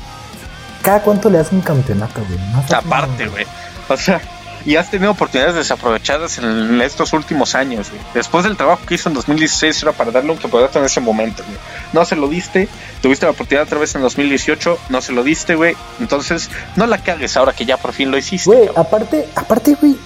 ¿Cada 0.83 1.03
cuánto 1.03 1.29
le 1.29 1.39
das 1.39 1.51
un 1.51 1.61
campeonato, 1.61 2.21
güey? 2.29 2.39
No 2.53 2.63
Aparte, 2.77 3.27
güey. 3.27 3.45
O 3.89 3.97
sea, 3.97 4.21
y 4.67 4.75
has 4.75 4.91
tenido 4.91 5.13
oportunidades 5.13 5.55
desaprovechadas 5.55 6.39
en 6.39 6.81
estos 6.81 7.13
últimos 7.13 7.55
años, 7.55 7.89
güey. 7.89 8.03
Después 8.13 8.43
del 8.43 8.57
trabajo 8.57 8.85
que 8.85 8.97
hizo 8.97 9.09
en 9.09 9.15
2016 9.15 9.81
era 9.85 9.93
para 9.93 10.11
darle 10.11 10.33
un 10.33 10.39
campeonato 10.39 10.81
en 10.81 10.87
ese 10.87 11.01
momento, 11.01 11.45
güey. 11.45 11.57
No 11.93 12.05
se 12.05 12.17
lo 12.17 12.27
diste, 12.27 12.69
tuviste 13.01 13.27
la 13.27 13.31
oportunidad 13.31 13.65
otra 13.65 13.79
vez 13.79 13.95
en 13.95 14.03
2018, 14.03 14.77
no 14.89 15.01
se 15.01 15.13
lo 15.13 15.23
diste, 15.23 15.55
güey. 15.55 15.77
Entonces, 16.01 16.51
no 16.75 16.87
la 16.89 16.99
cagues 16.99 17.37
ahora 17.37 17.53
que 17.53 17.65
ya 17.65 17.77
por 17.77 17.93
fin 17.93 18.11
lo 18.11 18.19
hiciste. 18.19 18.51
Güey, 18.51 18.67
cabrón. 18.67 18.87
aparte, 18.87 19.29
aparte, 19.37 19.77
güey, 19.81 19.97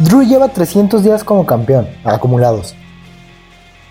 Drew 0.00 0.22
lleva 0.24 0.48
300 0.48 1.04
días 1.04 1.22
como 1.22 1.46
campeón, 1.46 1.88
acumulados. 2.02 2.74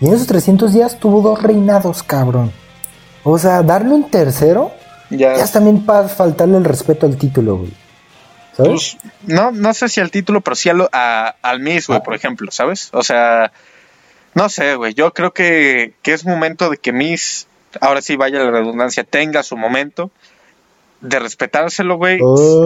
Y 0.00 0.06
en 0.06 0.12
esos 0.12 0.26
300 0.26 0.74
días 0.74 0.98
tuvo 1.00 1.22
dos 1.22 1.42
reinados, 1.42 2.02
cabrón. 2.02 2.52
O 3.24 3.38
sea, 3.38 3.62
darle 3.62 3.94
un 3.94 4.10
tercero, 4.10 4.72
ya, 5.08 5.34
ya 5.34 5.44
es 5.44 5.50
también 5.50 5.84
para 5.86 6.08
faltarle 6.08 6.58
el 6.58 6.64
respeto 6.64 7.06
al 7.06 7.16
título, 7.16 7.56
güey. 7.56 7.79
¿Sabes? 8.56 8.96
pues, 9.00 9.12
no, 9.26 9.50
no 9.52 9.72
sé 9.74 9.88
si 9.88 10.00
al 10.00 10.10
título, 10.10 10.40
pero 10.40 10.54
sí 10.56 10.68
a 10.68 10.74
lo- 10.74 10.88
a- 10.92 11.34
al 11.42 11.60
Miss, 11.60 11.86
güey, 11.86 12.02
por 12.02 12.14
ejemplo, 12.14 12.50
¿sabes? 12.50 12.90
O 12.92 13.02
sea, 13.02 13.52
no 14.34 14.48
sé, 14.48 14.74
güey. 14.74 14.94
Yo 14.94 15.12
creo 15.12 15.32
que, 15.32 15.94
que 16.02 16.12
es 16.12 16.24
momento 16.24 16.68
de 16.70 16.76
que 16.76 16.92
Miss, 16.92 17.46
ahora 17.80 18.02
sí 18.02 18.16
vaya 18.16 18.38
la 18.40 18.50
redundancia, 18.50 19.04
tenga 19.04 19.42
su 19.42 19.56
momento 19.56 20.10
de 21.00 21.18
respetárselo, 21.18 21.96
güey. 21.96 22.18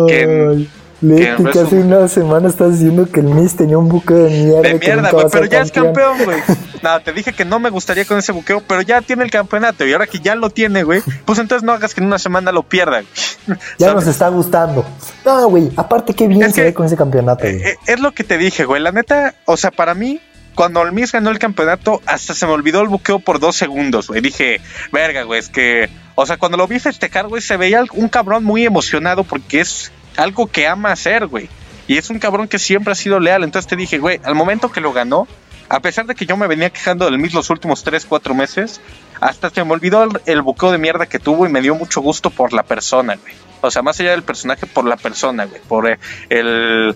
que- 0.08 0.66
Leti, 1.00 1.42
que 1.44 1.50
que 1.50 1.58
hace 1.60 1.76
resumen- 1.76 1.84
una 1.98 2.08
semana 2.08 2.48
estás 2.48 2.72
diciendo 2.72 3.06
que 3.10 3.20
el 3.20 3.26
Miss 3.26 3.56
tenía 3.56 3.76
un 3.78 3.88
buque 3.88 4.14
de 4.14 4.30
mierda. 4.30 4.60
de 4.62 4.74
mierda, 4.78 5.10
güey, 5.10 5.26
pero 5.30 5.44
ya 5.46 5.60
es 5.62 5.72
campeón, 5.72 6.18
güey. 6.24 6.38
No, 6.84 7.00
te 7.00 7.12
dije 7.14 7.32
que 7.32 7.46
no 7.46 7.58
me 7.58 7.70
gustaría 7.70 8.04
con 8.04 8.18
ese 8.18 8.32
buqueo, 8.32 8.62
pero 8.66 8.82
ya 8.82 9.00
tiene 9.00 9.24
el 9.24 9.30
campeonato 9.30 9.86
y 9.86 9.92
ahora 9.94 10.06
que 10.06 10.18
ya 10.18 10.34
lo 10.34 10.50
tiene, 10.50 10.82
güey, 10.82 11.00
pues 11.24 11.38
entonces 11.38 11.64
no 11.64 11.72
hagas 11.72 11.94
que 11.94 12.02
en 12.02 12.06
una 12.08 12.18
semana 12.18 12.52
lo 12.52 12.62
pierda. 12.62 13.00
güey. 13.02 13.06
Ya 13.78 13.86
¿Sabes? 13.88 13.94
nos 14.04 14.06
está 14.06 14.28
gustando. 14.28 14.84
No, 15.24 15.48
güey, 15.48 15.70
aparte 15.76 16.12
qué 16.14 16.28
bien 16.28 16.42
Es 16.42 16.50
se 16.54 16.60
que- 16.60 16.64
ve 16.64 16.74
con 16.74 16.84
ese 16.86 16.96
campeonato, 16.96 17.44
güey. 17.44 17.56
Eh, 17.62 17.76
es 17.86 18.00
lo 18.00 18.12
que 18.12 18.22
te 18.24 18.36
dije, 18.38 18.64
güey. 18.66 18.82
La 18.82 18.92
neta, 18.92 19.34
o 19.46 19.56
sea, 19.56 19.70
para 19.70 19.94
mí, 19.94 20.20
cuando 20.54 20.82
el 20.82 20.92
Miss 20.92 21.10
ganó 21.12 21.30
el 21.30 21.38
campeonato, 21.38 22.00
hasta 22.06 22.34
se 22.34 22.46
me 22.46 22.52
olvidó 22.52 22.80
el 22.82 22.88
buqueo 22.88 23.18
por 23.18 23.40
dos 23.40 23.56
segundos, 23.56 24.08
güey. 24.08 24.20
Dije, 24.20 24.60
verga, 24.92 25.22
güey, 25.22 25.40
es 25.40 25.48
que. 25.48 25.88
O 26.16 26.26
sea, 26.26 26.36
cuando 26.36 26.56
lo 26.58 26.68
vi 26.68 26.78
festejar, 26.78 27.26
güey, 27.28 27.40
se 27.42 27.56
veía 27.56 27.82
un 27.94 28.08
cabrón 28.08 28.44
muy 28.44 28.64
emocionado 28.66 29.24
porque 29.24 29.60
es 29.62 29.90
algo 30.16 30.46
que 30.46 30.66
ama 30.66 30.92
hacer, 30.92 31.26
güey. 31.26 31.48
Y 31.86 31.98
es 31.98 32.10
un 32.10 32.18
cabrón 32.18 32.48
que 32.48 32.58
siempre 32.58 32.92
ha 32.92 32.96
sido 32.96 33.20
leal. 33.20 33.44
Entonces 33.44 33.68
te 33.68 33.76
dije, 33.76 33.98
güey, 33.98 34.20
al 34.24 34.34
momento 34.34 34.70
que 34.70 34.80
lo 34.80 34.92
ganó, 34.92 35.28
a 35.68 35.80
pesar 35.80 36.06
de 36.06 36.14
que 36.14 36.26
yo 36.26 36.36
me 36.36 36.46
venía 36.46 36.70
quejando 36.70 37.04
del 37.04 37.18
Miss 37.18 37.34
los 37.34 37.50
últimos 37.50 37.82
3, 37.82 38.06
4 38.06 38.34
meses, 38.34 38.80
hasta 39.20 39.50
se 39.50 39.64
me 39.64 39.72
olvidó 39.72 40.04
el, 40.04 40.20
el 40.26 40.42
buqueo 40.42 40.72
de 40.72 40.78
mierda 40.78 41.06
que 41.06 41.18
tuvo 41.18 41.46
y 41.46 41.48
me 41.48 41.60
dio 41.60 41.74
mucho 41.74 42.00
gusto 42.00 42.30
por 42.30 42.52
la 42.52 42.62
persona, 42.62 43.16
güey. 43.16 43.34
O 43.60 43.70
sea, 43.70 43.82
más 43.82 43.98
allá 44.00 44.10
del 44.10 44.22
personaje, 44.22 44.66
por 44.66 44.84
la 44.84 44.96
persona, 44.96 45.46
güey. 45.46 45.60
Por 45.66 45.88
eh, 45.88 45.98
el, 46.28 46.94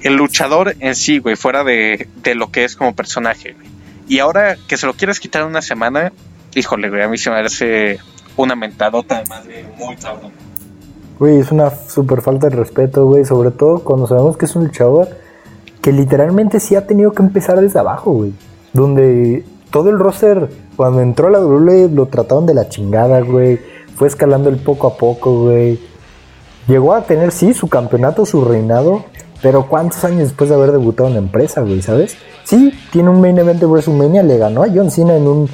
el 0.00 0.16
luchador 0.16 0.74
en 0.80 0.94
sí, 0.94 1.18
güey, 1.18 1.36
fuera 1.36 1.64
de, 1.64 2.08
de 2.16 2.34
lo 2.34 2.50
que 2.50 2.64
es 2.64 2.76
como 2.76 2.94
personaje, 2.94 3.52
güey. 3.52 3.68
Y 4.08 4.20
ahora 4.20 4.56
que 4.68 4.76
se 4.76 4.86
lo 4.86 4.94
quieres 4.94 5.20
quitar 5.20 5.44
una 5.44 5.62
semana, 5.62 6.12
híjole, 6.54 6.88
güey, 6.88 7.02
a 7.02 7.08
mí 7.08 7.18
se 7.18 7.28
me 7.28 7.36
parece 7.36 7.98
una 8.36 8.54
mentadota 8.54 9.20
de 9.20 9.28
madre 9.28 9.64
muy 9.76 9.96
cabrón. 9.96 10.32
Güey, 11.18 11.38
es 11.38 11.50
una 11.50 11.70
super 11.70 12.20
falta 12.20 12.48
de 12.48 12.56
respeto, 12.56 13.06
güey. 13.06 13.24
Sobre 13.24 13.50
todo 13.50 13.80
cuando 13.80 14.06
sabemos 14.06 14.36
que 14.36 14.44
es 14.44 14.54
un 14.56 14.64
luchador 14.64 15.08
que 15.80 15.92
literalmente 15.92 16.60
sí 16.60 16.74
ha 16.74 16.86
tenido 16.86 17.12
que 17.12 17.22
empezar 17.22 17.60
desde 17.60 17.78
abajo, 17.78 18.12
güey. 18.12 18.34
Donde 18.72 19.44
todo 19.70 19.88
el 19.90 19.98
roster, 19.98 20.50
cuando 20.76 21.00
entró 21.00 21.28
a 21.28 21.30
la 21.30 21.40
WWE, 21.40 21.88
lo 21.88 22.06
trataron 22.06 22.44
de 22.44 22.54
la 22.54 22.68
chingada, 22.68 23.20
güey. 23.20 23.60
Fue 23.94 24.08
escalando 24.08 24.48
el 24.50 24.56
poco 24.56 24.88
a 24.88 24.96
poco, 24.96 25.44
güey. 25.44 25.80
Llegó 26.68 26.92
a 26.92 27.02
tener, 27.02 27.32
sí, 27.32 27.54
su 27.54 27.68
campeonato, 27.68 28.26
su 28.26 28.44
reinado. 28.44 29.04
Pero 29.42 29.68
¿cuántos 29.68 30.04
años 30.04 30.20
después 30.20 30.50
de 30.50 30.56
haber 30.56 30.72
debutado 30.72 31.08
en 31.08 31.14
la 31.14 31.20
empresa, 31.20 31.60
güey? 31.60 31.80
¿Sabes? 31.82 32.16
Sí, 32.44 32.72
tiene 32.90 33.10
un 33.10 33.20
main 33.20 33.38
event 33.38 33.60
de 33.60 33.66
WrestleMania, 33.66 34.22
le 34.22 34.38
ganó 34.38 34.64
a 34.64 34.68
John 34.74 34.90
Cena 34.90 35.16
en 35.16 35.26
un 35.26 35.48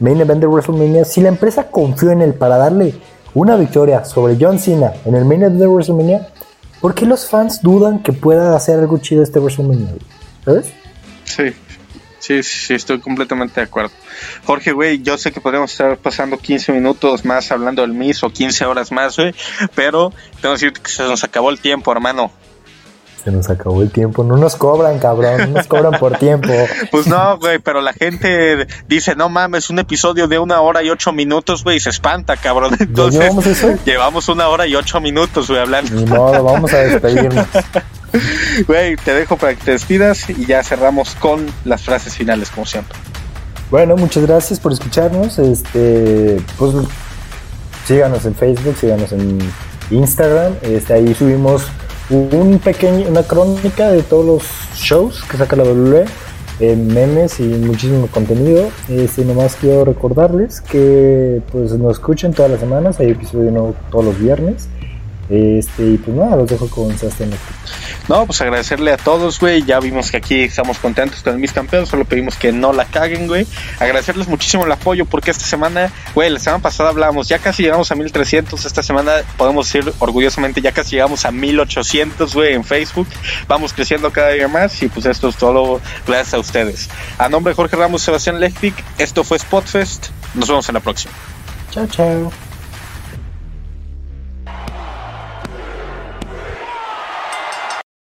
main 0.00 0.20
event 0.20 0.40
de 0.40 0.46
WrestleMania. 0.46 1.04
Si 1.04 1.20
la 1.20 1.28
empresa 1.28 1.68
confió 1.70 2.10
en 2.10 2.22
él 2.22 2.34
para 2.34 2.56
darle 2.56 2.94
una 3.36 3.54
victoria 3.54 4.02
sobre 4.06 4.38
John 4.40 4.58
Cena 4.58 4.94
en 5.04 5.14
el 5.14 5.26
main 5.26 5.42
event 5.42 5.60
de 5.60 5.66
WrestleMania, 5.66 6.26
¿por 6.80 6.94
qué 6.94 7.04
los 7.04 7.28
fans 7.28 7.60
dudan 7.60 8.02
que 8.02 8.14
pueda 8.14 8.56
hacer 8.56 8.78
algo 8.78 8.96
chido 8.96 9.22
este 9.22 9.38
WrestleMania? 9.38 9.88
¿Sabes? 10.42 10.72
Sí, 11.24 11.52
sí, 12.18 12.42
sí, 12.42 12.74
estoy 12.74 12.98
completamente 12.98 13.60
de 13.60 13.66
acuerdo. 13.66 13.90
Jorge, 14.46 14.72
güey, 14.72 15.02
yo 15.02 15.18
sé 15.18 15.32
que 15.32 15.42
podríamos 15.42 15.70
estar 15.70 15.98
pasando 15.98 16.38
15 16.38 16.72
minutos 16.72 17.26
más 17.26 17.52
hablando 17.52 17.82
del 17.82 17.92
Miss 17.92 18.22
o 18.22 18.30
15 18.30 18.64
horas 18.64 18.90
más, 18.90 19.16
güey, 19.16 19.34
pero 19.74 20.14
tengo 20.40 20.54
que 20.54 20.60
decirte 20.60 20.80
que 20.80 20.90
se 20.90 21.02
nos 21.02 21.22
acabó 21.22 21.50
el 21.50 21.60
tiempo, 21.60 21.92
hermano. 21.92 22.32
Se 23.26 23.32
nos 23.32 23.50
acabó 23.50 23.82
el 23.82 23.90
tiempo. 23.90 24.22
No 24.22 24.36
nos 24.36 24.54
cobran, 24.54 25.00
cabrón. 25.00 25.52
No 25.52 25.58
nos 25.58 25.66
cobran 25.66 25.98
por 25.98 26.16
tiempo. 26.16 26.48
Pues 26.92 27.08
no, 27.08 27.36
güey, 27.38 27.58
pero 27.58 27.80
la 27.80 27.92
gente 27.92 28.68
dice, 28.86 29.16
no 29.16 29.28
mames, 29.28 29.68
un 29.68 29.80
episodio 29.80 30.28
de 30.28 30.38
una 30.38 30.60
hora 30.60 30.84
y 30.84 30.90
ocho 30.90 31.12
minutos, 31.12 31.64
güey, 31.64 31.78
y 31.78 31.80
se 31.80 31.90
espanta, 31.90 32.36
cabrón. 32.36 32.76
Entonces, 32.78 33.20
llevamos 33.20 33.46
eso? 33.46 33.74
llevamos 33.84 34.28
una 34.28 34.46
hora 34.46 34.68
y 34.68 34.76
ocho 34.76 35.00
minutos, 35.00 35.48
güey, 35.48 35.60
hablando. 35.60 35.92
Ni 35.92 36.04
modo, 36.04 36.44
vamos 36.44 36.72
a 36.72 36.78
despedirnos. 36.78 37.46
Güey, 38.66 38.96
te 38.96 39.12
dejo 39.12 39.36
para 39.36 39.54
que 39.54 39.62
te 39.62 39.70
despidas 39.72 40.30
y 40.30 40.46
ya 40.46 40.62
cerramos 40.62 41.16
con 41.16 41.44
las 41.64 41.82
frases 41.82 42.14
finales, 42.14 42.48
como 42.48 42.64
siempre. 42.64 42.96
Bueno, 43.70 43.96
muchas 43.96 44.24
gracias 44.24 44.60
por 44.60 44.72
escucharnos. 44.72 45.38
Este, 45.38 46.40
pues 46.56 46.72
síganos 47.86 48.24
en 48.24 48.34
Facebook, 48.34 48.76
síganos 48.80 49.12
en 49.12 49.38
Instagram. 49.90 50.54
Este, 50.62 50.94
ahí 50.94 51.14
subimos 51.14 51.64
un 52.10 52.58
pequeño, 52.58 53.08
una 53.08 53.22
crónica 53.22 53.90
de 53.90 54.02
todos 54.02 54.24
los 54.24 54.42
shows 54.74 55.22
que 55.24 55.36
saca 55.36 55.56
la 55.56 55.64
WWE, 55.64 56.04
eh, 56.60 56.76
memes 56.76 57.40
y 57.40 57.44
muchísimo 57.44 58.06
contenido. 58.06 58.68
Este, 58.88 59.24
nomás 59.24 59.56
quiero 59.56 59.84
recordarles 59.84 60.60
que 60.60 61.42
pues 61.52 61.72
nos 61.72 61.92
escuchen 61.94 62.32
todas 62.32 62.50
las 62.50 62.60
semanas, 62.60 63.00
hay 63.00 63.10
episodio 63.10 63.50
nuevo 63.50 63.74
todos 63.90 64.04
los 64.04 64.18
viernes. 64.18 64.68
Este, 65.28 65.84
y 65.84 65.96
pues 65.98 66.16
nada, 66.16 66.36
los 66.36 66.48
dejo 66.48 66.68
con 66.68 66.96
Sebastián. 66.96 67.30
No, 68.08 68.24
pues 68.26 68.40
agradecerle 68.40 68.92
a 68.92 68.96
todos, 68.96 69.40
güey. 69.40 69.64
Ya 69.64 69.80
vimos 69.80 70.10
que 70.10 70.18
aquí 70.18 70.42
estamos 70.42 70.78
contentos 70.78 71.22
con 71.22 71.34
el 71.34 71.40
Miss 71.40 71.52
Campeón. 71.52 71.86
Solo 71.86 72.04
pedimos 72.04 72.36
que 72.36 72.52
no 72.52 72.72
la 72.72 72.84
caguen, 72.84 73.26
güey. 73.26 73.46
Agradecerles 73.80 74.28
muchísimo 74.28 74.64
el 74.64 74.70
apoyo 74.70 75.04
porque 75.06 75.32
esta 75.32 75.44
semana, 75.44 75.92
güey, 76.14 76.30
la 76.30 76.38
semana 76.38 76.62
pasada 76.62 76.90
hablábamos, 76.90 77.28
ya 77.28 77.40
casi 77.40 77.64
llegamos 77.64 77.90
a 77.90 77.96
1300. 77.96 78.64
Esta 78.64 78.82
semana 78.82 79.12
podemos 79.36 79.66
decir 79.66 79.92
orgullosamente, 79.98 80.60
ya 80.60 80.70
casi 80.70 80.92
llegamos 80.92 81.24
a 81.24 81.32
1800, 81.32 82.32
güey, 82.32 82.54
en 82.54 82.62
Facebook. 82.62 83.08
Vamos 83.48 83.72
creciendo 83.72 84.12
cada 84.12 84.30
día 84.30 84.46
más 84.46 84.80
y 84.82 84.88
pues 84.88 85.06
esto 85.06 85.28
es 85.28 85.36
todo 85.36 85.80
gracias 86.06 86.34
a 86.34 86.38
ustedes. 86.38 86.88
A 87.18 87.28
nombre 87.28 87.50
de 87.50 87.56
Jorge 87.56 87.74
Ramos, 87.74 88.02
Sebastián 88.02 88.38
Lechpic, 88.38 88.74
esto 88.98 89.24
fue 89.24 89.38
Spotfest. 89.38 90.06
Nos 90.34 90.48
vemos 90.48 90.68
en 90.68 90.74
la 90.74 90.80
próxima. 90.80 91.12
Chao, 91.72 91.86
chao. 91.88 92.45